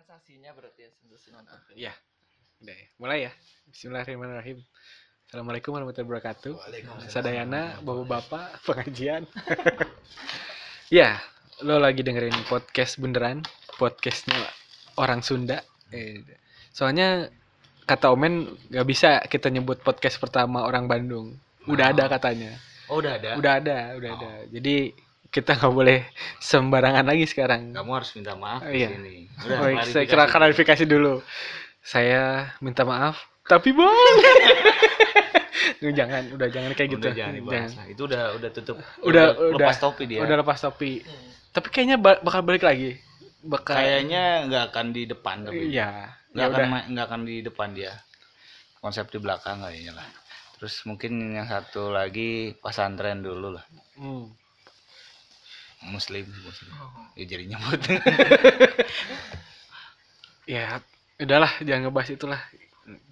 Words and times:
sensasinya 0.00 0.56
berarti 0.56 0.88
ya 0.88 0.90
sensasi 0.96 1.28
nonton 1.28 1.60
film. 1.68 1.76
Ya, 1.76 1.92
udah 2.64 2.72
ya. 2.72 2.86
Mulai 2.96 3.18
ya. 3.28 3.32
Bismillahirrahmanirrahim. 3.68 4.58
Assalamualaikum 5.28 5.76
warahmatullahi 5.76 6.08
wabarakatuh. 6.08 6.54
Sadayana, 7.12 7.84
bapak-bapak, 7.84 8.64
pengajian. 8.64 9.28
ya, 10.98 11.20
lo 11.60 11.76
lagi 11.76 12.00
dengerin 12.00 12.32
podcast 12.48 12.96
beneran, 12.96 13.44
podcastnya 13.76 14.40
orang 14.96 15.20
Sunda. 15.20 15.60
Eh, 15.92 16.24
soalnya 16.72 17.28
kata 17.84 18.08
Omen 18.08 18.56
gak 18.72 18.88
bisa 18.88 19.20
kita 19.28 19.52
nyebut 19.52 19.84
podcast 19.84 20.16
pertama 20.16 20.64
orang 20.64 20.88
Bandung. 20.88 21.36
Udah 21.68 21.92
Ah. 21.92 21.94
ada 21.94 22.04
katanya. 22.08 22.56
Oh 22.88 23.04
udah 23.04 23.20
ada. 23.20 23.36
Udah 23.36 23.52
ada, 23.60 23.78
udah 24.00 24.10
ada. 24.16 24.30
Jadi 24.48 24.96
kita 25.30 25.54
nggak 25.54 25.70
boleh 25.70 26.02
sembarangan 26.38 27.06
lagi 27.06 27.24
sekarang. 27.24 27.70
Kamu 27.70 27.90
harus 27.94 28.10
minta 28.12 28.34
maaf 28.34 28.60
Oh, 28.60 28.70
iya. 28.70 28.90
sini. 28.90 29.30
Oh, 29.46 29.66
saya 29.86 30.04
kira 30.04 30.26
klarifikasi 30.26 30.84
dulu. 30.84 31.22
Saya 31.80 32.50
minta 32.58 32.82
maaf, 32.82 33.16
tapi 33.42 33.70
bang. 33.70 33.88
Lu 35.80 35.90
jangan, 35.90 36.28
udah 36.30 36.48
jangan 36.50 36.70
kayak 36.74 36.88
gitu. 36.92 37.00
Udah 37.00 37.14
jangan 37.14 37.34
dibahas. 37.34 37.72
Nah, 37.72 37.86
itu 37.88 38.02
udah 38.04 38.22
udah 38.36 38.50
tutup. 38.52 38.76
Udah, 39.00 39.24
udah. 39.32 39.56
lepas 39.56 39.76
topi 39.80 40.04
dia. 40.04 40.20
Udah 40.20 40.36
lepas 40.36 40.58
topi. 40.60 41.00
Hmm. 41.00 41.28
Tapi 41.50 41.66
kayaknya 41.72 41.96
ba- 41.96 42.20
bakal 42.20 42.44
balik 42.44 42.62
lagi. 42.62 43.00
Bakal. 43.40 43.80
Kayaknya 43.80 44.22
nggak 44.44 44.64
akan 44.70 44.86
di 44.92 45.02
depan 45.08 45.36
tapi. 45.48 45.62
Iya. 45.72 45.88
Nggak 46.30 46.44
Ya 46.44 46.50
akan 46.52 46.60
udah. 46.68 46.82
nggak 46.92 47.06
akan 47.08 47.20
di 47.24 47.36
depan 47.40 47.68
dia. 47.72 47.92
Konsep 48.80 49.08
di 49.08 49.18
belakang 49.18 49.64
kayaknya 49.64 49.92
lah. 49.96 50.06
Terus 50.60 50.84
mungkin 50.84 51.12
yang 51.32 51.48
satu 51.48 51.88
lagi 51.88 52.52
pesantren 52.60 53.24
dulu 53.24 53.56
lah. 53.56 53.64
Hmm. 53.96 54.28
Muslim, 55.80 56.28
muslim. 56.44 56.70
Ya 57.16 57.24
jadi 57.24 57.44
nyebut. 57.56 57.80
Ya, 60.50 60.82
udahlah, 61.22 61.62
jangan 61.62 61.86
ngebahas 61.86 62.10
itulah. 62.10 62.40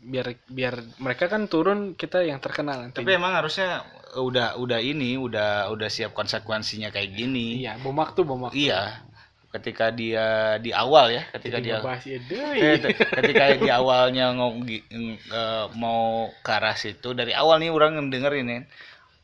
Biar 0.02 0.34
biar 0.50 0.74
mereka 0.98 1.30
kan 1.30 1.46
turun 1.46 1.94
kita 1.94 2.26
yang 2.26 2.42
terkenal 2.42 2.82
nanti. 2.82 2.98
Tapi 2.98 3.14
emang 3.14 3.30
harusnya 3.30 3.86
udah 4.18 4.58
udah 4.58 4.82
ini 4.82 5.14
udah 5.14 5.70
udah 5.70 5.86
siap 5.86 6.18
konsekuensinya 6.18 6.90
kayak 6.90 7.14
gini. 7.14 7.62
iya, 7.62 7.78
bom 7.78 7.94
waktu, 7.94 8.26
bom 8.26 8.42
waktu. 8.42 8.66
Iya. 8.66 9.06
Ketika 9.54 9.94
dia 9.94 10.58
di 10.58 10.74
awal 10.74 11.14
ya, 11.14 11.30
ketika 11.30 11.62
Jadi 11.62 11.66
dia 11.70 11.78
ngebahas 11.78 12.04
ide. 12.10 12.38
Eh, 12.58 12.76
ketika 13.22 13.44
di 13.54 13.70
awalnya 13.70 14.26
eh, 14.34 15.66
mau 15.78 16.34
ke 16.42 16.50
arah 16.50 16.74
situ 16.74 17.14
dari 17.14 17.38
awal 17.38 17.62
nih 17.62 17.70
orang 17.70 18.02
dengerin 18.10 18.50
ya 18.50 18.60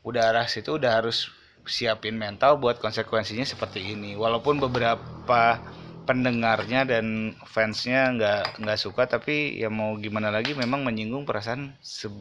udah 0.05 0.23
arah 0.31 0.47
situ 0.47 0.77
udah 0.77 1.01
harus 1.01 1.33
siapin 1.65 2.15
mental 2.15 2.57
buat 2.57 2.77
konsekuensinya 2.79 3.43
seperti 3.43 3.93
ini. 3.93 4.13
Walaupun 4.15 4.61
beberapa 4.61 5.59
pendengarnya 6.05 6.85
dan 6.85 7.33
fansnya 7.49 8.13
nggak 8.13 8.61
nggak 8.61 8.77
suka 8.77 9.09
tapi 9.09 9.57
ya 9.57 9.73
mau 9.73 9.97
gimana 9.97 10.29
lagi 10.29 10.53
memang 10.53 10.85
menyinggung 10.85 11.25
perasaan 11.25 11.73
se- 11.81 12.13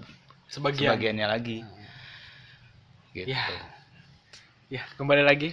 Sebagian. 0.48 0.96
sebagiannya 0.96 1.26
lagi. 1.28 1.58
Gitu. 3.12 3.30
Ya. 3.30 3.44
Ya, 4.72 4.82
kembali 4.96 5.22
lagi 5.22 5.52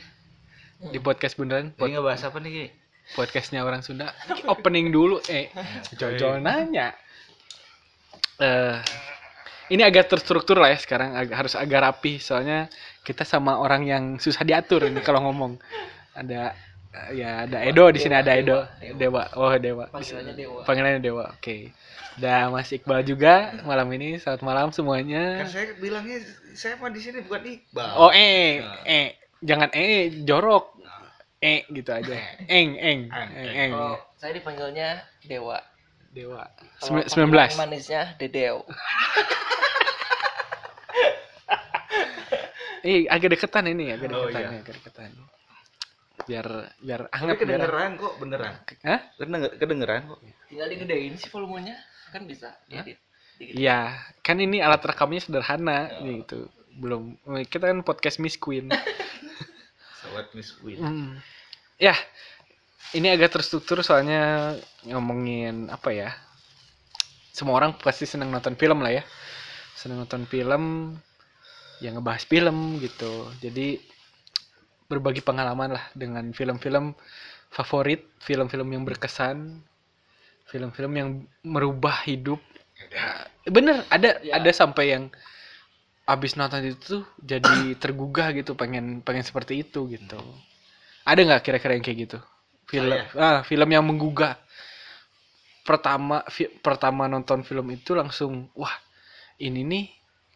di 0.90 0.98
podcast 0.98 1.38
beneran. 1.38 1.76
Tadi 1.76 1.94
ngebahas 1.94 2.32
apa 2.32 2.40
nih 2.42 2.52
Ki? 2.52 2.66
podcastnya 3.12 3.62
orang 3.68 3.84
Sunda. 3.84 4.16
Opening 4.48 4.90
dulu. 4.90 5.20
Eh 5.28 5.52
jojol 6.00 6.40
nanya. 6.40 6.96
Eh 8.40 8.80
ini 9.72 9.84
agak 9.84 10.12
terstruktur 10.12 10.60
lah 10.60 10.72
ya 10.72 10.80
sekarang. 10.80 11.16
Agak 11.16 11.36
harus 11.44 11.54
agak 11.60 11.80
rapi. 11.84 12.20
Soalnya 12.20 12.72
kita 13.02 13.26
sama 13.26 13.58
orang 13.58 13.82
yang 13.86 14.04
susah 14.22 14.46
diatur 14.46 14.86
ini 14.86 15.02
kalau 15.02 15.26
ngomong. 15.26 15.58
Ada 16.12 16.54
eh, 16.92 17.24
ya 17.24 17.48
ada 17.48 17.64
Edo 17.64 17.88
di 17.90 18.00
sini 18.04 18.14
Dewa, 18.14 18.24
ada 18.24 18.32
Edo. 18.36 18.58
Dewa, 18.94 18.94
Dewa. 19.00 19.24
Oh 19.40 19.54
Dewa. 19.58 19.86
Panggilannya 19.90 20.34
Dewa. 20.36 20.62
panggilannya 20.68 21.02
Dewa. 21.02 21.26
Oke. 21.34 21.72
Ada 22.20 22.52
Mas 22.52 22.70
Iqbal 22.70 23.02
juga 23.08 23.56
malam 23.64 23.88
ini. 23.96 24.20
Selamat 24.20 24.44
malam 24.44 24.68
semuanya. 24.76 25.42
Kan 25.42 25.50
saya 25.50 25.74
bilangnya 25.80 26.20
saya 26.54 26.76
mah 26.78 26.92
di 26.92 27.00
sini 27.02 27.24
bukan 27.24 27.42
Iqbal. 27.42 27.90
oh 27.98 28.12
eh 28.12 28.62
eh. 28.86 29.16
Jangan 29.42 29.72
eh 29.74 30.22
jorok. 30.22 30.78
Eh 31.42 31.66
gitu 31.74 31.90
aja. 31.90 32.14
Eng 32.46 32.78
eng 32.78 33.10
eng, 33.10 33.32
eng. 33.50 33.72
Kalau 33.74 33.98
saya 34.20 34.32
dipanggilnya 34.38 35.02
Dewa. 35.26 35.58
Dewa. 36.12 36.44
Sembilan- 36.84 37.56
19. 37.56 37.58
Manisnya 37.58 38.20
Dedeo. 38.20 38.68
Eh, 42.82 43.06
agak 43.06 43.38
deketan 43.38 43.66
ini, 43.70 43.94
agak 43.94 44.10
Oh, 44.10 44.26
deketan, 44.26 44.42
iya. 44.42 44.50
ya, 44.50 44.60
agak 44.66 44.74
deketan. 44.82 45.12
Biar 46.22 46.48
biar 46.78 47.02
Tapi 47.10 47.18
hangat 47.18 47.36
biar. 47.38 47.42
kedengeran 47.46 47.92
kok 47.98 48.14
beneran. 48.22 48.54
Hah? 48.86 49.00
Kedenger, 49.18 49.52
kedengeran 49.58 50.02
kok. 50.10 50.20
Tinggal 50.50 50.68
digedein 50.70 51.14
sih 51.18 51.30
volumenya. 51.34 51.76
Kan 52.14 52.30
bisa. 52.30 52.54
Digedein. 52.70 52.98
Iya, 53.42 53.98
kan 54.22 54.38
ini 54.38 54.62
alat 54.62 54.86
rekamnya 54.86 55.18
sederhana 55.18 55.90
gitu. 56.06 56.46
Belum 56.78 57.18
kita 57.50 57.74
kan 57.74 57.82
podcast 57.82 58.22
Miss 58.22 58.38
Queen. 58.38 58.70
Sobat 60.02 60.30
Miss 60.38 60.54
Queen. 60.54 60.78
Hmm. 60.78 61.10
Ya. 61.82 61.98
Ini 62.92 63.16
agak 63.16 63.40
terstruktur 63.40 63.80
soalnya 63.82 64.54
ngomongin 64.86 65.72
apa 65.72 65.90
ya? 65.90 66.12
Semua 67.32 67.56
orang 67.58 67.80
pasti 67.80 68.04
senang 68.06 68.30
nonton 68.30 68.54
film 68.60 68.84
lah 68.84 68.92
ya. 68.94 69.04
Senang 69.74 70.06
nonton 70.06 70.28
film 70.28 70.94
yang 71.84 71.98
ngebahas 72.00 72.24
film 72.30 72.78
gitu. 72.80 73.28
Jadi 73.42 73.82
berbagi 74.88 75.24
pengalaman 75.24 75.80
lah 75.80 75.86
dengan 75.96 76.30
film-film 76.36 76.94
favorit, 77.52 78.04
film-film 78.20 78.68
yang 78.76 78.84
berkesan, 78.84 79.64
film-film 80.52 80.94
yang 80.96 81.10
merubah 81.48 82.04
hidup. 82.08 82.40
Bener, 83.48 83.84
ada 83.90 84.20
Ya. 84.22 84.38
ada 84.38 84.52
sampai 84.54 84.94
yang 84.94 85.04
abis 86.06 86.36
nonton 86.36 86.66
itu 86.68 86.78
tuh 87.00 87.04
jadi 87.24 87.78
tergugah 87.80 88.34
gitu, 88.36 88.52
pengen 88.58 89.00
pengen 89.06 89.24
seperti 89.24 89.64
itu 89.64 89.88
gitu. 89.90 90.20
Ada 91.08 91.22
nggak 91.26 91.44
kira-kira 91.46 91.74
yang 91.78 91.86
kayak 91.86 92.00
gitu? 92.10 92.20
Film, 92.70 92.98
ah, 93.18 93.42
film 93.44 93.70
yang 93.72 93.86
menggugah. 93.86 94.38
Pertama, 95.62 96.26
fi- 96.28 96.52
pertama 96.66 97.06
nonton 97.06 97.46
film 97.46 97.70
itu 97.72 97.94
langsung, 97.94 98.50
wah 98.58 98.74
ini 99.38 99.62
nih 99.62 99.86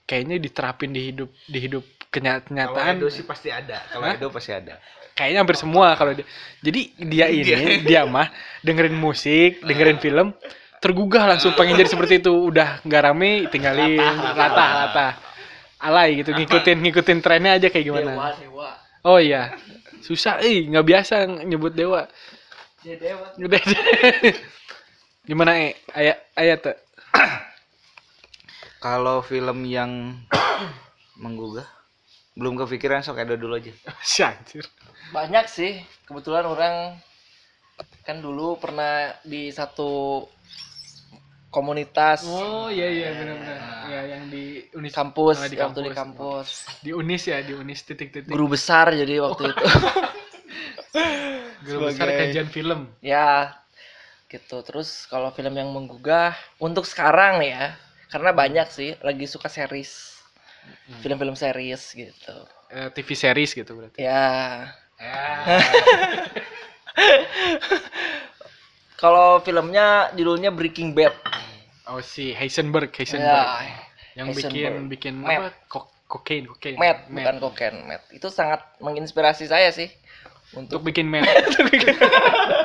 kayaknya 0.06 0.38
diterapin 0.38 0.94
di 0.94 1.02
hidup 1.12 1.30
di 1.50 1.60
hidup 1.60 1.84
kenya- 2.14 2.40
Kalau 2.42 2.72
kenyataan. 2.72 2.96
Edo 3.02 3.08
sih 3.12 3.26
pasti 3.28 3.50
ada. 3.52 3.82
Kalau? 3.92 4.06
Edo 4.08 4.28
pasti 4.32 4.52
ada. 4.54 4.80
Kayaknya 5.16 5.40
hampir 5.44 5.58
semua 5.60 5.96
kalau 5.96 6.12
dia. 6.16 6.28
Jadi 6.64 6.82
dia 7.08 7.26
ini, 7.32 7.82
dia 7.84 8.02
mah 8.16 8.28
dengerin 8.64 8.96
musik, 8.96 9.64
dengerin 9.64 10.00
film, 10.00 10.36
tergugah 10.84 11.24
langsung 11.24 11.56
pengen 11.56 11.80
jadi 11.80 11.92
seperti 11.92 12.20
itu. 12.20 12.32
Udah 12.32 12.84
nggak 12.84 13.02
rame, 13.02 13.48
tinggalin 13.48 14.00
Rata, 14.36 14.68
rata. 14.88 15.08
Alay 15.80 16.24
gitu, 16.24 16.32
ngikutin 16.34 16.78
ngikutin 16.82 17.20
trennya 17.22 17.60
aja 17.60 17.68
kayak 17.70 17.86
Dewa, 17.86 18.00
gimana. 18.02 18.12
Dewa. 18.40 18.70
Oh 19.06 19.20
iya, 19.22 19.54
susah, 20.02 20.42
eh 20.42 20.66
nggak 20.66 20.82
biasa 20.82 21.30
nyebut 21.46 21.78
dewa. 21.78 22.10
Dewa. 22.82 23.28
Udah, 23.38 23.62
gimana 25.30 25.52
eh 25.62 25.74
ayat 25.94 26.18
ayat 26.34 26.60
tuh. 26.64 26.76
Kalau 28.86 29.26
film 29.26 29.66
yang 29.66 30.14
menggugah 31.24 31.66
belum 32.38 32.54
kepikiran 32.54 33.02
sok 33.02 33.18
Edo 33.18 33.34
dulu 33.34 33.58
aja. 33.58 33.74
Syanjir. 34.06 34.62
Banyak 35.10 35.50
sih. 35.50 35.82
Kebetulan 36.06 36.46
orang 36.46 37.02
kan 38.06 38.22
dulu 38.22 38.56
pernah 38.56 39.12
di 39.26 39.50
satu 39.50 40.22
komunitas 41.50 42.28
Oh 42.28 42.70
iya 42.70 42.86
iya 42.86 43.10
benar-benar. 43.16 43.60
Ya 43.90 44.02
yang 44.06 44.30
di 44.30 44.70
Unis 44.78 44.94
kampus, 44.94 45.42
di 45.50 45.58
waktu 45.58 45.82
di 45.82 45.90
kampus. 45.90 45.98
kampus. 45.98 46.48
Di 46.86 46.92
Unis 46.94 47.26
ya, 47.26 47.42
di 47.42 47.58
Unis 47.58 47.82
titik-titik. 47.82 48.30
Guru 48.30 48.54
besar 48.54 48.94
jadi 48.94 49.18
waktu 49.18 49.50
itu. 49.50 49.66
Guru 51.66 51.90
besar 51.90 52.06
Sebagai- 52.06 52.22
kajian 52.30 52.50
film. 52.54 52.80
ya 53.02 53.50
gitu 54.26 54.60
terus 54.62 55.08
kalau 55.08 55.32
film 55.32 55.56
yang 55.56 55.72
menggugah 55.72 56.36
untuk 56.60 56.84
sekarang 56.84 57.40
nih 57.40 57.56
ya 57.56 57.66
karena 58.08 58.32
banyak 58.32 58.68
sih 58.68 58.94
lagi 59.00 59.26
suka 59.26 59.48
series 59.48 60.16
film-film 61.00 61.34
series 61.34 61.82
gitu 61.92 62.36
Eh, 62.68 62.90
TV 62.92 63.14
series 63.14 63.52
gitu 63.52 63.72
berarti. 63.72 64.02
ya 64.02 64.66
kalau 68.96 69.40
filmnya 69.40 69.86
judulnya 70.14 70.50
Breaking 70.50 70.92
Bad 70.92 71.14
Oh 71.86 72.02
si 72.02 72.34
Heisenberg, 72.34 72.90
Heisenberg. 72.92 73.30
ya 73.30 73.62
yang 74.16 74.32
bikin 74.32 74.50
Heisenberg. 74.50 74.90
bikin 74.90 75.14
Matt. 75.20 75.38
apa? 75.38 75.50
Kok 75.70 75.86
kokain, 76.08 76.44
kokain. 76.48 76.76
Matt 76.76 77.06
bukan 77.08 77.36
koken 77.40 77.76
Matt 77.86 78.04
itu 78.10 78.28
sangat 78.28 78.66
menginspirasi 78.80 79.46
saya 79.46 79.70
sih 79.70 79.92
Untuk 80.52 80.82
untuk 80.82 80.90
bikin 80.90 81.06
Matt. 81.06 81.28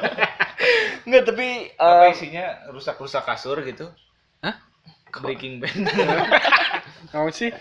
nggak 1.05 1.23
tapi 1.27 1.49
Apa 1.75 2.07
eh, 2.07 2.15
isinya 2.15 2.45
rusak-rusak 2.71 3.23
kasur 3.23 3.61
gitu? 3.61 3.93
Hah? 4.41 4.57
Breaking 5.19 5.59
Bad. 5.59 5.75
Mau 7.15 7.27
sih? 7.35 7.51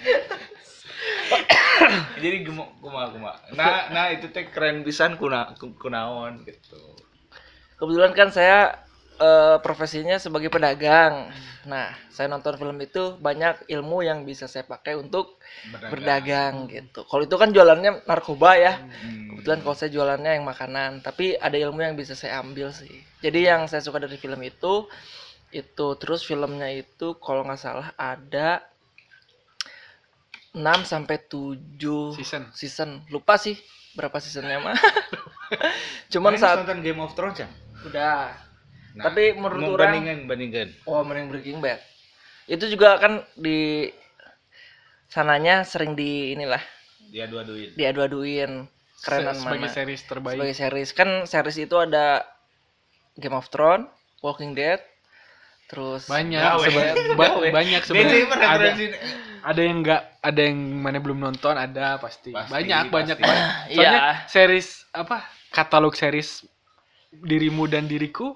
Jadi 2.21 2.37
guma 2.45 2.69
guma 2.77 3.09
guma. 3.09 3.31
Nah, 3.55 3.89
nah 3.89 4.05
itu 4.13 4.29
teh 4.29 4.45
keren 4.49 4.85
pisan 4.85 5.17
kuna 5.17 5.53
ku- 5.57 5.73
kunaon 5.77 6.45
gitu. 6.45 6.77
kebetulan 7.79 8.11
kan 8.11 8.29
saya 8.29 8.75
eh, 9.17 9.57
profesinya 9.63 10.19
sebagai 10.19 10.51
pedagang. 10.51 11.31
Nah, 11.63 11.91
saya 12.11 12.27
nonton 12.31 12.55
film 12.59 12.75
itu 12.79 13.15
banyak 13.19 13.67
ilmu 13.71 14.03
yang 14.03 14.23
bisa 14.27 14.47
saya 14.47 14.63
pakai 14.67 14.95
untuk 14.99 15.39
berdagang 15.91 16.67
gitu. 16.67 17.03
Kalau 17.07 17.23
itu 17.23 17.35
kan 17.39 17.51
jualannya 17.55 18.03
narkoba 18.07 18.51
ya. 18.59 18.73
Hmm. 18.79 19.39
Kebetulan 19.39 19.59
kalau 19.63 19.75
saya 19.75 19.91
jualannya 19.91 20.31
yang 20.39 20.45
makanan, 20.47 20.99
tapi 20.99 21.39
ada 21.39 21.55
ilmu 21.55 21.79
yang 21.79 21.95
bisa 21.95 22.11
saya 22.15 22.43
ambil 22.43 22.75
sih. 22.75 22.91
Jadi 23.23 23.47
yang 23.47 23.67
saya 23.71 23.79
suka 23.79 24.03
dari 24.03 24.19
film 24.19 24.39
itu 24.43 24.87
itu 25.49 25.87
terus 25.97 26.21
filmnya 26.21 26.69
itu 26.69 27.17
kalau 27.17 27.41
nggak 27.41 27.57
salah 27.57 27.89
ada 27.95 28.61
6 30.51 30.61
sampai 30.83 31.17
7 31.21 32.17
Season. 32.17 32.43
season. 32.51 32.89
Lupa 33.09 33.37
sih 33.37 33.53
berapa 33.93 34.17
seasonnya 34.17 34.57
mah. 34.59 34.73
Cuman 36.13 36.33
Cuman 36.33 36.41
saat 36.41 36.57
nonton 36.61 36.81
Game 36.81 36.99
of 36.99 37.13
Thrones 37.13 37.39
ya? 37.39 37.49
udah 37.81 38.33
Nah, 38.89 39.05
Tapi 39.05 39.37
menurut 39.37 39.77
orang- 39.77 40.01
bandingkan 40.01 40.19
bandingkan. 40.25 40.67
Oh, 40.83 41.05
mending 41.05 41.29
Breaking 41.29 41.61
Bad. 41.61 41.77
Itu 42.49 42.65
juga 42.65 42.97
kan 42.97 43.21
di 43.37 43.85
sananya 45.05 45.61
sering 45.61 45.93
di 45.93 46.33
inilah 46.33 46.59
Dia 47.07 47.29
dua-duin. 47.29 47.77
diadu-aduin 47.77 48.65
kerenan 48.99 49.37
Se- 49.37 49.41
sebagai 49.41 49.61
mana 49.63 49.69
series 49.71 50.01
terbaik. 50.03 50.33
sebagai 50.35 50.55
series 50.57 50.89
kan 50.91 51.09
series 51.23 51.57
itu 51.61 51.75
ada 51.77 52.25
Game 53.13 53.37
of 53.37 53.45
Thrones, 53.47 53.85
Walking 54.19 54.53
Dead, 54.53 54.81
terus 55.69 56.03
banyak 56.03 56.41
Gawe. 56.41 56.65
seben- 56.65 56.95
ba- 57.13 57.37
banyak 57.47 57.81
sebenarnya 57.85 58.25
ada 58.35 58.67
ada 59.41 59.61
yang 59.61 59.77
enggak 59.79 60.01
ada 60.19 60.41
yang 60.41 60.57
mana 60.75 60.97
belum 60.97 61.19
nonton 61.21 61.53
ada 61.53 61.95
pasti, 61.95 62.33
Pasti, 62.33 62.49
banyak 62.49 62.89
banyak 62.89 63.15
pasti. 63.15 63.23
banyak 63.23 63.47
soalnya 63.71 64.01
Iya. 64.01 64.13
series 64.25 64.67
apa 64.91 65.21
katalog 65.47 65.93
series 65.93 66.43
dirimu 67.11 67.65
dan 67.65 67.85
diriku 67.85 68.33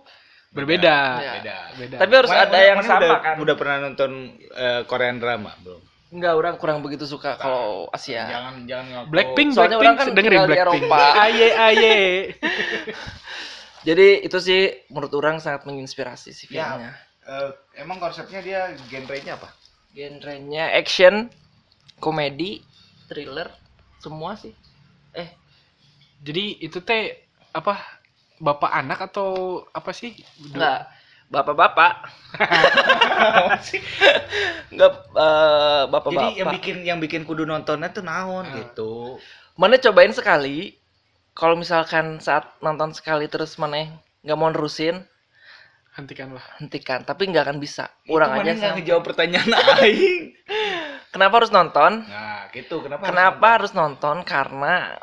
berbeda 0.50 0.96
Iya. 1.18 1.32
beda. 1.36 1.58
beda 1.76 1.96
Tapi 1.98 2.14
harus 2.16 2.30
Mana- 2.30 2.40
ada 2.40 2.52
mana- 2.52 2.64
yang 2.64 2.78
mana 2.78 2.88
sama 2.88 3.02
udah, 3.04 3.20
kan. 3.20 3.36
Udah 3.36 3.56
pernah 3.58 3.78
nonton 3.82 4.12
eh, 4.48 4.82
Korean 4.86 5.18
drama 5.18 5.52
belum? 5.60 5.82
Enggak, 6.14 6.34
orang 6.36 6.56
kurang 6.56 6.80
begitu 6.80 7.04
suka 7.04 7.34
kalau 7.36 7.90
Asia. 7.90 8.30
Jangan 8.30 8.54
jangan 8.64 8.86
ngaku. 8.88 9.10
Blackpink 9.10 9.50
Soalnya 9.52 9.76
Blackpink 9.76 9.82
orang 9.82 9.96
kan 9.98 10.08
dengerin 10.14 10.38
tinggal 10.38 10.46
di 10.46 10.54
Blackpink 10.54 10.84
Eropa. 10.86 11.02
aye 11.26 11.48
aye 11.52 11.98
Jadi 13.84 14.08
itu 14.22 14.38
sih 14.38 14.62
menurut 14.88 15.12
orang 15.14 15.36
sangat 15.38 15.66
menginspirasi 15.66 16.32
sih 16.32 16.48
Ya. 16.50 16.94
Eh, 17.24 17.50
emang 17.80 18.04
konsepnya 18.04 18.44
dia 18.44 18.62
genrenya 18.92 19.40
apa? 19.40 19.50
Genrenya 19.96 20.76
action, 20.76 21.32
komedi, 22.04 22.60
thriller, 23.08 23.48
semua 24.04 24.36
sih. 24.36 24.52
Eh, 25.16 25.32
jadi 26.20 26.60
itu 26.60 26.84
teh 26.84 27.24
apa 27.56 27.80
bapak 28.44 28.72
anak 28.76 29.00
atau 29.08 29.64
apa 29.72 29.96
sih 29.96 30.12
enggak 30.52 30.90
bapak-bapak. 31.32 31.94
Enggak 34.74 34.92
eh, 35.18 35.84
bapak-bapak. 35.90 36.14
Jadi 36.14 36.40
yang 36.42 36.50
bikin 36.54 36.78
yang 36.86 37.00
bikin 37.02 37.22
kudu 37.26 37.48
nontonnya 37.48 37.90
tuh 37.90 38.06
naon 38.06 38.46
gitu. 38.54 39.18
Mana 39.58 39.82
cobain 39.82 40.14
sekali. 40.14 40.78
Kalau 41.34 41.58
misalkan 41.58 42.22
saat 42.22 42.46
nonton 42.62 42.94
sekali 42.94 43.26
terus 43.26 43.58
mana 43.58 43.90
nggak 44.22 44.38
mau 44.38 44.54
nerusin, 44.54 45.02
hentikanlah 45.94 46.44
hentikan. 46.60 47.06
Tapi 47.06 47.30
nggak 47.30 47.44
akan 47.50 47.58
bisa. 47.62 47.90
Kurang 48.06 48.34
aja 48.34 48.54
nggak 48.54 48.72
sama. 48.74 48.76
ngejawab 48.80 49.04
pertanyaan 49.06 49.50
aing. 49.82 50.34
Kenapa 51.14 51.34
harus 51.42 51.52
nonton? 51.54 51.92
Nah, 52.10 52.50
gitu. 52.50 52.82
Kenapa? 52.82 53.04
Kenapa 53.06 53.48
harus 53.62 53.72
nonton? 53.78 54.26
Karena 54.26 54.98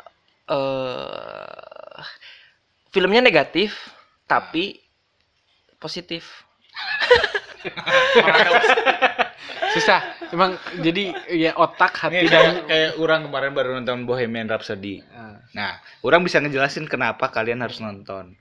eh 0.51 2.03
filmnya 2.91 3.23
negatif, 3.23 3.75
tapi 4.27 4.79
positif. 5.79 6.27
susah 9.71 10.03
emang 10.35 10.59
jadi 10.83 11.15
ya 11.31 11.51
otak 11.55 11.95
hati 11.95 12.27
Nih, 12.27 12.31
dan 12.31 12.43
kayak, 12.43 12.67
kayak 12.67 12.91
orang 12.99 13.19
kemarin 13.27 13.51
baru 13.55 13.69
nonton 13.79 14.03
Bohemian 14.03 14.47
Rhapsody. 14.51 14.99
Ah. 15.11 15.39
Nah, 15.55 15.79
orang 16.03 16.23
bisa 16.27 16.43
ngejelasin 16.43 16.87
kenapa 16.91 17.31
kalian 17.31 17.63
harus 17.63 17.79
nonton. 17.79 18.35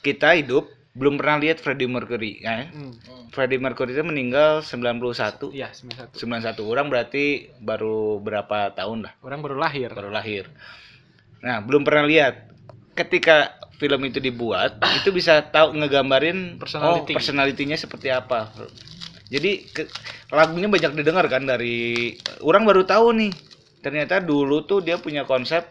Kita 0.00 0.32
hidup 0.36 0.68
belum 0.96 1.20
pernah 1.20 1.36
lihat 1.36 1.60
Freddie 1.60 1.86
Mercury, 1.86 2.40
ya. 2.40 2.72
Hmm. 2.72 2.96
Freddie 3.28 3.60
Mercury 3.60 3.92
itu 3.92 4.00
meninggal 4.00 4.64
91. 4.64 5.52
Iya, 5.52 5.68
91. 5.70 6.16
91 6.16 6.64
orang 6.64 6.88
berarti 6.88 7.52
baru 7.60 8.16
berapa 8.18 8.72
tahun 8.72 9.04
lah, 9.04 9.12
Orang 9.20 9.44
baru 9.44 9.60
lahir. 9.60 9.92
baru 9.92 10.08
lahir. 10.08 10.48
Nah, 11.44 11.60
belum 11.60 11.84
pernah 11.84 12.08
lihat. 12.08 12.48
Ketika 12.96 13.52
film 13.76 14.08
itu 14.08 14.24
dibuat, 14.24 14.80
itu 14.98 15.12
bisa 15.12 15.44
tahu 15.44 15.76
ngegambarin 15.76 16.56
Personality. 16.56 17.12
oh, 17.12 17.16
personalitinya 17.20 17.76
seperti 17.76 18.08
apa. 18.08 18.56
Jadi 19.28 19.68
ke- 19.68 19.92
lagunya 20.32 20.64
banyak 20.66 20.96
didengar 20.96 21.28
kan 21.28 21.44
dari 21.44 22.16
orang 22.40 22.64
baru 22.64 22.88
tahu 22.88 23.12
nih. 23.12 23.32
Ternyata 23.84 24.24
dulu 24.24 24.64
tuh 24.64 24.80
dia 24.80 24.96
punya 24.96 25.28
konsep 25.28 25.68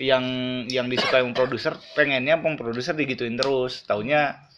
yang 0.00 0.24
yang 0.66 0.88
disukai 0.88 1.20
produser, 1.30 1.76
pengennya 1.92 2.40
pemproduser 2.40 2.96
digituin 2.96 3.36
terus. 3.36 3.84
Taunya 3.84 4.48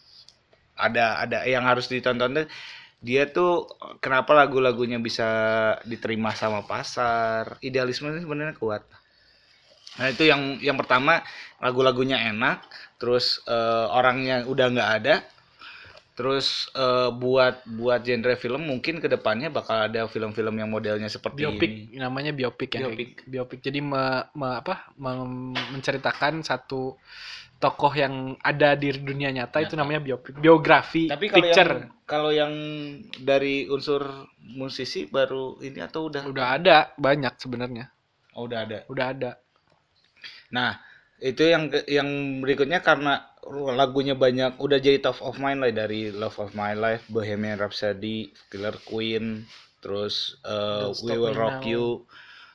ada 0.74 1.22
ada. 1.22 1.38
Yang 1.46 1.64
harus 1.64 1.86
ditonton 1.90 2.30
tuh 2.42 2.46
dia 3.04 3.28
tuh 3.28 3.68
kenapa 4.00 4.32
lagu-lagunya 4.32 4.96
bisa 5.02 5.28
diterima 5.84 6.32
sama 6.32 6.64
pasar? 6.64 7.60
Idealisme 7.60 8.12
sebenarnya 8.16 8.56
kuat. 8.56 8.82
Nah 10.00 10.10
itu 10.10 10.26
yang 10.26 10.58
yang 10.58 10.74
pertama 10.74 11.22
lagu-lagunya 11.62 12.18
enak 12.34 12.66
terus 12.98 13.44
eh, 13.46 13.86
orangnya 13.92 14.42
udah 14.48 14.66
nggak 14.72 14.90
ada 15.02 15.14
terus 16.14 16.70
eh, 16.78 17.10
buat 17.10 17.66
buat 17.66 18.00
genre 18.06 18.38
film 18.38 18.62
mungkin 18.70 19.02
ke 19.02 19.10
depannya 19.10 19.50
bakal 19.50 19.90
ada 19.90 20.06
film-film 20.06 20.54
yang 20.62 20.70
modelnya 20.70 21.10
seperti 21.10 21.42
Biopik 21.42 21.70
ini 21.70 21.98
namanya 21.98 22.30
biopik 22.30 22.70
ya. 22.78 22.86
Biopik. 22.86 23.26
Biopik. 23.26 23.58
Jadi 23.66 23.82
me- 23.82 24.26
me- 24.38 24.58
apa? 24.62 24.94
menceritakan 25.74 26.46
satu 26.46 26.94
tokoh 27.58 27.92
yang 27.96 28.38
ada 28.44 28.78
di 28.78 28.94
dunia 28.94 29.34
nyata 29.34 29.64
itu 29.64 29.74
namanya 29.74 29.98
biopik. 30.02 30.38
Biografi, 30.38 31.10
tapi 31.10 31.26
kalau 31.32 31.42
picture. 31.42 31.72
yang 31.74 31.90
kalau 32.04 32.30
yang 32.30 32.52
dari 33.24 33.66
unsur 33.66 34.28
musisi 34.38 35.10
baru 35.10 35.58
ini 35.64 35.80
atau 35.82 36.12
udah 36.12 36.22
Udah 36.30 36.48
ada 36.60 36.76
banyak 36.94 37.34
sebenarnya. 37.40 37.90
oh, 38.38 38.46
udah 38.46 38.58
ada 38.68 38.78
Udah 38.86 39.06
ada. 39.10 39.30
Nah, 40.54 40.78
itu 41.24 41.40
yang 41.48 41.72
yang 41.88 42.08
berikutnya 42.44 42.84
karena 42.84 43.24
lagunya 43.72 44.12
banyak 44.12 44.60
udah 44.60 44.76
jadi 44.76 45.00
top 45.00 45.24
of 45.24 45.40
mind 45.40 45.64
lah 45.64 45.72
dari 45.72 46.12
Love 46.12 46.36
of 46.36 46.52
My 46.52 46.76
Life, 46.76 47.08
Bohemian 47.08 47.56
Rhapsody, 47.56 48.28
Killer 48.52 48.76
Queen, 48.84 49.48
terus 49.80 50.36
uh, 50.44 50.92
Don't 50.92 51.00
We 51.00 51.16
Will 51.16 51.32
Rock 51.32 51.64
Now. 51.64 51.72
You, 51.72 51.84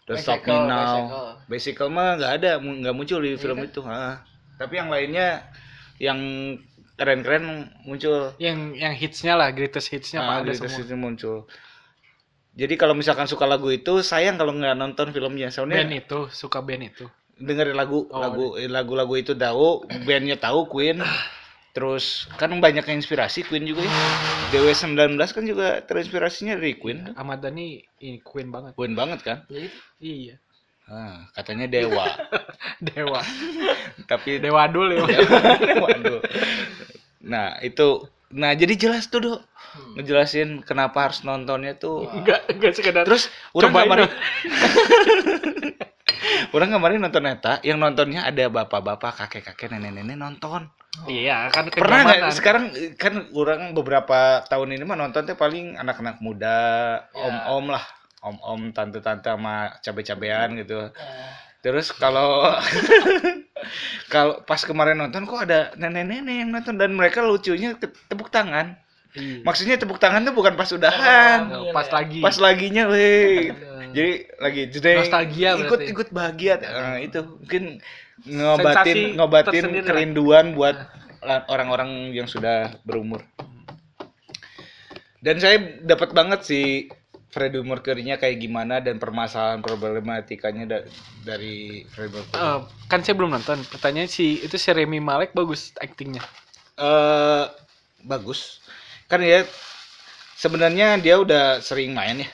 Don't 0.06 0.22
Stop 0.22 0.46
Me 0.46 0.54
Now. 0.54 0.86
Bicycle. 0.86 1.30
Bicycle 1.50 1.90
mah 1.90 2.10
nggak 2.22 2.34
ada, 2.42 2.52
nggak 2.62 2.96
muncul 2.96 3.18
di 3.26 3.38
film 3.42 3.58
kan? 3.58 3.70
itu. 3.70 3.82
Ah. 3.86 4.22
Tapi 4.62 4.74
yang 4.78 4.90
lainnya 4.94 5.50
yang 5.98 6.20
keren-keren 6.94 7.74
muncul. 7.90 8.34
Yang 8.38 8.58
yang 8.78 8.94
hitsnya 8.94 9.34
lah, 9.34 9.50
greatest 9.50 9.90
hitsnya 9.90 10.22
Ah, 10.22 10.26
apa 10.26 10.34
ada 10.46 10.54
gitu 10.54 10.70
semua. 10.70 10.78
situ 10.78 10.94
muncul. 10.94 11.38
Jadi 12.54 12.74
kalau 12.76 12.94
misalkan 12.94 13.26
suka 13.30 13.46
lagu 13.46 13.70
itu, 13.72 14.02
sayang 14.06 14.38
kalau 14.38 14.52
nggak 14.54 14.76
nonton 14.78 15.10
filmnya. 15.10 15.50
Soalnya 15.50 15.86
Band 15.86 15.94
itu, 15.96 16.20
suka 16.34 16.60
band 16.62 16.92
itu. 16.92 17.06
Dengerin 17.40 17.74
lagu 17.74 18.06
Oh, 18.08 18.20
lagu 18.20 18.46
lagu-lagu 18.60 19.16
itu 19.16 19.32
tahu 19.32 19.82
bandnya 20.04 20.36
tahu 20.36 20.68
Queen 20.68 21.00
terus 21.70 22.28
kan 22.36 22.52
banyak 22.52 22.82
yang 22.84 22.98
inspirasi 22.98 23.46
Queen 23.46 23.64
juga 23.64 23.86
ya 23.86 23.94
DW19 24.52 25.00
kan 25.22 25.44
juga 25.44 25.80
terinspirasinya 25.80 26.58
dari 26.58 26.76
Queen 26.76 27.14
Ahmad 27.14 27.40
Dhani 27.40 27.80
ini 28.00 28.20
Queen 28.20 28.50
banget. 28.50 28.74
Queen 28.74 28.94
banget 28.94 29.20
kan 29.22 29.38
Jadi 29.46 29.70
Iya. 30.00 30.36
ah, 30.86 31.30
katanya 31.32 31.70
dewa 31.70 32.10
Dewa. 32.88 33.22
tapi 34.12 34.42
Dewa 34.42 34.66
dulu 34.68 35.06
ya. 35.06 35.20
Waduh. 35.78 36.20
nah 37.22 37.56
itu 37.62 38.04
nah 38.30 38.54
jadi 38.54 38.74
jelas 38.76 39.08
tuh 39.08 39.22
dok 39.22 39.42
ngejelasin 39.96 40.66
kenapa 40.66 41.10
harus 41.10 41.22
nontonnya 41.22 41.74
tuh 41.74 42.10
Enggak, 42.10 42.50
enggak 42.50 42.74
sekedar 42.74 43.06
terus 43.06 43.30
orang 43.54 43.70
Cobain. 43.72 44.10
orang 46.56 46.70
kemarin 46.76 47.00
nonton 47.04 47.26
Eta 47.28 47.60
yang 47.64 47.80
nontonnya 47.80 48.28
ada 48.28 48.50
bapak-bapak 48.52 49.26
kakek-kakek 49.26 49.72
nenek-nenek 49.76 50.18
nonton. 50.20 50.68
Iya, 51.08 51.48
kan 51.54 51.70
pernah 51.72 52.02
nggak? 52.04 52.34
sekarang 52.36 52.74
kan 53.00 53.30
orang 53.32 53.72
beberapa 53.78 54.44
tahun 54.50 54.76
ini 54.76 54.84
mah 54.84 54.98
nonton 55.00 55.24
teh 55.24 55.38
paling 55.38 55.78
anak-anak 55.80 56.20
muda 56.20 56.58
Ya. 57.14 57.24
om-om 57.30 57.72
lah. 57.72 57.86
Om-om 58.20 58.76
tante-tante 58.76 59.32
sama 59.32 59.80
cabe-cabean 59.80 60.60
gitu. 60.60 60.92
Terus 61.64 61.96
kalau 61.96 62.52
kalau 64.14 64.44
pas 64.44 64.60
kemarin 64.60 65.00
nonton 65.00 65.24
kok 65.24 65.48
ada 65.48 65.72
nenek-nenek 65.80 66.36
yang 66.44 66.50
nonton? 66.52 66.76
Dan 66.76 66.96
mereka 67.00 67.24
lucunya 67.24 67.76
tepuk 67.80 68.28
tangan. 68.34 68.76
Iya. 69.10 69.42
maksudnya 69.42 69.74
tepuk 69.74 69.98
tangan 69.98 70.22
tuh 70.22 70.38
bukan 70.38 70.54
pas 70.54 70.70
udahan. 70.70 71.50
Oh, 71.50 71.74
pas 71.74 71.90
lagi. 71.90 72.22
pas 72.22 72.38
laginya 72.38 72.86
weh 72.94 73.50
jadi 73.92 74.12
lagi 74.38 74.62
jedeng 74.70 74.98
Nostalgia 75.02 75.50
ikut 75.56 75.66
berarti. 75.70 75.86
ikut 75.90 76.08
bahagia 76.10 76.54
nah, 76.60 76.98
itu 76.98 77.20
mungkin 77.22 77.64
ngobatin 78.22 78.76
Sensasi 78.76 79.16
ngobatin 79.16 79.48
tersendiri 79.54 79.80
lah. 79.80 79.90
kerinduan 79.90 80.46
buat 80.54 80.76
la- 81.20 81.46
orang-orang 81.48 82.12
yang 82.12 82.26
sudah 82.26 82.76
berumur. 82.84 83.24
Dan 85.20 85.36
saya 85.38 85.60
dapat 85.82 86.12
banget 86.12 86.44
sih 86.44 86.88
Freddie 87.30 87.62
Mercury-nya 87.62 88.16
kayak 88.16 88.40
gimana 88.40 88.80
dan 88.80 88.98
permasalahan 88.98 89.60
problematikanya 89.60 90.66
da- 90.66 90.88
dari 91.22 91.84
Freddie 91.86 92.16
Mercury. 92.16 92.40
Eh, 92.40 92.60
kan 92.88 93.00
saya 93.04 93.14
belum 93.14 93.36
nonton. 93.36 93.60
Pertanyaan 93.68 94.08
si 94.08 94.40
itu 94.40 94.56
si 94.56 94.72
Remy 94.72 94.98
Malek 94.98 95.32
bagus 95.32 95.72
aktingnya. 95.78 96.24
eh 96.76 97.46
bagus 98.02 98.64
kan 99.06 99.20
ya 99.20 99.44
sebenarnya 100.34 100.96
dia 100.96 101.20
udah 101.20 101.60
sering 101.60 101.92
main 101.92 102.24
ya 102.24 102.30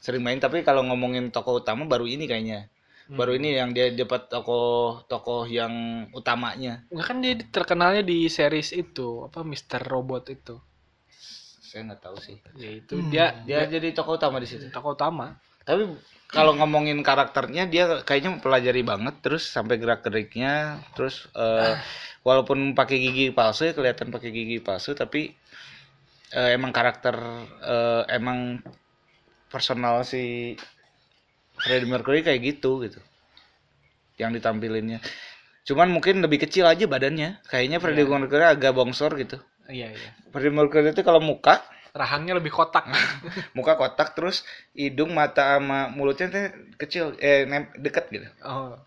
sering 0.00 0.22
main 0.22 0.38
tapi 0.38 0.62
kalau 0.62 0.84
ngomongin 0.86 1.28
tokoh 1.34 1.60
utama 1.60 1.88
baru 1.88 2.06
ini 2.06 2.24
kayaknya 2.28 2.70
baru 3.06 3.38
ini 3.38 3.54
yang 3.54 3.70
dia 3.70 3.94
dapat 3.94 4.26
tokoh 4.26 5.06
tokoh 5.06 5.46
yang 5.46 6.06
utamanya 6.10 6.82
Enggak 6.90 7.06
kan 7.06 7.16
dia 7.22 7.34
terkenalnya 7.38 8.02
di 8.02 8.26
series 8.26 8.74
itu 8.74 9.22
apa 9.30 9.46
Mr. 9.46 9.86
Robot 9.86 10.26
itu. 10.34 10.58
saya 11.66 11.92
nggak 11.92 12.02
tahu 12.02 12.16
sih 12.18 12.36
Ya 12.58 12.70
itu 12.72 12.94
dia 13.06 13.26
dia 13.46 13.62
jadi 13.70 13.94
tokoh 13.94 14.18
utama 14.18 14.42
di 14.42 14.48
situ 14.50 14.66
tokoh 14.74 14.98
utama. 14.98 15.38
tapi 15.62 15.86
kalau 16.26 16.58
ngomongin 16.58 16.98
karakternya 17.06 17.70
dia 17.70 18.02
kayaknya 18.02 18.38
mempelajari 18.38 18.82
banget 18.82 19.14
terus 19.22 19.46
sampai 19.46 19.78
gerak 19.78 20.02
geriknya 20.02 20.82
terus 20.98 21.30
eh, 21.38 21.78
walaupun 22.26 22.74
pakai 22.74 22.98
gigi 22.98 23.26
palsu 23.30 23.70
ya 23.70 23.72
kelihatan 23.74 24.10
pakai 24.10 24.30
gigi 24.34 24.58
palsu 24.58 24.98
tapi 24.98 25.30
eh, 26.34 26.50
emang 26.58 26.74
karakter 26.74 27.14
eh, 27.62 28.02
emang 28.18 28.58
personal 29.48 30.02
si 30.02 30.54
Freddie 31.56 31.88
Mercury 31.88 32.20
kayak 32.26 32.40
gitu 32.42 32.84
gitu. 32.84 33.00
Yang 34.16 34.40
ditampilinnya. 34.40 34.98
Cuman 35.66 35.90
mungkin 35.90 36.22
lebih 36.22 36.46
kecil 36.46 36.66
aja 36.68 36.86
badannya. 36.86 37.42
Kayaknya 37.50 37.78
Freddie 37.82 38.06
Mercury 38.06 38.44
agak 38.46 38.72
bongsor 38.72 39.14
gitu. 39.18 39.38
Iya 39.66 39.90
iya. 39.90 40.10
Freddie 40.30 40.54
Mercury 40.54 40.94
itu 40.94 41.02
kalau 41.02 41.18
muka 41.18 41.62
Rahangnya 41.96 42.36
lebih 42.36 42.52
kotak. 42.52 42.84
muka 43.52 43.72
kotak 43.74 44.12
terus 44.12 44.44
hidung 44.70 45.10
mata 45.10 45.56
sama 45.56 45.88
mulutnya 45.88 46.28
teh 46.28 46.44
kecil 46.76 47.16
eh 47.18 47.42
nem- 47.42 47.72
deket 47.74 48.04
gitu 48.10 48.28
Oh. 48.42 48.76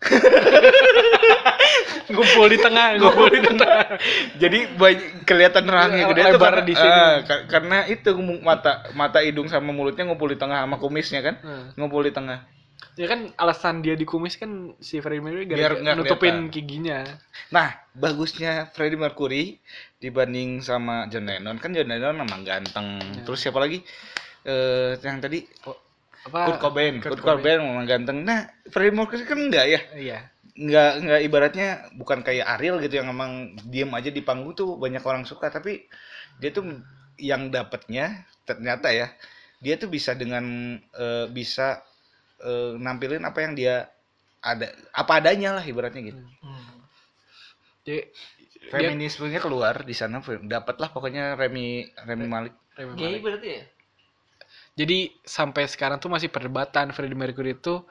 ngumpul 2.08 2.46
di 2.46 2.58
tengah, 2.58 2.96
ngumpul 2.96 3.28
di 3.28 3.40
tengah. 3.40 3.98
jadi 4.36 4.58
banyak 4.72 5.22
kelihatan 5.22 5.64
rahangnya 5.64 6.04
gede 6.08 6.22
tuh 6.24 6.30
Lebar 6.32 6.46
karena, 6.52 6.62
di 6.62 6.74
sini. 6.74 7.00
ka- 7.24 7.44
karena 7.48 7.78
itu 7.86 8.10
mata 8.40 8.72
mata 8.92 9.18
hidung 9.18 9.46
sama 9.46 9.70
mulutnya 9.70 10.02
ngumpul 10.04 10.26
di 10.26 10.38
tengah 10.38 10.62
sama 10.62 10.76
kumisnya 10.76 11.20
kan 11.20 11.34
Hmm. 11.40 11.74
ngumpul 11.74 12.02
di 12.02 12.10
tengah 12.10 12.46
Ya 12.94 13.06
kan 13.06 13.30
alasan 13.34 13.80
dia 13.80 13.94
dikumis 13.94 14.34
kan 14.34 14.74
si 14.76 14.98
Freddie 14.98 15.22
Mercury 15.22 15.46
Biar 15.46 15.78
gara 15.78 15.94
nutupin 15.94 16.50
kelihatan. 16.50 16.52
giginya. 16.52 16.98
nah 17.48 17.72
bagusnya 17.92 18.68
Freddie 18.70 18.98
Mercury 18.98 19.56
dibanding 19.96 20.60
sama 20.60 21.06
John 21.06 21.24
Lennon 21.24 21.56
kan 21.56 21.70
John 21.70 21.88
Lennon 21.88 22.14
memang 22.16 22.42
ganteng 22.42 22.98
Ya. 23.00 23.22
terus 23.22 23.40
siapa 23.40 23.58
lagi 23.58 23.80
eh 24.42 24.94
yang 24.98 25.18
tadi 25.18 25.42
Apa? 26.20 26.40
Kurt 26.46 26.60
Cobain 26.60 26.94
Kurt 26.98 27.16
Kurt 27.16 27.24
Cobain 27.40 27.58
memang 27.58 27.86
ganteng 27.86 28.22
nah 28.22 28.46
Freddie 28.68 28.92
Mercury 28.92 29.24
kan 29.24 29.38
enggak 29.38 29.66
ya 29.66 29.80
Iya. 29.94 30.18
nggak 30.54 30.90
nggak 31.00 31.20
ibaratnya 31.24 31.68
bukan 31.96 32.20
kayak 32.20 32.44
Ariel 32.54 32.78
gitu 32.78 33.00
yang 33.00 33.08
emang 33.08 33.54
diem 33.64 33.88
aja 33.90 34.12
di 34.12 34.20
panggung 34.20 34.52
tuh 34.52 34.76
banyak 34.76 35.00
orang 35.00 35.24
suka 35.24 35.48
tapi 35.48 35.88
dia 36.36 36.50
tuh 36.50 36.68
yang 37.16 37.48
dapatnya 37.48 38.22
ternyata 38.44 38.92
ya 38.92 39.08
dia 39.58 39.74
tuh 39.74 39.88
bisa 39.88 40.12
dengan 40.12 40.44
eh, 40.76 41.26
bisa 41.28 41.80
eh, 42.44 42.72
nampilin 42.76 43.22
apa 43.24 43.38
yang 43.44 43.52
dia 43.54 43.88
ada 44.40 44.72
apa 44.96 45.20
adanya 45.20 45.60
lah 45.60 45.64
ibaratnya 45.64 46.00
gitu 46.00 46.22
Jadi 47.80 47.96
dia 48.00 48.00
feminismenya 48.70 49.40
keluar 49.40 49.82
di 49.82 49.96
sana 49.96 50.20
dapatlah 50.22 50.92
pokoknya 50.92 51.34
Remy 51.36 51.96
Remy 52.06 52.26
Malik 52.28 52.54
Remy 52.76 52.92
Gay 52.96 53.06
Malek. 53.08 53.22
berarti 53.24 53.48
ya? 53.48 53.64
Jadi 54.80 54.98
sampai 55.26 55.68
sekarang 55.68 56.00
tuh 56.00 56.08
masih 56.08 56.32
perdebatan 56.32 56.94
Freddie 56.94 57.18
Mercury 57.18 57.52
itu 57.58 57.84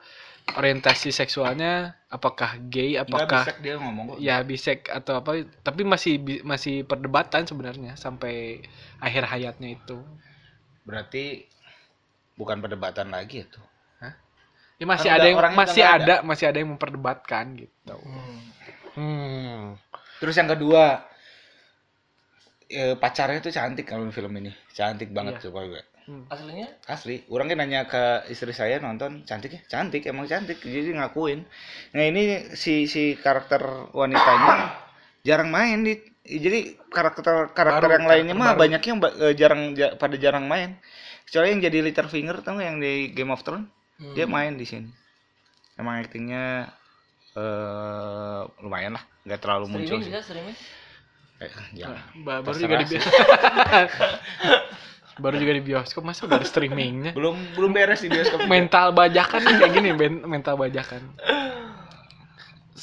orientasi 0.56 1.14
seksualnya 1.14 1.94
apakah 2.10 2.58
gay, 2.66 2.98
nggak 2.98 3.06
apakah 3.06 3.44
bisa 3.46 3.54
dia 3.62 3.74
ngomong 3.78 4.04
kok 4.10 4.16
ya 4.18 4.42
bisek 4.42 4.90
atau 4.90 5.22
apa 5.22 5.46
tapi 5.62 5.86
masih 5.86 6.42
masih 6.42 6.82
perdebatan 6.82 7.46
sebenarnya 7.46 7.94
sampai 7.94 8.64
akhir 8.98 9.30
hayatnya 9.30 9.78
itu. 9.78 10.02
berarti 10.82 11.46
bukan 12.34 12.58
perdebatan 12.58 13.14
lagi 13.14 13.46
itu 13.46 13.60
Ya 14.80 14.88
masih 14.88 15.06
Kan 15.06 15.16
ada 15.20 15.26
yang 15.28 15.36
orangnya 15.36 15.54
udah 15.54 15.66
masih 15.68 15.82
nggak 15.82 15.98
ada, 16.00 16.14
masih 16.24 16.44
ada 16.48 16.58
yang 16.58 16.70
memperdebatkan 16.72 17.44
gitu. 17.54 17.96
Hmm. 18.96 19.76
Terus 20.18 20.34
yang 20.34 20.48
kedua, 20.48 21.04
eh, 22.66 22.94
pacarnya 22.96 23.40
tuh 23.40 23.50
cantik 23.50 23.84
kalau 23.84 24.04
di 24.04 24.10
film 24.10 24.32
ini, 24.34 24.48
cantik 24.70 25.10
banget 25.10 25.36
Iya. 25.36 25.42
tuh 25.42 25.50
kalau 25.50 25.68
gue. 25.68 25.82
Aslinya? 26.26 26.66
Asli, 26.88 27.22
orang 27.28 27.46
kan 27.46 27.56
nanya 27.56 27.86
ke 27.86 28.02
istri 28.26 28.50
saya 28.50 28.80
nonton, 28.80 29.22
cantik 29.22 29.52
ya, 29.52 29.60
cantik, 29.68 30.02
emang 30.04 30.26
cantik, 30.26 30.58
jadi 30.58 30.90
ngakuin. 30.96 31.46
Nah 31.92 32.02
ini 32.02 32.22
si 32.50 32.88
si 32.88 33.14
karakter 33.14 33.62
wanitanya 33.92 34.74
jarang 35.28 35.54
main 35.54 35.86
di, 35.86 35.94
jadi 36.24 36.74
karakter 36.90 37.54
karakter 37.54 37.86
Baru, 37.86 37.94
yang 37.94 38.06
lainnya 38.08 38.34
mah 38.34 38.56
baru. 38.56 38.60
banyak 38.66 38.82
yang 38.82 38.98
ba- 38.98 39.14
eh, 39.14 39.34
jarang 39.34 39.62
ja- 39.72 39.94
pada 39.94 40.18
jarang 40.18 40.50
main. 40.50 40.82
Kecuali 41.22 41.54
yang 41.54 41.62
jadi 41.62 41.78
Littlefinger 41.84 42.42
tau 42.42 42.58
nggak 42.58 42.66
yang 42.66 42.78
di 42.82 42.92
Game 43.14 43.30
of 43.30 43.46
Thrones, 43.46 43.70
Hmm. 44.00 44.14
dia 44.16 44.24
main 44.24 44.56
di 44.56 44.64
sini. 44.64 44.88
Emang 45.76 46.00
aktingnya 46.00 46.72
eh 47.30 48.42
lumayan 48.58 48.96
lah, 48.96 49.04
nggak 49.22 49.38
terlalu 49.38 49.70
muncul 49.70 50.00
Streaming 50.00 50.02
sih. 50.02 50.10
bisa 50.10 50.22
streaming? 50.24 50.56
Eh, 51.40 51.52
jangan. 51.76 52.02
Ba- 52.24 52.40
baru 52.42 52.56
Terserah 52.56 52.64
juga 52.64 52.76
di 52.80 52.86
sih. 52.88 53.00
baru 55.20 55.36
juga 55.36 55.52
di 55.52 55.62
bioskop 55.62 56.00
masa 56.00 56.24
udah 56.24 56.40
ada 56.40 56.48
streamingnya. 56.48 57.12
belum 57.12 57.52
belum 57.52 57.70
beres 57.76 58.00
di 58.00 58.08
bioskop 58.08 58.40
mental 58.48 58.96
bajakan 58.96 59.40
nih 59.44 59.54
kayak 59.60 59.72
gini 59.76 59.90
mental 60.24 60.56
bajakan. 60.56 61.02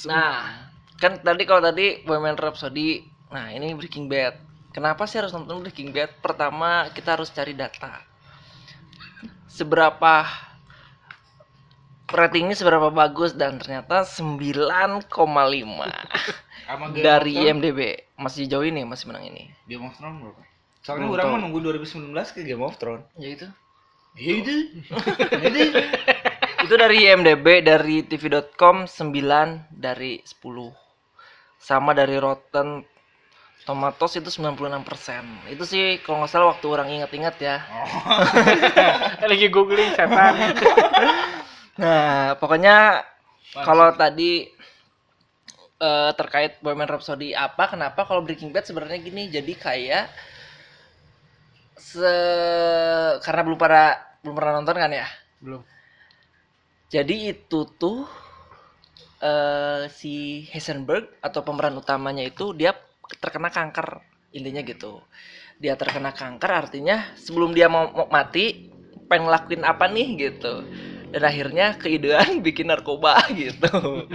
Nah, 0.06 0.70
kan 1.02 1.18
tadi 1.26 1.44
kalau 1.50 1.62
tadi 1.66 2.06
Bohemian 2.06 2.38
Rhapsody, 2.38 3.02
nah 3.34 3.50
ini 3.50 3.74
Breaking 3.74 4.06
Bad. 4.06 4.38
Kenapa 4.70 5.10
sih 5.10 5.18
harus 5.18 5.34
nonton 5.34 5.66
Breaking 5.66 5.90
Bad? 5.90 6.14
Pertama, 6.22 6.94
kita 6.94 7.18
harus 7.18 7.34
cari 7.34 7.58
data. 7.58 8.06
Seberapa 9.50 10.22
ratingnya 12.08 12.56
seberapa 12.56 12.88
bagus 12.88 13.36
dan 13.36 13.60
ternyata 13.60 14.08
9,5 14.08 15.12
Sama 16.68 16.92
Game 16.92 17.04
dari 17.04 17.34
IMDb. 17.36 17.80
Masih 18.20 18.48
jauh 18.48 18.64
ini, 18.64 18.84
masih 18.84 19.12
menang 19.12 19.28
ini. 19.28 19.52
Game 19.68 19.88
of 19.88 19.96
Thrones 19.96 20.20
berapa? 20.24 20.42
Soalnya 20.84 21.08
orang 21.12 21.28
mau 21.36 21.40
nunggu 21.40 21.60
2019 21.64 22.16
ke 22.32 22.40
Game 22.48 22.64
of 22.64 22.76
Thrones. 22.80 23.08
Ya 23.20 23.30
itu. 23.36 23.48
Iya 24.18 24.34
itu. 24.42 24.56
Itu 26.68 26.74
dari 26.76 27.08
IMDb, 27.08 27.64
dari 27.64 28.04
tv.com 28.04 28.88
9 28.88 29.72
dari 29.72 30.20
10. 30.24 30.44
Sama 31.60 31.92
dari 31.96 32.20
Rotten 32.20 32.84
Tomatoes 33.68 34.16
itu 34.24 34.32
96%. 34.32 35.52
Itu 35.52 35.68
sih 35.68 36.00
kalau 36.00 36.24
nggak 36.24 36.32
salah 36.32 36.56
waktu 36.56 36.66
orang 36.72 36.88
ingat-ingat 36.88 37.36
ya. 37.44 37.60
Lagi 39.32 39.52
googling 39.52 39.92
setan. 39.92 40.56
Nah, 41.78 42.34
pokoknya 42.42 43.06
kalau 43.66 43.90
tadi 43.94 44.50
eh, 45.78 46.12
terkait 46.18 46.58
Bohemian 46.64 46.90
Rhapsody 46.90 47.34
apa, 47.38 47.70
kenapa 47.74 48.02
kalau 48.08 48.22
Breaking 48.26 48.52
Bad 48.54 48.66
sebenarnya 48.70 49.00
gini, 49.02 49.30
jadi 49.30 49.54
kayak 49.58 50.06
se 51.78 52.10
karena 53.24 53.42
belum 53.46 53.60
pada 53.60 53.82
belum 54.22 54.36
pernah 54.38 54.54
nonton 54.60 54.76
kan 54.78 54.92
ya. 54.92 55.08
Belum. 55.42 55.62
Jadi 56.94 57.16
itu 57.32 57.60
tuh 57.80 57.98
eh 59.22 59.90
si 59.90 60.46
Heisenberg 60.54 61.06
atau 61.26 61.42
pemeran 61.42 61.74
utamanya 61.82 62.22
itu 62.22 62.54
dia 62.54 62.72
terkena 63.18 63.50
kanker 63.50 63.88
intinya 64.38 64.62
gitu. 64.62 65.02
Dia 65.58 65.74
terkena 65.74 66.14
kanker 66.14 66.52
artinya 66.54 66.98
sebelum 67.18 67.52
dia 67.58 67.66
mau, 67.66 67.90
mau 67.90 68.08
mati 68.14 68.70
pengen 69.10 69.26
ngelakuin 69.30 69.64
apa 69.66 69.86
nih 69.90 70.08
gitu. 70.30 70.54
Dan 71.12 71.24
akhirnya 71.24 71.76
keidean 71.80 72.40
bikin 72.48 72.68
narkoba 72.68 73.20
gitu. 73.40 74.08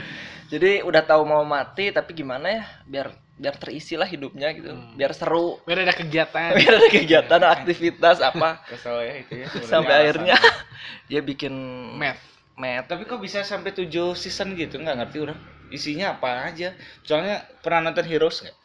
Jadi 0.52 0.84
udah 0.84 1.02
tahu 1.04 1.24
mau 1.24 1.40
mati 1.42 1.88
tapi 1.88 2.12
gimana 2.12 2.60
ya 2.60 2.64
biar 2.84 3.08
biar 3.40 3.56
terisi 3.56 3.96
lah 3.96 4.04
hidupnya 4.06 4.52
gitu. 4.52 4.70
Hmm. 4.70 4.94
Biar 4.94 5.16
seru. 5.16 5.58
Biar 5.64 5.82
ada 5.88 5.96
kegiatan. 5.96 6.52
Biar 6.60 6.72
ada 6.78 6.88
kegiatan, 6.92 7.40
aktivitas 7.40 8.20
apa. 8.20 8.60
Kesel 8.68 8.96
ya 9.02 9.14
itu 9.24 9.32
ya. 9.42 9.46
Sampai 9.64 9.94
alasan. 9.96 10.02
akhirnya 10.04 10.36
dia 11.08 11.20
bikin 11.24 11.52
Math. 11.96 12.22
Math. 12.54 12.92
Tapi 12.92 13.08
kok 13.08 13.18
bisa 13.18 13.40
sampai 13.42 13.72
7 13.72 13.88
season 14.12 14.52
gitu? 14.54 14.76
Nggak 14.76 14.96
ngerti 15.02 15.18
orang. 15.24 15.38
Isinya 15.72 16.20
apa 16.20 16.52
aja? 16.52 16.76
Soalnya 17.00 17.48
pernah 17.64 17.88
nonton 17.88 18.04
Heroes 18.04 18.44
nggak? 18.44 18.56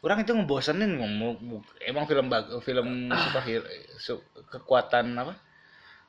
Orang 0.00 0.24
itu 0.24 0.32
ngebosenin 0.32 0.96
ngomong 0.96 1.60
emang 1.84 2.08
film 2.08 2.32
bag 2.32 2.48
film 2.64 3.10
superhero 3.28 3.68
su- 4.00 4.24
kekuatan 4.48 5.12
apa? 5.18 5.36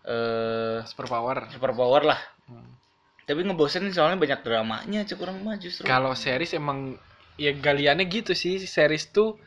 Eh 0.06 0.80
Superpower. 0.88 1.50
superpower 1.54 2.02
lah. 2.04 2.22
Hmm. 2.50 2.78
Tapi 3.22 3.46
ngebosenin 3.46 3.94
soalnya 3.94 4.18
banyak 4.18 4.42
dramanya, 4.42 5.06
cukup 5.06 5.30
orang 5.30 5.38
mah 5.46 5.56
justru. 5.62 5.86
Kalau 5.86 6.12
series 6.18 6.58
emang 6.58 6.98
ya 7.40 7.54
galiannya 7.54 8.06
gitu 8.10 8.36
sih 8.36 8.60
series 8.60 9.10
tuh 9.10 9.40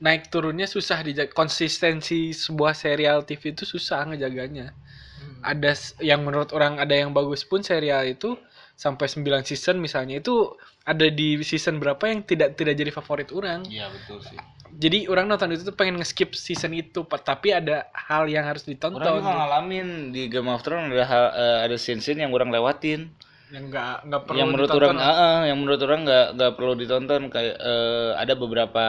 naik 0.00 0.32
turunnya 0.32 0.64
susah 0.64 1.04
dijaga 1.04 1.32
konsistensi 1.32 2.32
sebuah 2.32 2.72
serial 2.72 3.24
TV 3.28 3.52
itu 3.52 3.64
susah 3.68 4.08
ngejaganya 4.08 4.72
Hmm. 5.20 5.44
ada 5.44 5.76
yang 6.00 6.24
menurut 6.24 6.48
orang 6.56 6.80
ada 6.80 6.96
yang 6.96 7.12
bagus 7.12 7.44
pun 7.44 7.60
serial 7.60 8.08
itu 8.08 8.40
sampai 8.72 9.04
9 9.04 9.44
season 9.44 9.76
misalnya 9.76 10.16
itu 10.16 10.56
ada 10.80 11.04
di 11.12 11.36
season 11.44 11.76
berapa 11.76 12.00
yang 12.08 12.24
tidak 12.24 12.56
tidak 12.56 12.72
jadi 12.72 12.88
favorit 12.88 13.28
orang 13.36 13.60
Iya 13.68 13.92
betul 13.92 14.24
sih. 14.24 14.40
Jadi 14.76 15.10
orang 15.10 15.26
nonton 15.26 15.50
itu 15.50 15.66
tuh 15.66 15.74
pengen 15.74 15.98
nge-skip 15.98 16.36
season 16.38 16.70
itu 16.76 17.02
tapi 17.24 17.50
ada 17.50 17.90
hal 17.90 18.30
yang 18.30 18.46
harus 18.46 18.62
ditonton. 18.62 19.02
Orang 19.02 19.22
juga 19.22 19.34
ngalamin 19.34 20.14
di 20.14 20.30
Game 20.30 20.46
of 20.46 20.62
Thrones 20.62 20.94
ada 20.94 21.04
hal, 21.06 21.24
eh, 21.34 21.58
ada 21.66 21.76
scene-scene 21.76 22.22
yang 22.22 22.32
orang 22.34 22.52
lewatin. 22.54 23.10
yang 23.50 23.66
nggak 23.66 24.06
nggak 24.06 24.22
perlu 24.30 24.38
yang 24.38 24.48
menurut 24.54 24.70
ditonton. 24.70 24.94
orang 24.94 24.98
ah, 25.02 25.10
ah, 25.18 25.38
yang 25.42 25.58
menurut 25.58 25.80
orang 25.82 26.00
nggak 26.06 26.26
nggak 26.38 26.52
perlu 26.54 26.72
ditonton. 26.78 27.22
Kayak 27.34 27.56
eh, 27.58 28.10
ada 28.14 28.32
beberapa 28.38 28.86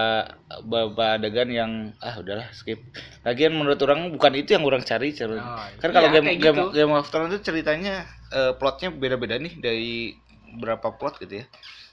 beberapa 0.61 1.05
adegan 1.17 1.49
yang 1.49 1.71
ah 1.97 2.21
udahlah 2.21 2.45
skip. 2.53 2.77
Lagian 3.25 3.57
menurut 3.57 3.81
orang 3.81 4.13
bukan 4.13 4.33
itu 4.37 4.53
yang 4.53 4.61
orang 4.61 4.85
cari 4.85 5.17
cari 5.17 5.41
Oh, 5.41 5.65
kan 5.81 5.89
kalau 5.89 6.13
iya, 6.13 6.21
game, 6.21 6.25
kayak 6.29 6.39
game 6.45 6.57
gitu. 6.61 6.65
game 6.77 6.93
of 6.93 7.09
Thrones 7.09 7.33
itu 7.33 7.41
ceritanya 7.41 8.05
eh, 8.29 8.53
plotnya 8.53 8.93
beda-beda 8.93 9.41
nih 9.41 9.57
dari 9.57 10.13
berapa 10.61 10.93
plot 10.93 11.17
gitu 11.25 11.41
ya. 11.41 11.45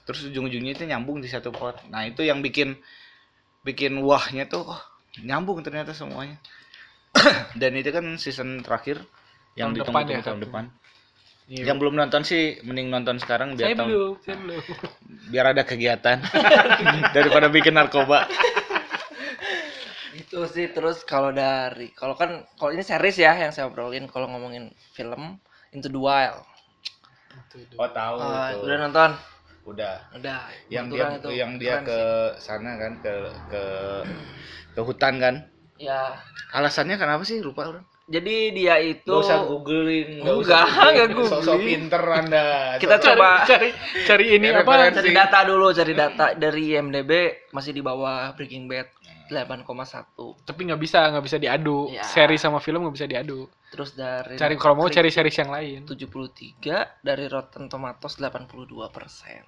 Terus 0.05 0.29
ujung-ujungnya 0.29 0.77
itu 0.77 0.85
nyambung 0.85 1.25
di 1.25 1.29
satu 1.29 1.49
plot. 1.49 1.89
Nah 1.89 2.05
itu 2.05 2.21
yang 2.21 2.45
bikin 2.45 2.77
bikin 3.69 4.01
wahnya 4.01 4.49
tuh 4.49 4.65
oh, 4.65 4.81
nyambung 5.21 5.61
ternyata 5.61 5.93
semuanya. 5.93 6.41
Dan 7.61 7.77
itu 7.77 7.89
kan 7.93 8.05
season 8.17 8.65
terakhir 8.65 9.01
yang 9.53 9.73
Tahun 9.73 9.81
depan 9.85 10.01
ditunggu 10.05 10.13
ya, 10.13 10.25
tahun 10.25 10.41
depan. 10.45 10.65
Iya. 11.49 11.65
yang 11.65 11.81
belum 11.81 11.97
nonton 11.97 12.21
sih 12.21 12.61
mending 12.61 12.93
nonton 12.93 13.17
sekarang 13.17 13.57
biar 13.57 13.73
saya 13.73 13.81
tahu 13.81 13.87
belum 13.89 14.13
saya 14.21 14.37
belum. 14.37 14.61
Biar 15.33 15.45
ada 15.49 15.63
kegiatan. 15.65 16.17
Daripada 17.17 17.49
bikin 17.49 17.73
narkoba. 17.73 18.29
Itu 20.13 20.45
sih 20.45 20.69
terus 20.69 21.01
kalau 21.09 21.33
dari 21.33 21.89
kalau 21.97 22.13
kan 22.13 22.45
kalau 22.53 22.69
ini 22.69 22.85
series 22.85 23.17
ya 23.17 23.33
yang 23.33 23.49
saya 23.49 23.65
obrolin 23.65 24.05
kalau 24.05 24.29
ngomongin 24.29 24.69
film 24.93 25.41
Into 25.73 25.89
the 25.89 25.97
Wild. 25.97 26.45
Oh 27.81 27.89
tahu 27.89 28.15
Ah, 28.21 28.53
tuh. 28.53 28.69
udah 28.69 28.77
nonton 28.85 29.09
udah. 29.71 29.95
Udah 30.13 30.49
yang 30.67 30.89
dia 30.89 31.05
itu. 31.15 31.29
yang 31.31 31.51
dia 31.57 31.81
ke 31.81 31.99
sih. 32.35 32.49
sana 32.49 32.75
kan 32.75 32.93
ke 32.99 33.13
ke 33.47 33.63
ke 34.73 34.81
hutan 34.81 35.15
kan? 35.17 35.35
Ya. 35.79 36.19
Alasannya 36.51 36.97
kenapa 36.97 37.23
sih? 37.23 37.39
Lupa 37.39 37.69
orang. 37.69 37.85
Jadi 38.09 38.57
dia 38.57 38.81
itu 38.81 39.05
Gak 39.05 39.21
usah 39.21 39.45
googling 39.45 40.25
nggak 40.25 40.33
Enggak, 40.33 40.65
nggak 40.65 41.07
googling. 41.13 41.29
sosok 41.29 41.57
pinter 41.61 42.03
anda. 42.09 42.45
Kita 42.81 42.97
coba. 42.97 43.45
cari 43.45 43.69
cari 44.03 44.25
ini 44.33 44.49
Ya, 44.49 44.65
apa? 44.65 44.71
referensi. 44.73 44.97
cari 44.97 45.11
data 45.13 45.39
dulu 45.45 45.65
cari 45.69 45.93
data. 45.93 46.25
Dari 46.33 46.61
IMDb 46.73 47.11
masih 47.53 47.69
di 47.69 47.85
bawah 47.85 48.33
Breaking 48.33 48.65
Bad 48.65 48.89
8,1 49.29 50.41
tapi 50.41 50.65
nggak 50.65 50.81
bisa 50.81 51.05
nggak 51.13 51.21
bisa 51.21 51.37
diadu. 51.37 51.85
Ya. 51.93 52.01
seri 52.01 52.41
sama 52.41 52.57
film 52.57 52.81
nggak 52.81 52.95
bisa 52.97 53.05
diadu. 53.05 53.45
Terus 53.69 53.93
dari 53.93 54.41
cari 54.41 54.57
kalau 54.57 54.73
mau 54.73 54.89
cari 54.89 55.13
series 55.13 55.37
yang 55.37 55.53
lain. 55.53 55.85
73 55.85 57.05
dari 57.05 57.25
Rotten 57.29 57.69
Tomatoes 57.69 58.17
82 58.17 58.89
persen 58.89 59.45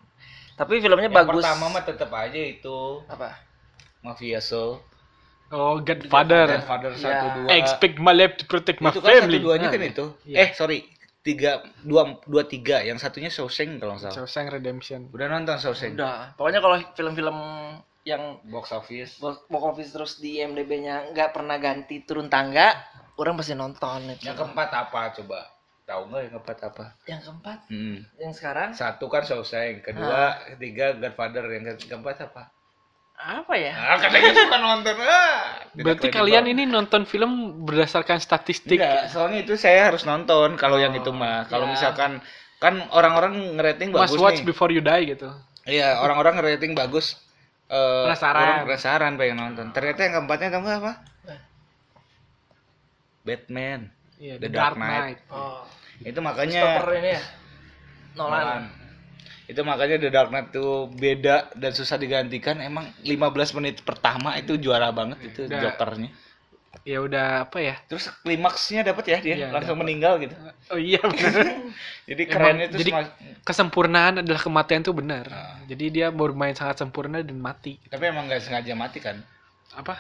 tapi 0.60 0.82
filmnya 0.82 1.08
yang 1.08 1.16
bagus. 1.16 1.42
pertama 1.44 1.66
mah 1.72 1.84
tetap 1.84 2.12
aja 2.12 2.40
itu. 2.40 3.02
Apa? 3.08 3.38
Mafioso 4.02 4.82
oh 5.52 5.84
Godfather. 5.84 6.48
Father 6.64 6.92
Iya. 6.96 7.04
satu 7.04 7.26
dua. 7.44 7.48
I 7.52 7.56
expect 7.60 7.96
my 8.00 8.16
life 8.16 8.40
to 8.40 8.46
protect 8.48 8.80
my 8.80 8.90
itu 8.90 9.04
kan 9.04 9.12
satu 9.12 9.22
family. 9.28 9.40
duanya 9.44 9.68
kan 9.70 9.80
Nah, 9.84 9.92
itu? 9.92 10.06
Iya. 10.26 10.36
eh 10.40 10.50
sorry. 10.56 10.80
Tiga 11.22 11.62
dua 11.86 12.18
dua 12.26 12.50
tiga. 12.50 12.82
Yang 12.82 13.06
satunya 13.06 13.30
Shawshank 13.30 13.78
kalau 13.78 13.94
nggak 13.94 14.10
salah. 14.10 14.16
Shawshank 14.26 14.50
Redemption. 14.50 15.14
Udah 15.14 15.30
nonton 15.30 15.62
Shawshank? 15.62 15.94
Udah. 15.94 16.34
Pokoknya 16.34 16.66
kalau 16.66 16.82
film-film 16.98 17.38
yang 18.02 18.42
box 18.50 18.74
office. 18.74 19.22
Box 19.22 19.46
box 19.46 19.62
office 19.62 19.90
terus 19.94 20.12
di 20.18 20.42
IMDb-nya 20.42 21.14
nggak 21.14 21.30
pernah 21.30 21.62
ganti 21.62 22.02
turun 22.02 22.26
tangga 22.26 22.74
orang 23.22 23.38
pasti 23.38 23.54
nonton 23.54 24.10
itu. 24.18 24.26
Yang 24.26 24.42
keempat 24.42 24.70
apa 24.74 25.14
coba 25.22 25.46
tahu 25.92 26.02
nggak 26.08 26.22
yang 26.24 26.34
keempat 26.34 26.58
apa? 26.64 26.86
Yang 27.04 27.22
keempat? 27.28 27.58
Hmm. 27.68 27.98
yang 28.16 28.32
sekarang? 28.32 28.70
Satu 28.72 29.06
kan 29.06 29.22
Shawshank 29.22 29.84
kedua 29.84 30.22
ketiga 30.50 30.96
Godfather 30.96 31.44
yang 31.48 31.68
ke- 31.68 31.86
keempat 31.86 32.18
apa? 32.24 32.48
Apa 33.22 33.54
ya? 33.54 33.76
Ah 33.76 34.00
katanya 34.00 34.32
suka 34.40 34.58
nonton 34.58 34.96
ah. 34.98 35.62
Berarti 35.76 36.08
kalian 36.10 36.48
ini 36.48 36.64
nonton 36.66 37.04
film 37.04 37.62
berdasarkan 37.62 38.18
statistik. 38.18 38.80
Enggak, 38.80 39.12
soalnya 39.12 39.44
itu 39.44 39.54
saya 39.54 39.92
harus 39.92 40.02
nonton 40.04 40.56
kalau 40.56 40.80
yang 40.80 40.96
itu 40.96 41.12
mah. 41.12 41.46
Kalau 41.46 41.70
ya. 41.70 41.76
misalkan 41.76 42.18
kan 42.58 42.82
orang-orang 42.90 43.58
ngerating 43.60 43.92
must 43.92 44.10
bagus 44.10 44.18
watch 44.18 44.40
nih. 44.42 44.48
before 44.48 44.72
you 44.72 44.82
die 44.82 45.12
gitu. 45.12 45.30
Iya 45.68 46.02
orang-orang 46.02 46.42
ngerating 46.42 46.74
bagus. 46.74 47.20
Eh, 47.70 48.04
Penasaran. 48.10 48.42
orang 48.42 48.58
penasaran 48.66 49.12
pengen 49.16 49.38
nonton. 49.38 49.66
Ternyata 49.70 50.00
yang 50.02 50.14
keempatnya 50.18 50.48
nggak 50.50 50.78
apa? 50.82 50.94
Batman 53.22 53.94
Iya, 54.18 54.38
The 54.38 54.50
Dark 54.50 54.78
Knight. 54.78 55.18
oh 55.30 55.62
itu 56.04 56.20
makanya 56.20 56.62
Christopher 56.62 56.94
ini 56.96 57.10
ya 57.12 57.24
Nolan 58.14 58.42
Nolan. 58.42 58.64
Itu 59.44 59.62
makanya 59.62 59.98
The 59.98 60.10
Dark 60.10 60.30
Knight 60.30 60.48
tuh 60.50 60.88
beda 60.88 61.52
dan 61.54 61.72
susah 61.72 61.96
digantikan. 61.96 62.56
Emang 62.58 62.88
15 63.02 63.20
menit 63.54 63.80
pertama 63.82 64.32
itu 64.34 64.56
juara 64.56 64.88
banget 64.90 65.20
itu 65.22 65.44
Udah. 65.44 65.60
jokernya. 65.62 66.12
ya 66.82 66.98
udah 66.98 67.46
apa 67.46 67.60
ya 67.60 67.76
Terus 67.84 68.08
klimaksnya 68.18 68.82
dapat 68.82 69.04
ya 69.06 69.18
dia 69.20 69.36
Iya, 69.36 69.48
langsung 69.52 69.76
meninggal 69.76 70.18
gitu. 70.18 70.34
oh 70.72 70.80
iya 70.80 71.04
benar 71.12 71.68
Jadi 72.08 72.24
kerennya 72.26 72.66
tuh 72.66 72.80
jadi 72.80 72.92
semak- 72.96 73.14
kesempurnaan 73.44 74.14
adalah 74.18 74.40
kematian 74.40 74.82
tuh 74.82 74.96
benar 74.96 75.28
Ah. 75.28 75.60
jadi 75.68 75.86
dia 75.92 76.08
bermain 76.10 76.56
sangat 76.56 76.80
sempurna 76.80 77.20
dan 77.20 77.36
mati 77.36 77.76
tapi 77.86 78.08
emang 78.08 78.26
nggak 78.26 78.40
sengaja 78.40 78.72
mati 78.74 78.98
kan. 78.98 79.20
apa 79.72 80.00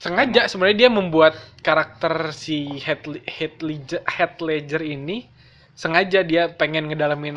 sengaja 0.00 0.48
sebenarnya 0.48 0.78
dia 0.78 0.90
membuat 0.90 1.36
karakter 1.60 2.32
si 2.32 2.80
Heath, 2.80 3.04
Led- 3.04 3.26
Heath 3.28 3.60
Ledger, 3.60 4.00
Heath 4.08 4.40
Ledger 4.40 4.80
ini 4.80 5.28
sengaja 5.76 6.20
dia 6.20 6.48
pengen 6.50 6.88
ngedalamin 6.88 7.36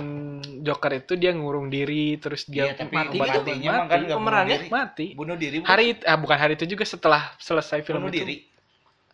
Joker 0.64 0.92
itu 0.96 1.16
dia 1.16 1.32
ngurung 1.32 1.68
diri 1.68 2.16
terus 2.18 2.44
dia 2.44 2.72
Iya, 2.72 2.76
tapi 2.78 2.96
mati 2.96 3.18
mati, 3.20 3.52
emang 3.62 3.88
kan 3.88 4.02
pemerannya 4.04 4.58
diri. 4.58 4.68
mati. 4.70 5.06
Bunuh 5.14 5.36
diri. 5.36 5.56
bukan? 5.60 5.70
hari 5.70 5.86
ah, 6.04 6.16
bukan 6.16 6.38
hari 6.38 6.54
itu 6.56 6.66
juga 6.66 6.84
setelah 6.84 7.36
selesai 7.38 7.84
film 7.84 8.00
bunuh 8.02 8.12
itu 8.12 8.20
diri. 8.20 8.38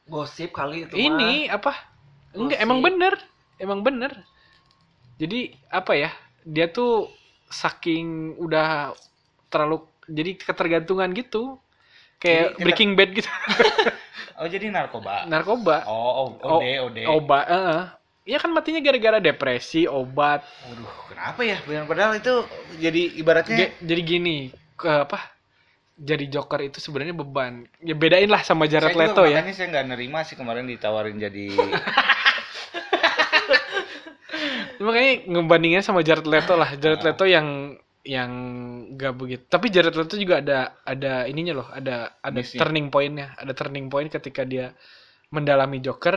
gosip 0.05 0.49
kali 0.49 0.85
itu 0.85 0.93
ini 0.93 1.45
apa 1.45 1.73
enggak 2.33 2.57
Gosip. 2.57 2.65
emang 2.65 2.79
bener 2.81 3.13
emang 3.57 3.79
bener 3.81 4.11
jadi 5.17 5.39
apa 5.69 5.93
ya 5.93 6.09
dia 6.41 6.65
tuh 6.65 7.09
saking 7.45 8.33
udah 8.37 8.93
terlalu 9.47 9.85
jadi 10.05 10.37
ketergantungan 10.39 11.13
gitu 11.13 11.61
kayak 12.19 12.53
Jadi, 12.53 12.63
Breaking 12.63 12.91
Bad 12.93 13.09
gitu 13.15 13.29
Oh 14.39 14.47
jadi 14.47 14.71
narkoba. 14.71 15.25
narkoba 15.25 15.83
Oh, 15.83 16.31
oh, 16.39 16.59
ode, 16.59 16.71
ode. 16.79 17.03
obat 17.05 17.43
eh. 17.47 17.83
Iya 18.23 18.37
kan 18.37 18.53
matinya 18.53 18.79
gara-gara 18.79 19.17
depresi 19.17 19.83
obat 19.83 20.45
Waduh, 20.63 20.91
kenapa 21.09 21.41
ya? 21.41 21.57
Padahal 21.83 22.15
itu 22.15 22.45
jadi 22.77 23.01
ibaratnya 23.17 23.57
Ge- 23.57 23.75
jadi 23.81 24.01
gini 24.01 24.37
ke 24.75 24.87
apa 24.87 25.19
jadi 25.99 26.31
Joker 26.31 26.63
itu 26.63 26.79
sebenarnya 26.79 27.11
beban 27.11 27.67
ya 27.79 27.91
bedain 27.91 28.31
lah 28.31 28.39
sama 28.39 28.63
Jared 28.63 28.95
saya 28.95 29.11
Leto 29.11 29.27
ya 29.27 29.43
Makanya 29.43 29.51
saya 29.51 29.67
nggak 29.67 29.87
nerima 29.91 30.19
sih 30.23 30.39
kemarin 30.39 30.63
ditawarin 30.63 31.19
jadi 31.19 31.47
makanya 34.79 35.13
ngebandingnya 35.27 35.81
sama 35.83 35.99
Jared 35.99 36.23
Leto 36.23 36.55
lah 36.55 36.71
Jared. 36.73 37.03
Leto 37.03 37.27
yang 37.27 37.75
yang 38.07 38.31
gak 38.95 39.13
begitu 39.13 39.43
tapi 39.45 39.67
Jared 39.67 39.91
Leto 39.91 40.15
juga 40.15 40.39
ada 40.39 40.79
ada 40.83 41.27
ininya 41.27 41.59
loh 41.59 41.67
ada 41.67 42.15
ada 42.19 42.39
Misi. 42.39 42.55
turning 42.55 42.87
pointnya 42.87 43.35
ada 43.35 43.51
turning 43.51 43.91
point 43.91 44.07
ketika 44.07 44.43
dia 44.43 44.71
mendalami 45.29 45.77
Joker 45.79 46.15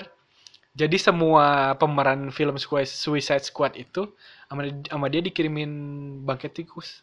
jadi 0.72 0.96
semua 0.96 1.74
pemeran 1.76 2.30
film 2.30 2.56
Sui- 2.56 2.86
Suicide 2.86 3.44
Squad 3.44 3.74
itu 3.74 4.08
sama, 4.46 4.62
sama 4.86 5.06
dia 5.10 5.20
dikirimin 5.20 5.70
bangkai 6.22 6.48
tikus 6.48 7.02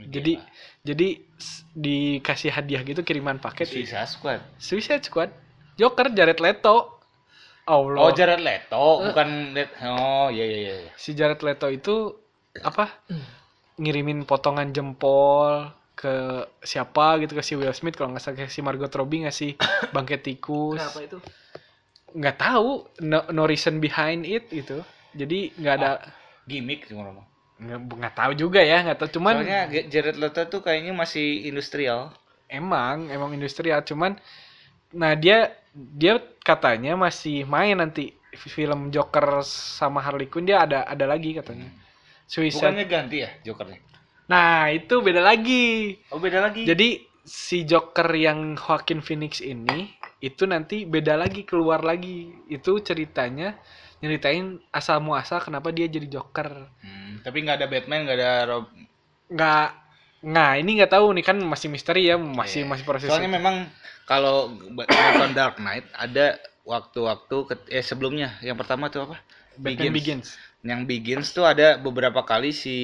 jadi 0.00 0.40
jadi 0.80 1.08
s- 1.36 1.66
dikasih 1.76 2.48
hadiah 2.50 2.80
gitu 2.80 3.02
kiriman 3.02 3.36
paket 3.36 3.68
Suicide 3.68 4.08
Squad. 4.08 4.40
Suicide 4.56 5.04
Squad 5.04 5.30
Joker 5.76 6.08
Jared 6.08 6.40
Leto 6.40 6.96
Allah 7.68 8.00
Oh, 8.00 8.10
Jared 8.10 8.40
Leto, 8.40 9.04
bukan 9.04 9.52
Let- 9.52 9.76
Oh, 9.84 10.26
iya 10.26 10.42
iya 10.42 10.58
iya. 10.58 10.74
iya. 10.80 10.92
si 10.96 11.12
Jared 11.12 11.38
Leto 11.38 11.68
itu 11.68 12.16
apa? 12.58 12.90
Ngirimin 13.80 14.26
potongan 14.26 14.74
jempol 14.74 15.70
ke 15.94 16.48
siapa 16.64 17.20
gitu 17.20 17.36
ke 17.36 17.42
si 17.44 17.52
Will 17.60 17.76
Smith 17.76 17.92
kalau 17.92 18.16
nggak 18.16 18.24
salah 18.24 18.36
ke 18.40 18.48
si 18.48 18.64
Margot 18.64 18.88
Robbie 18.88 19.28
ngasih 19.28 19.54
bangkai 19.94 20.20
tikus. 20.24 20.80
Kenapa 20.80 21.00
itu? 21.04 21.18
Nggak 22.16 22.36
tahu 22.40 22.68
no, 23.04 23.18
no 23.30 23.42
reason 23.44 23.78
behind 23.78 24.24
it 24.24 24.48
gitu. 24.48 24.80
Jadi 25.12 25.52
nggak 25.60 25.74
ada 25.76 25.90
Gimik 26.48 26.88
cuma 26.90 27.06
ngomong. 27.06 27.26
nggak 27.60 27.78
nggak 27.92 28.14
tahu 28.16 28.32
juga 28.32 28.60
ya 28.64 28.80
nggak 28.80 28.98
tahu. 28.98 29.20
Cuman 29.20 29.44
Soalnya 29.44 29.62
Jared 29.68 30.16
Leto 30.16 30.42
tuh 30.48 30.60
kayaknya 30.64 30.96
masih 30.96 31.44
industrial. 31.46 32.16
emang 32.50 33.12
emang 33.12 33.30
industrial. 33.36 33.84
Cuman 33.86 34.18
nah 34.90 35.14
dia 35.14 35.54
dia 35.70 36.18
katanya 36.42 36.98
masih 36.98 37.46
main 37.46 37.78
nanti 37.78 38.10
film 38.34 38.90
Joker 38.90 39.44
sama 39.46 40.02
Harley 40.02 40.26
Quinn 40.26 40.48
dia 40.48 40.66
ada 40.66 40.82
ada 40.82 41.06
lagi 41.06 41.36
katanya 41.36 41.70
Suicide 42.30 42.62
Bukannya 42.62 42.86
ganti 42.86 43.16
ya 43.26 43.30
Jokernya? 43.42 43.82
Nah, 44.30 44.70
itu 44.70 45.02
beda 45.02 45.18
lagi. 45.18 45.98
Oh 46.14 46.22
beda 46.22 46.38
lagi. 46.38 46.62
Jadi 46.62 47.02
si 47.26 47.66
Joker 47.66 48.06
yang 48.14 48.54
Joaquin 48.54 49.02
Phoenix 49.02 49.42
ini 49.42 49.90
itu 50.22 50.46
nanti 50.46 50.86
beda 50.86 51.18
lagi 51.18 51.42
keluar 51.42 51.82
lagi. 51.82 52.30
Itu 52.46 52.78
ceritanya 52.78 53.58
nyeritain 53.98 54.62
asal 54.70 55.02
muasal 55.02 55.42
kenapa 55.42 55.74
dia 55.74 55.90
jadi 55.90 56.06
Joker. 56.06 56.70
Hmm, 56.78 57.18
tapi 57.26 57.42
nggak 57.42 57.58
ada 57.58 57.66
Batman, 57.66 58.06
nggak 58.06 58.18
ada 58.22 58.32
Rob. 58.46 58.64
Nggak 59.26 59.68
Nah, 60.20 60.60
ini 60.60 60.76
nggak 60.76 60.92
tahu 60.92 61.16
nih 61.16 61.24
kan 61.24 61.40
masih 61.40 61.72
misteri 61.72 62.12
ya, 62.12 62.20
masih 62.20 62.64
Iya. 62.64 62.68
masih 62.68 62.84
proses. 62.84 63.08
Soalnya 63.08 63.40
memang 63.40 63.72
kalau 64.04 64.52
nonton 65.16 65.32
Dark 65.32 65.56
Knight 65.56 65.88
ada 65.96 66.36
waktu-waktu 66.68 67.64
eh 67.72 67.80
sebelumnya 67.80 68.36
yang 68.44 68.60
pertama 68.60 68.92
tuh 68.92 69.08
apa? 69.08 69.16
Batman 69.56 69.96
Begins. 69.96 70.36
Yang 70.60 70.80
Begins 70.84 71.28
tuh 71.32 71.48
ada 71.48 71.80
beberapa 71.80 72.20
kali 72.24 72.52
si 72.52 72.76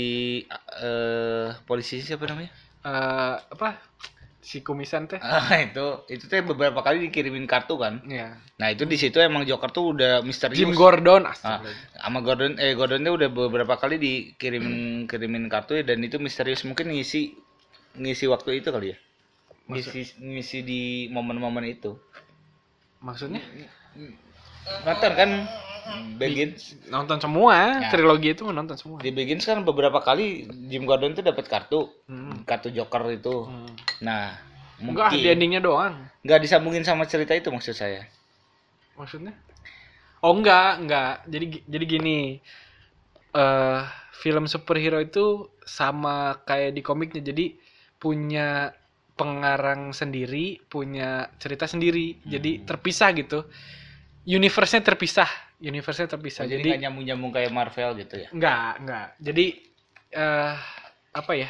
eh 0.80 1.48
polisi 1.68 2.00
siapa 2.00 2.24
namanya? 2.24 2.48
Eh, 2.86 3.34
apa? 3.52 3.76
Si 4.40 4.62
kumisan 4.62 5.10
teh. 5.10 5.18
Ah 5.20 5.44
itu 5.66 6.06
itu 6.08 6.24
tuh 6.30 6.38
beberapa 6.56 6.80
kali 6.80 7.10
dikirimin 7.10 7.44
kartu 7.44 7.76
kan. 7.76 8.00
Iya. 8.06 8.38
Nah 8.56 8.68
itu 8.72 8.86
di 8.88 8.96
situ 8.96 9.20
emang 9.20 9.44
Joker 9.44 9.74
tuh 9.74 9.92
udah 9.92 10.22
misterius. 10.24 10.56
Jim 10.56 10.72
Gordon 10.72 11.26
Ah, 11.26 11.60
sama 12.00 12.22
Gordon 12.22 12.56
eh 12.56 12.72
Gordonnya 12.72 13.12
udah 13.12 13.28
beberapa 13.28 13.74
kali 13.76 14.00
dikirimin 14.00 15.04
kirimin 15.10 15.50
kartu 15.52 15.76
ya, 15.76 15.84
dan 15.84 16.00
itu 16.00 16.16
misterius 16.22 16.64
mungkin 16.64 16.94
ngisi 16.94 17.34
ngisi 17.98 18.24
waktu 18.30 18.62
itu 18.62 18.70
kali 18.72 18.94
ya. 18.94 18.96
Ngisi 19.66 20.16
ngisi 20.22 20.58
di 20.62 20.82
momen-momen 21.12 21.66
itu. 21.66 21.98
Maksudnya 23.02 23.42
Nonton 24.86 25.12
kan 25.18 25.30
Begins 26.16 26.74
nonton 26.88 27.20
semua, 27.20 27.78
Ya. 27.78 27.90
trilogi 27.92 28.32
itu 28.32 28.48
nonton 28.48 28.74
semua. 28.74 28.98
di 28.98 29.12
Begins 29.12 29.44
kan 29.44 29.60
beberapa 29.62 30.00
kali 30.00 30.48
Jim 30.66 30.88
Gordon 30.88 31.12
tuh 31.12 31.22
dapat 31.22 31.44
kartu 31.44 31.92
Hmm. 32.08 32.42
kartu 32.42 32.72
Joker 32.72 33.04
itu. 33.12 33.44
Hmm. 33.44 33.70
Nah 34.00 34.32
Enggak, 34.80 35.12
di 35.12 35.20
mungkin 35.20 35.32
endingnya 35.36 35.60
doang. 35.60 35.94
nggak 36.24 36.40
disambungin 36.40 36.82
sama 36.82 37.04
cerita 37.04 37.32
itu 37.32 37.48
maksud 37.52 37.72
saya. 37.72 38.08
Maksudnya? 38.96 39.36
Oh 40.20 40.32
enggak, 40.32 40.80
enggak. 40.80 41.14
Jadi 41.28 41.46
jadi 41.64 41.84
gini. 41.86 42.20
eh 43.36 43.82
film 44.16 44.48
superhero 44.48 44.96
itu 44.96 45.44
sama 45.60 46.40
kayak 46.48 46.72
di 46.72 46.80
komiknya. 46.80 47.20
Jadi 47.20 47.52
punya 48.00 48.72
pengarang 49.12 49.92
sendiri, 49.92 50.56
punya 50.64 51.28
cerita 51.36 51.68
sendiri. 51.68 52.16
Jadi 52.24 52.60
Hmm. 52.60 52.64
terpisah 52.64 53.12
gitu. 53.12 53.44
Universe-nya 54.26 54.82
terpisah. 54.82 55.30
Universe-nya 55.56 56.10
terpisah. 56.10 56.42
Oh, 56.42 56.50
jadi 56.50 56.58
jadi 56.58 56.68
nggak 56.68 56.82
nyambung-nyambung 56.82 57.30
kayak 57.30 57.50
Marvel 57.50 57.94
gitu 57.96 58.14
ya. 58.18 58.28
enggak, 58.30 58.72
enggak. 58.82 59.06
Jadi 59.18 59.46
eh 60.10 60.54
apa 61.12 61.32
ya? 61.32 61.48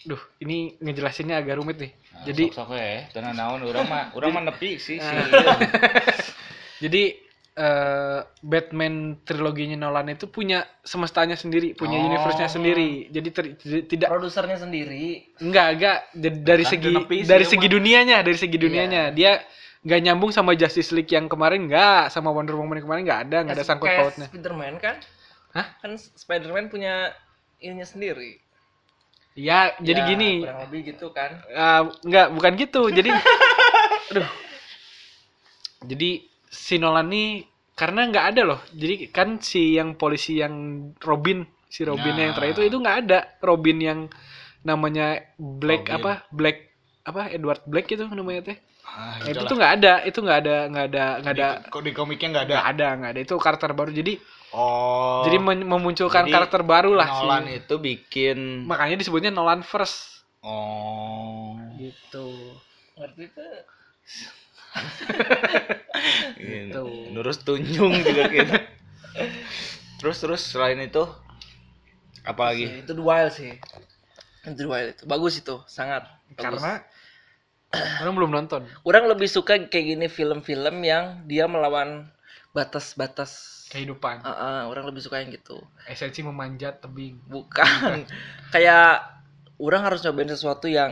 Duh, 0.00 0.20
ini 0.40 0.78
ngejelasinnya 0.80 1.36
agak 1.36 1.60
rumit 1.60 1.76
nih. 1.76 1.92
Nah, 1.92 2.24
jadi 2.24 2.44
sok-sok 2.48 2.72
ya, 2.72 3.04
tenang 3.12 3.36
naon 3.36 3.60
urang 3.62 3.84
mah 3.84 4.08
urang 4.16 4.32
mah 4.32 4.42
nepi 4.46 4.78
sih 4.78 4.96
si 4.96 5.14
Jadi 6.80 7.12
eh, 7.52 8.18
Batman 8.40 9.20
triloginya 9.20 9.76
Nolan 9.76 10.08
itu 10.08 10.24
punya 10.24 10.64
semestanya 10.80 11.36
sendiri, 11.36 11.76
punya 11.76 12.00
Oh. 12.00 12.06
universe-nya 12.08 12.48
sendiri. 12.48 13.12
Jadi 13.12 13.28
ter- 13.28 13.56
tidak 13.84 14.08
Produsernya 14.08 14.56
sendiri. 14.56 15.36
enggak 15.36 15.68
enggak 15.76 15.98
Jadi 16.14 16.36
dari 16.40 16.64
Kan 16.64 16.70
segi 16.72 16.90
dari 17.26 17.44
segi 17.44 17.68
dunianya, 17.68 18.16
dari 18.24 18.38
segi 18.38 18.56
dunianya. 18.56 19.02
Dia 19.12 19.36
nggak 19.80 20.00
nyambung 20.04 20.28
sama 20.30 20.52
Justice 20.52 20.92
League 20.92 21.08
yang 21.08 21.24
kemarin 21.26 21.64
enggak, 21.68 22.12
sama 22.12 22.28
Wonder 22.28 22.52
Woman 22.52 22.76
yang 22.76 22.86
kemarin 22.86 23.02
enggak 23.08 23.20
ada, 23.28 23.36
enggak 23.40 23.56
ada 23.56 23.64
sangkut 23.64 23.88
Kayak 23.88 24.00
pautnya. 24.04 24.26
Spiderman 24.28 24.74
kan? 24.76 24.96
Hah? 25.56 25.66
Kan 25.80 25.92
Spiderman 25.96 26.68
punya 26.68 27.16
ininya 27.58 27.84
sendiri. 27.84 28.36
Ya, 29.32 29.72
jadi 29.80 30.00
Ya, 30.04 30.08
gini. 30.10 30.32
Kurang 30.44 30.60
lebih 30.68 30.80
gitu 30.92 31.06
kan. 31.16 31.30
Ah, 31.54 31.88
enggak, 32.04 32.26
bukan 32.34 32.52
gitu. 32.56 32.82
Jadi 32.90 33.08
aduh. 34.12 34.28
Jadi 35.80 36.10
si 36.44 36.76
Nolan 36.76 37.08
nih 37.08 37.28
karena 37.72 38.04
nggak 38.04 38.26
ada 38.36 38.42
loh. 38.44 38.60
Jadi 38.70 39.08
kan 39.08 39.40
si 39.40 39.80
yang 39.80 39.96
polisi 39.96 40.44
yang 40.44 40.52
Robin, 41.00 41.40
si 41.66 41.88
Robin 41.88 42.12
Nah. 42.12 42.22
yang 42.28 42.32
terakhir 42.36 42.54
itu 42.60 42.62
itu 42.68 42.76
nggak 42.76 42.96
ada 43.06 43.18
Robin 43.40 43.78
yang 43.80 44.00
namanya 44.60 45.24
Black 45.40 45.88
Robin. 45.88 45.96
apa? 45.96 46.12
Black 46.28 46.58
apa 47.00 47.32
Edward 47.32 47.64
Black 47.64 47.88
itu 47.88 48.04
namanya 48.04 48.44
teh. 48.44 48.58
Ah, 48.90 49.22
Nah, 49.22 49.30
itu 49.30 49.42
tuh 49.46 49.54
nggak 49.54 49.72
ada, 49.78 49.94
itu 50.02 50.18
nggak 50.18 50.38
ada, 50.42 50.56
nggak 50.66 50.86
ada, 50.90 51.04
nggak 51.22 51.34
ada, 51.38 51.48
Di, 51.62 51.70
kok 51.70 51.82
di 51.86 51.92
komiknya 51.94 52.28
nggak 52.34 52.44
ada. 52.44 52.52
nggak 52.52 52.66
ada, 52.74 52.88
nggak 52.98 53.10
ada. 53.14 53.20
Itu 53.22 53.34
karakter 53.38 53.70
baru. 53.72 53.90
Jadi 53.94 54.14
Oh. 54.50 55.22
jadi 55.22 55.38
memunculkan 55.38 56.26
Jadi 56.26 56.34
karakter 56.34 56.66
baru 56.66 56.98
lah 56.98 57.06
Nolan 57.06 57.46
sih. 57.46 57.62
itu 57.62 57.74
bikin 57.78 58.66
Makanya 58.66 58.98
disebutnya 58.98 59.30
Nolan 59.30 59.62
first. 59.62 60.26
oh 60.42 61.54
Gitu. 61.78 62.26
Ngerti 62.98 63.30
tuh. 63.30 63.46
ini. 63.46 63.62
Gitu. 66.66 66.82
Nurus 67.14 67.38
tunjung 67.42 67.94
juga 68.02 68.26
gitu. 68.26 68.54
terus 70.02 70.16
terus 70.18 70.42
selain 70.42 70.80
itu 70.80 71.06
apa 72.26 72.50
lagi? 72.50 72.66
Itu 72.82 72.92
The 72.92 73.04
Wild 73.04 73.32
sih. 73.32 73.54
Itu 74.42 74.54
The 74.56 74.66
Wild 74.66 74.88
itu. 74.92 75.02
Bagus 75.06 75.34
itu, 75.38 75.56
sangat. 75.70 76.10
Bagus. 76.34 76.42
Karena 76.42 76.72
orang 77.72 78.14
belum 78.18 78.30
nonton. 78.34 78.62
orang 78.82 79.04
lebih 79.06 79.30
suka 79.30 79.54
kayak 79.70 79.86
gini 79.94 80.06
film-film 80.10 80.82
yang 80.82 81.22
dia 81.30 81.46
melawan 81.46 82.10
batas-batas 82.50 83.62
Kehidupan. 83.70 84.26
Ah, 84.26 84.34
ah, 84.34 84.60
orang 84.66 84.82
lebih 84.90 84.98
suka 84.98 85.22
yang 85.22 85.30
gitu 85.30 85.62
Esensi 85.86 86.26
memanjat 86.26 86.82
tebing. 86.82 87.22
bukan 87.30 88.02
kayak 88.54 89.06
orang 89.62 89.82
harus 89.86 90.02
nyobain 90.02 90.26
sesuatu 90.26 90.66
yang 90.66 90.90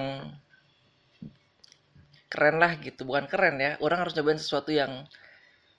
keren 2.29 2.61
lah 2.63 2.77
gitu 2.79 3.03
bukan 3.09 3.25
keren 3.27 3.57
ya 3.59 3.75
orang 3.83 4.05
harus 4.05 4.15
nyobain 4.15 4.39
sesuatu 4.39 4.71
yang 4.71 5.09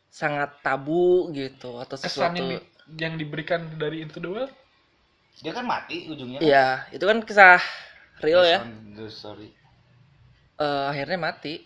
sangat 0.10 0.60
tabu 0.66 1.30
gitu 1.32 1.78
atau 1.78 1.96
Kesan 1.96 2.10
sesuatu 2.10 2.42
yang, 2.42 2.50
di- 2.50 2.66
yang 3.00 3.14
diberikan 3.22 3.62
dari 3.78 4.02
Into 4.02 4.18
the 4.20 4.30
Wild? 4.30 4.52
Dia 5.40 5.56
kan 5.56 5.64
mati 5.64 6.10
ujungnya. 6.12 6.44
iya 6.44 6.84
itu 6.92 7.06
kan 7.06 7.24
kisah 7.24 7.62
real 8.20 8.44
ya 8.44 8.60
Based 8.60 9.24
Eh, 10.60 10.84
akhirnya 10.92 11.18
mati 11.18 11.64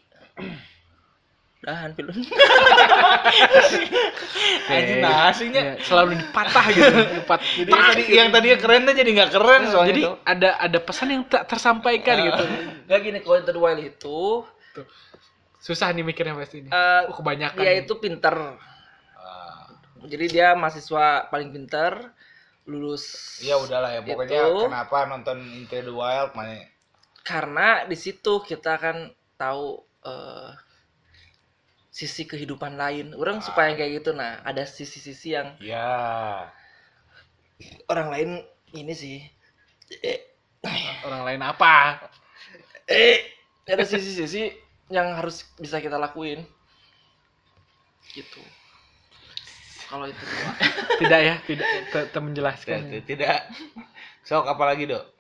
dahan 1.60 1.96
film 1.96 2.12
Anjing 4.68 5.00
nah 5.00 5.32
aslinya. 5.32 5.62
Iya, 5.64 5.74
selalu 5.80 6.20
dipatah 6.20 6.66
gitu. 6.70 6.92
Dipat, 7.24 7.40
Jadi 7.40 7.72
yang 7.72 7.88
tadi 7.88 8.04
yang 8.12 8.30
tadinya 8.30 8.58
keren 8.60 8.82
tuh 8.84 8.94
jadi 8.94 9.10
nggak 9.14 9.32
keren 9.32 9.62
soalnya 9.72 9.90
jadi 9.90 10.02
tuh. 10.04 10.16
ada 10.26 10.50
ada 10.60 10.80
pesan 10.80 11.08
yang 11.10 11.24
tak 11.26 11.48
tersampaikan 11.48 12.16
gitu. 12.22 12.44
nggak 12.86 13.00
gini 13.00 13.18
kalau 13.20 13.38
Into 13.40 13.52
the 13.52 13.62
Wild 13.62 13.80
itu 13.80 14.20
Tuh. 14.74 14.86
Susah 15.58 15.88
nih 15.90 16.04
mikirnya 16.04 16.36
pasti 16.36 16.60
ini. 16.60 16.68
eh, 16.68 17.02
Oh, 17.08 17.16
kebanyakan. 17.16 17.56
dia 17.58 17.74
itu 17.78 17.94
pinter 17.96 18.36
jadi 20.04 20.26
dia 20.28 20.48
mahasiswa 20.52 21.32
paling 21.32 21.48
pinter 21.50 22.12
lulus 22.66 23.40
Ya 23.40 23.56
udahlah 23.56 23.88
ya 23.90 24.04
pokoknya 24.04 24.36
Itu. 24.44 24.68
kenapa 24.68 25.08
nonton 25.08 25.40
Into 25.56 25.80
the 25.80 25.96
Wild 25.96 26.36
mana 26.36 26.60
karena 27.24 27.88
di 27.88 27.96
situ 27.96 28.44
kita 28.44 28.76
akan 28.76 29.16
tahu 29.40 29.80
eh, 30.04 30.52
sisi 31.88 32.28
kehidupan 32.28 32.76
lain 32.76 33.16
orang 33.16 33.40
suka 33.40 33.72
yang 33.72 33.80
kayak 33.80 33.92
gitu 34.04 34.12
nah 34.12 34.44
ada 34.44 34.68
sisi-sisi 34.68 35.34
yang 35.34 35.56
ya 35.64 36.52
orang 37.88 38.08
lain 38.12 38.30
ini 38.76 38.94
sih 38.94 39.18
eh, 40.04 40.36
orang 41.08 41.24
lain 41.24 41.42
apa? 41.44 42.04
eh 42.92 43.32
ada 43.64 43.88
sisi-sisi 43.88 44.52
yang 44.92 45.16
harus 45.16 45.48
bisa 45.56 45.80
kita 45.80 45.96
lakuin 45.96 46.44
gitu 48.12 48.44
kalau 49.88 50.10
itu. 50.10 50.26
Tidak 51.06 51.22
ya, 51.22 51.38
tidak 51.46 52.18
menjelaskan. 52.18 52.90
tidak, 52.90 53.06
tidak. 53.06 53.40
sok 54.26 54.50
apalagi 54.50 54.90
dok 54.90 55.13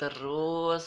terus 0.00 0.86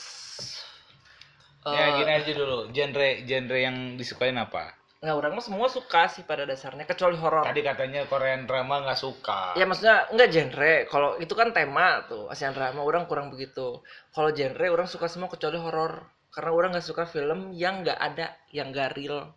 ya 1.64 1.84
eh, 1.86 1.90
gini 2.02 2.12
aja 2.12 2.32
dulu 2.34 2.58
genre 2.74 3.10
genre 3.24 3.60
yang 3.62 3.78
disukain 3.94 4.36
apa 4.36 4.74
nggak 5.04 5.20
orang 5.20 5.36
mah 5.36 5.44
semua 5.44 5.68
suka 5.68 6.08
sih 6.08 6.24
pada 6.24 6.48
dasarnya 6.48 6.88
kecuali 6.88 7.20
horor 7.20 7.44
tadi 7.44 7.60
katanya 7.60 8.08
Korean 8.08 8.48
drama 8.48 8.82
nggak 8.88 9.00
suka 9.00 9.52
Ya 9.54 9.68
maksudnya 9.68 10.08
enggak 10.10 10.32
genre. 10.32 10.74
Kalau 10.88 11.20
itu 11.20 11.34
kan 11.36 11.52
tema 11.52 12.08
tuh 12.08 12.32
Asian 12.32 12.56
drama 12.56 12.80
orang 12.82 13.04
kurang 13.06 13.28
begitu. 13.28 13.84
Kalau 14.16 14.30
genre 14.32 14.64
orang 14.72 14.88
suka 14.88 15.12
semua 15.12 15.28
kecuali 15.28 15.60
horor. 15.60 16.08
Karena 16.32 16.50
orang 16.56 16.70
nggak 16.74 16.88
suka 16.88 17.04
film 17.06 17.52
yang 17.52 17.84
nggak 17.84 18.00
ada, 18.00 18.32
yang 18.56 18.72
nggak 18.72 18.96
real. 18.96 19.28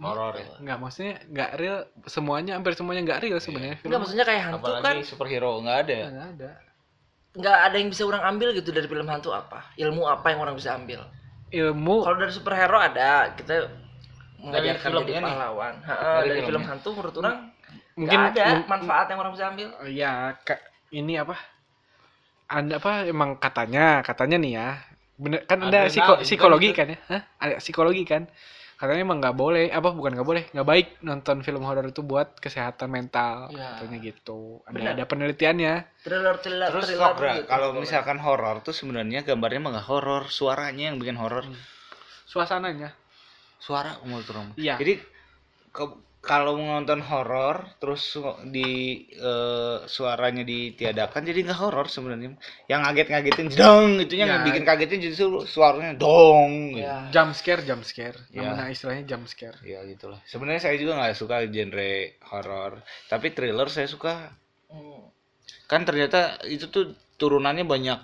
horor 0.00 0.34
ya 0.40 0.46
Enggak, 0.56 0.78
maksudnya 0.80 1.14
enggak 1.28 1.50
real. 1.60 1.78
Semuanya 2.08 2.52
hampir 2.56 2.72
semuanya 2.74 3.02
enggak 3.04 3.20
real 3.28 3.38
sebenarnya. 3.38 3.76
film. 3.76 3.92
Enggak 3.92 4.00
maksudnya 4.08 4.24
kayak 4.24 4.42
hantu 4.48 4.64
kan 4.72 4.80
apalagi 4.80 5.04
superhero 5.04 5.52
nggak 5.62 5.78
ada 5.84 5.94
Enggak 6.08 6.28
ada. 6.32 6.50
Nggak 7.38 7.58
ada 7.70 7.76
yang 7.78 7.88
bisa 7.88 8.02
orang 8.02 8.22
ambil 8.34 8.50
gitu 8.50 8.74
dari 8.74 8.90
film 8.90 9.06
hantu 9.06 9.30
apa. 9.30 9.70
Ilmu 9.78 10.02
apa 10.10 10.26
yang 10.34 10.42
orang 10.42 10.58
bisa 10.58 10.74
ambil. 10.74 11.06
Ilmu 11.48 12.04
Kalau 12.04 12.16
dari 12.18 12.32
superhero 12.34 12.76
ada 12.76 13.30
kita 13.32 13.70
mengajarkan 14.42 14.90
film 14.90 15.02
jadi 15.06 15.22
pahlawan. 15.22 15.74
Ha, 15.86 15.94
Dari 16.22 16.28
dari, 16.34 16.40
film 16.44 16.62
hantu 16.66 16.88
menurut 16.98 17.14
orang 17.22 17.36
mungkin 17.98 18.18
ada 18.30 18.44
manfaat 18.66 19.06
yang 19.10 19.18
orang 19.22 19.32
bisa 19.34 19.44
ambil. 19.50 19.68
ya 19.90 20.34
Kak, 20.42 20.60
ini 20.90 21.14
apa? 21.18 21.34
Anda 22.48 22.80
apa 22.80 23.04
emang 23.04 23.36
katanya, 23.38 24.00
katanya 24.02 24.36
nih 24.40 24.52
ya. 24.56 24.68
Bener 25.18 25.42
kan 25.44 25.58
ada 25.66 25.90
psiko- 25.90 26.22
psikologi 26.22 26.70
kan 26.72 26.94
ya? 26.94 26.98
Hah? 27.10 27.22
Ada 27.42 27.54
psikologi 27.58 28.02
kan? 28.06 28.30
Katanya 28.78 29.02
emang 29.02 29.18
nggak 29.18 29.34
boleh, 29.34 29.74
apa 29.74 29.90
bukan 29.90 30.14
nggak 30.14 30.28
boleh, 30.28 30.42
nggak 30.54 30.68
baik 30.70 30.86
nonton 31.02 31.42
film 31.42 31.66
horor 31.66 31.82
itu 31.82 32.06
buat 32.06 32.38
kesehatan 32.38 32.86
mental. 32.86 33.50
Ya. 33.50 33.74
Katanya 33.74 33.98
gitu. 33.98 34.62
Ada 34.62 34.70
Benar. 34.70 34.90
ada 34.94 35.04
penelitiannya. 35.04 35.74
thriller 36.06 36.38
thriller 36.38 36.70
Terus 36.70 36.86
thriller 36.86 37.10
Kobra, 37.10 37.32
gitu. 37.42 37.50
kalau 37.50 37.68
misalkan 37.74 38.22
horor 38.22 38.62
tuh 38.62 38.70
sebenarnya 38.70 39.26
gambarnya 39.26 39.58
mah 39.58 39.70
nggak 39.74 39.88
horor, 39.90 40.30
suaranya 40.30 40.94
yang 40.94 41.02
bikin 41.02 41.18
horor. 41.18 41.42
Suasananya. 42.22 42.94
Suara 43.58 43.98
umur 44.06 44.22
turun. 44.22 44.54
Iya. 44.54 44.78
Jadi 44.78 45.02
ke- 45.74 45.98
kalau 46.18 46.58
nonton 46.58 46.98
horor 46.98 47.62
terus 47.78 48.18
di 48.50 49.00
eh, 49.14 49.78
suaranya 49.86 50.42
ditiadakan 50.42 51.22
jadi 51.22 51.46
nggak 51.46 51.60
horor 51.62 51.86
sebenarnya. 51.86 52.34
Yang 52.66 52.80
ngaget-ngagetin 52.84 53.46
dong, 53.54 54.02
itunya 54.02 54.26
Ya. 54.26 54.32
yang 54.36 54.42
bikin 54.44 54.64
kagetin 54.66 54.98
justru 54.98 55.46
suaranya 55.46 55.94
dong. 55.94 56.74
gitu. 56.74 56.82
ya 56.82 57.06
Jump 57.14 57.32
scare, 57.38 57.62
jump 57.62 57.86
scare. 57.86 58.18
Ya. 58.34 58.50
Namanya 58.50 58.74
istilahnya 58.74 59.04
jump 59.06 59.30
scare. 59.30 59.56
Ya 59.62 59.80
gitulah. 59.86 60.18
Sebenarnya 60.26 60.68
saya 60.68 60.76
juga 60.76 60.98
nggak 60.98 61.16
suka 61.16 61.46
genre 61.46 61.92
horor, 62.34 62.72
tapi 63.06 63.26
thriller 63.30 63.68
saya 63.70 63.86
suka. 63.86 64.34
Hmm. 64.68 65.08
Kan 65.70 65.86
ternyata 65.86 66.42
itu 66.50 66.66
tuh 66.68 66.92
turunannya 67.16 67.62
banyak. 67.62 68.00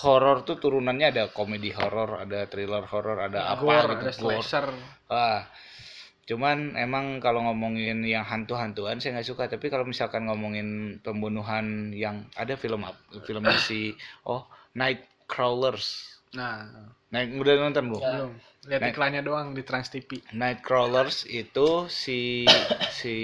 Horor 0.00 0.42
tuh 0.48 0.56
turunannya 0.56 1.12
ada 1.12 1.24
komedi 1.28 1.70
horor, 1.76 2.24
ada 2.24 2.46
thriller 2.48 2.84
horor, 2.88 3.20
ada 3.20 3.52
apa 3.52 3.62
gitu. 3.62 3.94
ada 4.00 4.12
slasher. 4.14 4.66
Ah, 5.10 5.44
cuman 6.28 6.76
emang 6.78 7.18
kalau 7.18 7.42
ngomongin 7.46 8.04
yang 8.06 8.22
hantu-hantuan 8.24 8.98
saya 9.00 9.18
nggak 9.18 9.28
suka. 9.28 9.44
Tapi 9.50 9.66
kalau 9.68 9.84
misalkan 9.84 10.26
ngomongin 10.28 11.00
pembunuhan 11.04 11.90
yang 11.96 12.26
ada 12.36 12.54
film 12.56 12.84
ap- 12.86 13.00
filmnya 13.26 13.58
si 13.68 13.94
oh 14.26 14.44
Night 14.76 15.04
Crawlers. 15.26 16.18
Nah, 16.34 16.66
Night 17.10 17.34
udah 17.34 17.54
nonton 17.58 17.90
belum? 17.90 18.02
Ya. 18.02 18.10
belum. 18.14 18.32
Lihat 18.60 18.80
Nah. 18.84 18.90
iklannya 18.92 19.22
doang 19.24 19.56
di 19.56 19.62
Trans 19.64 19.88
TV. 19.88 20.20
Night 20.36 20.60
Crawlers 20.60 21.24
itu 21.26 21.88
si 21.88 22.44
si 22.92 23.16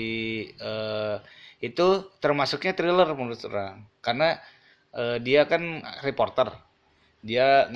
eh, 0.57 1.17
itu 1.61 1.87
termasuknya 2.21 2.77
thriller 2.77 3.09
menurut 3.17 3.41
orang 3.49 3.85
karena 4.05 4.37
eh, 4.97 5.19
dia 5.25 5.45
kan 5.49 5.81
reporter 6.05 6.53
dia 7.27 7.67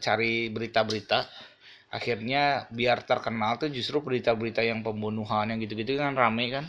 cari 0.00 0.48
berita-berita 0.48 1.28
akhirnya 1.92 2.64
biar 2.72 3.04
terkenal 3.04 3.60
tuh 3.60 3.68
justru 3.68 4.00
berita-berita 4.00 4.64
yang 4.64 4.80
pembunuhan 4.80 5.52
yang 5.52 5.60
gitu-gitu 5.60 6.00
kan 6.00 6.16
rame 6.16 6.48
kan 6.48 6.64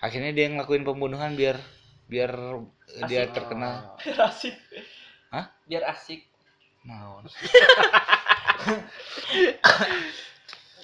akhirnya 0.00 0.32
dia 0.32 0.48
ngelakuin 0.48 0.82
pembunuhan 0.88 1.36
biar 1.36 1.60
biar 2.08 2.32
dia 3.04 3.28
Asik. 3.28 3.36
terkenal 3.36 3.94
biar 4.00 4.18
asik 4.32 4.56
Hah? 5.28 5.46
biar 5.68 5.84
asik 5.92 6.24
Naon. 6.82 7.22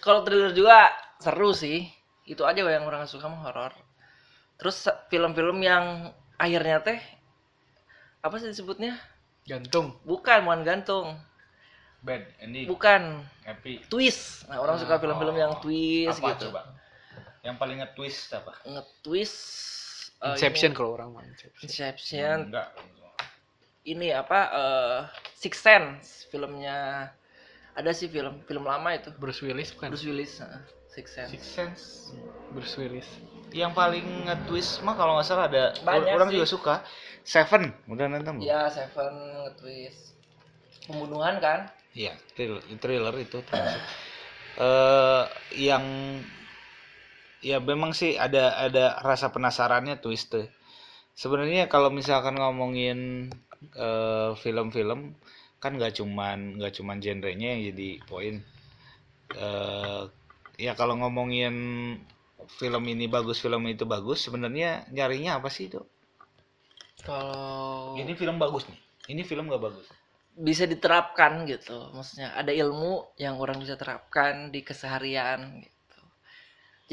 kalau 0.05 0.23
thriller 0.23 0.55
juga 0.55 0.95
seru 1.19 1.51
sih 1.51 1.91
itu 2.29 2.45
aja 2.47 2.61
yang 2.63 2.87
orang 2.87 3.09
suka 3.09 3.27
mah 3.27 3.41
horor 3.41 3.73
terus 4.61 4.85
film-film 5.11 5.59
yang 5.65 6.13
akhirnya 6.39 6.85
teh 6.85 7.01
apa 8.23 8.37
sih 8.37 8.53
disebutnya 8.53 8.95
Gantung. 9.49 9.97
bukan 10.05 10.45
bukan 10.45 10.61
gantung 10.63 11.17
bad 11.99 12.23
ending 12.39 12.71
bukan. 12.71 13.27
happy. 13.43 13.83
Twist. 13.91 14.47
Nah 14.47 14.63
orang 14.63 14.79
suka 14.79 15.03
film-film 15.03 15.35
yang 15.35 15.59
twist 15.59 16.23
apa 16.23 16.39
gitu. 16.39 16.51
coba? 16.51 16.63
Yang 17.43 17.57
paling 17.59 17.77
nge-twist 17.83 18.23
apa? 18.35 18.53
Nge-twist 18.67 19.37
eh, 20.23 20.35
Inception 20.35 20.71
kalau 20.75 20.95
orang 20.95 21.09
mah 21.15 21.25
Inception. 21.27 21.63
Inception. 21.67 22.37
Enggak. 22.51 22.69
Ini 23.89 24.09
apa 24.15 24.41
eh 24.53 24.99
Six 25.35 25.55
Sense 25.59 26.07
filmnya. 26.29 27.11
Ada 27.79 27.95
sih 27.95 28.11
film 28.11 28.43
film 28.47 28.67
lama 28.67 28.91
itu. 28.95 29.15
Bruce 29.17 29.43
Willis 29.43 29.71
bukan? 29.75 29.89
Bruce 29.95 30.07
Willis 30.07 30.43
eh, 30.43 30.61
Six 30.91 31.07
Sense. 31.15 31.31
Six 31.35 31.43
Sense. 31.47 31.83
Bruce 32.55 32.75
Willis. 32.79 33.09
yang 33.49 33.73
paling 33.73 34.05
nge-twist 34.29 34.85
mah 34.85 34.93
kalau 34.93 35.17
nggak 35.17 35.25
salah 35.25 35.49
ada 35.49 35.73
Banyak 35.81 36.13
orang 36.21 36.29
sih. 36.29 36.37
juga 36.37 36.47
suka. 36.47 36.75
Seven. 37.25 37.73
Udah 37.89 38.05
nonton 38.05 38.39
belum? 38.39 38.45
ya 38.45 38.69
Seven 38.69 39.15
nge-twist. 39.49 40.13
Pembunuhan 40.85 41.41
kan 41.41 41.73
Iya, 41.97 42.13
thriller, 42.37 42.63
thriller 42.81 43.15
itu 43.21 43.39
termasuk. 43.45 43.83
Eh, 44.59 45.25
yang 45.71 45.87
ya 47.39 47.63
memang 47.63 47.95
sih 47.95 48.19
ada 48.19 48.59
ada 48.59 48.99
rasa 49.07 49.31
penasarannya 49.31 50.03
twist 50.03 50.35
tuh. 50.35 50.47
Sebenarnya 51.15 51.71
kalau 51.71 51.91
misalkan 51.95 52.35
ngomongin 52.39 53.31
eh, 53.79 54.31
film-film 54.43 55.15
kan 55.63 55.73
nggak 55.79 55.99
cuman 55.99 56.59
nggak 56.59 56.75
cuman 56.79 56.99
genrenya 56.99 57.49
yang 57.55 57.63
jadi 57.71 57.91
poin. 58.11 58.35
Eh, 59.39 60.03
ya 60.59 60.73
kalau 60.75 60.95
ngomongin 60.99 61.55
film 62.59 62.83
ini 62.91 63.07
bagus, 63.07 63.39
film 63.45 63.63
itu 63.71 63.85
bagus, 63.87 64.19
sebenarnya 64.27 64.89
nyarinya 64.91 65.39
apa 65.39 65.49
sih 65.53 65.71
itu? 65.71 65.81
kalau 67.07 67.95
Ini 67.97 68.13
film 68.19 68.37
bagus 68.43 68.67
nih. 68.71 68.81
Ini 69.15 69.23
film 69.25 69.49
nggak 69.49 69.63
bagus. 69.63 69.87
Bisa 70.39 70.65
diterapkan 70.71 71.43
gitu. 71.51 71.91
Maksudnya 71.91 72.31
ada 72.39 72.55
ilmu 72.55 73.11
yang 73.19 73.43
orang 73.43 73.59
bisa 73.59 73.75
terapkan 73.75 74.55
di 74.55 74.63
keseharian 74.63 75.59
gitu. 75.59 76.01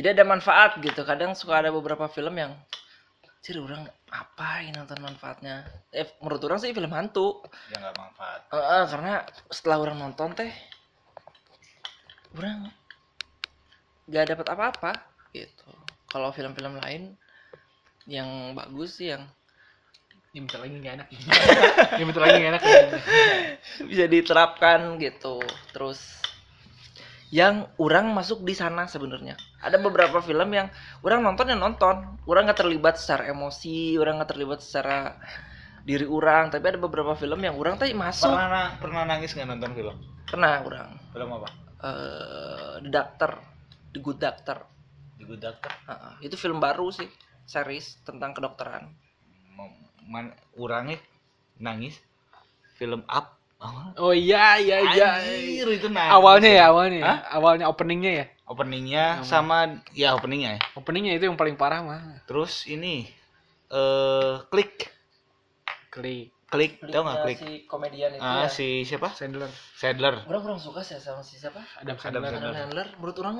Jadi 0.01 0.17
ada 0.17 0.23
manfaat 0.25 0.81
gitu. 0.81 1.05
Kadang 1.05 1.38
suka 1.38 1.62
ada 1.62 1.69
beberapa 1.69 2.10
film 2.10 2.41
yang 2.41 2.58
ciri 3.45 3.62
orang 3.62 3.86
apa 4.10 4.65
ini 4.65 4.73
nonton 4.73 4.97
manfaatnya? 4.97 5.62
Eh 5.93 6.10
menurut 6.25 6.41
orang 6.49 6.58
sih 6.58 6.73
film 6.73 6.89
hantu. 6.89 7.45
Ya 7.69 7.77
nggak 7.77 7.95
manfaat. 8.01 8.39
Eh, 8.49 8.58
eh, 8.58 8.84
karena 8.89 9.13
setelah 9.53 9.77
orang 9.77 9.97
nonton 10.01 10.34
teh 10.34 10.49
orang 12.36 12.67
gak 14.10 14.25
dapat 14.34 14.47
apa-apa 14.49 14.91
gitu. 15.31 15.69
Kalau 16.10 16.34
film-film 16.34 16.81
lain 16.81 17.13
yang 18.05 18.53
bagus 18.53 19.01
sih 19.01 19.13
yang 19.13 19.25
Ini 20.35 20.43
bentar 20.43 20.59
lagi 20.59 20.75
nggak 20.75 20.95
enak. 20.99 21.07
Ini 21.95 22.03
bentar 22.03 22.21
lagi 22.21 22.35
nggak 22.35 22.51
enak. 22.51 22.63
bisa 23.87 24.03
diterapkan 24.05 24.99
gitu 24.99 25.39
terus 25.71 26.19
yang 27.29 27.67
orang 27.75 28.11
masuk 28.11 28.39
di 28.41 28.51
sana 28.51 28.85
sebenarnya 28.85 29.35
ada 29.59 29.75
beberapa 29.77 30.19
film 30.19 30.51
yang 30.51 30.67
orang 31.01 31.19
nonton 31.21 31.49
ya 31.49 31.57
nonton 31.57 31.95
orang 32.23 32.47
nggak 32.47 32.59
terlibat 32.61 32.95
secara 32.95 33.27
emosi 33.27 33.95
orang 33.95 34.19
nggak 34.19 34.31
terlibat 34.31 34.59
secara 34.59 35.17
diri 35.83 36.05
orang 36.05 36.47
tapi 36.49 36.63
ada 36.65 36.79
beberapa 36.79 37.11
film 37.13 37.39
yang 37.39 37.55
orang 37.55 37.75
tadi 37.75 37.91
masuk 37.91 38.27
Pernah 38.27 38.47
na- 38.47 38.73
pernah 38.77 39.03
nangis 39.03 39.31
nggak 39.31 39.47
nonton 39.49 39.71
film? 39.73 39.95
pernah 40.25 40.59
orang 40.61 40.89
Film 41.11 41.29
apa? 41.33 41.47
eh 41.79 42.73
The 42.79 42.89
Doctor 42.89 43.31
The 43.91 43.99
Good 43.99 44.19
Doctor 44.19 44.57
The 45.15 45.23
Good 45.25 45.41
Doctor. 45.41 45.71
Heeh, 45.85 46.13
itu 46.23 46.35
film 46.35 46.59
baru 46.59 46.87
sih 46.89 47.07
series 47.43 47.99
tentang 48.03 48.31
kedokteran 48.31 48.91
Man, 50.05 50.33
orangnya 50.57 51.01
nangis. 51.59 51.97
Film 52.75 53.03
Up. 53.07 53.35
Oh 53.97 54.11
iya 54.13 54.59
iya 54.59 54.77
iya. 54.93 55.07
Anjir, 55.17 55.67
itu 55.73 55.87
nangis. 55.89 56.11
Awalnya 56.13 56.51
ya 56.51 56.63
awalnya. 56.69 56.99
ya. 56.99 57.05
Hah? 57.07 57.19
Awalnya 57.39 57.65
openingnya 57.71 58.11
ya. 58.11 58.25
Openingnya 58.45 59.25
sama 59.25 59.81
ya 59.97 60.13
openingnya 60.13 60.59
ya. 60.59 60.61
Openingnya 60.77 61.17
itu 61.17 61.25
yang 61.25 61.39
paling 61.39 61.57
parah 61.57 61.81
mah. 61.81 62.21
Terus 62.29 62.69
ini 62.69 63.09
eh 63.73 64.35
klik 64.53 64.93
Klik 65.89 66.29
klik 66.51 66.77
tau 66.91 67.01
nggak 67.01 67.25
Kliknya 67.25 67.25
klik? 67.25 67.37
si 67.41 67.51
komedian 67.65 68.11
itu 68.13 68.21
Ah 68.21 68.45
ya 68.45 68.47
si 68.51 68.85
siapa? 68.85 69.15
Sandler. 69.17 69.49
Sadler. 69.79 70.27
orang 70.29 70.41
kurang 70.45 70.59
suka 70.61 70.85
sih 70.85 70.99
sama 71.01 71.25
si 71.25 71.39
siapa 71.41 71.63
Adam 71.81 71.97
Adam 71.97 72.21
Sandler. 72.21 72.21
Sandler. 72.29 72.43
Adam 72.43 72.53
Sandler 72.53 72.87
menurut 73.01 73.17
orang 73.23 73.35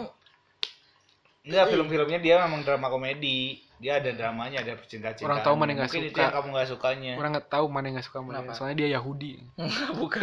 Enggak, 1.46 1.70
film-filmnya 1.70 2.18
dia 2.26 2.42
memang 2.42 2.66
drama 2.66 2.90
komedi. 2.90 3.62
Dia 3.76 4.00
ada 4.00 4.10
dramanya, 4.10 4.64
ada 4.64 4.74
percintaan-cintaan. 4.74 5.28
Orang 5.28 5.40
tahu 5.44 5.56
mana 5.56 5.72
nggak 5.74 5.88
Mungkin 5.90 6.02
itu 6.02 6.12
suka. 6.12 6.22
yang 6.22 6.34
kamu 6.34 6.48
nggak 6.50 6.68
sukanya. 6.70 7.14
Orang 7.16 7.32
nggak 7.36 7.48
tahu 7.50 7.66
mana 7.68 7.86
yang 7.86 7.96
nggak 8.00 8.08
suka. 8.08 8.18
Kenapa? 8.22 8.52
Soalnya 8.56 8.78
dia 8.80 8.90
Yahudi. 8.96 9.32
bukan 10.02 10.22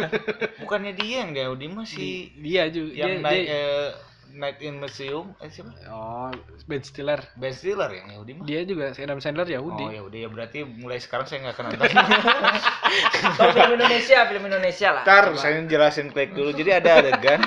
Bukannya 0.57 0.93
dia 0.93 1.15
yang 1.21 1.31
Yahudi 1.31 1.65
mah 1.67 1.85
si 1.85 2.33
Dia 2.35 2.65
juga. 2.67 2.91
yang 2.91 3.13
dia, 3.15 3.21
night, 3.21 3.45
dia- 3.45 3.53
eh, 3.53 3.89
night 4.33 4.57
in 4.59 4.75
museum 4.75 5.37
eh 5.37 5.47
siapa? 5.47 5.69
Oh, 5.87 6.33
Ben 6.65 6.81
Stiller. 6.81 7.21
Ben 7.35 7.53
Stiller 7.53 7.93
yang 7.93 8.07
Yahudi 8.11 8.31
mah. 8.33 8.43
Dia 8.43 8.65
juga 8.65 8.89
Adam 8.89 9.21
Sandler 9.21 9.45
Yahudi. 9.47 9.83
Oh 9.83 9.91
ya 9.91 10.01
udah 10.01 10.19
ya 10.19 10.27
berarti 10.27 10.59
mulai 10.65 10.97
sekarang 10.97 11.25
saya 11.25 11.45
nggak 11.45 11.53
akan 11.53 11.65
nonton. 11.69 11.89
Kalau 13.37 13.51
film 13.51 13.73
Indonesia 13.75 14.17
film 14.25 14.43
Indonesia 14.43 14.89
lah 14.91 15.03
Ntar 15.03 15.25
saya 15.35 15.61
jelasin 15.63 16.09
klik 16.09 16.33
dulu. 16.33 16.49
Jadi 16.51 16.71
ada 16.71 16.89
adegan 16.99 17.41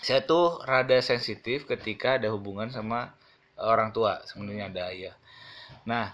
saya 0.00 0.18
tuh 0.20 0.58
rada 0.60 0.98
sensitif 0.98 1.62
ketika 1.64 2.16
ada 2.16 2.26
hubungan 2.26 2.66
sama 2.68 3.14
orang 3.64 3.90
tua 3.96 4.20
sebenarnya 4.28 4.64
ada 4.72 4.82
ayah. 4.92 5.14
Nah 5.90 6.06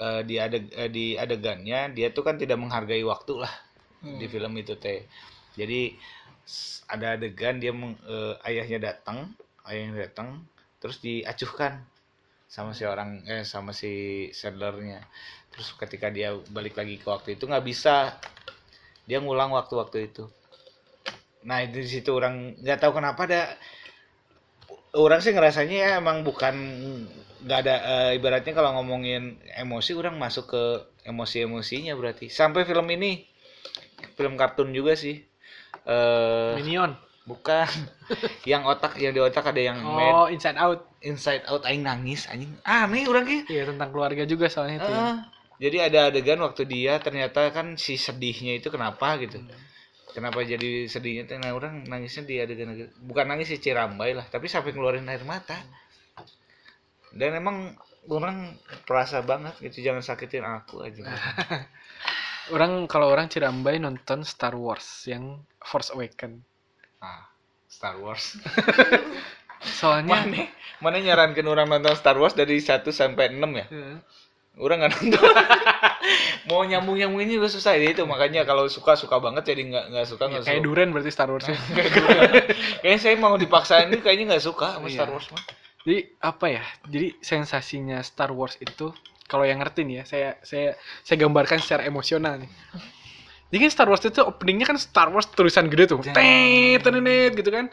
eh, 0.00 0.22
di 0.28 0.36
adeg 0.40 0.64
eh, 0.74 0.90
di 0.92 1.06
adegannya 1.18 1.92
dia 1.96 2.08
tuh 2.16 2.24
kan 2.26 2.36
tidak 2.42 2.58
menghargai 2.62 3.04
waktu 3.06 3.34
lah 3.44 3.54
Hmm. 4.02 4.18
di 4.18 4.26
film 4.26 4.52
itu 4.58 4.74
teh. 4.78 5.06
Jadi 5.54 5.94
ada 6.94 7.06
adegan 7.16 7.56
dia 7.62 7.72
meng- 7.80 8.00
eh, 8.14 8.34
ayahnya 8.48 8.78
datang, 8.92 9.18
ayahnya 9.68 10.08
datang 10.10 10.28
terus 10.82 10.98
diacuhkan 11.06 11.72
sama 12.54 12.70
si 12.78 12.84
orang 12.94 13.10
eh 13.34 13.44
sama 13.52 13.72
si 13.80 13.92
settlernya 14.40 15.00
terus 15.52 15.68
ketika 15.80 16.08
dia 16.16 16.28
balik 16.56 16.74
lagi 16.80 16.96
ke 17.02 17.06
waktu 17.14 17.28
itu 17.36 17.44
nggak 17.50 17.66
bisa 17.70 17.96
dia 19.08 19.18
ngulang 19.22 19.50
waktu-waktu 19.54 19.98
itu 20.10 20.24
nah 21.42 21.58
itu 21.66 21.76
di 21.82 21.88
situ 21.90 22.10
orang 22.14 22.54
nggak 22.62 22.78
tahu 22.78 22.92
kenapa 23.02 23.20
ada 23.26 23.42
orang 24.94 25.20
sih 25.20 25.32
ngerasanya 25.32 25.76
ya 25.76 25.90
emang 25.98 26.20
bukan 26.22 26.54
nggak 27.42 27.58
ada 27.58 27.74
eh, 27.82 28.10
ibaratnya 28.16 28.52
kalau 28.52 28.76
ngomongin 28.78 29.34
emosi 29.56 29.96
orang 29.96 30.14
masuk 30.14 30.52
ke 30.52 30.62
emosi-emosinya 31.04 31.96
berarti 31.96 32.30
sampai 32.30 32.62
film 32.62 32.86
ini 32.88 33.26
film 34.14 34.36
kartun 34.36 34.70
juga 34.70 34.94
sih 34.94 35.18
eh 35.82 36.52
Minion. 36.54 36.94
bukan 37.22 37.66
yang 38.50 38.62
otak 38.62 38.98
yang 38.98 39.10
di 39.10 39.18
otak 39.18 39.50
ada 39.50 39.62
yang 39.62 39.78
Oh, 39.82 40.26
Inside 40.26 40.58
Out. 40.58 40.80
inside 41.02 41.42
out 41.46 41.66
aing 41.66 41.82
nangis 41.82 42.30
anjing 42.30 42.54
aneh 42.62 43.10
orang 43.10 43.26
ki 43.26 43.38
Iya, 43.50 43.66
tentang 43.66 43.90
keluarga 43.90 44.22
juga 44.22 44.46
soalnya 44.46 44.78
itu. 44.78 44.90
ya. 44.90 45.06
Jadi 45.58 45.76
ada 45.78 46.00
adegan 46.10 46.38
waktu 46.38 46.62
dia 46.62 46.98
ternyata 46.98 47.50
kan 47.50 47.74
si 47.74 47.94
sedihnya 47.94 48.54
itu 48.54 48.70
kenapa 48.70 49.18
gitu 49.18 49.42
kenapa 50.12 50.44
jadi 50.44 50.86
sedihnya? 50.86 51.28
Tuh, 51.28 51.36
nah 51.40 51.52
orang 51.56 51.88
nangisnya 51.88 52.22
di 52.28 52.36
adegan 52.38 52.76
bukan 53.02 53.26
nangis 53.26 53.50
si 53.50 53.58
cirambai 53.58 54.12
lah 54.12 54.28
tapi 54.28 54.46
sampai 54.46 54.72
ngeluarin 54.72 55.08
air 55.08 55.24
mata. 55.24 55.56
Dan 57.12 57.36
emang 57.36 57.76
orang 58.08 58.56
perasa 58.88 59.20
banget 59.20 59.56
gitu 59.60 59.84
jangan 59.84 60.00
sakitin 60.00 60.46
aku 60.46 60.80
aja. 60.82 61.04
Orang 62.50 62.90
kalau 62.90 63.06
orang 63.06 63.30
Cirambai 63.30 63.78
nonton 63.78 64.26
Star 64.26 64.58
Wars 64.58 65.06
yang 65.06 65.46
Force 65.62 65.94
Awaken. 65.94 66.42
ah 66.98 67.30
Star 67.70 67.94
Wars. 68.02 68.34
Soalnya 69.78 70.26
mana 70.26 70.50
mana 70.82 70.98
nyarankan 70.98 71.46
orang 71.46 71.70
nonton 71.70 71.94
Star 71.94 72.18
Wars 72.18 72.34
dari 72.34 72.58
1 72.58 72.82
sampai 72.90 73.30
6 73.30 73.38
ya? 73.38 73.66
Orang 74.58 74.82
nggak 74.82 74.90
nonton 74.90 75.22
mau 76.44 76.62
nyambung 76.62 76.98
nyambung 76.98 77.22
ini 77.22 77.38
juga 77.38 77.46
susah 77.46 77.78
ya 77.78 77.94
itu 77.94 78.02
makanya 78.02 78.42
kalau 78.42 78.66
suka 78.66 78.98
suka 78.98 79.18
banget 79.18 79.54
jadi 79.54 79.62
nggak 79.62 79.84
nggak 79.94 80.06
suka 80.06 80.24
nggak 80.26 80.42
kayak 80.42 80.58
suka 80.58 80.66
duren 80.66 80.88
berarti 80.90 81.10
Star 81.10 81.28
Wars 81.30 81.46
Kayak 81.50 81.86
gitu. 81.86 82.00
kayaknya 82.82 82.98
saya 82.98 83.14
mau 83.16 83.34
dipaksain 83.36 83.86
ini 83.88 83.98
kayaknya 83.98 84.24
nggak 84.34 84.44
suka 84.44 84.74
sama 84.74 84.86
Iya. 84.90 84.96
Star 84.98 85.10
Wars 85.10 85.26
mah 85.30 85.42
Jadi 85.82 85.98
apa 86.22 86.46
ya? 86.46 86.62
Jadi 86.86 87.08
sensasinya 87.18 87.98
Star 88.02 88.30
Wars 88.30 88.54
itu 88.58 88.94
kalau 89.26 89.42
yang 89.42 89.58
ngerti 89.58 89.82
nih 89.82 89.94
ya, 89.98 90.04
saya 90.06 90.28
saya 90.46 90.68
saya 91.02 91.16
gambarkan 91.18 91.58
secara 91.58 91.82
emosional 91.82 92.38
nih. 92.38 92.50
Jadi 93.50 93.58
kan 93.58 93.70
Star 93.74 93.88
Wars 93.90 93.98
itu 94.00 94.22
openingnya 94.22 94.62
kan 94.64 94.78
Star 94.78 95.10
Wars 95.10 95.26
tulisan 95.26 95.66
gede 95.66 95.90
tuh, 95.90 95.98
tenenet 96.78 97.34
gitu 97.34 97.50
kan. 97.50 97.66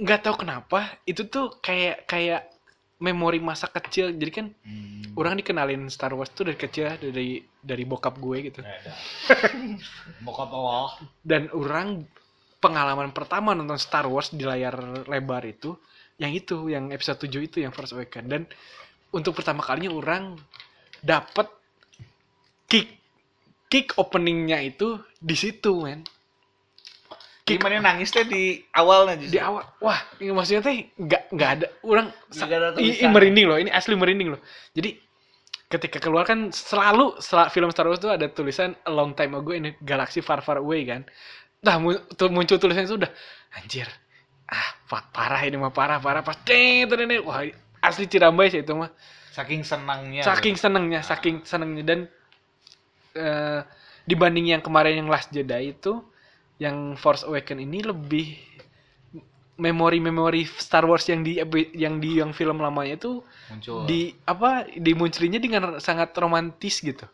Nggak 0.00 0.20
tahu 0.24 0.40
kenapa 0.40 0.96
itu 1.04 1.28
tuh 1.28 1.60
kayak 1.60 2.08
kayak 2.08 2.48
memori 2.98 3.38
masa 3.38 3.70
kecil. 3.70 4.14
Jadi 4.14 4.30
kan 4.30 4.46
orang 5.14 5.38
dikenalin 5.38 5.86
Star 5.90 6.14
Wars 6.14 6.30
tuh 6.34 6.50
dari 6.50 6.58
kecil 6.58 6.98
dari 6.98 7.42
dari 7.62 7.84
bokap 7.86 8.18
gue 8.18 8.38
gitu. 8.50 8.60
bokap 10.26 10.50
awal 10.50 10.94
Dan 11.22 11.50
orang 11.54 12.02
pengalaman 12.58 13.14
pertama 13.14 13.54
nonton 13.54 13.78
Star 13.78 14.06
Wars 14.10 14.34
di 14.34 14.42
layar 14.42 15.06
lebar 15.06 15.46
itu 15.46 15.78
yang 16.18 16.34
itu, 16.34 16.66
yang 16.66 16.90
episode 16.90 17.30
7 17.30 17.46
itu 17.46 17.56
yang 17.62 17.70
Force 17.70 17.94
Awakens 17.94 18.26
dan 18.26 18.42
untuk 19.14 19.38
pertama 19.38 19.62
kalinya 19.62 19.94
orang 19.94 20.34
dapat 20.98 21.46
kick 22.66 22.98
kick 23.70 23.94
openingnya 23.94 24.58
itu 24.64 24.98
di 25.14 25.38
situ, 25.38 25.86
men. 25.86 26.02
Gimana 27.56 27.80
nangis 27.80 28.12
teh 28.12 28.24
di 28.28 28.60
awalnya 28.76 29.16
justru 29.16 29.38
di 29.38 29.40
awal. 29.40 29.64
Wah, 29.80 29.96
ini 30.20 30.32
maksudnya 30.36 30.60
teh 30.60 30.92
nggak 31.00 31.22
nggak 31.32 31.50
ada 31.56 31.66
orang 31.86 32.06
Nggak 32.28 32.46
ada 32.52 32.68
i- 32.76 33.00
i- 33.00 33.08
tulisan. 33.08 33.10
merinding 33.14 33.46
loh, 33.48 33.56
ini 33.56 33.70
asli 33.72 33.94
merinding 33.96 34.28
loh. 34.36 34.40
Jadi 34.76 34.98
ketika 35.68 36.00
keluar 36.00 36.24
kan 36.24 36.48
selalu 36.52 37.20
setelah 37.20 37.48
film 37.48 37.68
Star 37.72 37.88
Wars 37.88 38.00
itu 38.00 38.08
ada 38.08 38.26
tulisan 38.28 38.72
a 38.84 38.92
long 38.92 39.12
time 39.12 39.36
ago 39.36 39.52
in 39.52 39.68
a 39.68 39.72
galaxy 39.80 40.20
far 40.20 40.40
far 40.40 40.60
away 40.60 40.84
kan. 40.84 41.04
Nah, 41.64 41.76
mu- 41.80 42.04
tuh 42.14 42.28
muncul 42.28 42.56
tulisan 42.56 42.84
itu 42.84 42.96
udah 42.96 43.10
anjir. 43.56 43.88
Ah, 44.48 44.72
pa- 44.88 45.04
parah 45.12 45.44
ini 45.44 45.60
mah 45.60 45.68
parah 45.72 46.00
parah 46.00 46.24
pas 46.24 46.36
tet 46.40 46.88
tet, 46.88 47.20
wah 47.20 47.44
asli 47.84 48.08
Cirambai 48.08 48.48
sih 48.48 48.60
itu 48.60 48.72
mah. 48.76 48.88
saking 49.28 49.62
senangnya 49.62 50.26
Saking 50.26 50.56
senengnya, 50.58 50.98
saking 50.98 51.46
senengnya 51.46 51.84
dan 51.86 52.00
eh, 53.14 53.60
dibanding 54.02 54.50
yang 54.50 54.62
kemarin 54.64 54.98
yang 54.98 55.08
Last 55.08 55.30
Jedi 55.30 55.70
itu 55.76 56.00
yang 56.58 56.98
Force 56.98 57.22
Awakens 57.22 57.62
ini 57.62 57.78
lebih 57.86 58.26
memori-memori 59.58 60.46
Star 60.46 60.86
Wars 60.86 61.06
yang 61.10 61.26
di 61.26 61.42
yang 61.74 61.98
di 61.98 62.22
yang 62.22 62.30
film 62.30 62.62
lamanya 62.62 62.94
itu 62.94 63.22
muncul 63.50 63.90
di 63.90 64.14
apa 64.22 64.70
dimunculinya 64.70 65.42
dengan 65.42 65.62
sangat 65.82 66.14
romantis 66.14 66.78
gitu. 66.78 67.06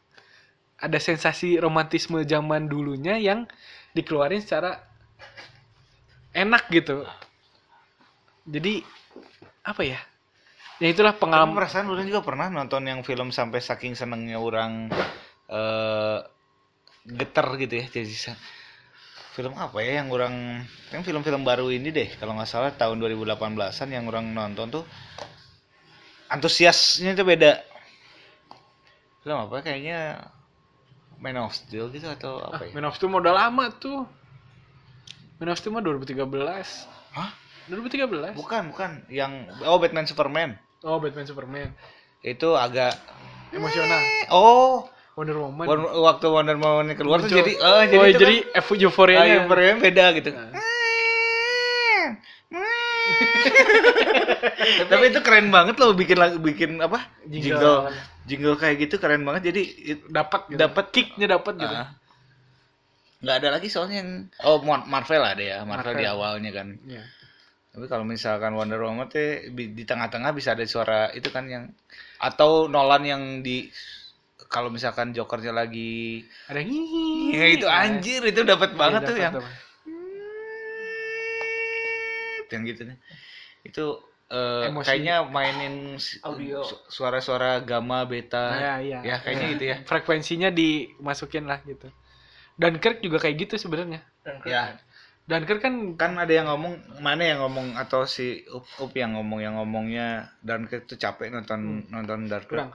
Ada 0.76 1.00
sensasi 1.00 1.57
romantisme 1.57 2.20
zaman 2.28 2.68
dulunya 2.68 3.16
yang 3.16 3.48
dikeluarin 3.96 4.44
secara 4.44 4.76
enak 6.37 6.68
gitu. 6.68 7.09
Jadi 8.44 8.85
apa 9.64 9.80
ya? 9.80 10.00
Ya 10.83 10.90
itulah 10.90 11.16
Tapi 11.16 11.22
pengalaman 11.24 11.57
perasaan 11.57 11.88
orang 11.88 12.04
juga 12.04 12.20
pernah 12.20 12.52
nonton 12.52 12.85
yang 12.85 13.00
film 13.07 13.33
sampai 13.33 13.64
saking 13.64 13.96
senengnya 13.96 14.37
orang 14.37 14.92
eh 15.48 16.20
geter 17.04 17.46
gitu 17.61 17.74
ya 17.85 17.87
jadi 17.92 18.33
film 19.35 19.51
apa 19.59 19.83
ya 19.83 19.99
yang 19.99 20.09
orang 20.09 20.62
yang 20.88 21.03
film-film 21.03 21.42
baru 21.42 21.66
ini 21.68 21.90
deh 21.90 22.07
kalau 22.16 22.38
nggak 22.38 22.47
salah 22.47 22.70
tahun 22.70 23.03
2018an 23.03 23.88
yang 23.90 24.07
orang 24.07 24.31
nonton 24.31 24.70
tuh 24.70 24.85
antusiasnya 26.31 27.12
itu 27.12 27.23
beda 27.23 27.59
film 29.20 29.38
apa 29.40 29.61
kayaknya 29.61 30.23
Man 31.18 31.40
of 31.40 31.51
Steel 31.51 31.88
gitu 31.90 32.07
atau 32.07 32.38
apa 32.38 32.68
ya 32.68 32.73
Man 32.77 32.87
of 32.87 32.94
Steel 32.94 33.09
udah 33.09 33.33
lama 33.33 33.73
tuh. 33.73 34.05
Man 35.40 35.49
of 35.49 35.57
Steel 35.57 35.73
mah 35.73 35.81
2013. 35.81 36.20
Hah? 37.16 37.31
2013. 37.66 38.37
bukan 38.37 38.62
bukan 38.70 38.90
yang 39.09 39.49
oh 39.64 39.81
Batman 39.81 40.05
Superman 40.05 40.61
Oh, 40.85 41.01
Batman 41.01 41.25
Superman. 41.25 41.73
itu 42.20 42.53
agak 42.53 42.92
Emosional. 43.51 44.01
oh 44.29 44.85
Wonder 45.14 45.37
Woman. 45.38 45.66
Won- 45.66 45.94
waktu 46.03 46.27
Wonder 46.27 46.57
Woman 46.59 46.90
keluar 46.94 47.22
tuh 47.22 47.31
jadi 47.31 47.53
oh, 47.59 47.83
jadi 47.87 48.03
oh, 48.03 48.07
itu 48.11 48.18
jadi 48.18 48.37
kan, 48.50 48.59
euf- 48.59 48.79
euforianya. 48.83 49.22
ah, 49.22 49.38
euforianya 49.46 49.77
beda 49.79 50.05
gitu. 50.18 50.31
Nah. 50.35 50.50
Tapi 54.90 55.05
itu 55.11 55.20
keren 55.20 55.48
banget 55.50 55.77
loh 55.77 55.92
bikin 55.92 56.16
lagu 56.16 56.38
bikin 56.40 56.81
apa? 56.81 57.05
Jingle. 57.27 57.55
Jingle. 57.55 57.79
Jingle 58.24 58.57
kayak 58.57 58.77
gitu 58.81 58.96
keren 58.96 59.22
banget 59.22 59.53
jadi 59.53 59.62
dapat 60.09 60.40
gitu. 60.48 60.59
Dapat. 60.61 60.85
kicknya 60.90 61.27
dapat 61.31 61.55
gitu. 61.61 61.74
ah. 61.74 61.88
nggak 63.24 63.37
ada 63.40 63.48
lagi 63.57 63.72
soalnya 63.72 64.05
yang 64.05 64.11
oh 64.44 64.61
Mar- 64.61 64.85
Marvel 64.85 65.24
ada 65.24 65.40
ya 65.40 65.64
Marvel, 65.64 65.96
Marvel. 65.96 66.00
di 66.00 66.05
awalnya 66.05 66.50
kan 66.53 66.77
Iya. 66.85 67.05
tapi 67.72 67.88
kalau 67.88 68.05
misalkan 68.05 68.53
Wonder 68.53 68.77
Woman 68.85 69.09
teh 69.09 69.48
di 69.48 69.85
tengah-tengah 69.88 70.37
bisa 70.37 70.53
ada 70.53 70.61
suara 70.68 71.09
itu 71.16 71.33
kan 71.33 71.48
yang 71.48 71.72
atau 72.20 72.68
Nolan 72.68 73.00
yang 73.09 73.22
di 73.40 73.72
kalau 74.54 74.70
misalkan 74.70 75.10
Jokernya 75.10 75.50
lagi 75.50 76.22
Ada 76.46 76.62
yang 76.62 76.70
hihi. 76.70 77.06
ya 77.34 77.46
itu 77.50 77.66
anjir 77.66 78.22
itu 78.22 78.40
dapat 78.42 78.70
banget 78.72 79.02
tuh 79.02 79.18
yang 79.18 79.34
yang 82.46 82.62
gitu 82.62 82.86
nih 82.86 82.98
itu 83.64 83.84
Emosi. 84.34 84.86
kayaknya 84.88 85.16
mainin 85.26 85.74
Audio. 86.22 86.62
su- 86.62 86.80
suara-suara 86.88 87.60
gamma 87.60 88.02
beta 88.02 88.54
Ya, 88.54 88.72
iya. 88.80 88.98
ya 89.04 89.16
kayaknya 89.20 89.46
gitu 89.52 89.64
ya 89.64 89.76
Frekuensinya 89.84 90.48
dimasukin 90.50 91.44
lah 91.44 91.60
gitu. 91.62 91.86
Dunkirk 92.54 92.98
juga 92.98 93.18
kayak 93.18 93.36
gitu 93.40 93.54
sebenarnya. 93.58 94.00
Dan 94.22 94.38
ya 94.42 94.74
Dunkirk 95.24 95.60
kan 95.60 95.74
kan 95.94 96.12
ada 96.16 96.30
yang 96.30 96.46
ngomong 96.46 96.98
mana 96.98 97.22
yang 97.22 97.42
ngomong 97.42 97.74
atau 97.74 98.06
si 98.06 98.42
up, 98.48 98.62
up 98.78 98.90
yang 98.92 99.14
ngomong 99.14 99.38
yang 99.38 99.54
ngomongnya 99.54 100.30
dan 100.40 100.66
itu 100.66 100.94
capek 100.94 101.30
nonton 101.30 101.86
nonton 101.88 102.26
Dark 102.26 102.46
kurang. 102.46 102.70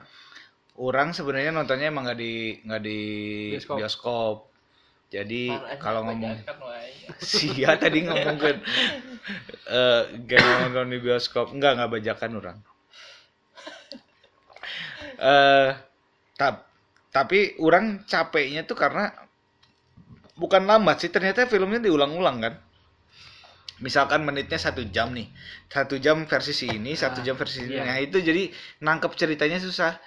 Orang 0.80 1.12
sebenarnya 1.12 1.52
nontonnya 1.52 1.92
emang 1.92 2.08
nggak 2.08 2.18
di 2.18 2.56
nggak 2.64 2.82
di 2.82 3.00
Bioskop. 3.52 3.76
bioskop, 3.76 4.36
jadi 5.12 5.42
kalau 5.76 6.08
ngomong. 6.08 6.40
Sia 7.20 7.76
tadi 7.82 8.06
ngomong 8.06 8.36
kan 8.38 8.56
eh 9.70 10.02
gak 10.24 10.40
nonton 10.64 10.88
di 10.88 10.98
bioskop. 10.98 11.52
Enggak 11.52 11.76
enggak 11.76 11.90
bajakan 11.92 12.32
orang. 12.40 12.58
Eh 15.20 15.70
tap, 16.40 16.64
tapi 17.12 17.52
orang 17.60 18.08
capeknya 18.08 18.64
tuh 18.64 18.72
karena 18.72 19.12
bukan 20.40 20.64
lambat 20.64 21.04
sih 21.04 21.12
ternyata 21.12 21.44
filmnya 21.44 21.84
diulang-ulang 21.84 22.40
kan. 22.40 22.54
Misalkan 23.84 24.24
menitnya 24.24 24.56
satu 24.56 24.80
jam 24.88 25.12
nih. 25.12 25.28
Satu 25.68 26.00
jam 26.00 26.24
versi 26.24 26.52
si 26.56 26.66
ini 26.72 26.96
satu 26.96 27.20
Ah, 27.20 27.24
jam 27.24 27.36
versi 27.36 27.68
ini. 27.68 27.76
iya. 27.76 27.84
nah 27.84 27.96
itu 28.00 28.16
jadi 28.20 28.48
nangkep 28.80 29.12
ceritanya 29.12 29.60
susah 29.60 30.00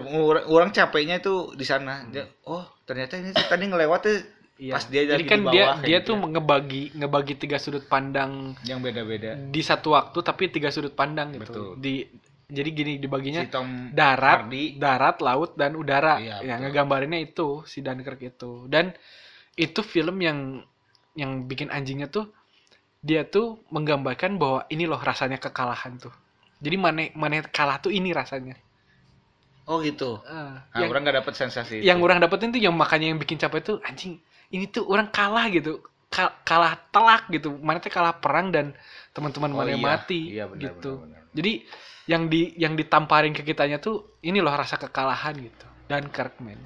orang, 0.00 0.44
orang 0.48 0.70
capeknya 0.72 1.20
itu 1.20 1.52
di 1.52 1.66
sana 1.68 2.08
Dia, 2.08 2.24
oh 2.48 2.64
ternyata 2.88 3.20
ini 3.20 3.34
tadi 3.36 3.64
ngelewat 3.68 4.00
tuh 4.00 4.18
Iya. 4.62 4.78
pas 4.78 4.84
dia 4.86 5.02
Jadi 5.08 5.24
kan 5.26 5.40
di 5.42 5.50
dia 5.50 5.64
bawah 5.64 5.74
kayak 5.82 5.88
dia 5.90 5.98
gitu 5.98 6.06
tuh 6.06 6.16
ya. 6.22 6.26
ngebagi 6.38 6.82
ngebagi 6.94 7.34
tiga 7.34 7.58
sudut 7.58 7.84
pandang 7.90 8.54
yang 8.62 8.78
beda-beda 8.78 9.34
di 9.34 9.58
satu 9.58 9.90
waktu 9.90 10.18
tapi 10.22 10.54
tiga 10.54 10.70
sudut 10.70 10.94
pandang 10.94 11.34
gitu. 11.34 11.42
Betul. 11.50 11.68
Di 11.82 12.06
jadi 12.46 12.68
gini 12.70 12.92
dibaginya 13.00 13.42
si 13.42 13.50
Tom 13.50 13.90
darat 13.90 14.46
Hardy. 14.46 14.76
darat 14.78 15.18
laut 15.18 15.56
dan 15.58 15.74
udara 15.74 16.20
Iya, 16.20 16.44
betul. 16.46 16.58
ngegambarinnya 16.68 17.20
itu 17.24 17.48
si 17.66 17.82
Dunkirk 17.82 18.22
itu 18.22 18.68
dan 18.70 18.94
itu 19.58 19.80
film 19.82 20.20
yang 20.22 20.62
yang 21.18 21.48
bikin 21.48 21.66
anjingnya 21.72 22.06
tuh 22.06 22.30
dia 23.02 23.26
tuh 23.26 23.58
menggambarkan 23.74 24.38
bahwa 24.38 24.62
ini 24.70 24.86
loh 24.86 25.00
rasanya 25.00 25.42
kekalahan 25.42 25.98
tuh 25.98 26.12
jadi 26.62 26.76
mana 26.78 27.10
mana 27.18 27.42
kalah 27.50 27.82
tuh 27.82 27.90
ini 27.90 28.14
rasanya 28.14 28.54
Oh 29.72 29.80
gitu. 29.80 30.20
Ah, 30.28 30.68
Nah, 30.68 30.84
yang 30.84 30.92
orang 30.92 31.00
nggak 31.08 31.16
dapat 31.24 31.32
sensasi 31.32 31.80
itu. 31.80 31.84
yang 31.88 31.96
orang 32.04 32.20
dapetin 32.20 32.52
tuh 32.52 32.60
yang 32.60 32.76
makanya 32.76 33.08
yang 33.08 33.16
bikin 33.16 33.40
capek 33.40 33.64
tuh 33.64 33.76
anjing 33.88 34.20
ini 34.52 34.68
tuh 34.68 34.84
orang 34.84 35.08
kalah 35.08 35.48
gitu. 35.48 35.80
Ka- 36.12 36.36
kalah 36.44 36.76
telak 36.92 37.24
gitu. 37.32 37.56
Mana 37.56 37.80
tuh 37.80 37.88
kalah 37.88 38.12
perang 38.20 38.52
dan 38.52 38.76
teman-teman 39.16 39.48
Oh, 39.48 39.56
mana 39.64 39.72
iya. 39.72 39.80
mati 39.80 40.20
Iya, 40.36 40.44
benar, 40.44 40.76
gitu. 40.76 41.00
benar, 41.00 41.24
benar. 41.24 41.32
jadi 41.32 41.52
yang 42.04 42.22
di 42.28 42.52
yang 42.60 42.74
ditamparin 42.76 43.32
ke 43.32 43.40
kitanya 43.40 43.80
tuh 43.80 44.20
ini 44.20 44.44
loh 44.44 44.52
rasa 44.52 44.76
kekalahan 44.76 45.40
gitu. 45.40 45.66
Dan 45.88 46.12
Kirkman. 46.12 46.60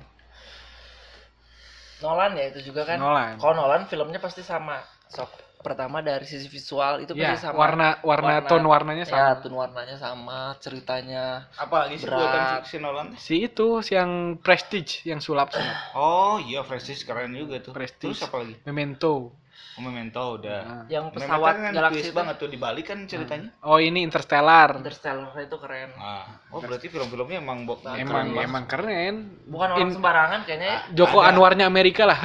Nolan 2.03 2.37
ya 2.37 2.45
itu 2.53 2.61
juga 2.73 2.85
kan. 2.85 2.99
Nolan. 3.01 3.39
Kalau 3.39 3.55
Nolan 3.55 3.87
filmnya 3.87 4.19
pasti 4.19 4.43
sama 4.43 4.83
sok 5.09 5.31
pertama 5.59 5.99
dari 5.99 6.23
sisi 6.23 6.47
visual 6.47 7.01
itu 7.01 7.11
ya 7.13 7.33
pasti 7.33 7.45
sama 7.45 7.57
warna 7.57 7.89
warna 8.01 8.39
Warna- 8.39 8.47
tone 8.47 8.65
warnanya 8.65 9.03
ya 9.03 9.11
sama 9.11 9.33
tone 9.41 9.57
warnanya 9.57 9.97
sama 9.97 10.39
ceritanya 10.57 11.25
Apa 11.55 11.75
lagi 11.83 11.97
sih 11.97 12.07
buatan 12.07 12.63
si 12.63 12.77
Nolan? 12.77 13.07
si 13.15 13.35
itu 13.43 13.69
si 13.81 13.93
yang 13.93 14.13
Prestige 14.39 15.03
yang 15.05 15.19
sulap 15.19 15.51
sulap 15.51 15.77
Oh 15.93 16.39
iya, 16.39 16.63
Prestige 16.63 17.03
keren 17.03 17.33
juga 17.33 17.59
tuh. 17.59 17.73
Prestige. 17.73 18.15
Terus 18.15 18.23
apa 18.23 18.37
lagi? 18.39 18.55
Memento 18.65 19.35
Oh, 19.73 19.83
Memento 19.83 20.41
udah. 20.41 20.61
Nah. 20.63 20.83
yang 20.87 21.05
Memento 21.07 21.21
pesawat 21.21 21.53
kan 21.55 21.73
galaksi 21.75 22.09
banget 22.11 22.35
tuh 22.39 22.49
dibalik 22.49 22.85
kan 22.87 22.99
ceritanya. 23.05 23.53
oh 23.61 23.77
ini 23.77 24.01
Interstellar 24.01 24.73
Interstellar 24.75 25.37
itu 25.37 25.57
keren 25.59 25.93
Nah, 25.93 26.25
oh 26.49 26.61
berarti 26.61 26.87
film-filmnya 26.87 27.39
emang 27.39 27.65
bo- 27.65 27.81
Nah, 27.83 27.93
emang 27.95 28.31
keren 28.31 28.47
emang 28.47 28.65
keren 28.67 29.15
bukan 29.45 29.69
orang 29.71 29.81
In- 29.83 29.93
sembarangan 29.93 30.41
kayaknya 30.45 30.69
ya. 30.71 30.79
Joko 30.95 31.19
Ada. 31.19 31.29
Anwarnya 31.29 31.67
Amerika 31.67 32.07
lah 32.07 32.17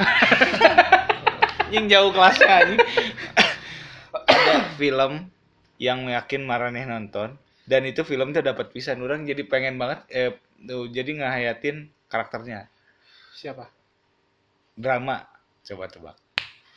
yang 1.70 1.88
jauh 1.88 2.10
kelasnya 2.10 2.48
anjing. 2.54 2.80
Film 4.82 5.30
yang 5.78 6.10
yakin 6.10 6.42
Maraneh 6.42 6.82
nonton. 6.90 7.38
Dan 7.62 7.86
itu 7.86 8.02
film 8.02 8.34
tuh 8.34 8.42
dapat 8.42 8.74
pisan. 8.74 8.98
Orang 8.98 9.22
jadi 9.22 9.46
pengen 9.46 9.78
banget 9.78 10.02
eh 10.10 10.34
tuh, 10.66 10.90
jadi 10.90 11.22
ngehayatin 11.22 11.86
karakternya. 12.10 12.66
Siapa? 13.38 13.70
Drama. 14.74 15.22
Coba 15.62 15.86
tebak 15.86 16.18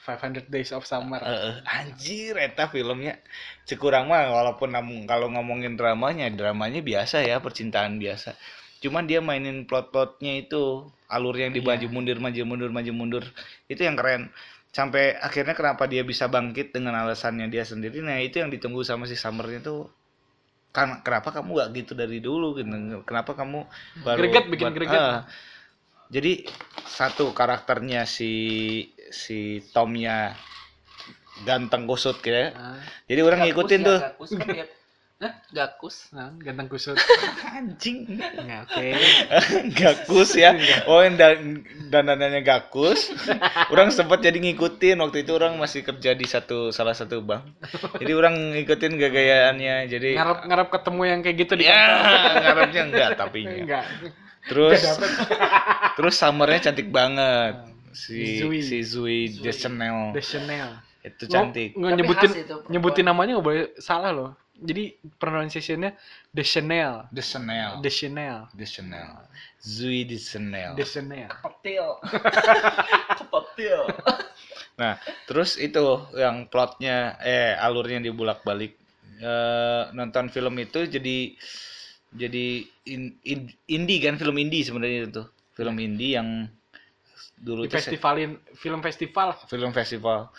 500 0.06 0.46
Days 0.54 0.70
of 0.70 0.86
Summer. 0.86 1.18
Eh, 1.26 1.58
anjir 1.66 2.38
eta 2.38 2.70
filmnya. 2.70 3.18
Cekurang 3.66 4.06
mah 4.06 4.30
walaupun 4.30 4.78
namun 4.78 5.10
kalau 5.10 5.34
ngomongin 5.34 5.74
dramanya 5.74 6.30
dramanya 6.30 6.86
biasa 6.86 7.26
ya 7.26 7.42
percintaan 7.42 7.98
biasa. 7.98 8.38
Cuman 8.86 9.10
dia 9.10 9.18
mainin 9.26 9.66
plot-plotnya 9.66 10.46
itu 10.46 10.86
alur 11.10 11.34
yang 11.34 11.50
dimaju 11.50 11.90
Iya. 11.90 11.90
mundur 11.90 12.18
maju 12.22 12.42
mundur 12.46 12.70
maju 12.70 12.92
mundur. 12.94 13.24
Itu 13.66 13.82
yang 13.82 13.98
keren 13.98 14.30
sampai 14.76 15.16
akhirnya 15.16 15.56
kenapa 15.56 15.88
dia 15.88 16.04
bisa 16.04 16.28
bangkit 16.28 16.76
dengan 16.76 17.00
alasannya 17.00 17.48
dia 17.48 17.64
sendiri? 17.64 18.04
Nah 18.04 18.20
itu 18.20 18.44
yang 18.44 18.52
ditunggu 18.52 18.84
sama 18.84 19.08
si 19.08 19.16
Summernya 19.16 19.64
tuh. 19.64 19.88
Kan 20.76 21.00
kenapa 21.00 21.32
kamu 21.32 21.56
gak 21.56 21.70
gitu 21.72 21.96
dari 21.96 22.20
dulu 22.20 22.60
gitu? 22.60 22.68
Kenapa 23.08 23.32
kamu 23.40 23.64
baru 24.04 24.20
Greget, 24.20 24.46
bikin 24.52 24.76
greget. 24.76 25.00
Ah. 25.00 25.24
jadi 26.12 26.44
satu 26.86 27.32
karakternya 27.32 28.04
si 28.04 28.84
si 29.10 29.64
Tomnya 29.72 30.36
ganteng 31.48 31.88
kusut 31.88 32.20
kayak 32.20 32.54
Ah, 32.54 32.78
jadi 33.08 33.26
orang 33.26 33.48
ngikutin 33.48 33.82
ya, 33.82 33.88
tuh. 33.88 34.00
kan 34.38 34.68
Gakus 35.56 36.12
nah, 36.12 36.36
ganteng 36.44 36.68
kusut. 36.68 37.00
Anjing. 37.56 38.04
Ya, 38.46 38.68
oke. 38.68 38.88
Gakus 39.72 40.36
ya. 40.36 40.52
Oh 40.92 41.00
yang 41.00 41.16
dan 41.16 41.64
dandanannya 41.88 42.44
gakus 42.44 43.16
orang 43.74 43.96
sempat 43.96 44.20
jadi 44.20 44.36
ngikutin. 44.36 45.00
Waktu 45.00 45.24
itu 45.24 45.32
orang 45.32 45.56
masih 45.56 45.88
kerja 45.88 46.12
di 46.12 46.28
satu 46.28 46.76
salah 46.76 46.92
satu 46.92 47.24
bank. 47.24 47.48
Jadi 48.04 48.12
orang 48.12 48.60
ngikutin 48.60 49.00
gagayaannya 49.00 49.76
jadi 49.88 50.20
ngarep 50.20 50.40
ngarep 50.52 50.68
ketemu 50.76 51.02
yang 51.08 51.20
kayak 51.24 51.36
gitu 51.48 51.54
di 51.56 51.64
ya 51.64 51.84
ngarepnya 52.44 52.82
enggak 52.92 53.10
tapi 53.16 53.40
enggak. 53.48 53.88
Terus 54.52 54.84
terus 55.96 56.16
summernya 56.20 56.70
cantik 56.70 56.92
banget. 56.92 57.72
Si 57.96 58.44
Zui. 58.44 58.60
si 58.60 58.84
Zui 58.84 59.32
Zui. 59.32 59.48
Deschanel. 59.48 60.12
The 60.12 60.20
Chanel 60.20 60.70
itu 61.06 61.24
cantik. 61.32 61.72
nggak 61.78 61.92
Tapi 61.94 62.00
nyebutin 62.02 62.32
itu, 62.34 62.56
nyebutin 62.68 63.06
namanya 63.08 63.32
nggak 63.40 63.48
boleh 63.48 63.64
salah 63.80 64.12
loh 64.12 64.32
jadi 64.56 64.96
pronunciationnya 65.20 65.96
The 66.32 66.44
Chanel 66.44 67.12
Deschanel. 67.12 67.84
The 67.84 67.92
Chanel 67.92 68.48
Deschanel. 68.56 69.28
Zui 69.60 70.08
Deschanel. 70.08 70.78
The 70.80 70.86
Chanel 70.86 71.28
Kepetil. 71.28 71.88
Kepetil. 73.20 73.82
Nah, 74.76 75.00
terus 75.28 75.56
itu 75.56 75.84
yang 76.16 76.48
plotnya 76.48 77.16
eh 77.20 77.56
alurnya 77.56 78.00
dibulak-balik. 78.04 78.76
Eh, 79.16 79.84
nonton 79.96 80.28
film 80.28 80.56
itu 80.60 80.84
jadi 80.88 81.18
jadi 82.16 82.46
in- 82.88 83.16
in- 83.24 83.56
indie 83.68 84.00
kan 84.04 84.16
film 84.16 84.36
indie 84.40 84.64
sebenarnya 84.64 85.08
itu. 85.08 85.24
Film 85.56 85.76
indie 85.80 86.20
yang 86.20 86.48
dulu 87.36 87.68
di 87.68 87.72
festivalin 87.72 88.40
film 88.56 88.80
festival. 88.80 89.36
Film 89.48 89.72
festival. 89.72 90.32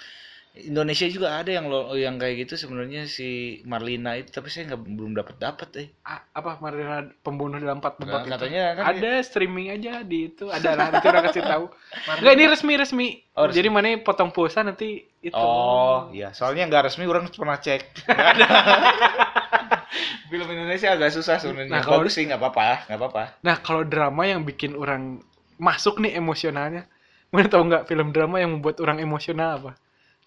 Indonesia 0.57 1.05
juga 1.13 1.37
ada 1.37 1.53
yang 1.53 1.69
lo 1.69 1.93
yang 1.93 2.17
kayak 2.17 2.49
gitu 2.49 2.57
sebenarnya 2.57 3.05
si 3.05 3.61
Marlina 3.69 4.17
itu 4.17 4.33
tapi 4.33 4.49
saya 4.49 4.73
nggak 4.73 4.81
belum 4.89 5.13
dapat 5.13 5.37
dapat 5.37 5.69
eh. 5.77 5.89
Ah, 6.01 6.25
apa 6.33 6.57
Marina 6.65 7.05
pembunuh 7.21 7.61
dalam 7.61 7.85
empat 7.85 8.01
tempat 8.01 8.25
Nah, 8.25 8.31
katanya 8.41 8.63
kan 8.73 8.85
ada 8.97 9.11
streaming 9.21 9.69
aja 9.69 10.01
di 10.01 10.33
itu 10.33 10.49
ada 10.49 10.73
lah 10.73 10.89
nanti 10.89 11.07
orang 11.13 11.25
kasih 11.29 11.45
tahu 11.45 11.65
Marlina. 12.09 12.21
Enggak 12.25 12.35
ini 12.35 12.45
resmi 12.49 12.73
resmi. 12.81 13.09
Oh, 13.37 13.45
resmi. 13.45 13.57
Jadi 13.61 13.69
mana 13.69 13.89
potong 14.01 14.33
pulsa 14.33 14.65
nanti 14.65 15.05
itu. 15.21 15.37
Oh, 15.37 16.09
iya. 16.11 16.33
Soalnya 16.33 16.65
nggak 16.73 16.89
resmi 16.89 17.05
orang 17.05 17.29
pernah 17.29 17.61
cek. 17.61 18.09
Nggak 18.09 18.29
ada. 18.41 18.49
film 20.31 20.49
Indonesia 20.51 20.89
agak 20.91 21.11
susah 21.15 21.37
sebenarnya. 21.39 21.71
Nah, 21.71 21.83
kalau- 21.85 22.09
sih 22.09 22.27
nggak 22.27 22.41
apa-apa, 22.41 22.89
nggak 22.91 22.99
apa-apa. 22.99 23.23
Nah 23.45 23.57
kalau 23.63 23.83
drama 23.87 24.27
yang 24.27 24.43
bikin 24.43 24.75
orang 24.75 25.23
masuk 25.57 26.03
nih 26.03 26.19
emosionalnya, 26.19 26.89
mana 27.31 27.47
tahu 27.47 27.63
nggak 27.69 27.87
film 27.87 28.11
drama 28.11 28.41
yang 28.43 28.59
membuat 28.59 28.81
orang 28.83 28.99
emosional 28.99 29.61
apa? 29.63 29.73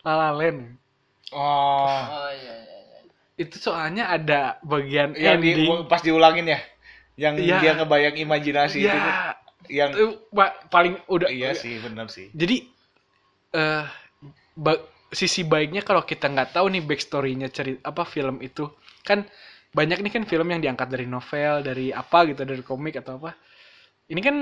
La 0.05 0.13
La 0.15 0.29
Land. 0.31 0.61
Oh. 1.29 1.85
Oh 1.85 2.29
iya 2.33 2.53
iya 2.65 2.77
iya. 2.89 2.99
Itu 3.37 3.55
soalnya 3.61 4.09
ada 4.09 4.57
bagian 4.65 5.13
Yang 5.15 5.39
di, 5.43 5.51
pas 5.87 6.01
diulangin 6.01 6.45
ya. 6.49 6.59
Yang 7.19 7.35
Iya. 7.43 7.57
dia 7.61 7.71
ngebayang 7.77 8.15
imajinasi 8.15 8.77
ya, 8.79 8.95
Yang 9.67 9.91
itu 9.93 10.05
pa- 10.31 10.55
paling 10.71 10.95
udah. 11.11 11.27
iya 11.29 11.51
sih, 11.53 11.77
benar 11.83 12.07
sih. 12.09 12.31
Jadi 12.31 12.63
eh 13.53 13.85
ba- 14.57 14.83
sisi 15.09 15.41
baiknya 15.43 15.81
kalau 15.81 16.05
kita 16.05 16.29
nggak 16.29 16.53
tahu 16.55 16.65
nih 16.69 16.83
backstorynya 16.85 17.49
cerita 17.49 17.81
apa 17.89 18.05
film 18.05 18.39
itu 18.45 18.69
kan 19.01 19.25
banyak 19.73 20.01
nih 20.05 20.11
kan 20.13 20.23
film 20.29 20.47
yang 20.53 20.61
diangkat 20.61 20.87
dari 20.89 21.05
novel 21.09 21.65
dari 21.65 21.89
apa 21.89 22.29
gitu 22.29 22.41
dari 22.45 22.61
komik 22.61 22.97
atau 23.01 23.17
apa 23.17 23.33
ini 24.13 24.21
kan 24.21 24.35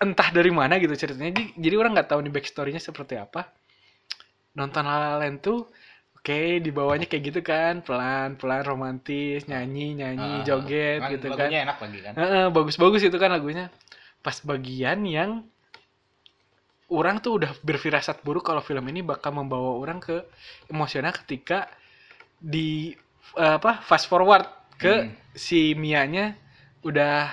entah 0.00 0.28
dari 0.32 0.50
mana 0.50 0.80
gitu 0.82 0.94
ceritanya 0.96 1.30
jadi, 1.34 1.44
jadi 1.54 1.74
orang 1.78 1.92
nggak 1.98 2.08
tahu 2.10 2.20
nih 2.24 2.32
backstorynya 2.34 2.82
seperti 2.82 3.14
apa 3.20 3.46
nonton 4.58 4.82
La 4.86 4.96
La 4.98 5.10
Land 5.20 5.38
tuh 5.44 5.68
oke 6.16 6.40
dibawanya 6.60 7.06
kayak 7.08 7.24
gitu 7.32 7.40
kan 7.40 7.80
pelan 7.86 8.36
pelan 8.36 8.62
romantis 8.66 9.46
nyanyi 9.48 9.96
nyanyi 9.96 10.32
Ah, 10.40 10.44
joget 10.44 11.00
kan 11.00 11.10
gitu 11.14 11.26
kan 11.32 11.48
lagunya 11.48 11.58
enak 11.64 11.76
lagi 11.80 11.98
kan. 12.04 12.12
Heeh, 12.18 12.44
bagus-bagus 12.52 13.02
itu 13.06 13.16
kan 13.16 13.30
lagunya. 13.32 13.66
Pas 14.20 14.36
bagian 14.44 15.00
yang 15.08 15.30
orang 16.90 17.22
tuh 17.22 17.38
udah 17.38 17.54
berfirasat 17.62 18.26
buruk 18.26 18.42
kalau 18.50 18.60
film 18.60 18.82
ini 18.90 19.00
bakal 19.06 19.30
membawa 19.30 19.78
orang 19.78 20.02
ke 20.02 20.26
emosional 20.68 21.14
ketika 21.22 21.70
di 22.40 22.92
eh, 23.38 23.54
apa 23.58 23.80
fast 23.84 24.10
forward 24.10 24.44
ke 24.80 24.92
Hmm. 25.06 25.12
si 25.36 25.76
Mianya 25.78 26.34
udah 26.82 27.30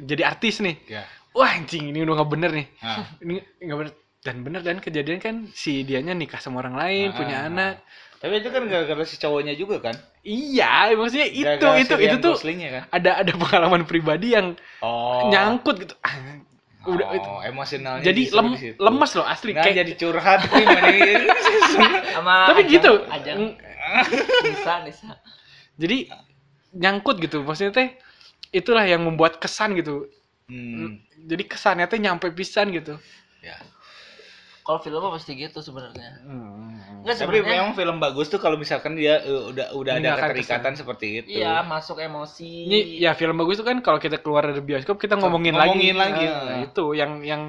jadi 0.00 0.22
artis 0.26 0.58
nih. 0.64 0.76
Ya. 0.90 1.04
Wah 1.36 1.52
anjing 1.54 1.92
ini 1.92 2.02
udah 2.02 2.14
nggak 2.20 2.30
bener 2.32 2.50
nih. 2.52 2.66
Nah, 2.82 3.06
Ini 3.22 3.34
nggak 3.62 3.78
bener 3.78 3.92
dan 4.26 4.42
bener 4.42 4.60
dan 4.60 4.82
kejadian 4.82 5.18
kan 5.18 5.34
si 5.52 5.80
dianya 5.80 6.10
nikah 6.12 6.36
sama 6.36 6.58
orang 6.58 6.74
lain, 6.74 7.06
Ah. 7.10 7.16
punya 7.16 7.36
anak. 7.46 7.74
tapi 8.16 8.40
itu 8.40 8.48
kan 8.48 8.64
gara-gara 8.64 9.04
si 9.04 9.16
cowoknya 9.16 9.52
juga 9.52 9.76
kan. 9.78 9.94
Iya, 10.24 10.88
maksudnya 10.92 11.28
itu 11.28 11.44
Gara-gara 11.46 11.78
itu 11.78 11.94
si 11.94 12.02
itu 12.02 12.16
tuh 12.18 12.34
kan. 12.40 12.82
ada 12.90 13.10
ada 13.20 13.32
pengalaman 13.36 13.84
pribadi 13.84 14.32
yang 14.32 14.56
Oh. 14.80 15.28
nyangkut 15.28 15.76
gitu. 15.78 15.94
Udah 16.86 17.12
itu 17.12 17.28
oh, 17.28 17.42
emosionalnya 17.42 18.02
jadi 18.02 18.22
lem, 18.30 18.48
lemes 18.78 19.10
loh 19.12 19.26
asli 19.26 19.50
Nah, 19.50 19.58
kayak 19.60 19.76
jadi 19.82 19.92
curhat 19.96 20.38
nih. 20.48 21.26
Sama 22.14 22.46
tapi 22.46 22.62
Ajang- 22.62 22.72
gitu 22.72 22.92
Ajang 23.10 23.38
Nisa 24.42 24.74
Nisa. 24.86 25.12
jadi 25.74 25.96
nyangkut 26.72 27.18
gitu 27.18 27.42
maksudnya 27.42 27.74
teh 27.74 27.88
itulah 28.48 28.86
yang 28.86 29.02
membuat 29.02 29.36
kesan 29.36 29.74
gitu 29.74 30.06
hmm. 30.46 31.02
jadi 31.26 31.42
kesannya 31.44 31.86
teh 31.86 31.98
nyampe 31.98 32.30
pisan 32.30 32.70
gitu 32.70 32.96
Ya. 33.42 33.58
Kalau 34.66 34.78
film 34.78 34.98
mah 34.98 35.14
pasti 35.14 35.32
gitu 35.34 35.58
sebenarnya 35.60 36.18
Hmm. 36.20 36.74
nggak 37.00 37.16
Tapi 37.16 37.38
memang 37.38 37.70
film 37.72 37.96
bagus 37.96 38.26
tuh 38.26 38.36
kalau 38.36 38.54
misalkan 38.54 38.92
dia 38.92 39.18
eh, 39.18 39.42
udah 39.46 39.70
udah 39.72 39.92
ada 39.94 40.18
keterikatan 40.20 40.74
seperti 40.74 41.06
itu. 41.16 41.38
iya 41.38 41.62
masuk 41.62 41.96
emosi 41.96 42.66
Ini 42.66 42.78
ya 42.98 43.14
film 43.14 43.36
bagus 43.36 43.56
itu 43.56 43.64
kan 43.64 43.78
kalau 43.78 43.96
kita 43.96 44.18
keluar 44.18 44.42
dari 44.42 44.58
bioskop 44.58 44.98
kita 44.98 45.14
ngomongin, 45.14 45.54
ngomongin 45.54 45.94
lagi. 45.94 46.26
lagi. 46.26 46.26
Nah, 46.26 46.58
itu 46.64 46.84
yang 46.92 47.22
yang 47.22 47.42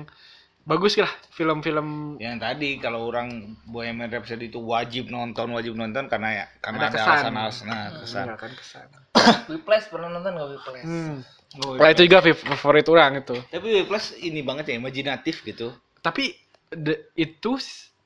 bagus 0.64 0.94
lah 0.96 1.10
film-film 1.32 2.20
Yang 2.20 2.38
tadi 2.38 2.70
kalau 2.78 3.08
orang 3.08 3.30
Bohemian 3.64 4.08
Rhapsody 4.08 4.46
itu 4.48 4.60
wajib 4.60 5.08
nonton, 5.08 5.50
wajib 5.50 5.74
nonton 5.74 6.06
karena 6.06 6.30
ya 6.36 6.46
karena 6.60 6.78
Ada 6.78 6.88
ada, 6.88 6.94
kesan. 6.94 7.10
alasan-alasan 7.34 7.66
nah, 7.66 7.86
kesan. 7.98 8.18
meninggalkan 8.22 8.52
kesan. 8.54 8.88
Whiplash 9.50 9.86
pernah 9.88 10.10
nonton 10.12 10.32
nggak 10.32 10.48
Whiplash 10.52 10.86
Hmm. 10.86 11.18
Nah, 11.80 11.90
itu 11.90 12.04
juga 12.04 12.20
fav- 12.20 12.44
favorit 12.54 12.86
orang 12.86 13.24
itu. 13.24 13.34
Tapi 13.48 13.88
plus 13.88 14.14
ini 14.20 14.44
banget 14.44 14.68
ya 14.68 14.76
imajinatif 14.76 15.42
gitu. 15.42 15.72
Tapi 15.98 16.36
de- 16.72 17.04
itu 17.16 17.58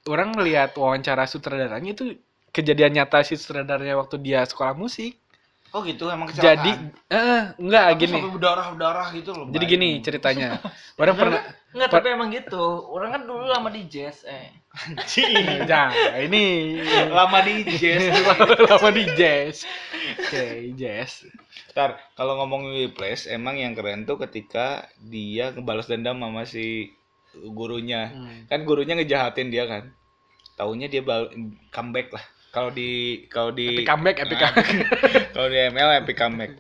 orang 0.10 0.34
melihat 0.34 0.74
wawancara 0.78 1.26
sutradaranya 1.30 1.94
itu 1.94 2.18
kejadian 2.52 2.98
nyata 2.98 3.24
si 3.24 3.38
sutradaranya 3.38 3.96
waktu 3.98 4.18
dia 4.20 4.44
sekolah 4.44 4.76
musik. 4.76 5.18
Oh 5.72 5.80
gitu 5.88 6.12
emang 6.12 6.28
Jadi 6.36 6.68
eh 7.08 7.56
enggak 7.56 7.86
Tapi 7.96 8.00
gini. 8.04 8.12
sampai 8.20 8.32
berdarah-darah 8.36 9.08
gitu 9.16 9.32
loh. 9.32 9.46
Jadi 9.56 9.66
gini 9.72 9.90
ceritanya. 10.04 10.60
Orang 11.00 11.16
pernah 11.16 11.42
Enggak, 11.72 11.88
tapi 11.88 12.08
emang 12.12 12.28
gitu. 12.36 12.60
Orang 12.92 13.16
kan 13.16 13.24
dulu 13.24 13.48
lama 13.48 13.72
di 13.72 13.88
jazz, 13.88 14.28
eh. 14.28 14.52
Jangan, 15.72 16.20
ini 16.20 16.76
lama 17.08 17.40
di 17.48 17.64
jazz. 17.80 18.12
lama 18.68 18.90
di 18.92 19.04
jazz. 19.16 19.64
Oke, 20.20 20.76
jazz. 20.76 21.24
Ntar 21.72 21.96
kalau 22.20 22.36
ngomongin 22.44 22.76
Whiplash 22.76 23.32
emang 23.32 23.56
yang 23.56 23.72
keren 23.72 24.04
tuh 24.04 24.20
ketika 24.20 24.92
dia 25.00 25.56
ngebalas 25.56 25.88
dendam 25.88 26.20
sama 26.20 26.44
si 26.44 26.92
gurunya. 27.34 28.12
Hmm. 28.12 28.48
Kan 28.48 28.64
gurunya 28.68 28.96
ngejahatin 28.98 29.50
dia 29.50 29.66
kan. 29.68 29.84
Taunya 30.56 30.92
dia 30.92 31.02
bal- 31.02 31.32
comeback 31.72 32.12
lah. 32.14 32.26
Kalau 32.52 32.70
di 32.70 33.24
kalau 33.32 33.56
di 33.56 33.82
Epic 33.82 33.88
comeback, 33.88 34.16
epic 34.20 34.38
Nah, 34.38 34.44
comeback. 34.52 34.68
kalau 35.36 35.48
di 35.48 35.58
ML 35.72 35.90
epic 36.04 36.16
comeback. 36.20 36.52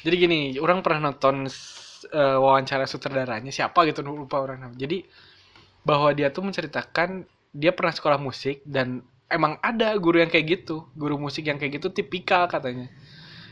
Jadi 0.00 0.14
gini, 0.16 0.40
orang 0.56 0.80
pernah 0.80 1.12
nonton 1.12 1.44
eh, 1.46 2.38
wawancara 2.40 2.88
sutradaranya 2.88 3.52
siapa 3.52 3.84
gitu 3.84 4.00
lupa 4.00 4.40
orang 4.40 4.64
namanya. 4.64 4.80
Jadi 4.88 5.04
bahwa 5.86 6.10
dia 6.16 6.32
tuh 6.32 6.42
menceritakan 6.42 7.28
dia 7.52 7.72
pernah 7.72 7.92
sekolah 7.94 8.18
musik 8.18 8.60
dan 8.64 9.00
emang 9.28 9.58
ada 9.62 9.92
guru 9.98 10.22
yang 10.22 10.30
kayak 10.30 10.64
gitu, 10.64 10.86
guru 10.94 11.18
musik 11.18 11.46
yang 11.46 11.58
kayak 11.58 11.78
gitu 11.80 11.90
tipikal 11.90 12.46
katanya. 12.46 12.88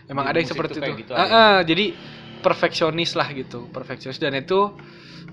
Emang 0.04 0.28
Guru 0.28 0.32
ada 0.34 0.38
yang 0.40 0.50
seperti 0.50 0.76
itu. 0.76 0.82
kayak 0.84 0.96
gitu 1.00 1.12
ya? 1.16 1.24
ah, 1.24 1.58
jadi 1.64 1.84
perfeksionis 2.44 3.16
lah 3.16 3.28
gitu, 3.32 3.66
perfeksionis 3.72 4.20
dan 4.20 4.36
itu 4.36 4.76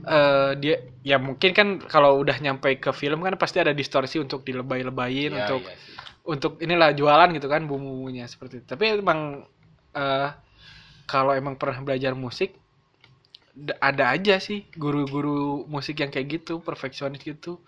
eh, 0.06 0.52
dia 0.58 0.76
ya 1.02 1.18
mungkin 1.18 1.52
kan 1.54 1.68
kalau 1.84 2.22
udah 2.22 2.38
nyampe 2.39 2.78
ke 2.78 2.91
film 2.91 3.22
kan 3.22 3.36
pasti 3.36 3.62
ada 3.62 3.74
distorsi 3.74 4.18
untuk 4.18 4.41
dilebay-lebayin 4.41 5.32
Iya, 5.34 5.39
untuk 5.45 5.62
iya 5.66 5.76
sih. 5.78 5.93
untuk 6.26 6.54
inilah 6.62 6.93
jualan 6.93 7.30
gitu 7.34 7.47
kan 7.47 7.66
bumbu-bumbunya 7.66 8.26
seperti 8.26 8.62
itu. 8.62 8.66
Tapi 8.70 9.02
emang 9.02 9.45
eh 9.93 10.30
kalau 11.06 11.36
emang 11.36 11.60
pernah 11.60 11.82
belajar 11.84 12.16
musik 12.16 12.56
ada 13.84 14.16
aja 14.16 14.39
sih 14.39 14.64
guru-guru 14.80 15.68
musik 15.68 15.99
yang 15.99 16.08
kayak 16.08 16.39
gitu, 16.39 16.64
perfeksionis 16.64 17.20
gitu. 17.22 17.60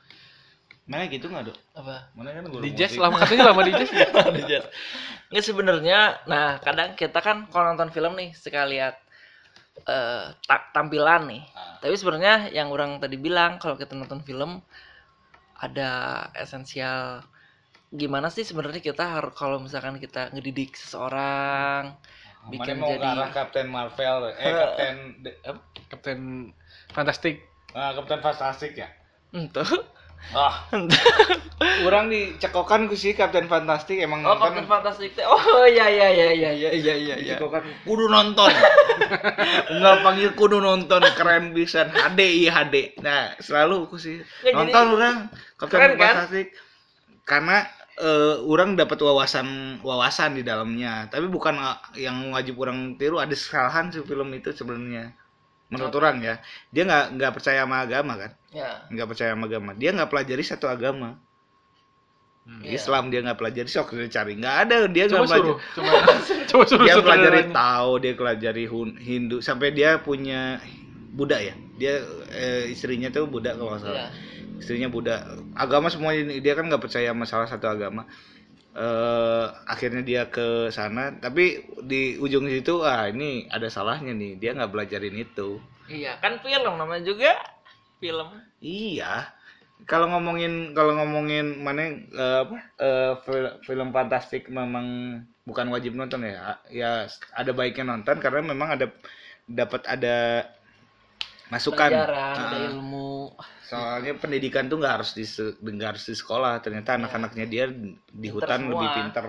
Mana 0.88 1.08
gitu 1.08 1.28
nggak 1.28 1.52
dok? 1.52 1.58
Apa? 1.76 2.12
Mana 2.16 2.32
kan 2.32 2.44
guru 2.48 2.64
Di 2.64 2.72
jazz 2.72 2.96
musik. 2.96 3.04
lama 3.04 3.16
katanya 3.20 3.44
lama 3.52 3.62
di 3.68 3.72
jazz. 3.76 3.92
ya? 3.92 4.08
di 4.40 4.44
jazz. 4.48 4.66
Nggak 5.28 5.44
sebenarnya, 5.44 6.00
nah 6.24 6.60
kadang 6.64 6.96
kita 6.96 7.20
kan 7.20 7.48
kalau 7.52 7.76
nonton 7.76 7.92
film 7.92 8.16
nih 8.16 8.32
suka 8.32 8.64
lihat 8.64 8.96
eh, 9.88 10.26
ta- 10.48 10.68
tampilan 10.76 11.22
nih. 11.32 11.44
Ah. 11.58 11.78
Tapi 11.82 11.96
sebenarnya 12.00 12.36
yang 12.58 12.70
orang 12.76 12.98
tadi 13.04 13.18
bilang 13.20 13.60
kalau 13.62 13.76
kita 13.76 13.94
nonton 13.98 14.22
film 14.28 14.62
ada 15.66 15.92
esensial 16.38 17.24
gimana 17.94 18.28
sih 18.34 18.44
sebenarnya 18.44 18.82
kita 18.82 19.06
harus 19.06 19.34
kalau 19.38 19.58
misalkan 19.62 20.02
kita 20.02 20.34
ngedidik 20.34 20.74
seseorang 20.76 21.94
Mana 22.44 22.52
bikin 22.52 22.76
mau 22.82 22.90
jadi 22.92 23.10
arah 23.14 23.30
Captain 23.32 23.68
Marvel, 23.70 24.18
eh 24.36 24.54
Captain, 24.62 24.96
de- 25.24 25.40
apa? 25.46 25.62
Kapten 25.90 26.20
Fantastik. 26.92 27.36
Ah, 27.74 27.92
Captain 27.96 28.20
Fantastic 28.20 28.72
ya. 28.78 28.90
Entuh. 29.34 29.70
Ah, 30.32 30.64
orang 31.88 32.08
dicekokan 32.08 32.88
ku 32.88 32.96
sih 32.96 33.12
Captain 33.12 33.46
Fantastic 33.46 34.00
emang 34.00 34.24
Oh, 34.24 34.40
Captain 34.40 34.64
Fantastic. 34.64 35.14
teh. 35.14 35.28
Oh 35.28 35.38
iya 35.68 35.86
iya 35.86 36.08
iya 36.10 36.30
iya 36.32 36.52
iya 36.56 36.72
iya 36.72 36.96
iya. 36.96 37.16
dicekokan 37.36 37.62
kudu 37.84 38.08
nonton. 38.08 38.48
Enggak 39.74 39.96
panggil 40.00 40.32
kudu 40.34 40.58
nonton 40.58 41.04
keren 41.14 41.52
bisa 41.52 41.86
HD 41.86 42.20
iya 42.40 42.52
HD. 42.56 42.98
Nah, 43.04 43.36
selalu 43.38 43.86
aku 43.86 44.00
sih 44.00 44.24
Nggak, 44.42 44.54
nonton 44.56 44.84
jadi- 44.84 44.96
orang 44.96 45.16
Captain 45.60 45.70
Keren, 45.76 45.92
kan? 45.94 46.14
Fantastic. 46.24 46.48
Karena 47.24 47.58
eh, 47.94 48.36
orang 48.42 48.70
dapat 48.74 48.98
wawasan 48.98 49.48
wawasan 49.80 50.34
di 50.34 50.42
dalamnya, 50.42 51.08
tapi 51.08 51.28
bukan 51.28 51.54
eh, 51.54 51.78
yang 52.10 52.32
wajib 52.32 52.58
orang 52.58 52.98
tiru 52.98 53.20
ada 53.20 53.32
kesalahan 53.32 53.92
sih 53.92 54.02
film 54.02 54.34
itu 54.34 54.50
sebenarnya. 54.50 55.14
Menurut 55.74 55.96
orang 55.98 56.16
ya, 56.22 56.36
dia 56.70 56.84
nggak 56.86 57.06
nggak 57.18 57.32
percaya 57.34 57.66
sama 57.66 57.82
agama 57.82 58.14
kan, 58.16 58.32
Ya. 58.54 58.86
nggak 58.94 59.08
percaya 59.10 59.34
sama 59.34 59.46
agama. 59.50 59.72
Dia 59.74 59.90
nggak 59.92 60.10
pelajari 60.14 60.44
satu 60.46 60.66
agama. 60.70 61.18
Iya. 62.44 62.76
Islam 62.76 63.08
dia 63.08 63.24
nggak 63.24 63.40
pelajari 63.40 63.70
sok 63.72 63.96
dia 63.96 64.12
cari 64.12 64.36
nggak 64.36 64.56
ada 64.68 64.78
dia 64.92 65.08
nggak 65.08 65.24
pelajari 65.32 65.48
suruh, 65.48 65.58
coba 65.80 65.92
coba 66.52 66.64
suruh 66.68 66.84
dia 66.84 66.96
pelajari. 67.00 67.40
Tao 67.56 67.92
dia 68.04 68.14
pelajari 68.20 68.64
Hindu 69.00 69.38
sampai 69.40 69.72
dia 69.72 69.96
punya 70.04 70.60
Buddha 71.16 71.40
ya 71.40 71.56
dia 71.80 72.04
eh, 72.36 72.68
istrinya 72.68 73.08
tuh 73.16 73.32
Buddha 73.32 73.56
kalau 73.56 73.80
nggak 73.80 73.82
salah 73.88 73.96
Iya. 73.96 74.08
istrinya 74.60 74.92
Buddha 74.92 75.24
agama 75.56 75.88
semuanya 75.88 76.36
dia 76.36 76.54
kan 76.54 76.68
nggak 76.68 76.84
percaya 76.84 77.16
sama 77.16 77.24
salah 77.24 77.48
satu 77.48 77.64
agama 77.72 78.12
eh 78.74 79.46
akhirnya 79.74 80.02
dia 80.10 80.22
ke 80.36 80.70
sana 80.74 81.14
tapi 81.26 81.62
di 81.86 82.18
ujung 82.18 82.46
situ 82.50 82.82
ah 82.82 83.06
ini 83.14 83.46
ada 83.56 83.68
salahnya 83.70 84.14
nih 84.18 84.32
dia 84.42 84.52
nggak 84.58 84.72
belajarin 84.74 85.16
itu. 85.26 85.62
Iya, 85.88 86.12
kan 86.24 86.34
film 86.44 86.74
namanya 86.80 87.04
juga 87.10 87.32
film. 88.02 88.30
iya. 88.64 89.30
Kalau 89.90 90.08
ngomongin 90.12 90.72
kalau 90.78 90.96
ngomongin 90.98 91.60
mana 91.66 91.82
eh, 91.94 92.40
apa 92.46 92.58
eh, 92.80 93.14
fil- 93.26 93.58
film 93.68 93.90
fantastik 93.96 94.48
memang 94.48 94.88
bukan 95.48 95.68
wajib 95.74 95.94
nonton 96.00 96.24
ya. 96.26 96.58
Ya 96.72 96.92
ada 97.36 97.52
baiknya 97.54 97.86
nonton 97.92 98.18
karena 98.24 98.42
memang 98.54 98.70
ada 98.80 98.88
dapat 99.50 99.82
ada 99.88 100.16
masukan 101.54 101.90
Pelajaran, 101.94 102.36
ada 102.36 102.58
Ah, 102.58 102.66
ilmu. 102.68 103.14
soalnya 103.64 104.14
pendidikan 104.18 104.66
tuh 104.66 104.78
nggak 104.82 104.94
harus 104.98 105.12
di 105.14 105.24
se- 105.24 105.56
nggak 105.58 105.90
harus 105.96 106.04
di 106.06 106.16
sekolah 106.18 106.58
ternyata 106.60 106.98
anak-anaknya 106.98 107.46
dia 107.46 107.66
di 107.70 107.94
Pinter 108.28 108.34
hutan 108.34 108.60
semua. 108.60 108.72
lebih 108.74 108.90
pinter 108.92 109.26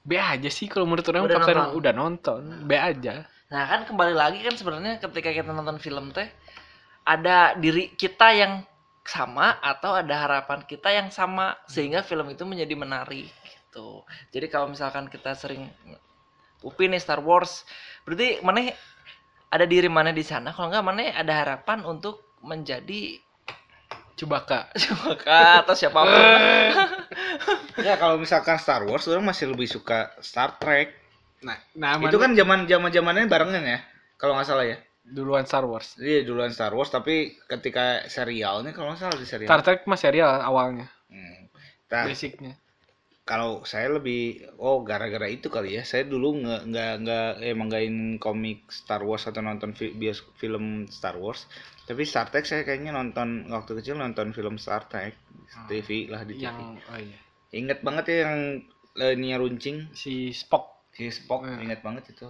B 0.00 0.10
aja 0.16 0.48
sih 0.48 0.66
kalau 0.66 0.88
menurut 0.88 1.06
orang 1.06 1.22
Udah 1.28 1.36
Kapten 1.38 1.56
nonton. 1.56 1.76
udah 1.76 1.92
nonton. 1.92 2.42
B 2.64 2.72
aja. 2.72 3.14
Nah, 3.50 3.62
kan 3.66 3.80
kembali 3.84 4.14
lagi 4.16 4.40
kan 4.40 4.54
sebenarnya 4.54 4.96
ketika 4.98 5.28
kita 5.28 5.50
nonton 5.50 5.76
film 5.76 6.08
teh 6.10 6.26
ada 7.04 7.52
diri 7.54 7.92
kita 7.92 8.32
yang 8.32 8.64
sama 9.04 9.58
atau 9.60 9.92
ada 9.92 10.14
harapan 10.24 10.62
kita 10.64 10.88
yang 10.88 11.08
sama 11.10 11.56
sehingga 11.66 12.00
film 12.00 12.30
itu 12.30 12.44
menjadi 12.44 12.74
menarik 12.74 13.28
gitu. 13.44 14.04
Jadi 14.30 14.46
kalau 14.48 14.70
misalkan 14.70 15.06
kita 15.06 15.34
sering 15.34 15.68
Upin 16.60 16.92
nih 16.92 17.00
Star 17.00 17.24
Wars, 17.24 17.64
berarti 18.04 18.36
mana 18.44 18.68
ada 19.50 19.64
diri 19.66 19.90
mana 19.90 20.14
di 20.14 20.22
sana 20.22 20.54
kalau 20.54 20.70
nggak 20.70 20.84
mana 20.86 21.10
ada 21.10 21.32
harapan 21.34 21.82
untuk 21.84 22.38
menjadi 22.46 23.18
Chewbacca. 24.16 24.70
Chewbacca 24.80 25.66
atau 25.66 25.74
siapa 25.74 26.00
pun. 26.00 26.22
ya 27.86 27.98
kalau 27.98 28.16
misalkan 28.16 28.56
Star 28.56 28.86
Wars 28.86 29.04
orang 29.10 29.26
masih 29.26 29.50
lebih 29.50 29.66
suka 29.66 30.14
Star 30.22 30.56
Trek 30.56 31.00
Nah, 31.40 31.56
nah 31.72 31.96
itu 31.96 32.20
kan 32.20 32.36
zaman 32.36 32.68
zaman 32.68 32.92
zamannya 32.92 33.24
barengan 33.24 33.64
ya 33.64 33.80
kalau 34.20 34.36
nggak 34.36 34.44
salah 34.44 34.68
ya 34.68 34.76
duluan 35.00 35.48
Star 35.48 35.64
Wars. 35.64 35.96
Iya 35.96 36.28
duluan 36.28 36.52
Star 36.52 36.76
Wars 36.76 36.92
tapi 36.92 37.34
ketika 37.48 38.04
serialnya 38.06 38.76
kalau 38.76 38.92
nggak 38.92 39.00
salah 39.00 39.16
di 39.16 39.24
serial. 39.24 39.48
Star 39.48 39.64
Trek 39.64 39.88
mah 39.88 39.98
serial 39.98 40.28
awalnya, 40.44 40.86
Hmm. 41.10 41.50
Nah, 41.90 42.06
basicnya. 42.06 42.54
Kalau 43.30 43.52
saya 43.72 43.88
lebih 43.96 44.22
oh 44.66 44.78
gara-gara 44.88 45.26
itu 45.36 45.48
kali 45.56 45.70
ya. 45.78 45.82
Saya 45.90 46.04
dulu 46.12 46.28
nggak 46.42 46.62
nggak 46.70 46.92
nggak 47.02 47.28
emang 47.52 47.66
nggak 47.70 47.82
ingin 47.88 48.08
komik 48.26 48.58
Star 48.80 49.02
Wars 49.08 49.24
atau 49.30 49.40
nonton 49.48 49.70
fi- 49.78 49.94
bios 50.00 50.20
film 50.40 50.64
Star 50.98 51.16
Wars. 51.22 51.40
Tapi 51.88 52.02
Star 52.10 52.26
Trek 52.32 52.44
saya 52.50 52.62
kayaknya 52.68 52.92
nonton 52.98 53.28
waktu 53.54 53.72
kecil 53.78 53.94
nonton 54.04 54.28
film 54.38 54.54
Star 54.64 54.82
Trek 54.90 55.14
TV 55.68 55.90
lah 56.12 56.22
di 56.28 56.34
TV. 56.40 56.44
Yang 56.46 56.58
oh 56.90 56.98
iya. 57.06 57.18
Ingat 57.60 57.78
banget 57.86 58.04
ya 58.12 58.16
yang 58.26 58.36
Nia 59.22 59.36
Runcing 59.42 59.78
Si 59.94 60.34
Spock. 60.34 60.64
si 60.90 61.06
Spock 61.14 61.46
Hmm. 61.46 61.62
ingat 61.64 61.80
banget 61.86 62.04
itu 62.12 62.26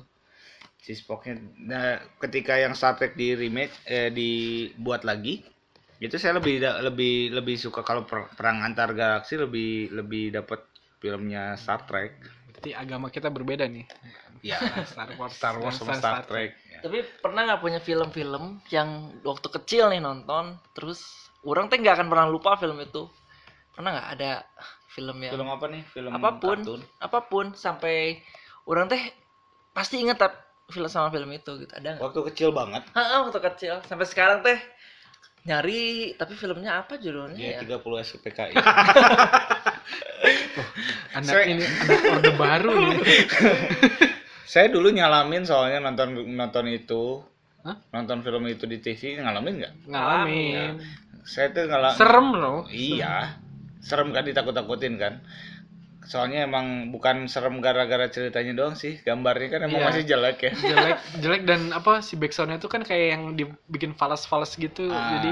si 0.84 0.92
Spocknya 0.96 1.34
nah 1.70 1.86
ketika 2.22 2.56
yang 2.56 2.72
Star 2.78 2.94
Trek 2.98 3.12
di 3.16 3.36
remake 3.36 3.72
eh, 3.88 4.08
dibuat 4.12 5.02
lagi 5.04 5.40
itu 6.00 6.16
saya 6.16 6.40
lebih 6.40 6.60
lebih 6.88 7.14
lebih 7.36 7.56
suka 7.60 7.80
kalau 7.84 8.02
per- 8.08 8.32
perang 8.32 8.64
antar 8.64 8.96
galaksi 8.96 9.36
lebih 9.36 9.92
lebih 9.92 10.32
dapat 10.32 10.60
filmnya 11.00 11.56
Star 11.56 11.88
Trek. 11.88 12.20
Berarti 12.52 12.70
agama 12.76 13.08
kita 13.08 13.32
berbeda 13.32 13.64
nih. 13.66 13.88
ya 14.46 14.56
Star 14.88 15.12
Wars, 15.20 15.32
Star 15.36 15.56
Wars 15.60 15.76
sama 15.76 15.96
dan 15.96 16.00
Star 16.00 16.24
Trek 16.24 16.56
Ya. 16.80 16.88
Tapi 16.88 17.04
pernah 17.20 17.44
nggak 17.44 17.60
punya 17.60 17.80
film-film 17.82 18.64
yang 18.72 19.12
waktu 19.20 19.52
kecil 19.52 19.92
nih 19.92 20.00
nonton 20.00 20.56
terus 20.72 21.28
orang 21.44 21.68
teh 21.68 21.76
nggak 21.76 22.00
akan 22.00 22.08
pernah 22.08 22.26
lupa 22.32 22.56
film 22.56 22.80
itu? 22.80 23.04
Pernah 23.76 24.00
nggak 24.00 24.08
ada 24.16 24.32
film 24.88 25.20
yang 25.20 25.32
film 25.36 25.48
apa 25.52 25.66
nih? 25.68 25.82
Film 25.92 26.10
apa 26.16 26.30
pun 26.40 26.58
kartun? 26.64 26.80
apa 27.04 27.18
pun 27.28 27.46
sampai 27.52 28.24
orang 28.64 28.88
teh 28.88 29.02
pasti 29.76 30.00
inget 30.00 30.16
tap 30.16 30.32
film 30.72 30.88
sama 30.88 31.12
film 31.12 31.28
itu 31.36 31.52
gitu. 31.60 31.72
Ada 31.76 32.00
nggak? 32.00 32.04
Waktu 32.08 32.20
kecil 32.32 32.48
banget. 32.56 32.82
Heeh, 32.96 33.18
waktu 33.28 33.40
kecil. 33.44 33.74
Sampai 33.84 34.08
sekarang 34.08 34.40
teh 34.40 34.56
nyari 35.44 36.16
tapi 36.20 36.36
filmnya 36.36 36.84
apa 36.84 37.00
judulnya 37.00 37.40
ya 37.40 37.64
ya? 37.64 37.80
30 37.80 37.80
SPKI 37.80 38.52
Anak 41.12 41.32
Saya- 41.32 41.48
ini 41.48 41.64
anak 41.64 42.00
orde 42.12 42.30
baru 42.34 42.70
nih. 42.76 42.98
saya 44.50 44.66
dulu 44.66 44.90
nyalamin 44.90 45.42
soalnya 45.42 45.78
nonton 45.80 46.12
nonton 46.28 46.66
itu 46.66 47.22
Hah? 47.60 47.76
nonton 47.90 48.20
film 48.20 48.44
itu 48.46 48.64
di 48.64 48.78
TV 48.78 49.14
ngalamin 49.16 49.54
nggak 49.58 49.72
Ngalamin. 49.86 50.72
saya 51.22 51.50
tuh 51.50 51.64
ngalamin 51.64 51.96
Serem 51.96 52.28
loh. 52.32 52.60
iya 52.66 53.38
serem 53.78 54.10
kan 54.10 54.22
ditakut-takutin 54.22 54.96
kan 54.96 55.22
soalnya 56.02 56.42
emang 56.42 56.90
bukan 56.90 57.28
serem 57.28 57.60
gara-gara 57.60 58.08
ceritanya 58.08 58.50
doang 58.52 58.74
sih 58.74 58.98
gambarnya 58.98 59.48
kan 59.48 59.60
emang 59.62 59.78
Iya. 59.78 59.86
masih 59.86 60.02
jelek 60.04 60.38
ya 60.42 60.52
Jelek, 60.52 60.98
jelek 61.22 61.42
dan 61.44 61.60
apa 61.70 62.00
si 62.00 62.16
backsoundnya 62.16 62.58
tuh 62.58 62.66
kan 62.68 62.82
kayak 62.82 63.06
yang 63.14 63.22
dibikin 63.32 63.94
falas-falas 63.94 64.50
gitu. 64.54 64.90
Ah. 64.90 65.14
Jadi 65.14 65.30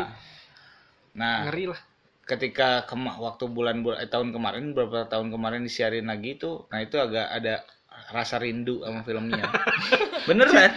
nah 1.13 1.43
ngeri 1.45 1.65
lah. 1.67 1.81
Ketika 2.29 2.85
kema 2.85 3.17
waktu 3.17 3.49
bulan 3.49 3.81
bulan 3.81 3.99
eh, 3.99 4.07
tahun 4.07 4.31
kemarin 4.31 4.77
beberapa 4.77 5.09
tahun 5.09 5.33
kemarin 5.33 5.65
disiarin 5.65 6.07
lagi 6.07 6.37
itu 6.37 6.69
nah 6.69 6.79
itu 6.79 7.01
agak 7.01 7.25
ada 7.27 7.65
rasa 8.13 8.37
rindu 8.37 8.85
sama 8.85 9.01
filmnya 9.03 9.49
bener 10.29 10.49
kan 10.49 10.71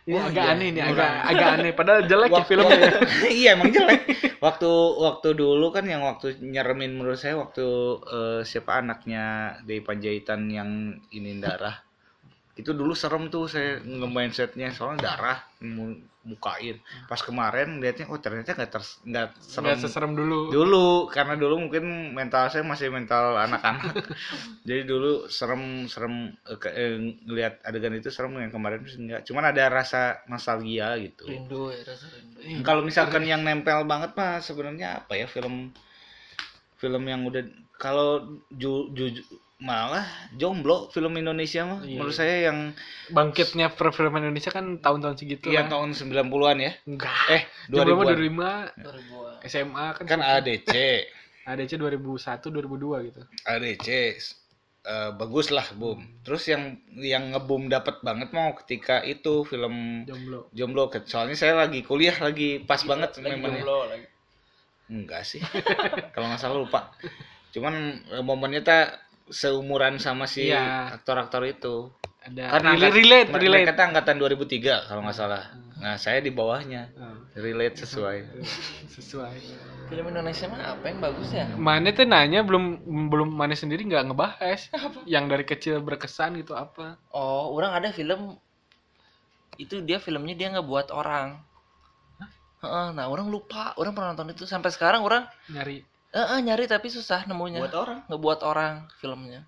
Ini 0.00 0.16
Oh, 0.16 0.26
agak 0.26 0.42
iya. 0.42 0.54
aneh 0.58 0.68
nih, 0.74 0.82
Kurang. 0.82 0.96
agak 0.96 1.12
agak 1.30 1.48
aneh. 1.54 1.72
Padahal 1.76 2.00
jelek 2.02 2.28
ya 2.28 2.34
Wak- 2.34 2.48
filmnya. 2.48 2.72
ya. 2.74 2.90
wak- 2.98 3.30
iya 3.30 3.48
emang 3.54 3.70
jelek 3.70 4.00
waktu 4.42 4.70
waktu 4.98 5.28
dulu 5.36 5.66
kan 5.70 5.84
yang 5.86 6.02
waktu 6.02 6.34
nyeremin 6.40 6.98
menurut 6.98 7.14
saya 7.14 7.38
waktu 7.38 7.62
eh, 8.08 8.40
siapa 8.42 8.80
anaknya 8.80 9.22
Dewi 9.62 9.84
Panjaitan 9.84 10.50
yang 10.50 10.70
ini 11.12 11.38
darah 11.38 11.78
itu 12.58 12.74
dulu 12.74 12.90
serem 12.90 13.30
tuh 13.30 13.46
saya 13.46 13.78
ngemain 13.80 14.32
setnya 14.32 14.72
soalnya 14.74 15.14
darah 15.14 15.38
mu- 16.24 16.36
mukain 16.36 16.76
pas 17.08 17.20
kemarin 17.20 17.80
lihatnya 17.80 18.08
oh 18.08 18.20
ternyata 18.20 18.52
nggak 18.52 18.70
ter 18.70 18.82
nggak 19.08 19.26
serem 19.40 19.64
Nggak 19.72 19.80
seserem 19.80 20.12
dulu. 20.12 20.38
dulu 20.52 20.88
karena 21.08 21.34
dulu 21.36 21.56
mungkin 21.68 22.12
mental 22.12 22.48
saya 22.52 22.64
masih 22.64 22.92
mental 22.92 23.36
anak-anak. 23.36 23.94
Jadi 24.68 24.82
dulu 24.84 25.28
serem 25.28 25.88
serem 25.88 26.32
eh, 26.44 26.58
eh, 26.76 26.96
ngelihat 27.24 27.64
adegan 27.64 27.96
itu 27.96 28.12
serem 28.12 28.36
yang 28.36 28.52
kemarin 28.52 28.84
enggak 28.84 29.24
cuman 29.24 29.44
ada 29.52 29.64
rasa 29.72 30.20
nostalgia 30.28 30.96
gitu. 31.00 31.24
Rindu 31.28 31.72
ya 31.72 31.82
rasa 31.84 32.06
rindu. 32.12 32.38
Ih, 32.44 32.60
kalau 32.60 32.84
misalkan 32.84 33.24
yang 33.24 33.40
nempel 33.40 33.84
banget 33.88 34.12
mah 34.16 34.40
sebenarnya 34.40 35.04
apa 35.04 35.16
ya 35.16 35.24
film 35.28 35.72
film 36.80 37.02
yang 37.04 37.24
udah 37.28 37.44
kalau 37.76 38.40
ju, 38.52 38.88
ju- 38.92 39.24
malah 39.60 40.08
jomblo 40.32 40.88
film 40.88 41.12
Indonesia 41.20 41.68
mah. 41.68 41.84
Iya, 41.84 42.00
menurut 42.00 42.14
iya. 42.16 42.20
saya 42.24 42.36
yang 42.48 42.58
Bangkitnya 43.12 43.68
perfilman 43.76 44.24
Indonesia 44.24 44.48
kan 44.48 44.80
tahun-tahun 44.80 45.20
segitu 45.20 45.52
iya 45.52 45.68
lah. 45.68 45.76
tahun 45.76 45.92
90-an 45.92 46.56
ya? 46.58 46.72
Enggak. 46.88 47.24
eh 47.28 47.42
Jomblo 47.68 47.92
mah 48.00 48.06
2000-an 48.08 48.64
2000-an 48.80 49.44
2005 49.44 49.52
SMA 49.52 49.86
kan 50.00 50.04
kan 50.08 50.20
ADC 50.24 50.72
ADC 51.44 51.72
2001 51.76 52.40
2002 52.40 53.06
gitu. 53.12 53.20
ADC 53.44 53.88
eh, 54.80 55.10
bagus 55.12 55.52
lah 55.52 55.68
boom 55.76 56.08
terus 56.24 56.48
yang 56.48 56.80
yang 56.96 57.36
ngebum 57.36 57.68
dapat 57.68 58.00
banget 58.00 58.32
mau 58.32 58.56
ketika 58.64 59.04
itu 59.04 59.44
film 59.44 60.08
Jomblo. 60.08 60.48
jomblo. 60.56 60.84
Soalnya 61.04 61.36
saya 61.36 61.60
lagi 61.68 61.84
kuliah 61.84 62.16
lagi 62.16 62.64
pas 62.64 62.80
banget 62.88 63.20
lagi 63.20 63.36
momennya 63.36 63.60
jomblo 63.60 63.78
lagi. 63.92 64.06
Enggak 64.88 65.22
sih. 65.28 65.44
Kalau 66.16 66.32
nggak 66.32 66.40
salah 66.40 66.56
lupa. 66.56 66.96
Cuman 67.52 68.00
eh, 68.08 68.24
momennya 68.24 68.64
tak 68.64 69.09
seumuran 69.30 69.96
sama 70.02 70.26
si 70.26 70.50
Iya. 70.50 70.94
aktor-aktor 70.98 71.46
itu. 71.46 71.88
Ada 72.20 72.60
karena 72.60 72.70
relate, 72.76 72.94
relate, 73.00 73.28
mereka 73.32 73.48
relate. 73.48 73.72
tuh 73.72 73.84
angkatan 73.88 74.16
2003 74.20 74.84
kalau 74.90 75.00
nggak 75.06 75.16
salah. 75.16 75.42
Nah 75.80 75.96
saya 75.96 76.20
di 76.20 76.28
bawahnya. 76.28 76.92
Hmm, 76.92 77.16
relate 77.32 77.80
sesuai. 77.80 78.16
Sesuai. 79.00 79.34
film 79.90 80.06
Indonesia 80.06 80.46
mah 80.46 80.76
apa 80.76 80.84
yang 80.86 81.00
bagus 81.02 81.34
ya? 81.34 81.48
Mana 81.58 81.90
tuh 81.90 82.06
nanya 82.06 82.46
belum 82.46 82.78
belum 83.10 83.26
mana 83.34 83.56
sendiri 83.56 83.82
nggak 83.88 84.12
ngebahas. 84.12 84.70
Yang 85.08 85.24
dari 85.26 85.44
kecil 85.48 85.74
berkesan 85.82 86.38
gitu 86.38 86.54
apa? 86.54 86.94
oh 87.10 87.50
orang 87.50 87.74
ada 87.74 87.90
film 87.90 88.38
itu 89.58 89.82
dia 89.82 89.98
filmnya 89.98 90.36
dia 90.38 90.48
ngebuat 90.54 90.94
orang. 90.94 91.42
Heeh, 92.60 92.86
nah 92.92 93.08
orang 93.08 93.32
lupa. 93.32 93.72
Orang 93.80 93.96
pernah 93.96 94.12
nonton 94.12 94.30
itu. 94.36 94.44
Sampai 94.44 94.68
sekarang 94.70 95.00
orang 95.00 95.24
Nyari 95.48 95.80
eh 96.10 96.26
eh, 96.26 96.40
nyari 96.42 96.66
tapi 96.66 96.90
susah 96.90 97.26
nemunya. 97.26 97.62
Buat 97.62 97.76
orang. 97.76 97.98
Ngebuat 98.10 98.40
orang 98.42 98.74
filmnya. 98.98 99.46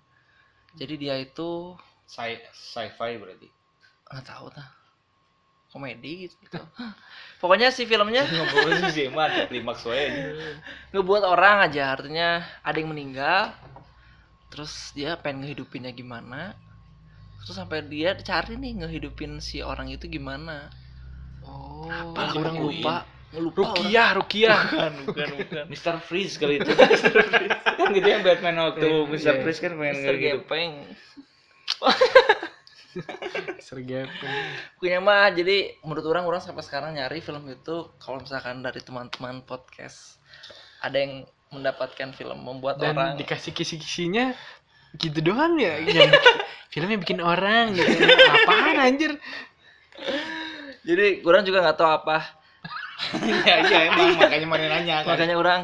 Jadi 0.79 0.93
dia 0.97 1.15
itu 1.19 1.75
sci 2.07 2.39
sci-fi 2.55 3.19
berarti. 3.19 3.47
Nggak 4.09 4.25
tahu 4.25 4.47
tah 4.53 4.83
komedi 5.73 6.29
gitu. 6.29 6.61
Pokoknya 7.41 7.73
si 7.73 7.89
filmnya 7.89 8.29
sih 8.93 9.09
mah 9.09 9.25
ada 9.25 9.49
klimaks 9.49 9.83
wae. 9.89 10.37
Ngebuat 10.93 11.25
orang 11.25 11.65
aja 11.65 11.97
artinya 11.97 12.45
ada 12.61 12.77
yang 12.77 12.93
meninggal 12.93 13.51
terus 14.53 14.93
dia 14.93 15.17
pengen 15.17 15.49
ngehidupinnya 15.49 15.89
gimana 15.97 16.53
terus 17.41 17.57
sampai 17.57 17.81
dia 17.89 18.13
cari 18.21 18.53
nih 18.53 18.85
ngehidupin 18.85 19.41
si 19.41 19.59
orang 19.65 19.89
itu 19.89 20.05
gimana. 20.07 20.69
Oh, 21.43 21.89
apa 21.91 22.31
si 22.31 22.37
orang 22.39 22.55
Bukuin. 22.55 22.79
Lupa 23.33 23.41
ngelupa 23.41 23.61
orang 23.61 23.75
Rukiah, 23.81 24.09
Rukiah. 24.13 24.59
bukan 24.63 24.93
bukan 25.09 25.29
bukan 25.41 25.63
Mr. 25.67 25.95
Freeze 25.99 26.35
kali 26.37 26.61
itu 26.61 26.71
kan 27.77 27.89
gitu 27.91 28.05
ya 28.05 28.17
Batman 28.21 28.55
waktu 28.61 28.85
Iya, 28.85 29.09
Mr. 29.09 29.33
iya. 29.33 29.41
Freeze 29.41 29.59
kan 29.59 29.71
pengen 29.73 29.95
Mister 29.95 30.13
gitu 30.13 30.27
Gepeng 30.37 30.71
Sergepeng. 33.57 34.37
punya 34.77 35.01
mah 35.01 35.33
jadi 35.33 35.73
menurut 35.81 36.05
orang 36.05 36.29
orang 36.29 36.41
sampai 36.41 36.61
sekarang 36.61 36.93
nyari 36.93 37.19
film 37.19 37.41
itu 37.49 37.89
kalau 37.97 38.21
misalkan 38.21 38.61
dari 38.61 38.79
teman-teman 38.79 39.41
podcast 39.41 40.21
ada 40.77 41.01
yang 41.01 41.25
mendapatkan 41.49 42.13
film 42.13 42.37
membuat 42.37 42.77
Dan 42.77 42.93
orang 42.93 43.17
dikasih 43.17 43.49
kisi-kisinya 43.49 44.37
gitu 44.93 45.25
doang 45.25 45.57
ya 45.57 45.81
yang 45.81 46.05
bikin, 46.05 46.09
filmnya 46.73 46.97
bikin 47.01 47.17
orang 47.17 47.73
gitu. 47.73 47.89
Apaan 48.45 48.77
anjir? 48.77 49.17
jadi 50.83 51.21
orang 51.23 51.45
juga 51.45 51.63
nggak 51.63 51.77
tahu 51.79 51.89
apa 51.89 52.17
Iya 53.19 53.53
iya 53.63 53.77
emang 53.87 54.07
makanya 54.17 54.45
mana 54.45 54.65
nanya 54.69 54.93
kan. 54.99 55.05
makanya 55.09 55.35
orang 55.35 55.59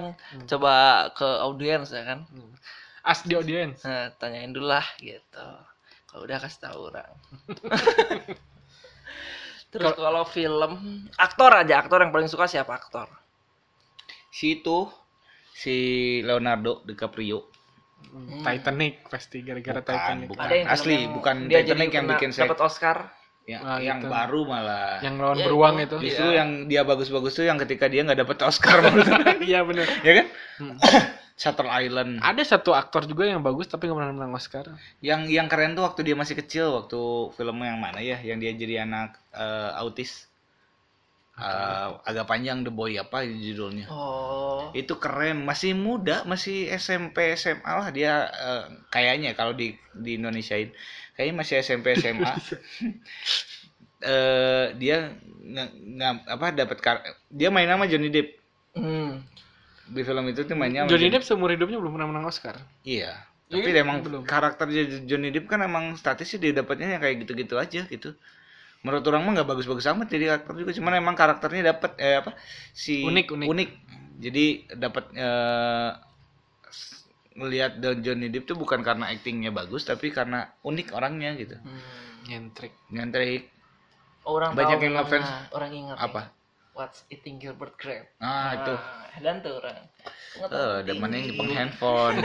coba 0.45 0.71
ke 1.11 1.25
audiens 1.41 1.87
ya 1.87 2.03
kan 2.03 2.19
As 3.01 3.21
di 3.21 3.33
audience. 3.33 3.81
nah, 3.81 4.09
tanyain 4.13 4.49
dulu 4.49 4.67
lah 4.67 4.83
gitu 4.97 5.45
kalau 6.05 6.21
udah 6.23 6.37
kasih 6.37 6.59
tahu 6.61 6.77
orang 6.87 7.09
terus 9.69 9.93
kalau 9.93 10.23
film 10.25 10.71
aktor 11.15 11.55
aja 11.55 11.77
aktor 11.77 11.99
yang 11.99 12.09
paling 12.09 12.25
suka 12.25 12.45
siapa 12.45 12.73
aktor 12.73 13.05
Si 14.29 14.55
itu 14.55 14.85
si 15.51 15.75
Leonardo 16.21 16.79
DiCaprio. 16.83 17.43
Hmm, 18.05 18.39
Titanic 18.39 19.03
pasti 19.05 19.41
gara-gara 19.41 19.75
Bukan, 19.75 19.89
Titanic. 19.89 20.27
bukan. 20.29 20.45
film 20.47 20.65
asli, 20.69 20.95
yang 20.95 21.11
bukan 21.11 21.35
dia 21.45 21.59
Titanic 21.59 21.89
yang 21.91 22.05
bikin 22.07 22.29
saya- 22.29 22.45
dapat 22.45 22.57
Oscar 22.61 22.97
Ya, 23.49 23.57
Ah, 23.65 23.81
yang 23.81 23.97
itu. 23.97 24.13
baru 24.13 24.45
malah. 24.45 25.01
Yang 25.01 25.15
lawan 25.17 25.37
Ya, 25.41 25.45
beruang 25.49 25.75
itu. 25.81 25.97
itu. 25.97 25.97
Justru 26.05 26.27
Iya. 26.29 26.37
yang 26.45 26.49
dia 26.69 26.81
bagus-bagus 26.85 27.33
tuh 27.33 27.49
yang 27.49 27.57
ketika 27.57 27.89
dia 27.89 28.05
nggak 28.05 28.21
dapet 28.21 28.37
Oscar. 28.45 28.77
Iya 29.49 29.65
bener. 29.65 29.89
ya 30.05 30.13
kan? 30.21 30.27
Hmm. 30.61 30.77
Shutter 31.39 31.65
Island. 31.65 32.21
Ada 32.21 32.43
satu 32.45 32.77
aktor 32.77 33.09
juga 33.09 33.25
yang 33.25 33.41
bagus 33.41 33.65
tapi 33.65 33.89
nggak 33.89 33.97
pernah 33.97 34.13
menang 34.13 34.37
Oscar. 34.37 34.69
Yang 35.01 35.33
yang 35.33 35.49
keren 35.49 35.73
tuh 35.73 35.81
waktu 35.81 36.05
dia 36.05 36.13
masih 36.13 36.37
kecil, 36.37 36.77
waktu 36.77 36.99
film 37.33 37.57
yang 37.65 37.81
mana 37.81 37.97
ya? 37.97 38.21
Yang 38.21 38.37
dia 38.37 38.51
jadi 38.53 38.75
anak 38.85 39.17
eh, 39.33 39.71
autis. 39.81 40.28
Eh, 41.39 41.87
agak 42.09 42.25
panjang 42.27 42.67
The 42.67 42.71
Boy 42.73 42.99
apa 42.99 43.23
judulnya? 43.23 43.87
oh 43.89 44.71
Itu 44.75 44.99
keren, 45.03 45.47
masih 45.49 45.71
muda, 45.73 46.27
masih 46.27 46.67
SMP 46.69 47.17
SMA 47.33 47.71
lah 47.79 47.89
dia 47.95 48.27
eh, 48.29 48.63
kayaknya 48.93 49.31
kalau 49.39 49.53
di 49.55 49.67
di 49.95 50.19
Indonesiain. 50.19 50.69
Kayaknya 51.15 51.35
masih 51.41 51.55
SMP 51.63 51.87
SMA. 51.95 52.33
eh 53.99 54.65
dia 54.79 55.11
nge- 55.43 56.23
apa 56.29 56.47
dapat 56.55 56.77
kar- 56.79 57.05
dia 57.27 57.49
main 57.51 57.67
nama 57.67 57.83
Johnny 57.89 58.07
Depp 58.07 58.39
hmm. 58.75 59.11
di 59.89 60.01
film 60.05 60.25
itu 60.29 60.41
tuh 60.45 60.55
mainnya 60.57 60.85
Johnny 60.85 61.09
Depp 61.09 61.25
seumur 61.25 61.49
hidupnya 61.49 61.77
belum 61.81 61.93
pernah 61.97 62.07
menang 62.09 62.25
Oscar. 62.29 62.55
Iya. 62.85 63.11
Iya 63.49 63.65
Tapi 63.65 63.69
kan? 63.73 63.81
emang 63.85 63.97
Belum. 64.05 64.23
karakter 64.29 64.67
Jo- 64.69 65.03
Johnny 65.09 65.29
Depp 65.33 65.49
kan 65.49 65.59
emang 65.65 65.97
statisnya 65.97 66.37
dia 66.43 66.51
dapatnya 66.61 66.87
yang 66.93 67.01
kayak 67.01 67.17
gitu-gitu 67.25 67.55
aja 67.57 67.81
gitu. 67.89 68.13
Menurut 68.79 69.03
orang 69.07 69.21
mah 69.23 69.31
nggak 69.35 69.49
bagus-bagus 69.49 69.85
amat 69.91 70.07
jadi 70.07 70.39
aktor 70.39 70.55
juga, 70.55 70.71
cuman 70.71 70.93
emang 70.95 71.15
karakternya 71.15 71.75
dapat 71.75 71.99
eh 71.99 72.15
apa 72.19 72.31
si 72.71 73.03
Unik, 73.03 73.35
unik. 73.35 73.69
Jadi 74.19 74.45
dapat 74.71 75.05
eh 75.13 75.91
ngelihat 77.35 77.79
Don 77.79 78.03
Johnny 78.03 78.27
Depp 78.27 78.47
tuh 78.47 78.57
bukan 78.59 78.83
karena 78.83 79.07
aktingnya 79.07 79.51
bagus, 79.51 79.83
tapi 79.83 80.11
karena 80.11 80.51
unik 80.63 80.91
orangnya 80.91 81.35
gitu. 81.35 81.55
Hmm. 81.55 81.79
Nyentrik. 82.27 82.75
Nyentrik 82.91 83.47
orang 84.27 84.51
Banyak 84.53 84.77
tahu 84.77 84.85
yang 84.85 84.95
ngefans. 84.99 85.29
orang 85.55 85.71
ingat 85.73 85.97
apa? 85.97 86.21
What's 86.75 87.03
Eating 87.11 87.39
Gilbert 87.39 87.75
Grape. 87.75 88.07
Nah, 88.19 88.55
itu. 88.55 88.73
Dan 89.19 89.43
tuh 89.43 89.59
orang. 89.59 89.75
Tahu 90.31 90.47
Eh, 90.47 90.47
penting. 90.47 90.85
demennya 90.85 91.19
nyepeng 91.27 91.51
handphone. 91.51 92.17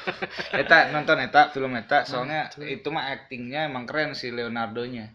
eta 0.60 0.92
nonton 0.92 1.16
eta 1.22 1.48
film 1.48 1.72
eta 1.72 2.04
soalnya 2.04 2.52
itu 2.60 2.88
mah 2.88 3.08
aktingnya 3.08 3.64
emang 3.64 3.88
keren 3.88 4.12
si 4.12 4.28
Leonardo-nya. 4.28 5.08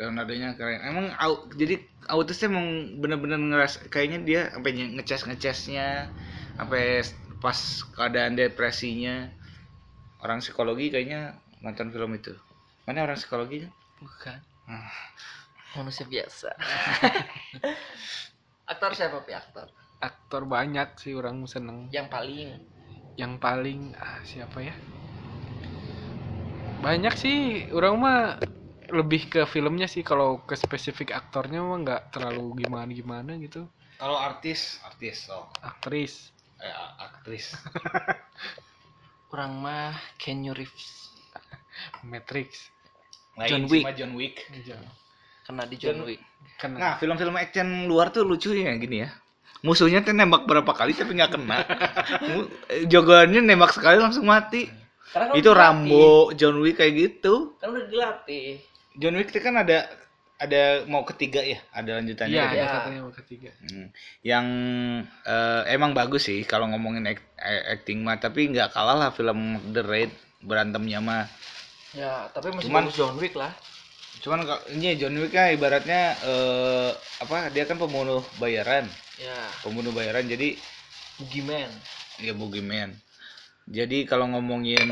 Leonardo-nya 0.00 0.56
keren. 0.56 0.80
Emang 0.80 1.06
au, 1.20 1.44
jadi 1.52 1.76
autisnya 2.08 2.48
emang 2.48 2.96
bener-bener 3.04 3.36
ngeras 3.36 3.84
kayaknya 3.92 4.18
dia 4.24 4.40
sampai 4.48 4.72
nye- 4.72 4.92
ngecas-ngecasnya 4.96 6.08
sampai 6.56 7.04
pas 7.44 7.58
keadaan 7.92 8.32
depresinya. 8.40 9.28
Orang 10.24 10.40
psikologi 10.40 10.88
kayaknya 10.88 11.36
nonton 11.60 11.92
film 11.92 12.16
itu. 12.16 12.32
Mana 12.88 13.04
orang 13.04 13.20
psikologinya? 13.20 13.68
Bukan. 14.00 14.40
Ah. 14.68 14.88
Manusia 15.76 16.08
biasa. 16.08 16.50
aktor 18.72 18.96
siapa 18.96 19.20
pi 19.28 19.36
aktor? 19.36 19.68
Aktor 20.00 20.48
banyak 20.48 20.96
sih 20.96 21.12
orang 21.12 21.44
seneng. 21.44 21.92
Yang 21.92 22.08
paling 22.08 22.48
Yang 23.20 23.32
paling 23.36 23.80
ah, 24.00 24.20
siapa 24.24 24.64
ya? 24.64 24.72
Banyak 26.80 27.12
sih 27.20 27.68
orang 27.76 27.94
mah 28.00 28.20
lebih 28.90 29.28
ke 29.28 29.40
filmnya 29.44 29.86
sih 29.86 30.02
kalau 30.02 30.42
ke 30.42 30.54
spesifik 30.54 31.10
aktornya 31.10 31.60
mah 31.60 31.78
nggak 31.78 32.02
terlalu 32.10 32.60
gimana 32.60 32.90
gimana 32.90 33.32
gitu 33.36 33.64
Kalau 33.96 34.16
artis, 34.16 34.80
artis 34.82 35.28
oh, 35.28 35.44
aktris 35.60 36.32
eh, 36.56 36.72
aktris. 36.98 37.52
orang 39.32 39.52
mah 39.56 39.92
Keanu 40.16 40.50
Reeves 40.50 41.14
Matrix 42.02 42.68
Lain 43.36 43.48
John 43.48 43.64
Wick. 43.68 43.84
John 43.94 44.12
Wick. 44.12 44.36
kena 45.40 45.62
di 45.64 45.76
John 45.78 45.96
John- 45.96 46.06
Wick. 46.06 46.20
kan 46.58 46.76
Nah, 46.76 46.94
film-film 46.96 47.34
action 47.34 47.68
luar 47.86 48.10
tuh 48.10 48.22
lucu 48.22 48.52
ya 48.52 48.74
gini 48.76 49.00
ya. 49.00 49.08
Musuhnya 49.60 50.00
tuh 50.00 50.12
nembak 50.12 50.44
berapa 50.44 50.68
kali 50.68 50.92
tapi 50.92 51.12
nggak 51.14 51.32
kena. 51.36 51.58
Jagoannya 52.92 53.40
nembak 53.40 53.72
sekali 53.72 53.96
langsung 53.96 54.24
mati. 54.24 54.68
Karena 55.10 55.34
Itu 55.34 55.50
dilatih. 55.50 55.58
Rambo, 55.58 56.08
John 56.32 56.56
Wick 56.60 56.78
kayak 56.78 56.94
gitu. 56.96 57.56
Kan 57.58 57.72
udah 57.72 57.86
dilatih. 57.88 58.60
John 59.00 59.16
Wick 59.16 59.28
itu 59.28 59.40
kan 59.40 59.56
ada 59.56 59.88
ada 60.36 60.84
mau 60.86 61.02
ketiga 61.02 61.40
ya, 61.42 61.60
ada 61.70 61.96
lanjutannya. 61.96 62.32
iya 62.32 62.44
gitu. 62.46 62.54
ya. 62.54 62.62
ada 62.62 62.74
katanya 62.78 63.00
mau 63.02 63.14
ketiga 63.14 63.50
Hmm. 63.60 63.86
Yang 64.22 64.46
eh, 65.24 65.62
emang 65.70 65.92
bagus 65.92 66.22
sih 66.24 66.44
kalau 66.44 66.64
ngomongin 66.66 67.04
act- 67.06 67.36
eh, 67.36 67.74
acting 67.74 68.00
mah, 68.00 68.16
tapi 68.16 68.48
nggak 68.48 68.70
kalah 68.70 68.94
lah 68.94 69.10
film 69.10 69.36
The 69.70 69.82
Raid 69.82 70.12
berantemnya 70.40 71.00
mah. 71.00 71.24
Ya, 71.92 72.28
tapi 72.30 72.48
masih 72.50 72.68
Cuman- 72.68 72.86
bagus 72.86 72.96
John 72.96 73.16
Wick 73.16 73.34
lah. 73.34 73.52
Cuman 74.20 74.44
ini 74.70 74.96
John 74.96 75.12
Wick 75.14 75.32
kan 75.32 75.48
ibaratnya 75.50 76.12
eh, 76.18 76.90
apa? 77.18 77.48
Dia 77.48 77.64
kan 77.64 77.76
pembunuh 77.76 78.20
bayaran, 78.36 78.84
Ya, 79.16 79.36
pembunuh 79.60 79.90
bayaran. 79.90 80.24
Jadi 80.24 80.56
Boogeyman. 81.18 81.68
ya 82.16 82.32
boogeyman 82.32 82.96
jadi 83.70 84.02
kalau 84.02 84.26
ngomongin 84.28 84.88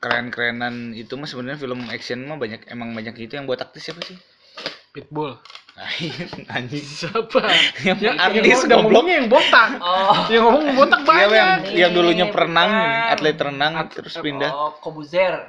keren-kerenan 0.00 0.90
itu 0.92 1.12
mah 1.14 1.28
sebenarnya 1.28 1.60
film 1.60 1.84
action 1.86 2.24
mah 2.24 2.36
banyak 2.36 2.64
emang 2.66 2.90
banyak 2.90 3.12
itu 3.20 3.36
yang 3.36 3.44
buat 3.44 3.60
artis 3.60 3.84
siapa 3.84 4.00
sih? 4.00 4.16
Pitbull. 4.90 5.36
Nah, 5.72 5.88
anjing. 6.56 6.80
Siapa? 6.80 7.40
Yang 7.80 7.98
yang 8.02 8.16
artis 8.18 8.58
udah 8.62 8.76
goblok. 8.76 8.84
ngomongnya 8.90 9.14
yang 9.14 9.28
botak. 9.28 9.68
Oh, 9.78 10.16
yang 10.28 10.44
ngomong 10.44 10.64
botak 10.74 11.00
Iya, 11.00 11.08
banyak. 11.08 11.32
Yang, 11.32 11.60
yang 11.76 11.90
dulunya 11.92 12.26
perenang 12.28 12.70
bukan. 12.70 13.12
atlet 13.12 13.38
renang 13.38 13.72
At- 13.78 13.92
terus 13.92 14.14
pindah. 14.16 14.50
oh 14.50 14.72
Kobuzer. 14.80 15.48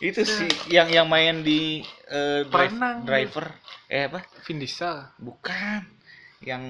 itu 0.00 0.22
sih 0.24 0.48
yang 0.68 0.88
yang 0.88 1.06
main 1.06 1.42
di 1.42 1.82
eh, 2.06 2.42
drive- 2.46 2.72
Perenang. 2.72 2.96
driver. 3.04 3.46
Eh 3.86 4.06
apa? 4.06 4.22
Vin 4.42 4.58
Diesel. 4.58 4.96
Bukan. 5.18 5.82
Yang 6.40 6.62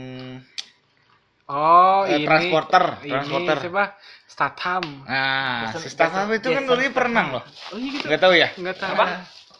oh 1.51 2.07
eh, 2.07 2.22
ini 2.22 2.26
transporter 2.26 2.84
ini 3.03 3.11
transporter. 3.11 3.57
siapa? 3.59 3.84
Statham. 4.30 4.84
Nah 5.05 5.74
si 5.74 5.88
Statham 5.90 6.30
itu 6.30 6.48
kan 6.48 6.62
dulunya 6.64 6.92
perenang 6.94 7.26
loh. 7.34 7.42
Oh 7.74 7.76
iya 7.76 7.90
gitu. 7.92 8.07
Nggak 8.07 8.20
tahu 8.22 8.32
ya? 8.38 8.48
Nggak 8.55 8.76
tahu. 8.78 8.94
Apa? 8.94 9.05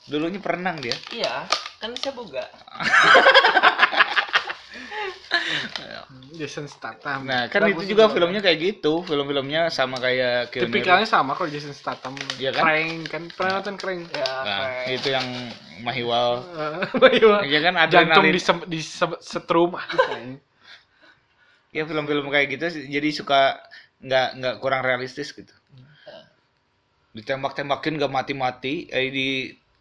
Dulunya 0.07 0.41
perenang 0.41 0.77
dia. 0.79 0.97
Iya, 1.11 1.45
kan 1.79 1.91
saya 1.99 2.13
boga. 2.15 2.47
Jason 6.31 6.67
Statham. 6.67 7.27
Nah, 7.29 7.51
kan 7.53 7.67
Bagus 7.67 7.85
itu 7.85 7.93
juga 7.93 8.09
juga, 8.09 8.15
filmnya 8.17 8.41
kayak 8.41 8.59
gitu. 8.59 9.05
Film-filmnya 9.05 9.69
sama 9.69 10.01
kayak 10.01 10.49
Keanu 10.51 10.73
tipikalnya 10.73 11.05
sama 11.05 11.37
kalau 11.37 11.53
Jason 11.53 11.75
Statham. 11.77 12.17
Iya 12.41 12.51
kan? 12.57 12.65
Crank 12.65 12.95
kan? 13.11 13.23
Pernah 13.29 13.53
nonton 13.61 13.77
Crank? 13.77 14.03
Ya, 14.09 14.25
Nah, 14.41 14.59
kayak- 14.59 14.87
itu 14.97 15.09
yang 15.11 15.27
Mahiwal. 15.81 16.31
Iya 17.13 17.35
Iya 17.51 17.59
kan 17.61 17.75
jantung 17.91 18.25
adrenalin. 18.25 18.33
di, 18.33 18.41
di 18.73 18.81
se- 18.81 19.21
setrum 19.21 19.77
Ya 21.77 21.83
film-film 21.89 22.27
kayak 22.35 22.47
gitu 22.55 22.65
jadi 22.95 23.09
suka 23.15 23.39
nggak 24.07 24.27
nggak 24.39 24.55
kurang 24.63 24.83
realistis 24.87 25.29
gitu. 25.39 25.55
Ditembak-tembakin 27.17 27.99
gak 28.03 28.13
mati-mati, 28.19 28.75
eh 28.91 29.07
di 29.11 29.29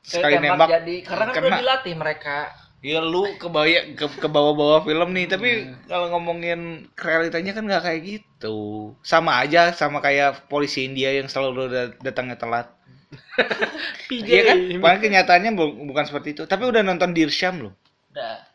sekali 0.02 0.34
tembak 0.34 0.58
nembak 0.58 0.72
jadi 0.74 0.96
karena 1.08 1.24
kan 1.30 1.34
kena. 1.36 1.46
udah 1.46 1.60
dilatih 1.60 1.96
mereka. 2.02 2.38
Ya 2.80 3.04
lu 3.04 3.36
kebaya 3.36 3.80
ke, 4.00 4.06
ke 4.24 4.28
bawah-bawah 4.36 4.82
film 4.88 5.10
nih, 5.12 5.28
tapi 5.28 5.50
kalau 5.92 6.08
ngomongin 6.16 6.88
realitanya 6.96 7.52
kan 7.52 7.64
nggak 7.68 7.84
kayak 7.86 8.02
gitu. 8.12 8.58
Sama 9.04 9.32
aja 9.44 9.76
sama 9.76 10.00
kayak 10.00 10.48
polisi 10.52 10.88
India 10.88 11.12
yang 11.20 11.28
selalu 11.28 11.62
da- 11.76 11.96
datangnya 12.00 12.40
telat. 12.40 12.68
Iya 14.32 14.42
kan? 14.48 14.58
Paling 14.84 15.02
kenyataannya 15.06 15.52
bu- 15.60 15.78
bukan 15.90 16.06
seperti 16.10 16.30
itu. 16.36 16.44
Tapi 16.52 16.64
udah 16.72 16.82
nonton 16.88 17.12
Dirsham 17.18 17.56
loh. 17.66 17.74
Udah. 18.12 18.49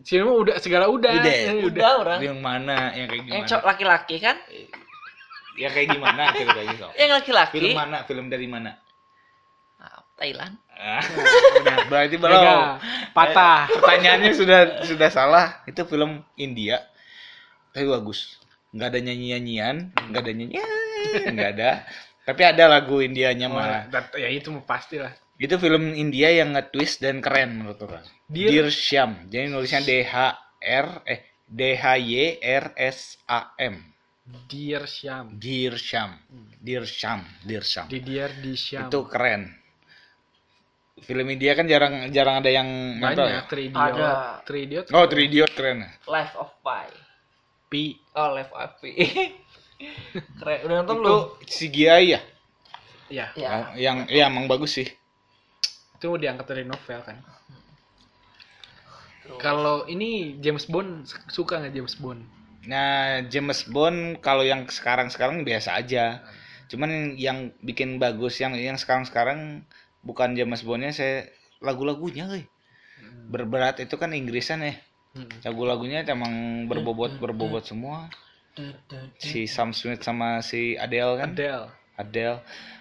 Sini 0.00 0.22
mah 0.22 0.36
udah 0.38 0.56
segala 0.58 0.88
udah 0.88 1.12
Udah. 1.12 1.32
Eh, 1.32 1.60
Udah 1.62 1.90
orang. 2.00 2.18
Yang 2.20 2.38
mana? 2.38 2.76
Yang 2.92 3.06
kayak 3.06 3.20
Yang 3.20 3.28
gimana? 3.28 3.48
cowok 3.48 3.64
laki-laki 3.66 4.16
kan? 4.18 4.36
Ya 5.54 5.68
kayak 5.70 5.88
gimana 5.90 6.22
ceritanya 6.34 6.74
sob? 6.74 6.90
Yang 6.94 7.10
laki-laki. 7.14 7.54
Film 7.54 7.72
mana? 7.74 7.96
Film 8.04 8.26
dari 8.26 8.46
mana? 8.46 8.70
Ah, 9.76 10.00
Thailand. 10.14 10.54
Ah, 10.70 11.04
udah 11.54 11.76
berarti 11.86 12.16
belum. 12.16 12.34
Gagal. 12.34 12.60
patah 13.12 13.60
Eh, 13.64 13.78
pertanyaannya 13.78 14.32
sudah 14.32 14.60
sudah 14.82 15.08
salah. 15.08 15.46
Itu 15.64 15.84
film 15.84 16.24
India. 16.34 16.82
Tapi 17.70 17.86
bagus. 17.86 18.40
Nggak 18.74 18.88
ada 18.88 19.00
nyanyi-nyanyian, 19.00 19.76
nggak 20.10 20.20
ada 20.20 20.32
nyanyian, 20.34 20.68
nggak 21.30 21.50
ada. 21.54 21.70
Tapi 22.24 22.42
ada 22.42 22.64
lagu 22.66 22.98
Indianya 22.98 23.46
Oh, 23.46 23.54
mah. 23.54 23.86
dat- 23.86 24.16
ya 24.16 24.26
itu 24.26 24.48
pasti 24.64 24.96
lah 24.96 25.12
Itu 25.36 25.58
film 25.58 25.92
India 25.92 26.30
yang 26.32 26.54
nge-twist 26.54 26.98
dan 26.98 27.18
keren 27.18 27.60
menurut 27.60 27.78
orang. 27.82 28.02
Dir- 28.28 28.50
Dear 28.50 28.68
Syam. 28.72 29.10
Jadi 29.28 29.44
nulisnya 29.52 29.80
D 29.84 29.90
H 30.02 30.14
R 30.60 30.88
eh 31.04 31.20
D 31.44 31.60
H 31.76 31.84
Y 32.00 32.40
R 32.40 32.64
S 32.76 33.20
A 33.28 33.52
M. 33.60 33.76
Dear 34.48 34.88
Syam 34.88 35.36
Dear 35.36 35.76
Syam. 35.76 36.16
Dear 36.64 36.84
Syam, 36.88 37.20
Dear 37.44 37.60
Syam. 37.60 37.86
di 37.92 38.00
Dear 38.00 38.30
di 38.40 38.56
Syam 38.56 38.88
Itu 38.88 39.04
keren. 39.04 39.52
Film 41.04 41.26
India 41.28 41.52
kan 41.52 41.68
jarang 41.68 42.08
jarang 42.08 42.40
ada 42.40 42.48
yang 42.48 42.64
nonton 42.96 43.28
ya. 43.28 43.44
banyak 43.44 43.46
Three 43.52 43.66
Idiot 43.68 43.92
Ada. 43.92 44.12
Three 44.48 44.62
Idiot 44.64 44.86
Oh, 44.96 45.04
Three 45.04 45.26
Idiot 45.28 45.52
keren. 45.52 45.78
Life 46.08 46.32
of 46.40 46.56
Pi. 46.64 46.88
Pi 47.68 47.84
Oh, 48.16 48.32
Life 48.32 48.48
of 48.56 48.72
Pi. 48.80 48.92
Keren. 50.40 50.58
Udah 50.64 50.76
nonton 50.80 50.96
Itu 50.96 51.00
belum? 51.04 51.20
CGI 51.44 52.04
ya? 52.16 52.20
ya 53.12 53.26
Ya. 53.36 53.50
Yang 53.76 53.96
ya 54.08 54.24
emang 54.32 54.48
bagus 54.48 54.80
sih. 54.80 54.88
itu 55.94 56.08
diangkat 56.16 56.46
dari 56.48 56.64
novel 56.64 57.00
kan. 57.04 57.16
Kalau 59.40 59.88
ini 59.88 60.36
James 60.40 60.68
Bond 60.68 61.08
suka 61.32 61.60
nggak 61.60 61.74
James 61.74 61.96
Bond 61.96 62.22
Nah, 62.64 63.20
James 63.28 63.68
Bond 63.68 64.24
kalau 64.24 64.40
yang 64.40 64.64
sekarang-sekarang 64.64 65.44
biasa 65.44 65.76
aja. 65.76 66.24
Cuman 66.72 67.14
yang 67.20 67.52
bikin 67.60 68.00
bagus 68.00 68.40
yang 68.40 68.56
yang 68.56 68.80
sekarang-sekarang 68.80 69.68
bukan 70.00 70.32
James 70.32 70.64
Bondnya 70.64 70.92
saya 70.96 71.28
lagu-lagunya 71.60 72.28
euy. 72.28 72.44
Berberat 73.28 73.84
itu 73.84 74.00
kan 74.00 74.16
Inggrisan 74.16 74.64
ya. 74.64 74.80
Hmm. 75.12 75.28
Lagu-lagunya 75.44 76.02
emang 76.08 76.64
berbobot 76.66 77.20
berbobot 77.20 77.68
semua. 77.68 78.08
Si 79.20 79.44
Sam 79.44 79.76
Smith 79.76 80.00
sama 80.00 80.40
si 80.40 80.80
Adele 80.80 81.20
kan. 81.20 81.36
Adele 81.36 81.68
Adele. 81.94 82.40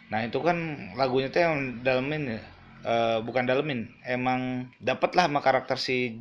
Nah, 0.10 0.26
itu 0.26 0.40
kan 0.42 0.58
lagunya 0.98 1.30
tuh 1.30 1.42
yang 1.44 1.84
dalemin 1.86 2.38
ya. 2.38 2.42
Eh, 2.84 3.20
bukan 3.24 3.48
dalemin, 3.48 3.88
emang 4.04 4.68
dapet 4.84 5.16
lah 5.16 5.32
sama 5.32 5.40
karakter 5.40 5.80
si 5.80 6.20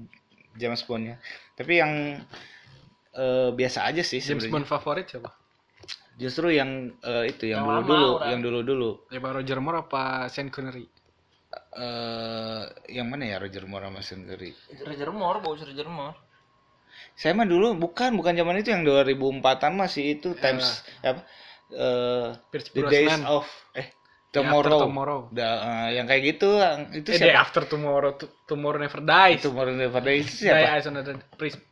James 0.54 0.82
Bondnya. 0.86 1.18
Tapi 1.58 1.82
yang 1.82 1.92
eh, 3.12 3.50
biasa 3.52 3.84
aja 3.88 4.02
sih 4.06 4.22
James. 4.22 4.46
Bond 4.48 4.66
favorit 4.66 5.06
siapa 5.10 5.30
Justru 6.20 6.52
yang 6.52 6.92
eh, 7.02 7.24
itu 7.32 7.50
yang 7.50 7.64
Yang 7.64 7.66
dulu 7.66 7.82
dulu, 7.88 8.08
orang. 8.14 8.28
yang 8.30 8.40
dulu 8.44 8.60
dulu. 8.62 8.90
ya 9.10 9.18
Pak 9.18 9.32
Roger 9.42 9.58
Moore 9.58 9.78
apa 9.82 10.02
Sean 10.30 10.48
Connery 10.48 10.86
eh 11.72 12.62
yang 12.88 13.08
mana 13.12 13.28
ya 13.28 13.36
Roger 13.36 13.64
Moore 13.68 13.88
sama 13.88 14.00
Sean 14.00 14.24
Connery? 14.24 14.52
Roger 14.88 15.10
Moore, 15.12 15.38
bagus 15.44 15.68
Roger 15.68 15.88
Moore. 15.88 16.16
Saya 17.12 17.36
mah 17.36 17.44
dulu 17.44 17.76
bukan 17.76 18.16
bukan 18.16 18.32
zaman 18.32 18.60
itu 18.60 18.72
yang 18.72 18.84
2004-an 18.84 19.72
masih 19.76 20.16
itu 20.16 20.32
Times 20.36 20.80
apa? 21.04 21.20
eh 21.72 22.28
Pierce 22.52 22.68
The 22.72 22.84
Days 22.88 23.20
of 23.24 23.44
eh 23.72 23.88
Tomorrow. 24.32 24.64
After 24.64 24.88
Tomorrow. 24.88 25.20
Udah, 25.28 25.52
eh, 25.60 25.88
yang 26.00 26.06
kayak 26.08 26.22
gitu 26.26 26.48
yang- 26.56 26.88
itu 26.90 27.08
Eh, 27.12 27.20
Day 27.20 27.28
siapa? 27.28 27.44
After 27.44 27.62
Tomorrow, 27.64 28.12
Tomorrow 28.48 28.80
Never 28.80 29.00
Dies. 29.00 29.40
Tomorrow 29.40 29.74
Never 29.76 30.00
Dies 30.00 30.24
itu 30.26 30.32
Die 30.40 30.48
siapa? 30.48 30.72
Eyes 30.72 30.86
on 30.86 30.96
the 30.96 31.14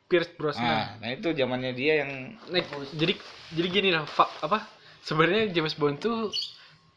Pierce, 0.05 0.29
Brosnan. 0.35 0.67
Nah, 0.67 0.87
nah 0.99 1.09
itu 1.09 1.31
zamannya 1.31 1.73
dia 1.73 2.03
yang 2.03 2.37
Nah, 2.47 2.61
jadi 2.93 3.15
jadi 3.51 3.69
gini 3.71 3.89
lah, 3.91 4.05
apa? 4.41 4.67
Sebenarnya 5.01 5.49
James 5.51 5.73
Bond 5.73 5.97
tuh 5.99 6.29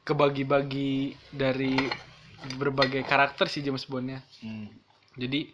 kebagi-bagi 0.04 0.92
dari 1.30 1.78
berbagai 2.54 3.02
karakter 3.02 3.48
sih 3.48 3.62
James 3.62 3.86
Bondnya. 3.86 4.20
hmm, 4.42 4.68
Jadi 5.16 5.48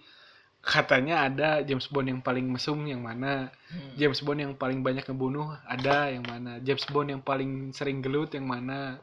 katanya 0.60 1.24
ada 1.24 1.62
James 1.62 1.86
Bond 1.86 2.08
yang 2.08 2.20
paling 2.20 2.48
mesum 2.48 2.82
yang 2.84 3.00
mana, 3.00 3.54
Hmm. 3.68 3.94
James 3.96 4.20
Bond 4.20 4.40
yang 4.40 4.54
paling 4.56 4.80
banyak 4.80 5.04
ngebunuh 5.04 5.54
ada 5.64 6.10
yang 6.10 6.24
mana, 6.24 6.58
James 6.60 6.84
Bond 6.86 7.10
yang 7.10 7.22
paling 7.22 7.70
sering 7.72 8.00
gelut 8.00 8.34
yang 8.34 8.44
mana. 8.44 8.98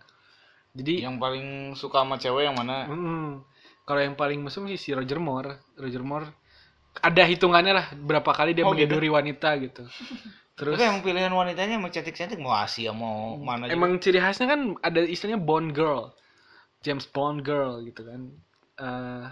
Jadi 0.77 1.03
yang 1.03 1.16
paling 1.16 1.72
suka 1.72 2.05
sama 2.05 2.20
cewek 2.20 2.45
yang 2.45 2.57
mana? 2.57 2.85
Mm, 2.85 3.41
kalau 3.83 4.01
yang 4.01 4.12
paling 4.12 4.45
mesum 4.45 4.68
sih 4.68 4.77
si 4.77 4.93
Roger 4.93 5.16
Moore. 5.16 5.57
Roger 5.74 6.05
Moore 6.05 6.29
ada 6.97 7.22
hitungannya 7.24 7.72
lah 7.72 7.87
berapa 7.93 8.29
kali 8.29 8.53
dia 8.53 8.64
Oh, 8.64 8.72
gitu? 8.72 8.85
meniduri 8.89 9.09
wanita 9.09 9.57
gitu. 9.57 9.85
Terus 10.57 10.81
Tapi 10.81 10.89
yang 10.89 11.01
pilihan 11.05 11.29
wanitanya 11.29 11.77
emang 11.77 11.93
cantik-cantik 11.93 12.41
mau 12.41 12.53
Asia 12.53 12.89
mau 12.89 13.37
mana 13.37 13.68
juga. 13.68 13.77
emang 13.77 14.01
ciri 14.01 14.16
khasnya 14.16 14.49
kan 14.49 14.61
ada 14.81 15.05
istilahnya 15.05 15.37
Bond 15.37 15.77
girl, 15.77 16.16
James 16.81 17.05
Bond 17.05 17.45
girl 17.45 17.85
gitu 17.85 18.09
kan. 18.09 18.33
Eh, 18.77 19.27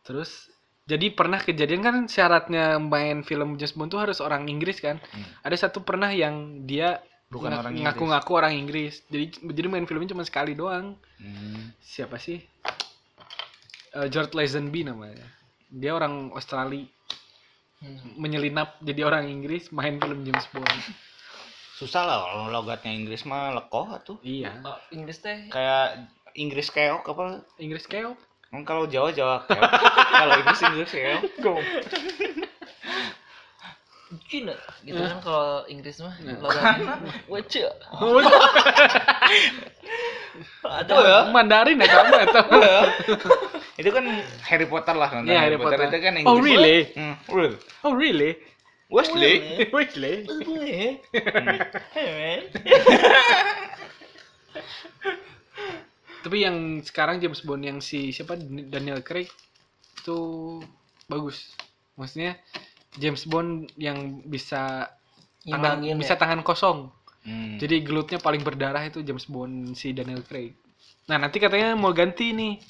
terus 0.00 0.48
jadi 0.88 1.12
pernah 1.12 1.36
kejadian 1.36 1.82
kan 1.84 1.96
syaratnya 2.08 2.80
main 2.80 3.20
film 3.20 3.60
James 3.60 3.76
Bond 3.76 3.92
tuh 3.92 4.00
harus 4.00 4.16
orang 4.24 4.48
Inggris 4.48 4.80
kan. 4.80 4.96
Hmm. 5.12 5.28
Ada 5.44 5.68
satu 5.68 5.84
pernah 5.84 6.08
yang 6.08 6.64
dia 6.64 7.04
Bukan 7.28 7.48
ngak- 7.48 7.60
orang 7.60 7.72
Inggris. 7.72 7.86
ngaku-ngaku 7.88 8.32
orang 8.32 8.54
Inggris. 8.54 8.94
Jadi 9.06 9.24
jadi 9.44 9.66
main 9.66 9.84
filmnya 9.84 10.10
cuma 10.10 10.22
sekali 10.22 10.52
doang. 10.52 10.94
Hmm. 11.16 11.72
siapa 11.80 12.16
sih 12.16 12.44
Eh, 13.90 14.06
George 14.06 14.32
Lazenby 14.32 14.84
namanya 14.84 15.24
dia 15.66 15.90
orang 15.90 16.28
Australia 16.30 16.84
Hmm. 17.76 18.16
menyelinap 18.16 18.76
jadi 18.80 19.04
orang 19.04 19.24
Inggris 19.26 19.68
main 19.70 19.96
film 19.96 20.20
James 20.22 20.44
Bond 20.46 20.68
Susah 21.74 22.02
lah 22.02 22.16
kalau 22.22 22.48
logatnya 22.50 22.88
Inggris 22.90 23.20
mah 23.22 23.52
lekoh 23.52 23.84
tuh. 24.02 24.16
iya 24.22 24.60
Oh, 24.62 24.76
Inggris 24.90 25.16
teh 25.18 25.44
Kayak 25.46 26.08
Inggris 26.34 26.68
keok 26.68 27.04
apa? 27.06 27.24
Inggris 27.56 27.84
keok 27.84 28.16
Kan 28.46 28.62
kalau 28.62 28.84
Jawa 28.84 29.10
Jawa 29.10 29.42
keok. 29.42 29.60
kalau 30.14 30.34
Inggris 30.38 30.60
Inggris 30.62 30.90
keok. 30.90 31.64
Cina 34.26 34.54
gitu 34.80 34.94
kan 34.96 35.18
kalau 35.18 35.66
Inggris 35.66 35.98
mah 35.98 36.14
Nah. 36.22 36.38
logatnya 36.38 36.94
wece 37.32 37.66
ada 40.62 40.92
Oh 40.92 41.02
ya? 41.02 41.18
Mandarin 41.30 41.78
ya 41.78 41.86
kamu 41.86 42.14
atau 42.28 42.44
Itu 43.80 43.90
kan 43.90 44.04
Harry 44.42 44.64
Potter 44.64 44.94
lah 44.94 45.10
Iya, 45.22 45.40
Harry 45.42 45.58
Potter. 45.58 45.78
itu 45.84 45.98
kan 46.00 46.14
Inggris. 46.16 46.30
Oh, 46.30 46.38
really? 46.38 46.78
Hmm, 46.94 47.14
really? 47.28 47.56
oh 47.82 47.92
really 47.92 48.32
Wesley. 48.86 49.66
Wesley 49.74 50.30
tapi 56.22 56.42
yang 56.42 56.56
sekarang 56.82 57.22
James 57.22 57.42
Bond 57.42 57.62
yang 57.62 57.78
si 57.78 58.10
siapa 58.10 58.34
Daniel 58.38 58.98
Craig 58.98 59.30
itu 59.96 60.18
bagus 61.06 61.54
maksudnya 61.94 62.34
James 62.96 63.22
Bond 63.28 63.70
yang 63.76 64.24
bisa 64.24 64.92
tangan, 65.46 65.80
Ngimbangin 65.80 65.96
bisa 66.00 66.14
ya? 66.16 66.20
tangan 66.20 66.40
kosong 66.42 66.90
Hmm. 67.26 67.58
Jadi 67.58 67.82
gelutnya 67.82 68.22
paling 68.22 68.46
berdarah 68.46 68.86
itu 68.86 69.02
James 69.02 69.26
Bond 69.26 69.74
si 69.74 69.90
Daniel 69.90 70.22
Craig. 70.22 70.54
Nah 71.10 71.18
nanti 71.18 71.42
katanya 71.42 71.74
mau 71.74 71.90
ganti 71.90 72.30
nih, 72.30 72.62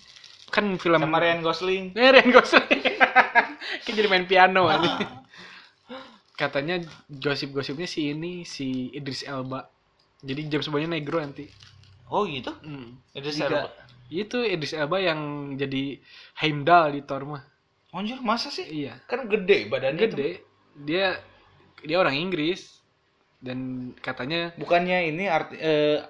kan 0.49 0.65
film 0.81 0.97
Sama 0.97 1.21
Ryan 1.21 1.45
Gosling. 1.45 1.85
Eh, 2.01 2.09
Ryan 2.09 2.31
Gosling. 2.33 2.83
kan 3.85 3.93
jadi 3.93 4.09
main 4.09 4.25
piano 4.25 4.65
nanti. 4.65 5.05
Katanya 6.33 6.81
gosip-gosipnya 7.13 7.85
si 7.85 8.17
ini 8.17 8.49
si 8.49 8.89
Idris 8.97 9.29
Elba. 9.29 9.69
Jadi 10.25 10.49
James 10.49 10.73
Bondnya 10.73 10.97
negro 10.97 11.21
nanti. 11.21 11.45
Oh 12.09 12.25
gitu? 12.25 12.57
Hmm. 12.65 12.97
Juga. 13.13 13.29
seru. 13.33 13.61
Itu 14.09 14.41
Idris 14.41 14.73
Elba 14.73 15.05
yang 15.05 15.53
jadi 15.61 16.01
Heimdall 16.41 16.97
di 16.97 17.01
Thor 17.05 17.29
mah. 17.29 17.45
Anjir, 17.97 18.21
masa 18.21 18.53
sih? 18.53 18.69
Iya. 18.69 19.01
Kan 19.09 19.25
gede 19.27 19.67
badannya. 19.67 20.05
tuh. 20.05 20.13
Gede. 20.13 20.31
Dia 20.85 21.17
dia 21.81 21.97
orang 21.97 22.13
Inggris 22.15 22.85
dan 23.41 23.91
katanya 23.99 24.53
Bukannya 24.57 25.09
ini 25.09 25.25
arti 25.27 25.57
eh 25.57 26.05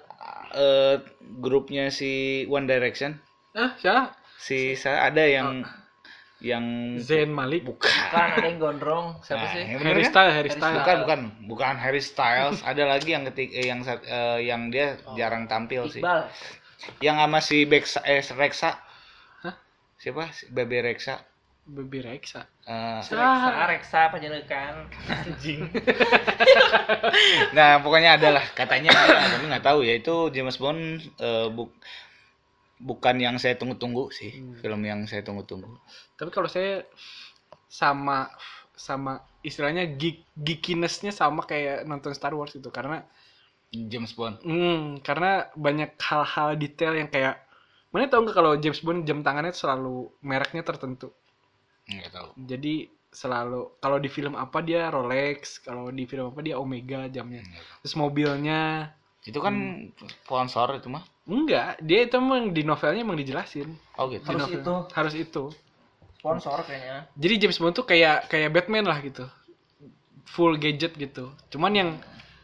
eh, 0.51 0.95
grupnya 1.39 1.87
si 1.87 2.43
One 2.47 2.67
Direction? 2.67 3.15
ah 3.53 3.71
siapa? 3.79 4.13
Si 4.37 4.75
saya 4.75 5.07
ada 5.07 5.23
yang 5.23 5.63
Oh. 5.63 6.45
yang 6.45 6.65
Zayn 7.01 7.33
Malik. 7.33 7.65
bukan. 7.65 7.89
kan 8.13 8.37
ada 8.37 8.45
yang 8.45 8.61
gondrong 8.61 9.17
siapa 9.25 9.41
Nah, 9.41 9.53
sih 9.57 9.63
Harry 9.81 10.05
kan? 10.05 10.11
Styles, 10.13 10.33
Harry 10.37 10.51
Styles. 10.53 10.77
Bukan, 10.77 10.97
bukan, 11.01 11.19
bukan 11.49 11.73
Harry 11.81 11.97
Styles. 11.97 12.61
Ada 12.61 12.85
lagi 12.85 13.09
yang 13.09 13.25
ketik 13.25 13.49
eh, 13.49 13.65
yang 13.65 13.81
eh, 13.81 14.39
yang 14.45 14.69
dia 14.69 15.01
jarang 15.17 15.49
tampil 15.49 15.89
sih. 15.89 15.97
Iqbal 15.97 16.29
Yang 17.01 17.15
sama 17.17 17.39
si 17.41 17.57
Bexa, 17.65 17.99
eh, 18.05 18.21
Rexa. 18.21 18.77
Hah? 19.41 19.55
Siapa? 19.97 20.29
Si 20.29 20.45
Bebe 20.47 20.85
Rexa. 20.85 21.17
Baby 21.67 21.99
Rexa. 21.99 22.47
Eh, 22.63 22.99
Reksa 23.03 23.67
Reksa 23.67 23.99
penyelukan 24.07 24.87
anjing. 25.11 25.67
nah, 27.57 27.83
pokoknya 27.83 28.15
ada 28.15 28.39
lah 28.39 28.45
katanya 28.55 28.91
ada, 28.95 29.35
tapi 29.35 29.43
nggak 29.47 29.65
tahu 29.65 29.79
ya 29.83 29.99
itu 29.99 30.31
James 30.31 30.55
Bond 30.57 30.81
eh, 31.19 31.47
bu- 31.51 31.75
bukan 32.79 33.15
yang 33.17 33.35
saya 33.35 33.57
tunggu-tunggu 33.57 34.13
sih, 34.13 34.31
Hmm. 34.37 34.55
film 34.61 34.81
yang 34.85 35.03
saya 35.05 35.25
tunggu-tunggu. 35.25 35.67
Tapi 36.15 36.29
kalau 36.31 36.47
saya 36.47 36.87
sama 37.67 38.31
sama 38.77 39.19
istilahnya 39.41 39.89
geek 39.97 40.23
geekinessnya 40.37 41.09
sama 41.11 41.43
kayak 41.43 41.83
nonton 41.83 42.13
Star 42.13 42.31
Wars 42.31 42.53
itu 42.53 42.69
karena 42.69 43.01
James 43.73 44.15
Bond. 44.15 44.39
hmm, 44.45 45.03
karena 45.03 45.51
banyak 45.51 45.99
hal-hal 45.99 46.55
detail 46.55 46.95
yang 46.95 47.11
kayak 47.11 47.41
mana 47.91 48.07
tahu 48.07 48.23
nggak 48.23 48.37
kalau 48.37 48.53
James 48.55 48.79
Bond 48.79 49.03
jam 49.03 49.19
tangannya 49.19 49.51
selalu 49.51 50.07
mereknya 50.23 50.63
tertentu 50.63 51.11
Nggak 51.87 52.11
tahu. 52.11 52.29
jadi 52.35 52.75
selalu 53.07 53.79
kalau 53.79 53.97
di 53.97 54.09
film 54.11 54.35
apa 54.35 54.59
dia 54.59 54.91
Rolex 54.91 55.63
kalau 55.63 55.87
di 55.89 56.03
film 56.03 56.29
apa 56.29 56.43
dia 56.43 56.59
Omega 56.59 57.07
jamnya 57.07 57.41
Nggak 57.41 57.63
terus 57.81 57.95
mobilnya 57.95 58.91
Itu 59.23 59.39
kan 59.39 59.55
sponsor 60.23 60.79
itu 60.79 60.87
mah. 60.87 61.03
enggak 61.27 61.79
dia 61.83 62.07
itu 62.07 62.15
emang 62.15 62.51
di 62.55 62.63
novelnya 62.63 63.03
emang 63.03 63.19
dijelasin 63.19 63.75
Oh 63.95 64.07
gitu. 64.07 64.23
Di 64.23 64.31
Harus 64.31 64.43
novel. 64.47 64.59
itu. 64.59 64.75
harus 64.93 65.13
itu 65.15 65.43
sponsor 66.19 66.57
kayaknya 66.63 67.07
jadi 67.15 67.33
James 67.47 67.59
Bond 67.59 67.75
tuh 67.75 67.85
kayak 67.87 68.27
kayak 68.27 68.49
Batman 68.51 68.83
lah 68.83 68.99
gitu 68.99 69.23
full 70.27 70.59
gadget 70.59 70.93
gitu 70.95 71.31
cuman 71.49 71.71
yang 71.73 71.89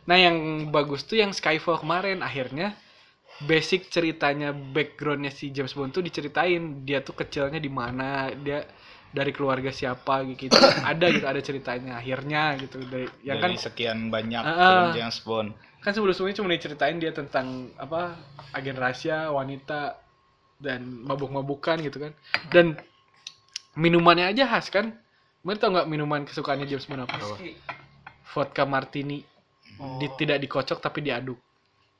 nah 0.03 0.15
yang 0.15 0.35
bagus 0.71 1.03
tuh 1.03 1.19
yang 1.19 1.31
Skyfall 1.31 1.79
kemarin 1.79 2.19
akhirnya 2.19 2.75
basic 3.43 3.87
ceritanya 3.89 4.51
backgroundnya 4.51 5.31
si 5.31 5.51
James 5.51 5.73
Bond 5.73 5.91
tuh 5.91 6.03
diceritain 6.03 6.83
dia 6.83 6.99
tuh 7.03 7.15
kecilnya 7.15 7.59
di 7.59 7.71
mana 7.71 8.31
dia 8.35 8.63
dari 9.13 9.29
keluarga 9.29 9.69
siapa 9.69 10.25
gitu 10.27 10.51
ada 10.89 11.05
gitu 11.07 11.23
ada 11.23 11.39
ceritanya 11.39 12.01
akhirnya 12.01 12.57
gitu 12.57 12.81
dari 12.83 13.05
yang 13.21 13.37
kan 13.37 13.53
Dari 13.53 13.61
sekian 13.61 14.09
banyak 14.09 14.41
film 14.41 14.83
ah. 14.83 14.91
James 14.91 15.17
Bond. 15.21 15.49
kan 15.79 15.91
sebelum 15.91 16.11
sebelumnya 16.11 16.37
cuma 16.41 16.49
diceritain 16.51 16.97
dia 16.97 17.11
tentang 17.11 17.69
apa 17.77 18.17
agen 18.51 18.73
rahasia 18.73 19.29
wanita 19.29 20.01
dan 20.57 20.81
mabuk-mabukan 20.83 21.77
gitu 21.79 21.97
kan 21.99 22.11
dan 22.49 22.75
minumannya 23.73 24.27
aja 24.27 24.45
khas 24.47 24.67
kan 24.67 24.97
Mana 25.43 25.59
tau 25.59 25.75
nggak 25.75 25.91
minuman 25.91 26.23
kesukaannya 26.23 26.63
James 26.63 26.87
Bond 26.87 27.03
apa? 27.03 27.19
Vodka 28.31 28.63
martini. 28.63 29.19
Di- 29.99 30.15
tidak 30.15 30.39
dikocok 30.39 30.79
tapi 30.79 31.03
diaduk. 31.03 31.35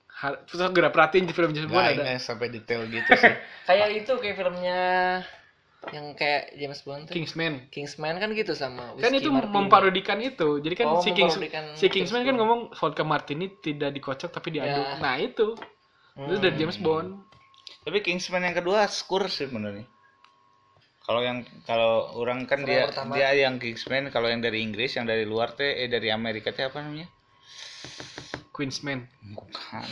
Har- 0.07 0.47
Terus 0.47 0.63
aku 0.63 0.79
gak 0.79 0.95
perhatiin 0.95 1.27
di 1.27 1.35
film 1.35 1.51
James 1.51 1.67
Bond 1.67 1.83
ada. 1.99 2.15
sampai 2.15 2.47
detail 2.47 2.87
gitu 2.87 3.03
sih. 3.11 3.35
kayak 3.67 3.99
itu 3.99 4.15
kayak 4.15 4.39
filmnya 4.39 4.79
yang 5.91 6.15
kayak 6.15 6.55
James 6.55 6.79
Bond 6.87 7.09
tuh 7.09 7.13
Kingsman. 7.17 7.67
Kingsman 7.67 8.15
kan 8.15 8.31
gitu 8.31 8.55
sama 8.55 8.95
Kan 8.95 9.11
Whiskey 9.11 9.19
itu 9.19 9.29
Martini. 9.33 9.51
memparodikan 9.51 10.17
itu. 10.23 10.49
Jadi 10.63 10.75
kan 10.79 10.87
Oh, 10.87 11.03
si, 11.03 11.11
Kings, 11.11 11.35
si 11.75 11.85
Kingsman 11.91 12.23
James 12.23 12.29
kan 12.31 12.35
Bond. 12.35 12.39
ngomong 12.39 12.59
vodka 12.71 13.03
martini 13.03 13.51
tidak 13.59 13.91
dikocok 13.91 14.31
tapi 14.31 14.55
diaduk. 14.55 14.79
Ya. 14.79 15.01
Nah 15.03 15.19
itu. 15.19 15.59
Itu 16.15 16.35
dari 16.39 16.55
James 16.55 16.79
Bond. 16.79 17.19
Tapi 17.83 17.99
Kingsman 17.99 18.47
yang 18.47 18.55
kedua 18.55 18.87
skur 18.87 19.27
sih 19.27 19.51
benernya. 19.51 19.83
Kalau 21.03 21.19
yang 21.19 21.43
kalau 21.67 22.15
orang 22.15 22.47
kan 22.47 22.63
dia 22.63 22.87
pertama. 22.87 23.11
dia 23.19 23.35
yang 23.35 23.59
Kingsman, 23.59 24.07
kalau 24.07 24.31
yang 24.31 24.39
dari 24.39 24.63
Inggris, 24.63 24.95
yang 24.95 25.03
dari 25.03 25.27
luar 25.27 25.51
teh 25.51 25.83
eh 25.83 25.91
dari 25.91 26.07
Amerika 26.07 26.55
teh 26.55 26.63
apa 26.63 26.79
namanya? 26.79 27.11
Queensman. 28.55 29.03
Bukan. 29.35 29.83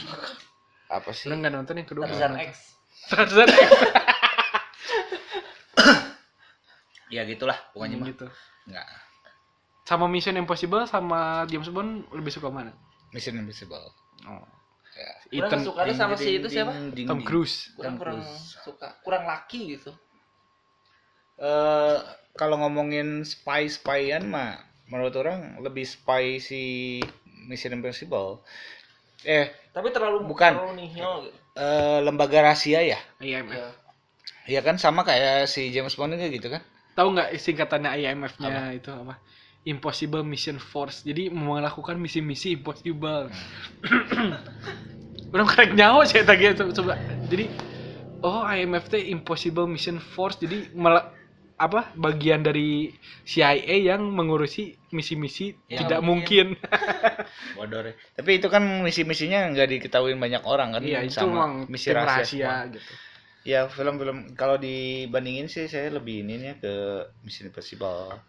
Apa 0.88 1.12
sih? 1.12 1.28
Lu 1.28 1.36
nggak 1.36 1.52
nonton 1.52 1.84
yang 1.84 1.90
kedua? 1.90 2.08
Tarzan 2.08 2.40
X. 2.40 2.80
Tarzan 3.12 3.50
X. 3.52 3.70
Ya 7.12 7.28
gitulah 7.28 7.60
pokoknya 7.72 7.98
mah. 8.00 8.08
gitu. 8.08 8.28
Enggak. 8.66 8.88
Sama 9.84 10.08
Mission 10.08 10.40
Impossible 10.40 10.88
sama 10.88 11.44
James 11.46 11.68
Bond 11.68 12.08
lebih 12.10 12.32
suka 12.32 12.48
mana? 12.48 12.72
Mission 13.12 13.36
Impossible. 13.36 13.84
Oh. 14.24 14.48
Kurang 15.32 15.48
Ethan 15.48 15.62
suka 15.64 15.80
ada 15.82 15.94
sama 15.96 16.16
si 16.16 16.36
itu 16.36 16.48
siapa? 16.48 16.72
Tom 17.08 17.24
Cruise 17.24 17.72
Kurang 17.74 17.96
Tom 17.96 18.00
kurang 18.00 18.18
Cruise. 18.20 18.60
suka. 18.60 18.88
Kurang 19.02 19.24
laki 19.24 19.76
gitu. 19.76 19.92
Eh, 21.38 21.98
kalau 22.34 22.60
ngomongin 22.60 23.24
spy 23.24 23.66
spyan 23.68 24.28
mah 24.28 24.60
menurut 24.88 25.16
orang 25.18 25.58
lebih 25.60 25.84
spy 25.84 26.38
si 26.38 26.62
Mission 27.48 27.74
Impossible. 27.74 28.44
Eh, 29.24 29.50
Tapi 29.72 29.90
terlalu 29.90 30.26
Bukan. 30.26 30.54
terlalu 30.54 30.74
nihil 30.78 31.12
gitu. 31.26 31.38
eh, 31.56 32.00
lembaga 32.02 32.44
rahasia 32.44 32.80
ya? 32.82 33.00
IMF 33.20 33.52
Ya. 33.52 33.68
Iya 34.48 34.62
kan 34.62 34.76
sama 34.76 35.02
kayak 35.02 35.46
si 35.46 35.70
James 35.70 35.94
Bond 35.94 36.14
juga 36.14 36.28
gitu 36.28 36.48
kan? 36.50 36.62
Tahu 36.98 37.08
nggak 37.16 37.30
singkatannya 37.40 37.90
IMF-nya 38.00 38.76
itu 38.78 38.90
apa? 38.92 39.16
Impossible 39.68 40.26
Mission 40.26 40.58
Force. 40.58 41.06
Jadi 41.06 41.30
melakukan 41.30 41.96
misi-misi 42.02 42.58
impossible. 42.58 43.30
Orang 45.34 45.48
karek 45.48 45.72
nyawa 45.78 46.04
saya 46.04 46.28
tadi 46.28 46.44
itu 46.50 46.64
coba. 46.82 46.98
Jadi 47.32 47.46
oh 48.26 48.42
IMF 48.44 48.86
teh 48.92 49.02
Impossible 49.14 49.68
Mission 49.70 49.98
Force. 50.02 50.42
Jadi 50.42 50.74
mela- 50.76 51.08
apa 51.62 51.94
bagian 51.94 52.42
dari 52.42 52.90
CIA 53.22 53.94
yang 53.94 54.02
mengurusi 54.10 54.74
misi-misi 54.98 55.54
Ya, 55.70 55.78
tidak 55.86 56.02
mungkin, 56.02 56.58
Bodoh 57.58 57.86
deh. 57.86 57.94
Tapi 58.18 58.42
itu 58.42 58.48
kan 58.50 58.66
misi-misinya 58.82 59.46
nggak 59.54 59.70
diketahui 59.78 60.18
banyak 60.18 60.42
orang 60.42 60.74
kan? 60.74 60.82
iya 60.82 61.06
itu 61.06 61.22
memang 61.22 61.70
misi 61.70 61.94
rahasia. 61.94 62.50
rahasia 62.50 62.54
gitu 62.74 62.94
Ya 63.42 63.66
film-film 63.66 64.38
kalau 64.38 64.58
dibandingin 64.62 65.50
sih 65.50 65.66
saya 65.66 65.90
lebih 65.98 66.22
ininya 66.26 66.54
ke 66.62 66.74
Mission 67.26 67.50
Impossible. 67.50 68.22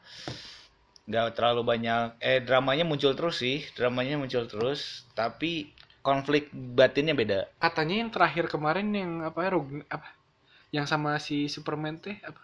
Nggak 1.08 1.28
terlalu 1.38 1.62
banyak 1.72 2.02
eh 2.30 2.38
dramanya 2.46 2.84
muncul 2.90 3.12
terus 3.18 3.36
sih, 3.42 3.58
dramanya 3.76 4.14
muncul 4.22 4.44
terus, 4.52 4.80
tapi 5.20 5.52
konflik 6.08 6.44
batinnya 6.78 7.14
beda. 7.20 7.40
katanya 7.64 7.94
yang 8.04 8.10
terakhir 8.14 8.44
kemarin 8.54 8.88
yang 9.00 9.12
apa 9.28 9.38
ya 9.44 9.50
Rogue- 9.56 9.86
apa 9.96 10.08
yang 10.76 10.86
sama 10.92 11.10
si 11.26 11.36
Superman 11.54 11.96
teh 12.04 12.16
apa 12.30 12.42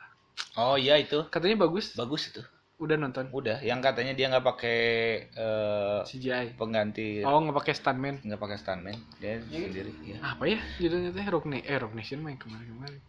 Oh 0.62 0.76
iya 0.84 0.94
itu 1.04 1.18
katanya 1.34 1.56
bagus 1.64 1.86
bagus 2.00 2.22
itu. 2.30 2.42
Udah 2.78 2.94
nonton 2.94 3.26
Udah, 3.34 3.58
yang 3.58 3.82
katanya 3.82 4.14
dia 4.14 4.30
nggak 4.30 4.46
pakai 4.46 4.78
eh, 5.26 6.00
CGI 6.06 6.54
pengganti 6.54 7.26
oh 7.26 7.38
nggak 7.42 7.58
pakai 7.58 7.74
stuntman 7.74 8.22
nggak 8.22 8.38
pakai 8.38 8.56
stuntman, 8.56 8.94
dia 9.18 9.42
sendiri. 9.42 9.90
Ya. 10.06 10.22
apa 10.22 10.46
ya 10.46 10.62
judulnya 10.78 11.10
teh 11.10 11.26
Rock 11.26 11.46
Na- 11.50 11.58
eh 11.60 11.76
Rock 11.76 11.94
Nation 11.98 12.22
main 12.22 12.38
kemarin 12.38 12.70
kemarin 12.70 13.00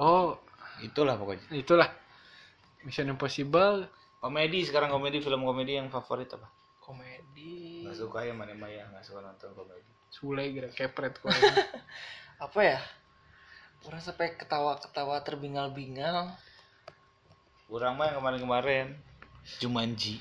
oh 0.00 0.40
Itulah 0.80 1.20
pokoknya. 1.20 1.44
itulah 1.52 1.92
Mission 2.88 3.12
Impossible 3.12 3.84
Komedi 4.20 4.64
sekarang 4.64 4.92
komedi 4.92 5.20
film 5.20 5.44
komedi 5.44 5.80
yang 5.80 5.88
favorit 5.88 6.28
apa? 6.32 6.44
Komedi. 6.76 7.88
Nggak 7.88 7.96
suka 7.96 8.20
ya 8.20 8.36
mana 8.36 8.52
Maya 8.52 8.84
nggak 8.92 9.00
suka 9.00 9.24
nonton 9.24 9.48
komedi. 9.56 9.80
Sule 10.12 10.44
gerak 10.52 10.76
kepret 10.76 11.16
kok 11.16 11.32
Apa 12.36 12.60
ya? 12.60 12.80
Orang 13.84 14.00
sampai 14.00 14.36
ketawa-ketawa 14.36 15.24
terbingal-bingal. 15.24 16.36
Kurang 17.64 17.96
mah 17.96 18.12
yang 18.12 18.20
kemarin-kemarin 18.20 18.86
Jumanji. 19.58 20.20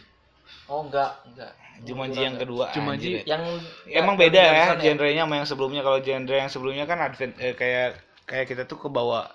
Oh 0.70 0.86
enggak, 0.86 1.18
enggak. 1.26 1.52
Jumanji 1.80 2.20
yang 2.20 2.36
kedua. 2.36 2.70
Jumanji 2.76 3.24
anjir. 3.24 3.26
Yang 3.26 3.44
Emang 3.88 4.16
beda 4.20 4.36
ya 4.36 4.52
barusan 4.52 4.78
genrenya 4.84 5.24
sama 5.24 5.36
yang 5.40 5.48
sebelumnya. 5.48 5.82
Kalau 5.82 6.00
genre 6.00 6.36
yang 6.36 6.52
sebelumnya 6.52 6.86
kan 6.86 7.00
advent 7.00 7.34
eh, 7.40 7.56
kayak 7.56 7.98
kayak 8.28 8.46
kita 8.46 8.64
tuh 8.68 8.78
kebawa 8.78 9.32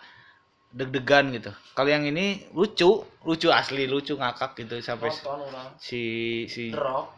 deg-degan 0.71 1.33
gitu. 1.33 1.51
Kalau 1.73 1.89
yang 1.89 2.05
ini 2.05 2.45
lucu, 2.53 3.01
lucu 3.23 3.49
asli, 3.49 3.87
lucu 3.87 4.15
ngakak 4.15 4.59
gitu 4.59 4.79
sampai 4.79 5.09
si- 5.09 5.23
Nonton 5.23 5.41
orang. 5.49 5.69
si 5.79 6.03
si 6.47 6.65
Drop. 6.71 7.15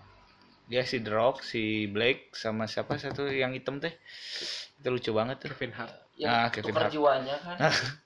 dia 0.66 0.82
si 0.82 0.98
Rock, 1.00 1.42
si 1.42 1.62
Blake 1.86 2.30
sama 2.32 2.66
siapa 2.66 2.94
satu 2.96 3.26
yang 3.26 3.50
hitam 3.52 3.78
teh. 3.78 3.94
Itu 4.76 4.88
lucu 4.88 5.10
banget 5.10 5.42
tuh. 5.42 5.48
Kevin 5.52 5.72
Hart 5.72 5.94
Yang 6.16 6.32
Ah, 6.32 6.46
Kevin 6.48 6.74
Hart. 6.74 6.90
jiwanya 6.92 7.36
kan. 7.38 7.56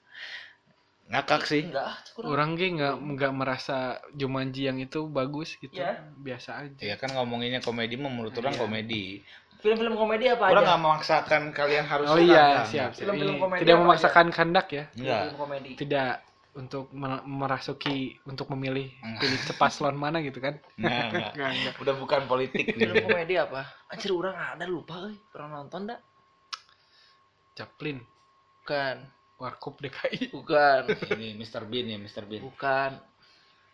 Ngakak 1.11 1.43
sih. 1.43 1.67
Enggak, 1.67 1.91
ah, 1.91 1.95
orang 2.23 2.55
ge 2.55 2.71
nggak 2.71 2.93
nggak 2.95 3.31
merasa 3.33 3.77
Jumanji 4.11 4.63
yang 4.63 4.79
itu 4.79 5.05
bagus 5.05 5.53
gitu 5.55 5.75
Ya. 5.75 5.99
biasa 6.15 6.63
aja 6.63 6.79
Ya 6.81 6.95
kan 6.95 7.11
ngomonginnya 7.11 7.59
komedi 7.59 7.95
mah 7.95 8.07
menurut 8.07 8.31
orang 8.33 8.55
Iya. 8.55 8.61
komedi. 8.61 9.03
Film-film 9.59 9.93
komedi 9.93 10.25
apa 10.25 10.47
Orang 10.47 10.63
aja? 10.63 10.67
nggak 10.69 10.81
memaksakan 10.81 11.41
kalian 11.51 11.85
harus 11.85 12.07
oh 12.07 12.15
iya 12.15 12.23
enggak, 12.57 12.65
siap, 12.65 12.89
siap. 12.89 13.01
Film-film 13.03 13.35
komedi 13.37 13.59
tidak 13.61 13.75
apa 13.75 13.83
memaksakan 13.83 14.25
kehendak 14.29 14.67
ya 14.69 14.83
Enggak. 14.95 15.21
Film 15.21 15.37
komedi. 15.37 15.71
tidak 15.75 16.11
untuk 16.51 16.85
me- 16.91 17.23
merasuki 17.23 17.97
untuk 18.25 18.47
memilih 18.49 18.87
pilih 19.17 19.39
cepaslon 19.45 19.93
mana 19.93 20.19
gitu 20.19 20.39
kan 20.39 20.57
Enggak, 20.75 21.35
enggak. 21.35 21.73
Udah 21.83 21.93
bukan 21.93 22.21
politik 22.25 22.71
Film 22.71 22.91
nih. 22.91 23.03
komedi 23.03 23.33
apa? 23.35 23.67
Anjir 23.87 24.11
orang 24.11 24.33
ada 24.33 24.63
lupa 24.65 24.95
euy. 25.01 25.19
Pernah 25.27 25.59
nonton 25.59 25.85
enggak? 25.85 26.01
Chaplin 27.53 27.99
Bukan. 28.57 28.97
Warkop 29.41 29.81
DKI 29.81 30.29
Bukan. 30.29 30.81
Ini 31.17 31.33
Mr. 31.33 31.65
Bean 31.65 31.89
ya, 31.89 31.97
Mr. 31.97 32.29
Bean. 32.29 32.45
Bukan. 32.45 32.91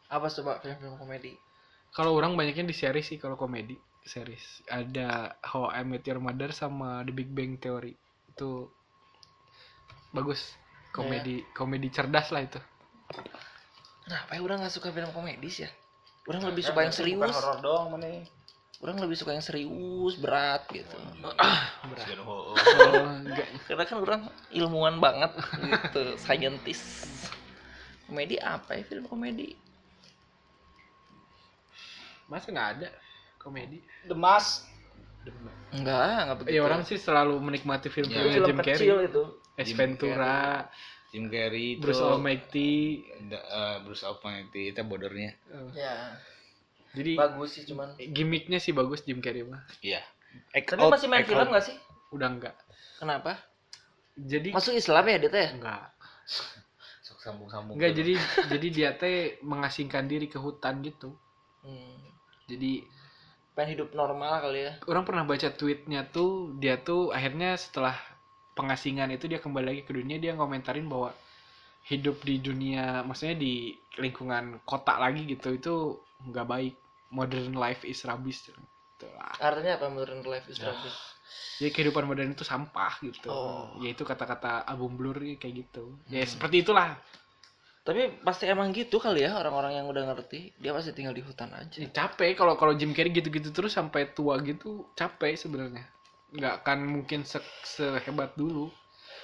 Apa 0.07 0.31
coba 0.31 0.63
film-film 0.63 0.95
komedi? 0.95 1.35
kalau 1.97 2.13
orang 2.13 2.37
banyaknya 2.37 2.69
di 2.69 2.77
series 2.77 3.09
sih 3.09 3.17
kalau 3.17 3.33
komedi 3.33 3.73
series 4.05 4.61
ada 4.69 5.33
How 5.41 5.73
I 5.73 5.81
Met 5.81 6.05
Your 6.05 6.21
Mother 6.21 6.53
sama 6.53 7.01
The 7.01 7.09
Big 7.09 7.33
Bang 7.33 7.57
Theory 7.57 7.97
itu 8.29 8.69
bagus 10.13 10.53
komedi 10.93 11.41
komedi 11.57 11.89
cerdas 11.89 12.29
lah 12.29 12.45
itu 12.45 12.61
Kenapa 14.05 14.29
ya 14.37 14.39
orang 14.39 14.63
nggak 14.63 14.71
suka 14.71 14.93
film 14.95 15.11
komedi 15.11 15.51
sih 15.51 15.67
ya? 15.67 15.71
Orang 16.31 16.47
lebih 16.47 16.63
suka 16.63 16.79
yang 16.79 16.95
Bukan 16.95 17.27
serius. 17.27 17.35
horor 17.35 17.59
doang 17.59 17.85
mana 17.91 18.07
nih. 18.07 18.23
Orang 18.77 19.01
lebih 19.01 19.17
suka 19.17 19.33
yang 19.33 19.41
serius, 19.41 20.21
berat 20.21 20.69
gitu. 20.69 20.97
oh, 21.25 22.53
enggak 23.25 23.49
Karena 23.65 23.83
kan 23.89 23.97
orang 23.97 24.21
ilmuwan 24.53 25.01
banget 25.01 25.33
gitu, 25.65 26.13
scientist. 26.21 27.09
Komedi 28.05 28.37
apa 28.37 28.77
ya 28.77 28.83
film 28.85 29.09
komedi? 29.09 29.67
masa 32.27 32.51
nggak 32.51 32.69
ada 32.79 32.89
komedi 33.39 33.79
The 34.07 34.15
Mask. 34.15 34.67
Enggak, 35.71 36.23
enggak 36.23 36.37
begitu. 36.39 36.55
ya 36.55 36.61
orang 36.63 36.81
sih 36.87 36.99
selalu 36.99 37.35
menikmati 37.39 37.87
Itu 37.87 37.95
film-filmnya 37.99 38.35
film 38.39 38.47
Jim 38.47 38.59
Carrey 38.63 38.75
kecil 38.79 38.97
itu. 39.03 39.23
Ace 39.59 39.73
Ventura 39.75 40.39
Jim 41.11 41.25
Carrey 41.31 41.67
itu 41.75 41.83
Bruce 41.83 42.03
Almighty 42.03 43.03
eh, 43.31 43.77
Bruce 43.83 44.03
Almighty 44.07 44.71
itu 44.71 44.81
bodornya. 44.83 45.35
Eh, 45.51 45.67
Ya, 45.75 46.15
jadi 46.97 47.11
bagus 47.15 47.49
sih 47.51 47.63
cuman. 47.63 47.93
gimmicknya 48.09 48.57
sih 48.57 48.71
bagus 48.71 49.01
Jim 49.01 49.19
Carrey 49.19 49.41
mah 49.41 49.61
Iya. 49.79 50.01
Act 50.51 50.69
Tapi 50.69 50.79
out, 50.79 50.91
masih 50.91 51.07
main 51.07 51.23
film 51.23 51.39
out. 51.39 51.49
nggak 51.49 51.65
sih? 51.65 51.77
udah 52.09 52.27
enggak 52.27 52.55
Kenapa? 52.97 53.37
jadi 54.15 54.49
Masuk 54.49 54.73
Islam 54.73 55.03
ya 55.05 55.17
dia 55.17 55.29
teh? 55.29 55.47
enggak 55.51 55.83
Sok 57.01 57.19
sambung-sambung. 57.19 57.75
enggak 57.75 57.91
jadi 57.93 58.13
jadi 58.51 58.67
dia 58.69 58.89
teh 58.93 59.17
mengasingkan 59.41 60.05
diri 60.05 60.25
ke 60.25 60.37
hutan 60.37 60.81
gitu 60.81 61.13
Hmm. 61.59 61.99
jadi 62.45 62.85
Pengen 63.51 63.69
hidup 63.73 63.89
normal 63.91 64.39
kali 64.39 64.59
ya. 64.63 64.73
orang 64.85 65.03
pernah 65.03 65.23
baca 65.23 65.49
tweetnya 65.49 66.05
tuh 66.05 66.53
dia 66.55 66.77
tuh 66.77 67.09
akhirnya 67.09 67.53
setelah 67.53 67.97
pengasingan 68.53 69.09
itu 69.09 69.25
dia 69.25 69.37
kembali 69.37 69.65
lagi 69.67 69.81
ke 69.81 69.91
dunia 69.91 70.15
dia 70.15 70.31
ngomentarin 70.31 70.85
bahwa 70.85 71.11
hidup 71.83 72.21
di 72.21 72.37
dunia 72.37 73.01
maksudnya 73.01 73.35
di 73.35 73.71
lingkungan 73.95 74.61
kota 74.61 74.95
lagi 74.95 75.25
gitu 75.25 75.49
itu 75.51 75.75
nggak 76.23 76.45
baik 76.45 76.75
modern 77.09 77.53
life 77.53 77.83
is 77.83 78.03
rubbish 78.03 78.47
gitu 78.47 79.07
lah. 79.11 79.31
Artinya 79.37 79.77
apa 79.77 79.87
modern 79.87 80.21
life 80.23 80.47
is 80.47 80.57
Ya. 80.57 80.69
rubbish? 80.69 80.97
jadi 81.57 81.73
kehidupan 81.73 82.05
modern 82.05 82.31
itu 82.31 82.41
sampah 82.41 83.01
gitu 83.01 83.27
Oh. 83.27 83.73
yaitu 83.81 84.05
kata-kata 84.05 84.61
album 84.63 84.93
blur 84.93 85.17
kayak 85.35 85.65
gitu 85.65 85.97
ya 86.07 86.21
Hmm. 86.21 86.29
seperti 86.29 86.61
itulah 86.61 86.95
Tapi 87.81 88.19
pasti 88.19 88.43
emang 88.43 88.75
gitu 88.75 88.99
kali 88.99 89.23
ya 89.23 89.31
orang-orang 89.31 89.79
yang 89.79 89.87
udah 89.87 90.11
ngerti. 90.11 90.51
Dia 90.59 90.75
pasti 90.75 90.91
tinggal 90.91 91.15
di 91.15 91.23
hutan 91.23 91.47
aja. 91.55 91.79
Ya, 91.79 91.87
capek 91.87 92.35
kalau 92.35 92.59
kalau 92.59 92.75
Jim 92.75 92.91
Carrey 92.91 93.15
gitu-gitu 93.15 93.47
terus 93.49 93.71
sampai 93.71 94.11
tua 94.11 94.35
gitu 94.43 94.91
capek 94.91 95.39
sebenarnya 95.39 95.87
nggak 96.27 96.53
akan 96.61 96.77
mungkin 96.83 97.23
se- 97.23 97.39
sehebat 97.63 98.35
dulu 98.35 98.67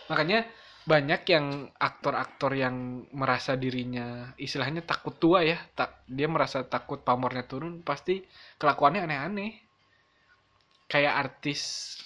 makanya 0.07 0.47
banyak 0.83 1.21
yang 1.25 1.45
aktor-aktor 1.73 2.51
yang 2.53 2.75
merasa 3.09 3.55
dirinya 3.55 4.35
istilahnya 4.35 4.81
takut 4.81 5.15
tua 5.15 5.39
ya 5.39 5.55
tak 5.71 6.03
dia 6.05 6.27
merasa 6.27 6.61
takut 6.61 6.99
pamornya 6.99 7.43
turun 7.43 7.79
pasti 7.79 8.19
kelakuannya 8.57 9.01
aneh-aneh 9.01 9.51
kayak 10.85 11.13
artis 11.15 11.61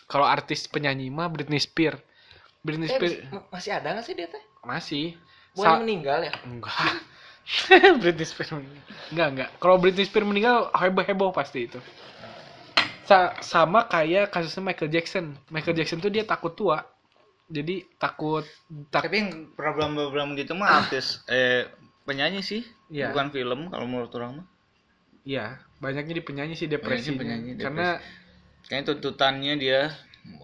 kalau 0.05 0.23
artis 0.23 0.65
penyanyi 0.65 1.09
mah 1.09 1.27
Britney 1.27 1.57
Spears 1.57 1.97
Britney 2.61 2.85
Eh, 2.85 2.93
Spears 2.93 3.13
mas- 3.27 3.47
masih 3.51 3.71
ada 3.73 3.87
nggak 3.91 4.05
sih 4.05 4.13
dia 4.13 4.27
teh? 4.27 4.43
masih 4.61 5.17
Bukan 5.51 5.73
Sa- 5.73 5.81
meninggal 5.81 6.19
ya? 6.21 6.33
Enggak. 6.45 7.01
Britney 8.03 8.29
Spears 8.29 8.53
meninggal. 8.53 8.83
Enggak, 9.09 9.27
enggak. 9.33 9.49
Kalau 9.57 9.75
Britney 9.81 10.05
Spears 10.05 10.27
meninggal 10.27 10.69
heboh-heboh 10.69 11.33
pasti 11.33 11.65
itu. 11.65 11.81
Sa- 13.03 13.33
sama 13.41 13.89
kayak 13.89 14.29
kasusnya 14.29 14.61
Michael 14.61 14.93
Jackson. 14.93 15.33
Michael 15.49 15.73
Jackson 15.73 15.97
tuh 15.97 16.13
dia 16.13 16.21
takut 16.21 16.53
tua. 16.53 16.85
Jadi 17.47 17.87
takut 17.95 18.43
tak 18.91 19.07
Tapi 19.07 19.15
yang 19.23 19.31
problem-problem 19.55 20.35
gitu 20.35 20.51
mah 20.53 20.83
artis 20.83 21.23
eh 21.31 21.67
penyanyi 22.03 22.43
sih, 22.43 22.63
Iya. 22.91 23.11
bukan 23.11 23.31
film 23.31 23.59
kalau 23.71 23.87
menurut 23.87 24.11
orang 24.15 24.43
mah. 24.43 24.47
Iya, 25.27 25.59
banyaknya 25.83 26.13
di 26.19 26.23
penyanyi 26.23 26.55
sih 26.55 26.71
depresi. 26.71 27.11
penyanyi 27.15 27.59
Karena 27.59 27.99
Kayaknya 28.67 28.85
tuntutannya 28.99 29.53
dia 29.55 29.95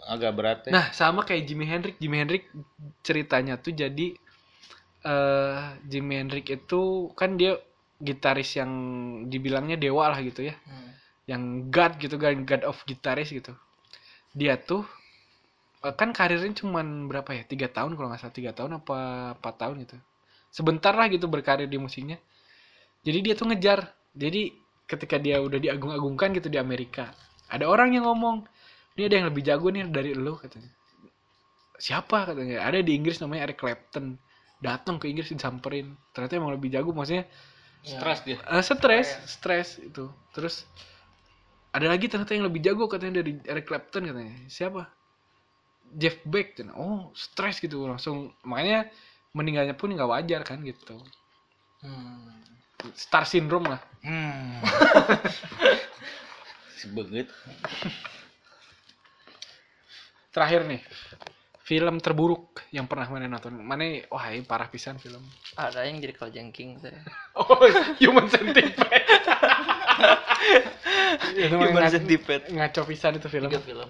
agak 0.08 0.32
berat 0.32 0.60
ya. 0.68 0.72
Nah, 0.72 0.86
sama 0.96 1.28
kayak 1.28 1.44
Jimi 1.44 1.68
Hendrix. 1.68 2.00
Jimi 2.00 2.24
Hendrix 2.24 2.48
ceritanya 3.04 3.60
tuh 3.60 3.76
jadi 3.76 4.16
eh 5.04 5.60
Jimi 5.84 6.24
Hendrix 6.24 6.48
itu 6.48 7.12
kan 7.20 7.36
dia 7.36 7.60
gitaris 8.00 8.56
yang 8.56 8.72
dibilangnya 9.28 9.76
dewa 9.76 10.08
lah 10.08 10.20
gitu 10.24 10.48
ya. 10.48 10.56
Hmm. 10.64 10.92
Yang 11.28 11.44
god 11.68 11.92
gitu 12.00 12.16
kan, 12.16 12.48
god 12.48 12.64
of 12.64 12.80
gitaris 12.88 13.28
gitu. 13.28 13.52
Dia 14.32 14.56
tuh 14.56 14.88
kan 15.92 16.16
karirnya 16.16 16.56
cuman 16.56 17.12
berapa 17.12 17.28
ya? 17.36 17.44
Tiga 17.44 17.68
tahun 17.68 18.00
kalau 18.00 18.08
nggak 18.08 18.22
salah 18.24 18.36
tiga 18.36 18.56
tahun 18.56 18.80
apa 18.80 18.98
empat 19.36 19.56
tahun 19.60 19.76
gitu. 19.84 19.98
Sebentar 20.54 20.96
lah 20.96 21.12
gitu 21.12 21.28
berkarir 21.28 21.68
di 21.68 21.76
musiknya. 21.76 22.16
Jadi 23.04 23.20
dia 23.20 23.34
tuh 23.36 23.52
ngejar. 23.52 23.92
Jadi 24.16 24.56
ketika 24.88 25.20
dia 25.20 25.44
udah 25.44 25.60
diagung-agungkan 25.60 26.32
gitu 26.40 26.48
di 26.48 26.56
Amerika, 26.56 27.12
ada 27.52 27.68
orang 27.68 27.92
yang 27.92 28.08
ngomong, 28.08 28.48
ini 28.96 29.04
ada 29.12 29.16
yang 29.20 29.28
lebih 29.28 29.44
jago 29.44 29.68
nih 29.74 29.84
dari 29.92 30.16
lu 30.16 30.40
katanya. 30.40 30.72
Siapa 31.76 32.32
katanya? 32.32 32.64
Ada 32.64 32.80
di 32.80 32.96
Inggris 32.96 33.20
namanya 33.20 33.52
Eric 33.52 33.60
Clapton. 33.60 34.16
Datang 34.64 34.96
ke 34.96 35.12
Inggris 35.12 35.28
disamperin. 35.28 35.92
Ternyata 36.16 36.40
emang 36.40 36.56
lebih 36.56 36.72
jago 36.72 36.96
maksudnya 36.96 37.28
Stres 37.84 38.24
dia. 38.24 38.40
eh, 38.40 38.64
stres, 38.64 39.08
stres 39.28 39.70
itu. 39.84 40.08
Terus 40.32 40.64
ada 41.76 41.92
lagi 41.92 42.08
ternyata 42.08 42.32
yang 42.32 42.48
lebih 42.48 42.64
jago 42.64 42.88
katanya 42.88 43.20
dari 43.20 43.36
Eric 43.44 43.68
Clapton 43.68 44.08
katanya. 44.08 44.36
Siapa? 44.48 45.03
Jeff 45.98 46.18
Beck. 46.26 46.58
Oh, 46.74 47.10
stres 47.14 47.62
gitu 47.62 47.86
langsung. 47.86 48.34
Makanya 48.46 48.90
meninggalnya 49.34 49.74
pun 49.74 49.94
nggak 49.94 50.10
wajar 50.10 50.42
kan 50.46 50.62
gitu. 50.62 50.98
Hmm. 51.82 52.30
Star 52.94 53.26
syndrome 53.26 53.68
lah. 53.68 53.82
Hmm. 54.04 54.60
si 56.78 56.86
banget. 56.92 57.28
Terakhir 60.34 60.66
nih, 60.66 60.82
film 61.64 62.02
terburuk 62.04 62.60
yang 62.76 62.90
pernah 62.90 63.08
mana 63.08 63.30
nonton. 63.30 63.56
Mana 63.56 64.04
wah 64.12 64.28
ini 64.34 64.44
parah 64.44 64.68
pisan 64.68 65.00
film. 65.00 65.24
Ada 65.56 65.88
yang 65.88 66.02
jadi 66.04 66.14
kalajengking 66.16 66.82
saya. 66.84 67.00
Oh, 67.40 67.58
Human 67.98 68.30
Centipede. 68.30 68.78
itu 71.34 71.56
Human 71.56 71.90
Centipede. 71.90 72.46
Ngaco 72.52 72.82
pisan 72.86 73.18
itu 73.18 73.28
film. 73.32 73.50
Tiga 73.50 73.64
film. 73.64 73.90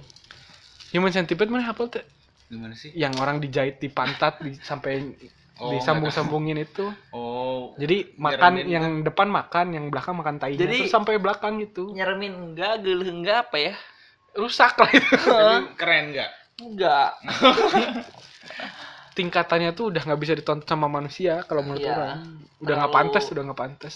Human 0.94 1.10
Centipede 1.10 1.50
mana 1.50 1.66
hafal 1.66 1.90
tuh? 1.90 2.06
Gimana 2.48 2.78
sih? 2.78 2.94
Yang 2.94 3.14
orang 3.18 3.42
dijahit 3.42 3.82
di 3.82 3.90
pantat 3.90 4.40
di, 4.40 4.54
sampai 4.62 5.14
Oh, 5.54 5.70
disambung-sambungin 5.70 6.58
itu. 6.58 6.90
Oh. 7.14 7.78
Jadi 7.78 8.18
makan 8.18 8.58
yang 8.66 9.06
depan 9.06 9.30
makan, 9.30 9.70
yang 9.70 9.86
belakang 9.94 10.18
makan 10.18 10.42
tainya 10.42 10.66
Jadi- 10.66 10.82
terus 10.82 10.90
sampai 10.90 11.22
belakang 11.22 11.62
gitu. 11.62 11.94
Nyeremin 11.94 12.34
enggak, 12.34 12.82
geleh 12.82 13.14
enggak 13.14 13.38
apa 13.48 13.58
ya? 13.62 13.74
Rusak 14.34 14.74
lah 14.82 14.90
itu. 14.90 15.14
Keren 15.80 16.10
nggak? 16.10 16.32
Enggak. 16.58 17.10
Tingkatannya 19.18 19.78
tuh 19.78 19.94
udah 19.94 20.02
nggak 20.02 20.22
bisa 20.26 20.34
ditonton 20.34 20.66
sama 20.66 20.90
manusia 20.90 21.46
kalau 21.46 21.62
menurut 21.62 21.86
Iya. 21.86 21.94
orang. 21.94 22.20
Udah 22.58 22.74
nggak 22.82 22.94
pantas, 22.98 23.24
udah 23.30 23.42
nggak 23.46 23.60
pantas. 23.62 23.94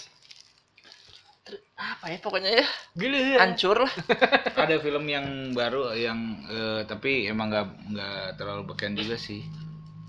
Apa 1.78 2.10
ya 2.10 2.18
pokoknya 2.18 2.50
ya? 2.58 2.66
Gila. 2.98 3.38
Hancur 3.38 3.86
lah. 3.86 3.92
Ada 4.66 4.82
film 4.82 5.06
yang 5.06 5.54
baru 5.54 5.94
yang 5.94 6.18
eh, 6.50 6.82
tapi 6.90 7.30
emang 7.30 7.54
nggak 7.54 7.66
nggak 7.94 8.18
terlalu 8.34 8.74
beken 8.74 8.98
juga 8.98 9.14
sih. 9.14 9.46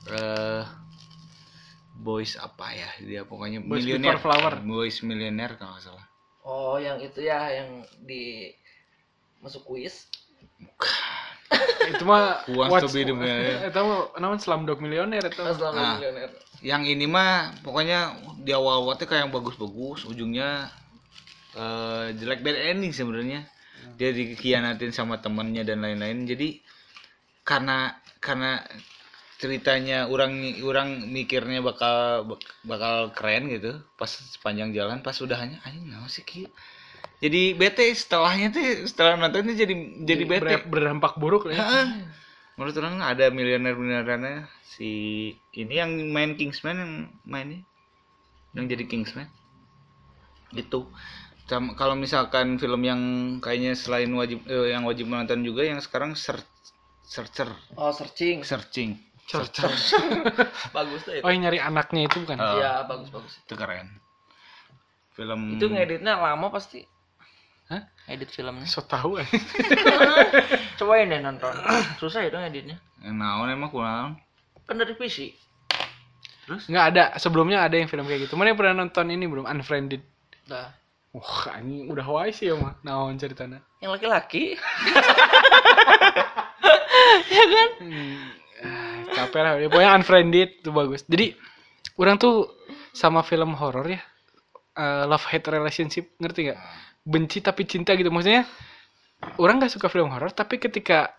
Eh 0.10 0.64
Boys 2.00 2.40
apa 2.40 2.72
ya 2.72 2.90
dia 3.04 3.22
pokoknya 3.28 3.60
Boys 3.62 3.84
milioner 3.86 4.18
Before 4.18 4.34
Flower. 4.34 4.54
Boys 4.64 4.98
milioner 5.04 5.60
kalau 5.60 5.76
nggak 5.76 5.86
salah 5.86 6.06
Oh, 6.50 6.80
yang 6.82 6.98
itu 6.98 7.22
ya 7.22 7.46
yang 7.52 7.86
di 8.02 8.50
masuk 9.44 9.68
kuis. 9.68 10.10
itu 11.94 12.04
mah 12.08 12.42
wants 12.50 12.82
to 12.82 12.90
be 12.90 13.06
the 13.06 13.14
millionaire? 13.14 13.62
itu 13.70 13.78
mah 13.78 14.10
namanya 14.18 14.42
Slumdog 14.42 14.80
Millionaire 14.82 15.28
itu. 15.30 15.44
Aslam 15.44 15.76
Nah. 15.76 16.00
milioner. 16.02 16.32
yang 16.60 16.84
ini 16.84 17.06
mah 17.06 17.54
pokoknya 17.64 18.20
di 18.42 18.52
awal 18.52 18.82
awalnya 18.84 19.06
kayak 19.08 19.28
yang 19.28 19.32
bagus-bagus 19.32 20.04
ujungnya 20.04 20.68
eh 21.60 22.06
jelek 22.16 22.40
bad 22.40 22.58
ending 22.72 22.96
sebenarnya. 22.96 23.44
Dia 24.00 24.16
dikhianatin 24.16 24.96
sama 24.96 25.20
temennya 25.20 25.68
dan 25.68 25.84
lain-lain. 25.84 26.24
Jadi 26.24 26.64
karena 27.44 28.00
karena 28.24 28.64
ceritanya 29.40 30.12
orang 30.12 30.60
orang 30.64 31.08
mikirnya 31.08 31.64
bakal 31.64 32.28
bakal 32.68 33.16
keren 33.16 33.48
gitu 33.48 33.80
pas 33.96 34.12
sepanjang 34.12 34.76
jalan 34.76 35.00
pas 35.00 35.16
udahnya 35.24 35.64
anjing 35.64 35.88
naon 35.88 36.12
sih 36.12 36.28
kieu 36.28 36.52
jadi 37.20 37.56
bete 37.56 37.88
setelahnya 37.92 38.52
tuh 38.52 38.64
setelah 38.88 39.20
nontonnya 39.20 39.56
jadi 39.56 39.76
jadi 40.08 40.24
bete. 40.24 40.44
ber- 40.44 40.68
berdampak 40.72 41.20
buruk 41.20 41.52
ya. 41.52 41.60
Menurut 42.56 42.76
orang 42.80 43.00
ada 43.00 43.32
miliuner 43.32 43.76
miliunernya 43.76 44.48
si 44.64 44.92
ini 45.56 45.80
yang 45.80 45.92
main 46.12 46.36
Kingsman 46.36 46.80
yang 46.80 46.94
mainnya? 47.28 47.64
Yang 48.56 48.66
jadi 48.76 48.84
Kingsman? 48.88 49.28
Itu 50.56 50.88
Kalau 51.50 51.98
misalkan 51.98 52.62
film 52.62 52.82
yang 52.86 53.02
kayaknya 53.42 53.74
selain 53.74 54.14
wajib 54.14 54.46
eh, 54.46 54.70
yang 54.70 54.86
wajib 54.86 55.10
menonton 55.10 55.42
juga 55.42 55.66
yang 55.66 55.82
sekarang 55.82 56.14
search 56.14 56.46
searcher 57.02 57.50
Oh, 57.74 57.90
searching. 57.90 58.46
searching 58.46 59.02
cer. 59.26 59.46
Bagus 60.78 61.02
tuh 61.06 61.18
itu. 61.18 61.24
Oh, 61.26 61.30
yang 61.34 61.46
nyari 61.50 61.58
anaknya 61.58 62.06
itu 62.06 62.22
bukan? 62.22 62.38
Oh. 62.38 62.58
Iya, 62.58 62.86
bagus 62.86 63.10
bagus. 63.10 63.34
itu 63.42 63.54
keren 63.58 63.98
film 65.14 65.58
Itu 65.58 65.70
ngeditnya 65.70 66.18
lama 66.18 66.48
pasti. 66.54 66.86
Hah? 67.70 67.86
Edit 68.10 68.34
filmnya. 68.34 68.66
So 68.66 68.82
tahu 68.82 69.22
eh. 69.22 69.30
Cobain 70.82 71.10
deh 71.10 71.22
nonton. 71.22 71.54
Susah 72.02 72.26
itu 72.26 72.34
ngeditnya. 72.34 72.82
yang 73.06 73.16
naon 73.22 73.48
emang 73.54 73.70
kurang 73.70 74.18
Kan 74.66 74.78
dari 74.82 74.98
PC. 74.98 75.34
Nggak 76.50 76.86
ada, 76.94 77.04
sebelumnya 77.22 77.62
ada 77.62 77.78
yang 77.78 77.86
film 77.86 78.10
kayak 78.10 78.26
gitu. 78.26 78.34
Mana 78.34 78.54
yang 78.54 78.58
pernah 78.58 78.82
nonton 78.82 79.06
ini 79.14 79.30
belum? 79.30 79.46
Unfriended. 79.46 80.02
Nah, 80.50 80.74
Wah, 81.10 81.58
anjing 81.58 81.90
udah 81.90 82.06
wise 82.06 82.46
ya 82.46 82.54
mah. 82.54 82.78
Naon 82.86 83.18
ceritanya? 83.18 83.66
yang 83.80 83.96
laki-laki. 83.96 84.54
Hmm, 87.80 88.28
ah, 88.62 89.00
capek 89.16 89.40
lah. 89.42 89.54
Ya, 89.58 89.68
pokoknya 89.72 89.92
Unfriended 89.96 90.50
itu 90.62 90.70
bagus. 90.70 91.02
Jadi 91.08 91.32
orang 91.96 92.20
tuh 92.20 92.52
sama 92.92 93.24
film 93.24 93.56
horor 93.56 93.88
ya, 93.88 94.02
eh, 94.76 95.04
love 95.08 95.24
hate 95.32 95.48
relationship, 95.50 96.14
ngerti 96.20 96.52
gak? 96.52 96.60
Benci 97.08 97.40
tapi 97.40 97.64
cinta 97.66 97.96
gitu. 97.96 98.12
Maksudnya 98.12 98.44
orang 99.40 99.64
nggak 99.64 99.72
suka 99.74 99.88
film 99.88 100.12
horor, 100.12 100.30
tapi 100.36 100.60
ketika 100.60 101.16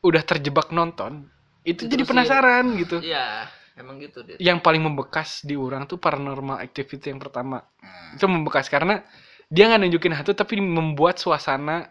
udah 0.00 0.22
terjebak 0.24 0.72
nonton, 0.72 1.28
itu 1.66 1.84
jadi 1.84 2.02
Diterusin. 2.02 2.08
penasaran 2.08 2.64
gitu. 2.80 2.96
Iya, 3.04 3.50
emang 3.76 4.00
gitu 4.00 4.24
dia. 4.24 4.36
Yang 4.40 4.58
paling 4.64 4.82
membekas 4.82 5.44
di 5.44 5.54
orang 5.58 5.84
tuh 5.84 6.00
paranormal 6.00 6.58
activity 6.64 7.12
yang 7.12 7.20
pertama. 7.20 7.60
Hmm. 7.82 8.16
Itu 8.16 8.24
membekas 8.30 8.72
karena 8.72 9.04
dia 9.48 9.64
nggak 9.68 9.80
nunjukin 9.80 10.12
hantu 10.12 10.32
tapi 10.36 10.60
membuat 10.60 11.16
suasana 11.16 11.88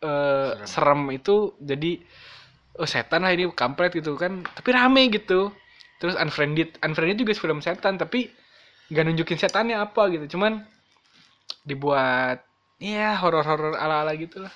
eh, 0.00 0.52
serem. 0.64 1.08
itu 1.12 1.56
jadi 1.60 2.00
oh 2.80 2.88
setan 2.88 3.24
lah 3.24 3.32
ini 3.32 3.48
kampret 3.52 3.92
gitu 3.96 4.16
kan. 4.16 4.44
Tapi 4.44 4.68
rame 4.72 5.08
gitu. 5.08 5.52
Terus 6.00 6.16
unfriended 6.16 6.80
unfriended 6.80 7.20
juga 7.20 7.32
film 7.36 7.60
setan 7.60 7.96
tapi 8.00 8.28
nggak 8.88 9.04
nunjukin 9.06 9.36
setannya 9.40 9.76
apa 9.76 10.08
gitu. 10.12 10.36
Cuman 10.36 10.64
dibuat 11.64 12.40
ya 12.80 13.16
horor-horor 13.20 13.76
ala-ala 13.76 14.16
gitu 14.16 14.40
lah 14.40 14.52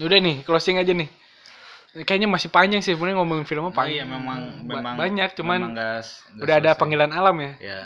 udah 0.00 0.18
nih 0.24 0.40
closing 0.48 0.80
aja 0.80 0.96
nih. 0.96 1.04
Kayaknya 2.08 2.24
masih 2.24 2.48
panjang 2.48 2.80
sih 2.80 2.96
sebenarnya 2.96 3.20
ngomongin 3.20 3.44
filmnya 3.44 3.68
Oh 3.68 3.76
panjang. 3.76 3.92
iya 4.00 4.04
memang 4.08 4.64
Ba- 4.64 4.80
memang 4.80 4.94
banyak 4.96 5.30
cuman 5.36 5.60
memang 5.60 5.76
gas, 5.76 6.24
gas 6.32 6.40
udah 6.40 6.54
ada 6.56 6.72
selesai. 6.72 6.80
panggilan 6.80 7.12
alam 7.12 7.36
ya. 7.36 7.52
Ya 7.60 7.80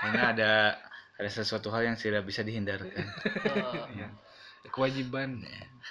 kayaknya 0.00 0.22
ada 0.32 0.52
ada 1.20 1.28
sesuatu 1.28 1.68
hal 1.68 1.84
yang 1.84 1.96
tidak 2.00 2.24
bisa 2.24 2.40
dihindarkan. 2.40 3.04
Oh. 3.52 3.84
Ya. 4.00 4.08
kewajiban 4.70 5.40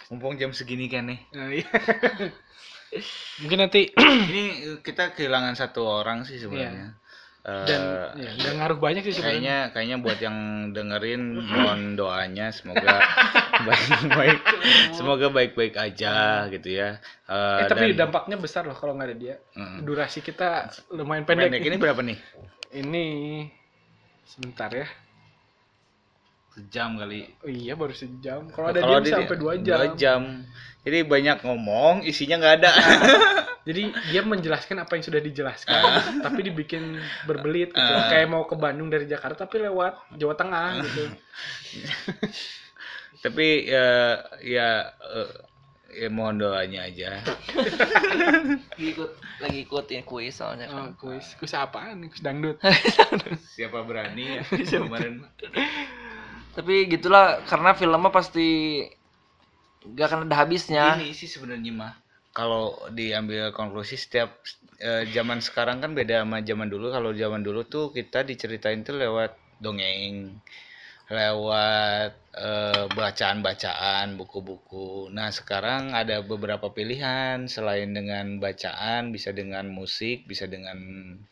mumpung 0.08 0.40
jam 0.40 0.56
segini 0.56 0.88
kan 0.88 1.10
nih. 1.10 1.20
Nah, 1.36 1.52
iya. 1.52 1.68
mungkin 3.44 3.60
nanti 3.66 3.92
ini 4.30 4.78
kita 4.82 5.14
kehilangan 5.14 5.54
satu 5.58 5.84
orang 5.86 6.24
sih 6.24 6.40
sebenarnya. 6.40 6.96
Eh, 7.40 7.66
dan 7.66 7.82
ya, 8.20 8.30
nggak 8.36 8.54
ngaruh 8.62 8.80
banyak 8.80 9.04
sih 9.04 9.16
sebenarnya. 9.20 9.74
kayaknya 9.74 9.74
kayaknya 9.74 9.98
buat 10.06 10.20
yang 10.22 10.38
dengerin 10.76 11.22
mohon 11.44 11.82
doanya 11.98 12.54
semoga 12.56 13.04
baik-baik 13.68 14.40
semoga 14.96 15.28
baik-baik 15.34 15.76
aja 15.76 16.46
gitu 16.54 16.70
ya. 16.72 17.02
Eh, 17.28 17.66
eh, 17.66 17.68
tapi 17.68 17.94
dan- 17.98 18.08
dampaknya 18.08 18.38
besar 18.40 18.64
loh 18.64 18.78
kalau 18.78 18.96
nggak 18.96 19.08
ada 19.12 19.18
dia. 19.18 19.36
Mm. 19.60 19.84
durasi 19.84 20.24
kita 20.24 20.72
lumayan 20.94 21.26
pendek, 21.26 21.52
pendek. 21.52 21.68
Ini 21.68 21.76
berapa 21.82 22.02
nih? 22.06 22.18
Ini 22.80 23.06
sebentar 24.24 24.70
ya 24.72 24.88
sejam 26.60 26.90
kali. 26.96 27.32
Oh, 27.40 27.48
iya 27.48 27.74
baru 27.74 27.96
sejam. 27.96 28.52
Kalau 28.52 28.68
ada 28.70 28.84
dia 29.00 29.16
sampai 29.16 29.38
dua 29.38 29.54
jam. 29.56 29.78
dua 29.80 29.88
jam. 29.96 30.22
jadi 30.80 31.04
banyak 31.04 31.38
ngomong 31.44 32.04
isinya 32.04 32.36
nggak 32.38 32.56
ada. 32.60 32.72
Jadi 33.60 33.92
dia 34.10 34.26
menjelaskan 34.26 34.82
apa 34.82 34.98
yang 34.98 35.04
sudah 35.04 35.22
dijelaskan 35.22 35.78
Ah. 35.78 36.02
tapi 36.26 36.42
dibikin 36.42 36.98
berbelit 37.24 37.70
gitu. 37.70 37.94
Kayak 38.10 38.26
mau 38.26 38.42
ke 38.44 38.56
Bandung 38.56 38.90
dari 38.90 39.06
Jakarta 39.06 39.46
tapi 39.46 39.62
lewat 39.62 39.94
Jawa 40.16 40.34
Tengah 40.34 40.70
gitu. 40.82 41.04
Tapi 43.20 43.68
ya 43.68 44.16
ya 44.40 44.68
eh, 44.90 45.32
ya 45.92 46.08
mohon 46.08 46.40
doanya 46.40 46.88
aja. 46.88 47.20
Lagi 47.20 48.96
ikut 48.96 49.12
lagi 49.44 49.60
ikutin 49.68 50.08
kuis 50.08 50.40
soalnya 50.40 50.72
Oh, 50.72 50.88
kan. 50.88 50.96
kuis. 50.96 51.36
Kuis 51.36 51.52
apaan? 51.52 52.00
Kuis 52.08 52.24
dangdut. 52.24 52.58
siapa 53.54 53.84
berani 53.84 54.40
ya? 54.40 54.42
Kemarin 54.48 55.28
tapi 56.60 56.92
gitulah 56.92 57.40
karena 57.48 57.72
filmnya 57.72 58.12
pasti 58.12 58.84
gak 59.96 60.12
akan 60.12 60.20
ada 60.28 60.36
habisnya. 60.44 61.00
Ini 61.00 61.16
sih 61.16 61.32
sebenarnya 61.32 61.72
mah 61.72 61.94
kalau 62.36 62.76
diambil 62.92 63.56
konklusi 63.56 63.96
setiap 63.96 64.44
eh, 64.84 65.08
zaman 65.16 65.40
sekarang 65.40 65.80
kan 65.80 65.96
beda 65.96 66.28
sama 66.28 66.44
zaman 66.44 66.68
dulu. 66.68 66.92
Kalau 66.92 67.16
zaman 67.16 67.42
dulu 67.48 67.64
tuh 67.64 67.96
kita 67.96 68.28
diceritain 68.28 68.84
tuh 68.84 69.00
lewat 69.00 69.40
dongeng 69.64 70.36
lewat 71.10 72.12
eh, 72.38 72.86
bacaan-bacaan 72.94 74.14
buku-buku 74.14 75.10
nah 75.10 75.34
sekarang 75.34 75.98
ada 75.98 76.22
beberapa 76.22 76.70
pilihan 76.70 77.50
selain 77.50 77.90
dengan 77.92 78.38
bacaan 78.38 79.10
bisa 79.10 79.34
dengan 79.34 79.66
musik 79.74 80.30
bisa 80.30 80.46
dengan 80.46 80.78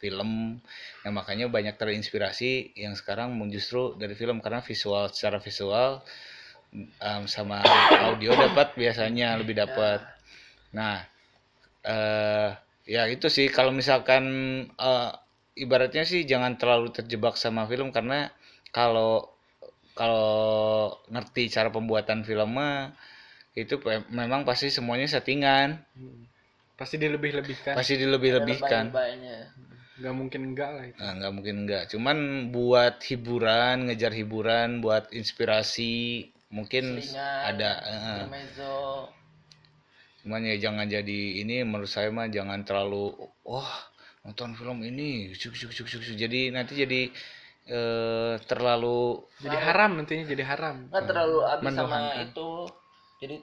film 0.01 0.57
nah 1.05 1.11
makanya 1.13 1.45
banyak 1.47 1.77
terinspirasi 1.77 2.73
yang 2.73 2.97
sekarang 2.97 3.37
justru 3.53 3.93
dari 4.01 4.17
film 4.17 4.41
karena 4.41 4.65
visual 4.65 5.13
secara 5.13 5.37
visual 5.37 6.01
em, 7.01 7.23
sama 7.27 7.61
audio 8.07 8.31
dapat 8.35 8.75
biasanya 8.75 9.37
lebih 9.39 9.55
dapat. 9.57 10.03
Nah, 10.75 11.03
eh 11.85 12.49
ya 12.87 13.03
itu 13.11 13.27
sih 13.27 13.47
kalau 13.51 13.71
misalkan 13.75 14.23
eh, 14.79 15.11
ibaratnya 15.59 16.03
sih 16.07 16.23
jangan 16.27 16.55
terlalu 16.59 16.93
terjebak 16.93 17.35
sama 17.39 17.65
film 17.71 17.89
karena 17.95 18.31
kalau 18.71 19.36
kalau 19.97 20.93
ngerti 21.09 21.49
cara 21.49 21.73
pembuatan 21.73 22.21
film 22.21 22.53
mah 22.53 22.93
itu 23.57 23.81
memang 24.13 24.45
pasti 24.45 24.69
semuanya 24.69 25.09
settingan, 25.09 25.81
Hmm. 25.97 26.29
Pasti 26.77 27.01
dilebih-lebihkan. 27.01 27.73
pasti 27.73 27.97
dilebih-lebihkan. 27.97 28.93
Nggak 29.97 30.13
mungkin 30.13 30.41
enggak 30.53 30.69
lah 30.77 30.85
itu. 30.85 30.97
Nah, 31.01 31.11
nggak 31.17 31.33
mungkin 31.33 31.55
enggak. 31.65 31.83
Cuman 31.89 32.17
buat 32.53 33.01
hiburan, 33.01 33.89
ngejar 33.89 34.13
hiburan, 34.13 34.77
buat 34.77 35.09
inspirasi, 35.09 36.29
mungkin 36.53 37.01
Selingan, 37.01 37.41
ada 37.43 37.71
intermezzo. 37.83 39.11
cuman 40.23 40.43
ya 40.43 40.55
jangan 40.59 40.87
jadi 40.91 41.21
ini 41.39 41.63
menurut 41.63 41.87
saya 41.87 42.11
mah 42.11 42.27
jangan 42.27 42.59
terlalu 42.67 43.15
wah 43.47 43.87
nonton 44.27 44.59
film 44.59 44.83
ini 44.83 45.31
cuk, 45.31 45.55
cuk, 45.55 45.71
cuk, 45.71 45.87
cuk, 45.87 46.03
cuk. 46.03 46.15
jadi 46.19 46.51
nanti 46.51 46.75
jadi 46.83 47.07
eh, 47.67 48.33
terlalu 48.47 49.21
Jadi 49.39 49.57
haram 49.57 49.91
nantinya 49.95 50.25
jadi 50.25 50.43
haram. 50.45 50.75
nggak 50.89 51.05
terlalu 51.05 51.37
habis 51.43 51.73
sama 51.73 51.97
itu 52.17 52.49
jadi 53.19 53.35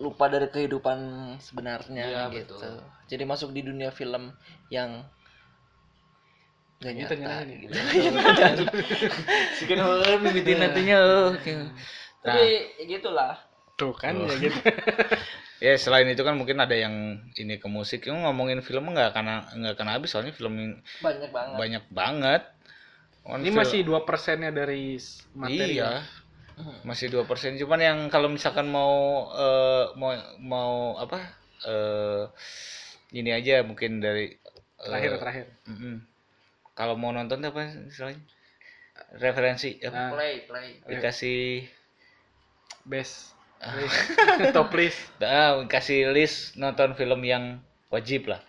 lupa 0.00 0.26
dari 0.26 0.48
kehidupan 0.48 0.98
sebenarnya 1.38 2.04
Iya, 2.04 2.22
gitu 2.32 2.56
betul. 2.56 2.76
jadi 3.06 3.24
masuk 3.24 3.52
di 3.52 3.62
dunia 3.62 3.90
film 3.90 4.32
yang 4.68 5.04
gak 6.80 6.92
Gitu 6.92 7.14
nyata 7.16 7.44
nih. 7.48 7.56
gitu. 7.64 7.78
Orang 9.80 10.20
mimitin 10.20 10.58
nantinya 10.60 10.96
oh, 11.00 11.26
oke. 11.32 11.52
tapi 12.24 12.44
ya 12.80 12.84
gitulah 12.88 13.36
Tuh 13.74 13.90
kan 13.92 14.14
Oh. 14.14 14.28
ya 14.28 14.36
gitu. 14.38 14.58
ya 15.64 15.72
selain 15.76 16.06
itu 16.06 16.22
kan 16.22 16.36
mungkin 16.36 16.60
ada 16.60 16.76
yang 16.76 16.94
ini 17.34 17.56
ke 17.56 17.66
musik 17.66 18.04
yang 18.06 18.22
ngomongin 18.22 18.60
film 18.60 18.92
nggak 18.92 19.10
karena 19.12 19.44
nggak 19.50 19.74
akan 19.74 19.88
habis 19.90 20.12
soalnya 20.12 20.30
film 20.30 20.54
yang 20.56 20.72
banyak 21.00 21.30
banget 21.32 21.56
banyak 21.58 21.84
banget 21.90 22.42
Ini 23.24 23.50
masih 23.56 23.80
dua 23.88 24.04
persennya 24.04 24.52
dari 24.52 25.00
materi. 25.32 25.80
iya 25.80 26.04
ya. 26.54 26.80
masih 26.86 27.10
dua 27.10 27.26
persen 27.26 27.58
cuman 27.58 27.80
yang 27.82 27.98
kalau 28.12 28.30
misalkan 28.30 28.70
mau 28.70 29.26
eh, 29.34 29.90
mau 29.98 30.14
mau 30.38 30.72
apa 31.02 31.18
eh 31.66 32.30
ini 33.14 33.30
aja 33.30 33.62
mungkin 33.66 34.02
dari 34.02 34.34
eh, 34.34 34.86
Terakhir 34.86 35.10
terakhir. 35.18 35.46
Mm-mm. 35.70 36.02
Kalau 36.74 36.94
mau 36.98 37.14
nonton 37.14 37.38
tuh 37.40 37.50
apa 37.54 37.70
istilahnya? 37.86 38.22
Referensi 39.18 39.78
apa? 39.82 39.94
Nah, 39.94 40.10
play 40.14 40.34
play 40.46 40.68
Dikasih 40.86 41.66
best. 42.86 43.32
Top 44.56 44.68
list. 44.76 45.00
ah, 45.24 45.64
kasih 45.64 46.12
list 46.12 46.58
nonton 46.60 46.92
film 46.98 47.24
yang 47.24 47.62
wajib 47.88 48.28
lah. 48.28 48.42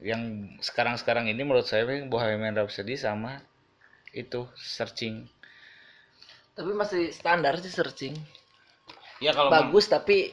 Yang 0.00 0.56
sekarang-sekarang 0.64 1.28
ini 1.28 1.44
menurut 1.44 1.68
saya 1.68 1.86
Bohemian 2.08 2.56
Rhapsody 2.56 2.96
sama 2.96 3.44
itu 4.12 4.46
searching. 4.58 5.26
tapi 6.56 6.70
masih 6.76 7.14
standar 7.14 7.56
sih 7.62 7.72
searching 7.72 8.14
Ya 9.20 9.36
kalau 9.36 9.52
bagus 9.52 9.84
tapi 9.84 10.32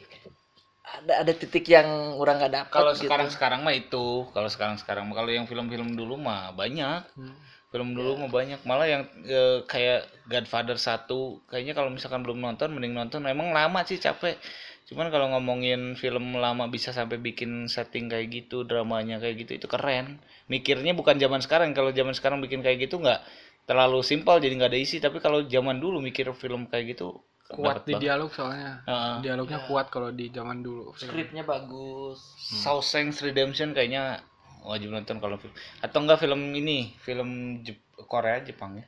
ada 0.88 1.28
ada 1.28 1.34
titik 1.36 1.68
yang 1.68 2.16
orang 2.16 2.40
nggak 2.40 2.54
dapat 2.56 2.72
kalau 2.72 2.96
gitu. 2.96 3.04
sekarang-sekarang 3.06 3.60
mah 3.60 3.76
itu, 3.76 4.24
kalau 4.32 4.48
sekarang-sekarang 4.48 5.04
kalau 5.12 5.28
yang 5.28 5.44
film-film 5.44 6.00
dulu 6.00 6.16
mah 6.16 6.56
banyak. 6.56 7.04
Hmm. 7.20 7.36
Film 7.68 7.92
dulu 7.92 8.16
mah 8.24 8.32
banyak, 8.32 8.64
malah 8.64 8.88
yang 8.88 9.04
eh, 9.28 9.60
kayak 9.68 10.08
Godfather 10.32 10.80
1 10.80 11.04
kayaknya 11.52 11.76
kalau 11.76 11.92
misalkan 11.92 12.24
belum 12.24 12.40
nonton 12.40 12.72
mending 12.72 12.96
nonton. 12.96 13.28
Emang 13.28 13.52
lama 13.52 13.84
sih 13.84 14.00
capek. 14.00 14.40
Cuman 14.88 15.12
kalau 15.12 15.28
ngomongin 15.36 16.00
film 16.00 16.40
lama 16.40 16.72
bisa 16.72 16.96
sampai 16.96 17.20
bikin 17.20 17.68
setting 17.68 18.08
kayak 18.08 18.32
gitu, 18.32 18.64
dramanya 18.64 19.20
kayak 19.20 19.44
gitu 19.44 19.60
itu 19.60 19.68
keren. 19.68 20.24
Mikirnya 20.48 20.96
bukan 20.96 21.20
zaman 21.20 21.44
sekarang. 21.44 21.76
Kalau 21.76 21.92
zaman 21.92 22.16
sekarang 22.16 22.40
bikin 22.40 22.64
kayak 22.64 22.88
gitu 22.88 23.04
nggak 23.04 23.20
terlalu 23.68 24.00
simpel 24.02 24.40
jadi 24.40 24.56
nggak 24.56 24.72
ada 24.72 24.80
isi, 24.80 24.98
tapi 24.98 25.20
kalau 25.20 25.44
zaman 25.44 25.78
dulu 25.78 26.00
mikir 26.00 26.32
film 26.34 26.66
kayak 26.66 26.96
gitu 26.96 27.20
Kuat 27.48 27.84
di 27.84 27.96
banget. 27.96 28.04
dialog 28.04 28.28
soalnya. 28.30 28.84
Heeh. 28.84 29.16
Dialognya 29.24 29.60
Iya. 29.62 29.68
kuat 29.68 29.88
kalau 29.88 30.12
di 30.12 30.28
zaman 30.28 30.60
dulu. 30.60 30.92
skripnya 30.94 31.44
bagus 31.44 32.20
Shawshank 32.58 33.16
Redemption 33.22 33.72
kayaknya 33.72 34.20
wajib 34.64 34.92
nonton 34.92 35.16
kalau 35.18 35.36
film 35.36 35.56
atau 35.80 36.00
enggak 36.02 36.20
film 36.20 36.52
ini 36.52 36.92
film 36.98 37.30
Jep- 37.62 37.80
Korea 38.04 38.40
Jepang 38.42 38.76
ya 38.76 38.84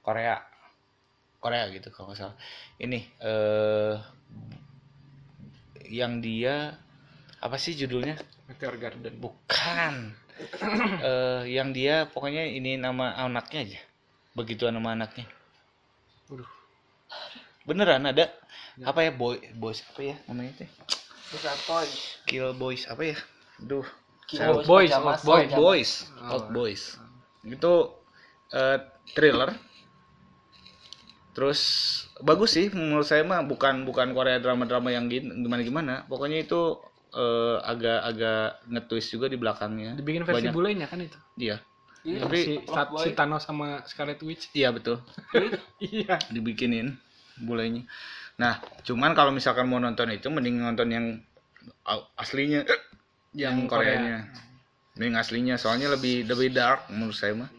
Korea 0.00 0.40
Korea 1.36 1.68
gitu 1.68 1.92
kalau 1.92 2.08
nggak 2.08 2.18
salah 2.18 2.36
ini 2.78 3.04
eh 3.20 3.96
yang 5.88 6.20
dia 6.20 6.80
apa 7.38 7.56
sih 7.56 7.72
judulnya 7.72 8.16
Meteor 8.46 8.76
Garden. 8.76 9.12
bukan 9.20 10.16
eh 11.04 11.42
yang 11.46 11.72
dia 11.72 12.08
pokoknya 12.08 12.48
ini 12.48 12.76
nama 12.76 13.12
anaknya 13.18 13.60
aja 13.68 13.80
begitu 14.38 14.64
nama 14.68 14.94
anaknya 14.94 15.26
Waduh. 16.26 16.46
beneran 17.64 18.06
ada 18.06 18.30
apa 18.80 19.02
ya 19.02 19.10
boy 19.10 19.36
boys 19.52 19.82
apa 19.84 20.00
ya 20.04 20.16
namanya 20.24 20.54
teh 20.56 20.70
bisa 21.28 21.50
toy 21.66 21.88
kill 22.24 22.54
boys 22.54 22.86
apa 22.86 23.02
ya 23.04 23.16
duh 23.58 23.84
Kill 24.28 24.44
Old 24.44 24.68
Boys, 24.68 24.92
Old 24.92 25.24
Boys. 25.24 25.48
sama- 25.48 25.56
Boys, 25.56 25.92
Oh. 26.20 26.36
Old 26.36 26.48
Boys. 26.52 26.82
Itu 27.40 27.96
eh, 28.52 28.76
thriller. 29.08 29.56
Terus 31.32 31.60
bagus 32.20 32.52
sih 32.52 32.68
menurut 32.68 33.06
saya 33.06 33.22
mah 33.22 33.40
bukan 33.40 33.86
bukan 33.86 34.12
Korea 34.12 34.36
drama-drama 34.36 34.90
yang 34.90 35.08
gimana 35.08 35.62
gimana. 35.62 35.94
Pokoknya 36.04 36.42
itu 36.42 36.76
eh, 37.08 37.56
agak-agak 37.64 38.68
nge-twist 38.68 39.08
juga 39.08 39.32
di 39.32 39.40
belakangnya. 39.40 39.96
Dibikin 39.96 40.28
versi 40.28 40.44
Banyak. 40.44 40.52
bulenya 40.52 40.86
kan 40.86 41.00
itu. 41.00 41.16
Iya. 41.38 41.56
Iya, 42.06 42.24
Tapi- 42.24 42.62
Boy. 42.94 43.02
si 43.04 43.10
Thanos 43.12 43.42
sama 43.44 43.82
Scarlet 43.84 44.20
Witch. 44.22 44.48
Iya 44.54 44.70
betul. 44.70 45.02
iya. 45.82 46.16
Dibikinin 46.30 46.94
bulenya. 47.42 47.82
Nah, 48.38 48.62
cuman 48.86 49.14
kalau 49.18 49.34
misalkan 49.34 49.66
mau 49.66 49.82
nonton 49.82 50.10
itu 50.14 50.30
mending 50.30 50.62
nonton 50.62 50.88
yang 50.88 51.06
aslinya 52.14 52.62
yang 53.34 53.58
Yang 53.58 53.66
Korea. 53.66 53.94
Koreanya. 53.98 54.18
Mending 54.94 55.14
aslinya 55.18 55.54
soalnya 55.58 55.90
lebih 55.90 56.26
lebih 56.26 56.54
dark 56.54 56.86
menurut 56.90 57.14
saya 57.14 57.34
mah. 57.34 57.50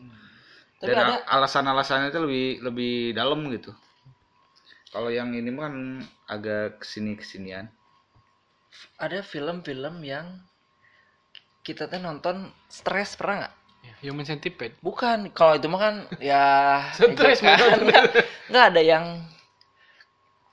tapi 0.79 0.95
dan 0.95 1.11
ada 1.11 1.15
alasan-alasannya 1.27 2.07
itu 2.07 2.19
lebih 2.23 2.45
lebih 2.63 2.93
dalam 3.11 3.43
gitu 3.51 3.75
kalau 4.95 5.11
yang 5.11 5.35
ini 5.35 5.51
mah 5.51 5.67
kan 5.67 5.75
agak 6.31 6.79
ke 6.79 6.87
sini 6.87 7.19
kesinian 7.19 7.67
ada 8.95 9.19
film-film 9.19 9.99
yang 10.07 10.39
kita 11.67 11.91
tuh 11.91 11.99
nonton 11.99 12.47
stres 12.71 13.19
pernah 13.19 13.43
nggak 13.43 13.55
Human 14.01 14.25
Centipede. 14.25 14.75
bukan 14.79 15.31
kalau 15.31 15.57
itu 15.57 15.67
mah 15.67 15.79
kan 15.79 15.95
ya 16.19 16.43
Stres, 16.95 17.39
ejekan. 17.41 17.85
nggak 17.87 18.03
nggak 18.51 18.65
ada 18.73 18.81
yang 18.81 19.05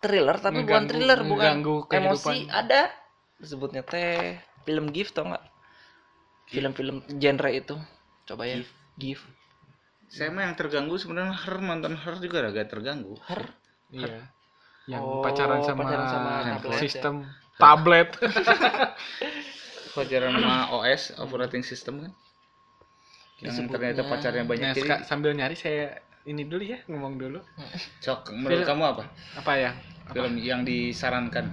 thriller 0.00 0.36
tapi 0.38 0.62
bukan 0.62 0.84
thriller 0.86 1.20
bukan 1.24 1.54
emosi. 1.90 2.46
Ada 2.48 2.92
disebutnya 3.40 3.82
teh 3.82 4.38
film 4.64 4.90
gift 4.90 5.16
tau 5.16 5.26
nggak? 5.26 5.44
Film-film 6.46 7.02
genre 7.18 7.50
itu. 7.50 7.74
Coba 8.22 8.46
ya. 8.46 8.62
Gift. 8.94 9.26
Saya 10.06 10.30
mah 10.30 10.46
yang 10.46 10.54
terganggu 10.54 10.94
sebenarnya 10.94 11.34
her 11.34 11.58
nonton 11.58 11.98
her 11.98 12.14
juga 12.22 12.46
agak 12.46 12.70
terganggu. 12.70 13.18
Her? 13.26 13.50
Iya. 13.90 14.30
Yang 14.86 15.02
Oh, 15.02 15.18
pacaran 15.18 15.66
sama, 15.66 15.82
pacaran 15.82 16.06
sama 16.06 16.30
tablet 16.62 16.78
sistem 16.78 17.14
tablet. 17.58 18.08
pacaran 19.98 20.30
sama 20.30 20.56
OS 20.76 21.02
operating 21.18 21.64
system 21.66 22.06
kan 22.06 22.12
yang 23.38 23.66
ternyata 23.66 24.02
pacarnya 24.02 24.42
banyak 24.42 24.62
Nah, 24.62 24.72
jadi 24.72 24.82
seka- 24.82 25.04
sambil 25.04 25.30
nyari 25.30 25.52
saya 25.52 25.92
ini 26.24 26.42
dulu 26.42 26.64
ya 26.64 26.80
ngomong 26.86 27.14
dulu. 27.16 27.38
sok 28.00 28.32
menurut 28.32 28.56
Film- 28.56 28.66
kamu 28.66 28.84
apa 28.88 29.04
Apa 29.36 29.52
ya? 29.54 29.70
Apa? 30.02 30.12
film 30.14 30.34
yang 30.36 30.62
disarankan 30.62 31.52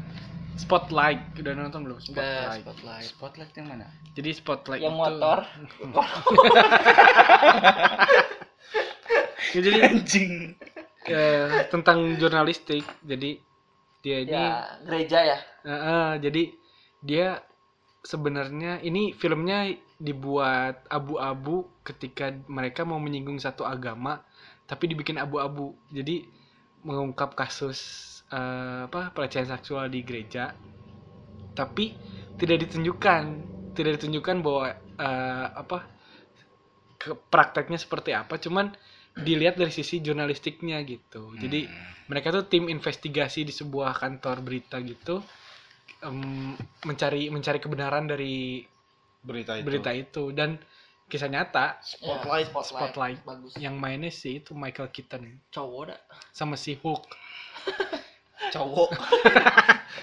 Spotlight 0.53 1.33
udah 1.35 1.53
nonton 1.55 1.81
belum 1.83 1.97
Spotlight 1.99 2.61
spotlight 2.61 3.03
Spotlight 3.03 3.53
yang 3.53 3.67
mana? 3.67 3.85
jadi 4.13 4.29
Spotlight 4.31 4.81
yang 4.81 4.93
itu- 4.93 5.01
motor 5.01 5.37
Ya, 9.53 9.59
jadi 9.61 9.79
Anjing. 9.85 10.57
eh, 11.05 11.67
tentang 11.67 11.99
jurnalistik 12.15 12.81
jadi 13.01 13.37
dia 13.99 14.17
ini 14.19 14.31
ya 14.31 14.47
gereja 14.81 15.19
ya 15.21 15.37
Eh, 15.61 15.69
eh, 15.69 16.09
jadi 16.19 16.43
dia 16.99 17.27
sebenarnya 18.01 18.81
ini 18.81 19.11
filmnya 19.11 19.71
dibuat 20.03 20.83
abu-abu 20.91 21.63
ketika 21.87 22.35
mereka 22.51 22.83
mau 22.83 22.99
menyinggung 22.99 23.39
satu 23.39 23.63
agama 23.63 24.19
tapi 24.67 24.91
dibikin 24.91 25.15
abu-abu. 25.15 25.71
Jadi 25.87 26.27
mengungkap 26.83 27.39
kasus 27.39 27.79
eh, 28.27 28.83
apa 28.91 29.15
pelecehan 29.15 29.47
seksual 29.47 29.87
di 29.87 30.03
gereja 30.03 30.51
tapi 31.55 31.95
tidak 32.35 32.67
ditunjukkan. 32.67 33.23
Tidak 33.73 33.91
ditunjukkan 33.97 34.37
bahwa 34.43 34.67
eh, 34.99 35.47
apa 35.55 35.77
ke 36.99 37.15
prakteknya 37.15 37.79
seperti 37.79 38.11
apa 38.11 38.35
cuman 38.39 38.75
dilihat 39.13 39.55
dari 39.55 39.71
sisi 39.71 40.03
jurnalistiknya 40.03 40.83
gitu. 40.83 41.31
Jadi 41.37 41.69
mereka 42.09 42.33
tuh 42.33 42.49
tim 42.49 42.67
investigasi 42.67 43.47
di 43.47 43.53
sebuah 43.53 43.95
kantor 43.95 44.41
berita 44.43 44.81
gitu 44.81 45.21
em, 46.03 46.53
mencari 46.83 47.31
mencari 47.31 47.59
kebenaran 47.61 48.05
dari 48.09 48.65
berita 49.23 49.55
itu. 49.55 49.63
berita 49.63 49.91
itu 49.91 50.23
dan 50.29 50.59
kisah 51.05 51.27
nyata 51.27 51.77
spotlight 51.79 52.49
Ya, 52.49 52.61
Spotlight. 52.61 53.19
bagus 53.21 53.51
yang 53.55 53.75
mainnya 53.75 54.09
sih 54.09 54.39
itu 54.39 54.51
Michael 54.53 54.89
Keaton 54.89 55.23
cowok 55.49 55.83
dah 55.87 55.99
sama 56.29 56.55
si 56.55 56.75
Hulk 56.75 57.05
cowok. 58.53 58.89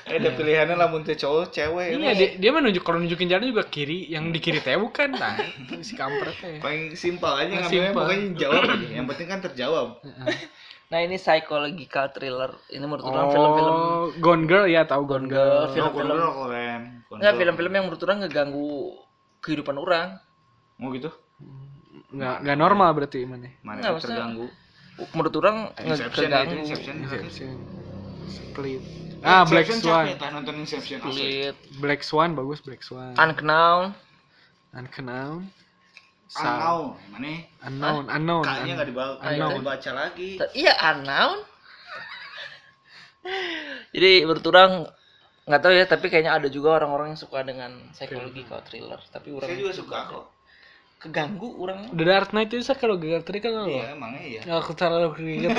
eh 0.07 0.17
ada 0.17 0.31
pilihannya 0.31 0.75
lah 0.75 0.89
muntah 0.89 1.13
cowok 1.13 1.51
cewek. 1.51 1.95
iya 1.95 2.13
dia, 2.13 2.29
dia 2.35 2.51
mah 2.51 2.61
nunjuk 2.61 2.81
kalau 2.81 2.99
nunjukin 2.99 3.29
jalan 3.29 3.47
juga 3.47 3.63
kiri 3.65 4.09
yang 4.09 4.29
di 4.29 4.39
kiri 4.39 4.59
teh 4.59 4.75
bukan 4.75 5.13
nah 5.13 5.37
itu 5.61 5.83
si 5.83 5.95
kampretnya 5.95 6.59
Paling 6.59 6.95
simpel 6.95 7.31
aja 7.31 7.45
Yang 7.45 7.53
ngambilnya 7.61 7.69
simpel. 7.85 8.01
pokoknya 8.01 8.27
jawab 8.35 8.63
aja. 8.65 8.87
Yang 8.97 9.07
penting 9.09 9.27
kan 9.29 9.41
terjawab. 9.43 9.89
nah 10.91 10.99
ini 10.99 11.17
psychological 11.17 12.07
thriller 12.11 12.51
ini 12.69 12.83
menurut 12.83 13.05
orang 13.05 13.29
film-film 13.31 13.75
oh 13.77 14.03
Gone 14.19 14.45
Girl 14.45 14.67
ya 14.67 14.83
tahu 14.85 15.03
Gone 15.05 15.27
Girl 15.27 15.71
Girl. 15.71 15.71
Film-film. 15.71 16.11
Oh, 16.11 16.35
keren. 16.45 16.83
Enggak 17.09 17.33
film-film 17.37 17.73
yang 17.73 17.85
menurut 17.87 18.03
orang 18.03 18.19
ngeganggu 18.21 18.99
kehidupan 19.41 19.77
orang. 19.77 20.21
Mau 20.81 20.93
gitu? 20.97 21.13
nggak 22.11 22.37
nggak 22.43 22.59
normal 22.59 22.91
berarti 22.91 23.23
mana 23.23 23.55
Mana 23.63 23.79
Nggak, 23.87 24.03
terganggu? 24.03 24.47
menurut 25.17 25.35
orang 25.41 25.59
Inception 25.81 26.29
ya, 26.29 26.45
Inception. 26.45 26.95
Inception. 27.07 27.57
Split 28.29 28.83
ah 29.25 29.49
Black 29.49 29.71
Swan. 29.73 30.07
nonton 30.21 30.55
Inception. 30.61 30.99
Split 31.01 31.57
Black 31.81 32.03
Swan 32.05 32.37
bagus 32.37 32.61
Black 32.61 32.85
Swan. 32.85 33.17
Unknown. 33.17 33.97
Unknown. 34.77 35.49
Unknown, 36.31 36.95
mana? 37.11 37.33
Unknown 37.67 38.05
Unknown 38.07 38.45
Kayaknya 38.47 38.75
nggak 38.79 38.89
dibaca, 38.93 39.19
nggak 39.25 39.59
dibaca 39.59 39.91
lagi. 39.97 40.31
Iya 40.55 40.75
unknown. 40.95 41.39
Jadi 43.97 44.13
menurut 44.29 44.45
orang 44.53 44.73
nggak 45.51 45.63
tahu 45.67 45.75
ya 45.75 45.85
tapi 45.85 46.07
kayaknya 46.07 46.39
ada 46.39 46.47
juga 46.47 46.79
orang-orang 46.79 47.13
yang 47.13 47.21
suka 47.21 47.43
dengan 47.43 47.75
psychological 47.91 48.63
thriller. 48.63 49.03
tapi 49.11 49.35
orang 49.35 49.51
Saya 49.51 49.59
juga 49.59 49.73
suka 49.75 49.99
kok. 50.07 50.25
keganggu 51.01 51.49
orang. 51.59 51.91
The 51.97 52.05
Dark 52.07 52.31
Knight 52.31 52.55
itu 52.55 52.63
kalau 52.77 53.01
gagal 53.01 53.25
tadi 53.27 53.41
kan 53.43 53.51
lo 53.57 53.67
Iya, 53.67 53.97
emangnya 53.97 54.23
iya. 54.23 54.41
aku 54.47 54.77
taruh 54.77 55.11
gitu 55.17 55.49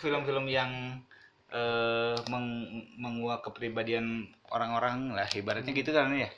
Film-film 0.00 0.46
yang 0.48 1.00
eh 1.50 2.16
meng- 2.30 2.86
menguak 2.96 3.42
kepribadian 3.42 4.30
orang-orang 4.48 5.12
lah 5.12 5.26
ibaratnya 5.30 5.74
gitu 5.74 5.90
kan 5.90 6.14
ya. 6.14 6.30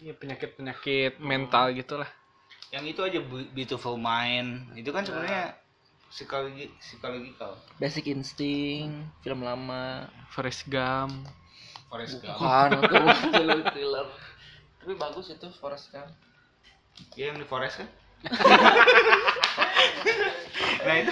Iya 0.00 0.12
penyakit 0.16 0.56
penyakit 0.58 1.12
mental 1.20 1.70
gitulah. 1.72 2.08
Yang 2.74 2.84
itu 2.96 3.00
aja 3.06 3.18
Beautiful 3.54 3.94
Mind, 3.94 4.74
itu 4.74 4.90
kan 4.90 5.06
sebenarnya 5.06 5.54
psikologi 6.14 6.70
psikologikal. 6.78 7.58
basic 7.76 8.06
instinct 8.06 8.94
film 9.20 9.42
lama 9.42 10.06
Forrest 10.28 10.62
Gump 10.64 11.26
Forrest 11.84 12.22
Gump. 12.22 12.38
bukan 12.38 13.02
itu 13.02 13.26
film 13.34 13.60
thriller 13.66 14.06
tapi 14.78 14.94
bagus 14.94 15.26
itu 15.28 15.46
Forrest 15.52 15.90
Gump 15.90 16.06
Iya 17.12 17.24
yang 17.28 17.42
di 17.42 17.44
Forest 17.44 17.82
kan? 17.82 17.88
nah 20.80 20.94
itu 20.96 21.10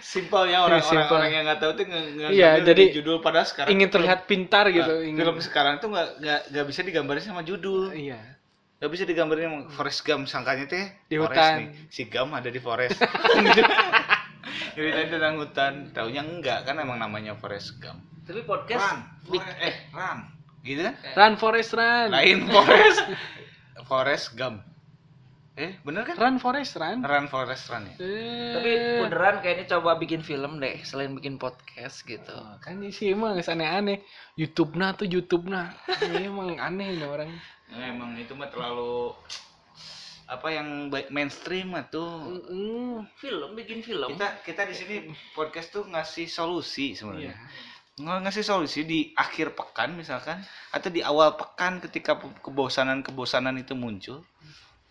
simpelnya 0.00 0.62
orang-orang 0.62 0.86
Simpel. 1.02 1.16
orang 1.16 1.30
yang 1.32 1.44
nggak 1.44 1.58
tahu 1.58 1.72
tuh 1.74 1.84
nge- 1.84 2.08
Iya, 2.30 2.48
ngambil 2.54 2.68
jadi 2.68 2.82
judul 2.94 3.16
pada 3.18 3.40
sekarang 3.42 3.70
ingin 3.70 3.88
terlihat 3.88 4.18
pintar 4.24 4.64
film- 4.64 4.76
gitu 4.76 4.92
nah, 4.92 5.02
ingin 5.02 5.18
film 5.18 5.38
sekarang 5.40 5.74
tuh 5.78 5.88
nggak 5.88 6.08
nggak 6.18 6.40
nggak 6.48 6.66
bisa 6.66 6.80
digambarin 6.82 7.20
sama 7.20 7.42
judul 7.42 7.90
iya 7.90 8.20
nggak 8.78 8.90
bisa 8.92 9.02
digambarin 9.02 9.44
sama 9.44 9.58
Forest 9.72 10.00
Gump 10.04 10.24
sangkanya 10.24 10.64
teh 10.66 10.84
Di 11.04 11.16
forest 11.16 11.34
hutan. 11.34 11.56
nih. 11.58 11.68
si 11.88 12.02
Gump 12.06 12.30
ada 12.32 12.46
di 12.46 12.60
forest 12.60 12.98
ceritain 14.78 15.10
tentang 15.10 15.34
hutan. 15.42 15.72
Taunya 15.90 16.22
enggak 16.22 16.62
kan 16.62 16.78
emang 16.78 17.02
namanya 17.02 17.34
Forest 17.34 17.82
Gump. 17.82 17.98
Tapi 18.22 18.46
podcast 18.46 18.78
run 18.78 18.98
Forest- 19.26 19.58
eh 19.58 19.74
run. 19.90 20.18
Gitu 20.62 20.80
kan? 20.86 20.94
Run 21.18 21.34
Forest 21.34 21.70
Run. 21.74 22.08
Lain 22.14 22.38
Forest 22.46 23.00
Forest 23.84 24.26
Gump. 24.38 24.58
Eh 25.58 25.74
bener 25.82 26.06
kan? 26.06 26.14
Run 26.14 26.36
Forest 26.38 26.78
Run. 26.78 27.02
Run 27.02 27.26
Forest 27.26 27.64
Run 27.66 27.82
ya? 27.90 27.94
Eh, 27.98 28.52
tapi 28.54 28.70
beneran 29.02 29.36
kayaknya 29.42 29.66
coba 29.74 29.98
bikin 29.98 30.22
film 30.22 30.62
deh 30.62 30.78
selain 30.86 31.10
bikin 31.18 31.34
podcast 31.34 32.06
gitu. 32.06 32.36
Kan 32.62 32.78
sih 32.94 33.10
emang 33.10 33.34
aneh-aneh. 33.34 34.06
YouTube 34.38 34.78
nah 34.78 34.94
tuh 34.94 35.10
YouTube 35.10 35.50
nah 35.50 35.74
Ini 35.90 36.30
emang 36.30 36.54
aneh 36.62 36.94
ini 36.94 37.02
orang 37.02 37.26
Nah, 37.68 37.84
emang 37.84 38.16
itu 38.16 38.32
mah 38.32 38.48
terlalu 38.48 39.12
apa 40.28 40.52
yang 40.52 40.92
baik 40.92 41.08
mainstream 41.08 41.72
tuh. 41.88 42.44
Mm, 42.52 43.08
film 43.16 43.50
bikin 43.56 43.80
film. 43.80 44.12
Kita 44.12 44.44
kita 44.44 44.62
di 44.68 44.74
sini 44.76 44.96
podcast 45.32 45.72
tuh 45.72 45.88
ngasih 45.88 46.28
solusi 46.28 46.92
sebenarnya. 46.92 47.32
Nggak 47.96 48.28
ngasih 48.28 48.44
solusi 48.44 48.84
di 48.84 49.00
akhir 49.16 49.56
pekan 49.56 49.96
misalkan 49.96 50.44
atau 50.68 50.92
di 50.92 51.00
awal 51.00 51.32
pekan 51.34 51.80
ketika 51.80 52.20
kebosanan 52.44 53.00
kebosanan 53.00 53.56
itu 53.56 53.72
muncul 53.72 54.20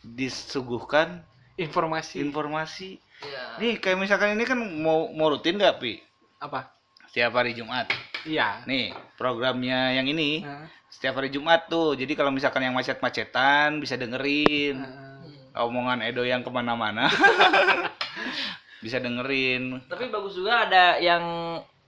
disuguhkan 0.01 1.22
informasi. 1.53 2.18
informasi. 2.18 2.89
Ya. 3.18 3.57
nih 3.57 3.81
kayak 3.81 3.97
misalkan 3.97 4.38
ini 4.38 4.45
kan 4.45 4.61
mau 4.61 5.09
mau 5.14 5.34
rutin 5.34 5.57
nggak 5.57 5.77
pi? 5.81 6.01
Apa? 6.41 6.69
Setiap 7.09 7.38
hari 7.38 7.53
Jumat. 7.53 7.89
Iya. 8.26 8.65
Nih 8.65 8.93
programnya 9.18 9.93
yang 9.93 10.09
ini. 10.09 10.41
Nah, 10.45 10.69
setiap 10.89 11.22
hari 11.22 11.30
Jumat 11.30 11.69
tuh. 11.69 11.93
Jadi 11.93 12.14
kalau 12.18 12.30
misalkan 12.34 12.65
yang 12.65 12.73
macet-macetan 12.73 13.77
bisa 13.81 13.97
dengerin. 13.97 14.81
Nah. 14.81 15.07
Omongan 15.60 16.02
Edo 16.02 16.22
yang 16.22 16.42
ke 16.42 16.50
mana-mana. 16.50 17.08
Bisa 18.84 19.02
dengerin. 19.02 19.82
Tapi 19.86 20.08
bagus 20.08 20.38
juga 20.38 20.70
ada 20.70 20.98
yang 20.98 21.24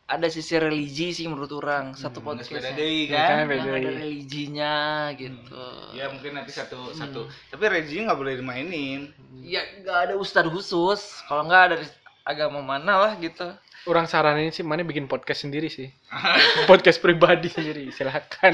ada 0.10 0.26
sisi 0.26 0.58
religi 0.58 1.14
sih 1.14 1.30
menurut 1.30 1.54
orang 1.54 1.94
satu 1.94 2.18
podcast 2.18 2.50
beda 2.50 2.74
Iya 2.74 3.14
kan, 3.14 3.30
kan 3.30 3.46
beda. 3.46 3.62
ada 3.70 3.90
religinya 3.94 4.76
gitu. 5.14 5.62
Ya 5.94 6.10
mungkin 6.10 6.34
nanti 6.34 6.50
satu 6.50 6.90
Hmm. 6.90 6.98
satu. 6.98 7.22
Tapi 7.54 7.64
Reggie 7.70 8.02
nggak 8.02 8.18
boleh 8.18 8.42
dimainin. 8.42 9.14
Ya 9.38 9.62
nggak 9.80 10.10
ada 10.10 10.14
ustadz 10.18 10.50
khusus. 10.50 11.22
Kalau 11.30 11.46
nggak 11.46 11.78
dari 11.78 11.86
agama 12.26 12.58
mana 12.60 12.94
lah 12.98 13.14
gitu 13.18 13.54
orang 13.88 14.10
saranin 14.10 14.52
sih 14.52 14.66
mana 14.66 14.84
bikin 14.84 15.08
podcast 15.08 15.48
sendiri 15.48 15.72
sih. 15.72 15.88
Podcast 16.70 17.00
pribadi 17.00 17.48
sendiri 17.48 17.94
silahkan 17.96 18.52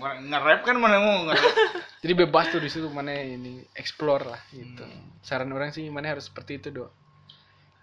Orang 0.00 0.24
nge-rap 0.30 0.60
kan 0.64 0.76
mana 0.80 0.96
mau 1.02 1.28
nge-rap. 1.28 1.52
Jadi 2.04 2.12
bebas 2.16 2.48
tuh 2.48 2.60
di 2.62 2.70
situ 2.72 2.88
mana 2.88 3.12
ini 3.12 3.60
explore 3.76 4.24
lah 4.24 4.40
gitu. 4.54 4.84
Saran 5.20 5.52
orang 5.52 5.74
sih 5.74 5.84
mana 5.92 6.16
harus 6.16 6.32
seperti 6.32 6.62
itu 6.62 6.72
dong 6.72 6.92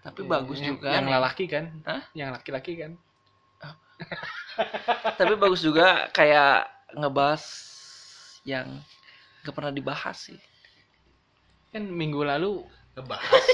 tapi 0.02 0.26
bagus 0.26 0.58
yang, 0.58 0.74
juga 0.74 0.98
yang 0.98 1.06
nih. 1.06 1.14
lelaki 1.14 1.44
kan. 1.46 1.64
Hah? 1.86 2.02
yang 2.18 2.34
laki-laki 2.34 2.74
kan. 2.74 2.98
Tapi 5.14 5.38
bagus 5.38 5.62
juga 5.62 6.10
kayak 6.10 6.66
ngebahas 6.98 7.42
yang 8.42 8.82
gak 9.46 9.54
pernah 9.54 9.70
dibahas 9.70 10.26
sih. 10.26 10.40
Kan 11.70 11.86
minggu 11.86 12.26
lalu 12.26 12.66
ngebahas? 12.98 13.46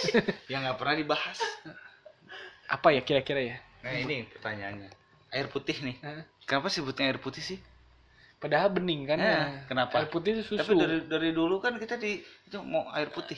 Yang 0.49 0.61
nggak 0.65 0.79
pernah 0.81 0.97
dibahas 0.97 1.39
apa 2.69 2.89
ya 2.91 3.01
kira-kira 3.01 3.41
ya? 3.43 3.57
Nah 3.81 3.93
ini 3.95 4.29
pertanyaannya. 4.29 4.91
Air 5.29 5.47
putih 5.49 5.77
nih. 5.81 5.97
Hah? 6.01 6.25
kenapa 6.45 6.69
sebutnya 6.69 7.05
air 7.07 7.19
putih 7.19 7.41
sih? 7.41 7.59
Padahal 8.39 8.71
bening 8.71 9.03
kan 9.05 9.19
Eh, 9.19 9.27
ya. 9.27 9.67
kenapa? 9.67 9.99
air 9.99 10.09
putih 10.09 10.37
itu 10.37 10.55
tapi 10.55 10.63
susu. 10.63 10.79
dari 10.79 10.99
dari 11.05 11.31
dulu 11.31 11.59
kan 11.59 11.77
kita 11.77 11.97
di 11.97 12.17
itu 12.21 12.57
mau 12.63 12.89
air 12.91 13.09
putih. 13.09 13.37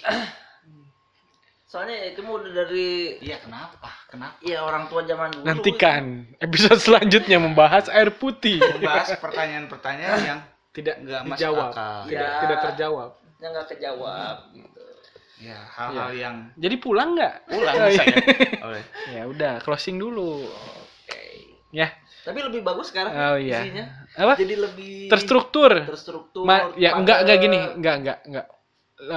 Soalnya 1.65 2.11
itu 2.11 2.21
mau 2.21 2.35
udah 2.37 2.51
dari 2.53 3.15
iya 3.19 3.39
kenapa? 3.39 3.87
Kenapa? 4.07 4.35
Ya 4.43 4.59
orang 4.61 4.87
tua 4.87 5.03
zaman 5.03 5.31
dulu 5.31 5.47
nantikan 5.47 6.27
episode 6.39 6.79
selanjutnya 6.79 7.39
membahas 7.39 7.87
air 7.89 8.11
putih. 8.13 8.59
Membahas 8.59 9.15
pertanyaan-pertanyaan 9.17 10.19
yang 10.21 10.41
tidak 10.71 10.99
Nggak 10.99 11.23
masuk 11.25 11.39
dijawab. 11.39 11.71
akal. 11.71 11.99
tidak 12.07 12.27
Ya. 12.27 12.41
tidak 12.43 12.59
terjawab. 12.61 13.11
Yang 13.39 13.51
nggak 13.51 13.67
kejawab 13.69 14.37
gitu 14.53 14.80
ya 15.41 15.57
hal-hal 15.73 16.11
yang 16.13 16.37
jadi 16.55 16.77
pulang 16.77 17.17
nggak 17.17 17.35
ulang 17.51 17.75
Oh, 17.75 17.89
iya. 17.89 17.97
saya 17.97 18.15
oleh 18.69 18.83
ya 19.11 19.23
udah 19.27 19.53
closing 19.61 19.97
dulu 19.97 20.45
Ya. 21.71 21.87
Tapi 22.27 22.43
lebih 22.43 22.67
bagus 22.67 22.91
sekarang 22.91 23.15
Oh 23.15 23.39
iya. 23.39 23.63
isinya. 23.63 23.87
Apa? 24.19 24.35
Jadi 24.35 24.59
lebih 24.59 25.07
Terstruktur. 25.07 25.71
terstruktur. 25.87 26.43
Ma- 26.43 26.75
ya 26.75 26.99
enggak 26.99 27.23
enggak 27.23 27.39
padat. 27.39 27.45
gini, 27.47 27.59
enggak 27.79 27.95
enggak 28.03 28.19
enggak. 28.27 28.47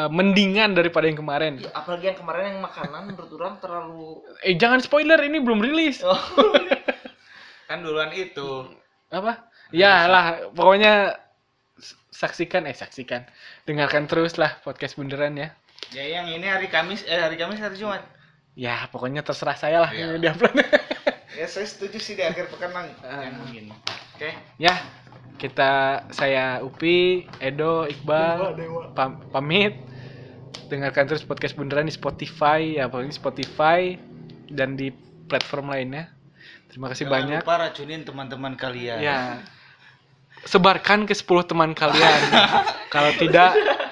Mendingan 0.07 0.77
daripada 0.77 1.09
yang 1.09 1.17
kemarin. 1.17 1.57
Ya, 1.57 1.73
apalagi 1.73 2.13
yang 2.13 2.19
kemarin 2.21 2.53
yang 2.53 2.61
makanan 2.61 3.09
menurut 3.09 3.33
orang 3.35 3.57
terlalu 3.57 4.21
Eh 4.45 4.53
jangan 4.53 4.79
spoiler 4.79 5.17
ini 5.19 5.41
belum 5.41 5.59
rilis. 5.59 6.05
oh, 6.05 6.13
Kan 7.67 7.81
duluan 7.81 8.13
itu. 8.13 8.69
Apa? 9.09 9.49
Ya 9.73 10.05
lah, 10.05 10.53
pokoknya 10.53 11.17
saksikan 12.13 12.69
eh 12.69 12.77
saksikan. 12.77 13.25
Dengarkan 13.65 14.05
terus 14.05 14.37
lah 14.37 14.61
podcast 14.61 14.93
bunderan 14.93 15.33
ya. 15.33 15.49
Ya 15.93 16.05
yang 16.11 16.27
ini 16.27 16.43
hari 16.43 16.67
Kamis 16.67 17.05
eh 17.05 17.15
hari 17.15 17.37
Kamis 17.37 17.57
hari 17.57 17.77
Jumat. 17.77 18.01
Ya, 18.53 18.85
pokoknya 18.87 19.21
terserah 19.21 19.53
saya 19.53 19.77
lah 19.79 19.89
Iya. 19.89 20.17
yang 20.17 20.21
diupload. 20.21 20.53
Ya 21.33 21.49
saya 21.49 21.65
setuju 21.65 21.97
sih 21.97 22.13
di 22.13 22.21
akhir 22.21 22.45
pekan 22.47 22.69
lang. 22.69 22.93
Ah. 23.01 23.25
yang 23.25 23.41
begini. 23.41 23.73
Oke. 24.13 24.37
ya, 24.57 24.85
kita 25.35 25.71
saya 26.13 26.61
Upi, 26.61 27.25
Edo, 27.39 27.89
Iqbal 27.89 28.53
pam- 28.93 29.17
pamit. 29.29 29.73
Dengarkan 30.69 31.09
terus 31.09 31.21
podcast 31.21 31.53
bunderan 31.53 31.85
di 31.85 31.91
Spotify, 31.91 32.77
ya 32.77 32.85
pokoknya 32.85 33.09
di 33.09 33.17
Spotify 33.17 33.79
dan 34.45 34.77
di 34.77 34.93
platform 35.25 35.73
lainnya. 35.73 36.13
Terima 36.69 36.93
kasih 36.93 37.09
Jangan 37.09 37.17
banyak. 37.17 37.41
lupa 37.41 37.55
racunin 37.59 38.01
teman-teman 38.03 38.53
kalian. 38.53 38.97
Ya. 39.01 39.41
Sebarkan 40.45 41.05
ke 41.05 41.17
10 41.17 41.25
teman 41.45 41.73
kalian. 41.73 42.19
Kalau 42.93 43.09
tidak 43.17 43.57
ak- 43.57 43.82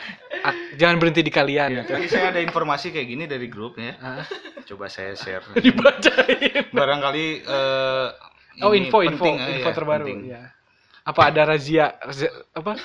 jangan 0.75 0.95
berhenti 0.97 1.21
di 1.21 1.29
kalian. 1.29 1.83
Tadi 1.83 2.05
saya 2.05 2.31
ada 2.31 2.39
informasi 2.39 2.89
kayak 2.89 3.07
gini 3.07 3.23
dari 3.25 3.47
grup 3.47 3.75
ya. 3.75 3.95
Ah, 3.97 4.23
Coba 4.63 4.87
saya 4.87 5.13
share. 5.13 5.43
dibacain. 5.65 6.69
Barangkali 6.69 7.25
eh, 7.41 8.07
Oh, 8.61 8.75
info 8.75 8.99
info 9.01 9.23
penting, 9.23 9.35
eh, 9.37 9.51
info 9.57 9.69
ya, 9.71 9.73
terbaru 9.73 10.05
penting. 10.05 10.19
ya. 10.29 10.43
Apa 11.01 11.33
ada 11.33 11.41
razia 11.49 11.97
ze- 12.11 12.29
apa? 12.53 12.77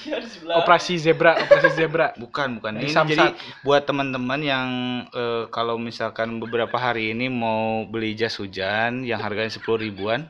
Operasi 0.62 0.94
zebra, 0.96 1.34
operasi 1.40 1.70
zebra. 1.74 2.12
Bukan, 2.14 2.60
bukan. 2.60 2.72
Ini 2.78 2.86
Samsat. 2.88 3.10
jadi 3.10 3.26
buat 3.60 3.82
teman-teman 3.82 4.38
yang 4.38 4.68
eh, 5.10 5.44
kalau 5.48 5.74
misalkan 5.74 6.38
beberapa 6.38 6.76
hari 6.76 7.10
ini 7.10 7.26
mau 7.26 7.82
beli 7.82 8.14
jas 8.14 8.36
hujan 8.36 9.02
yang 9.02 9.18
harganya 9.18 9.50
10 9.50 9.64
ribuan 9.80 10.28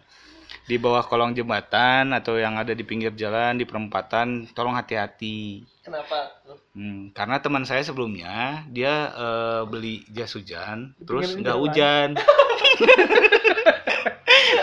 di 0.64 0.80
bawah 0.80 1.04
kolong 1.04 1.36
jembatan 1.36 2.16
atau 2.16 2.40
yang 2.40 2.56
ada 2.56 2.72
di 2.72 2.80
pinggir 2.80 3.12
jalan 3.12 3.60
di 3.60 3.68
perempatan, 3.68 4.48
tolong 4.56 4.72
hati-hati. 4.72 5.60
Kenapa? 5.84 6.32
Hmm, 6.72 7.12
karena 7.12 7.36
teman 7.38 7.62
saya 7.62 7.80
sebelumnya 7.80 8.64
dia 8.66 9.12
eh, 9.12 9.62
beli 9.68 10.02
jas 10.08 10.32
hujan, 10.32 10.96
terus 10.98 11.28
pinggir 11.28 11.44
nggak 11.44 11.58
hujan. 11.60 12.08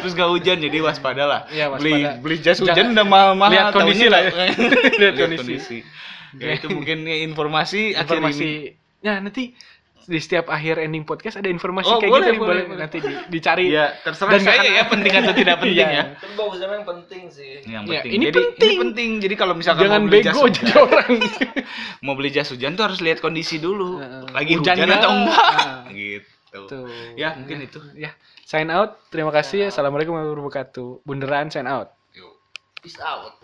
terus 0.02 0.14
nggak 0.18 0.32
hujan 0.32 0.58
jadi 0.60 0.78
waspada 0.82 1.24
lah. 1.26 1.42
Iya, 1.48 1.70
waspada. 1.70 1.86
Beli 1.86 2.02
beli 2.20 2.38
jas 2.42 2.58
hujan 2.58 2.74
Jangan- 2.74 2.92
udah 2.92 3.06
mahal-mahal. 3.06 3.52
lihat 3.54 3.66
kondisi 3.70 4.06
lah 4.10 4.20
ya. 4.20 4.32
Lihat 4.34 4.98
lihat 4.98 5.16
kondisi. 5.16 5.38
kondisi. 5.38 5.78
Ya 6.40 6.50
itu 6.56 6.68
mungkin 6.72 7.06
informasi, 7.06 7.94
akhir 7.94 8.18
Informasi. 8.18 8.42
ini. 8.42 8.54
Ya, 9.02 9.18
nanti 9.18 9.58
di 10.04 10.18
setiap 10.18 10.46
akhir 10.48 10.78
ending 10.78 11.02
podcast 11.02 11.36
ada 11.36 11.46
informasi 11.46 11.88
Oh, 11.88 11.98
kayak 11.98 12.10
boleh, 12.10 12.24
gitu 12.24 12.32
nih, 12.32 12.40
boleh, 12.40 12.48
boleh, 12.48 12.64
boleh. 12.68 12.80
nanti 12.80 12.98
di- 12.98 13.22
dicari. 13.30 13.66
Ya, 13.68 13.94
terserah 14.00 14.32
Dan 14.32 14.42
saya 14.42 14.62
ya 14.64 14.84
penting 14.86 15.14
atau 15.14 15.34
tidak 15.34 15.56
penting 15.62 15.78
Iya. 15.84 15.90
ya. 15.92 16.04
Tapi 16.16 16.34
bagusnya 16.34 16.68
yang 16.72 16.88
penting 16.88 17.24
sih. 17.28 17.52
Yang 17.64 17.84
Ya, 17.84 18.00
penting. 18.02 18.12
ini 18.12 18.24
jadi 18.24 18.38
penting. 18.38 18.70
ini 18.70 18.82
penting. 18.82 19.10
Jadi 19.20 19.36
kalau 19.36 19.54
misalkan 19.54 19.84
Jangan 19.84 20.00
mau 20.00 20.08
beli 20.08 20.20
jas 20.20 20.32
bego 20.32 20.42
hujan, 20.44 20.64
jadi 20.64 20.74
orang. 20.78 21.10
mau 22.06 22.14
beli 22.16 22.30
jas 22.30 22.48
hujan 22.48 22.72
tuh 22.74 22.84
harus 22.86 23.00
lihat 23.00 23.20
kondisi 23.20 23.58
dulu. 23.58 23.98
Heeh. 23.98 24.24
Lagi 24.30 24.54
Hujan 24.56 24.76
hujan, 24.76 24.90
atau 24.92 25.10
enggak. 25.12 25.38
Nah. 25.38 25.84
gitu. 26.00 26.60
Tuh. 26.68 26.88
Ya, 27.14 27.36
mungkin 27.36 27.58
itu. 27.62 27.80
Ya. 27.94 28.12
Sign 28.44 28.68
out. 28.68 29.00
Terima 29.08 29.30
kasih. 29.30 29.72
Assalamualaikum 29.72 30.12
warahmatullahi 30.12 30.44
wabarakatuh. 30.44 31.04
Bunderan 31.04 31.48
sign 31.48 31.66
out. 31.66 31.96
Yuk. 32.12 32.36
Peace 32.78 33.00
out. 33.00 33.40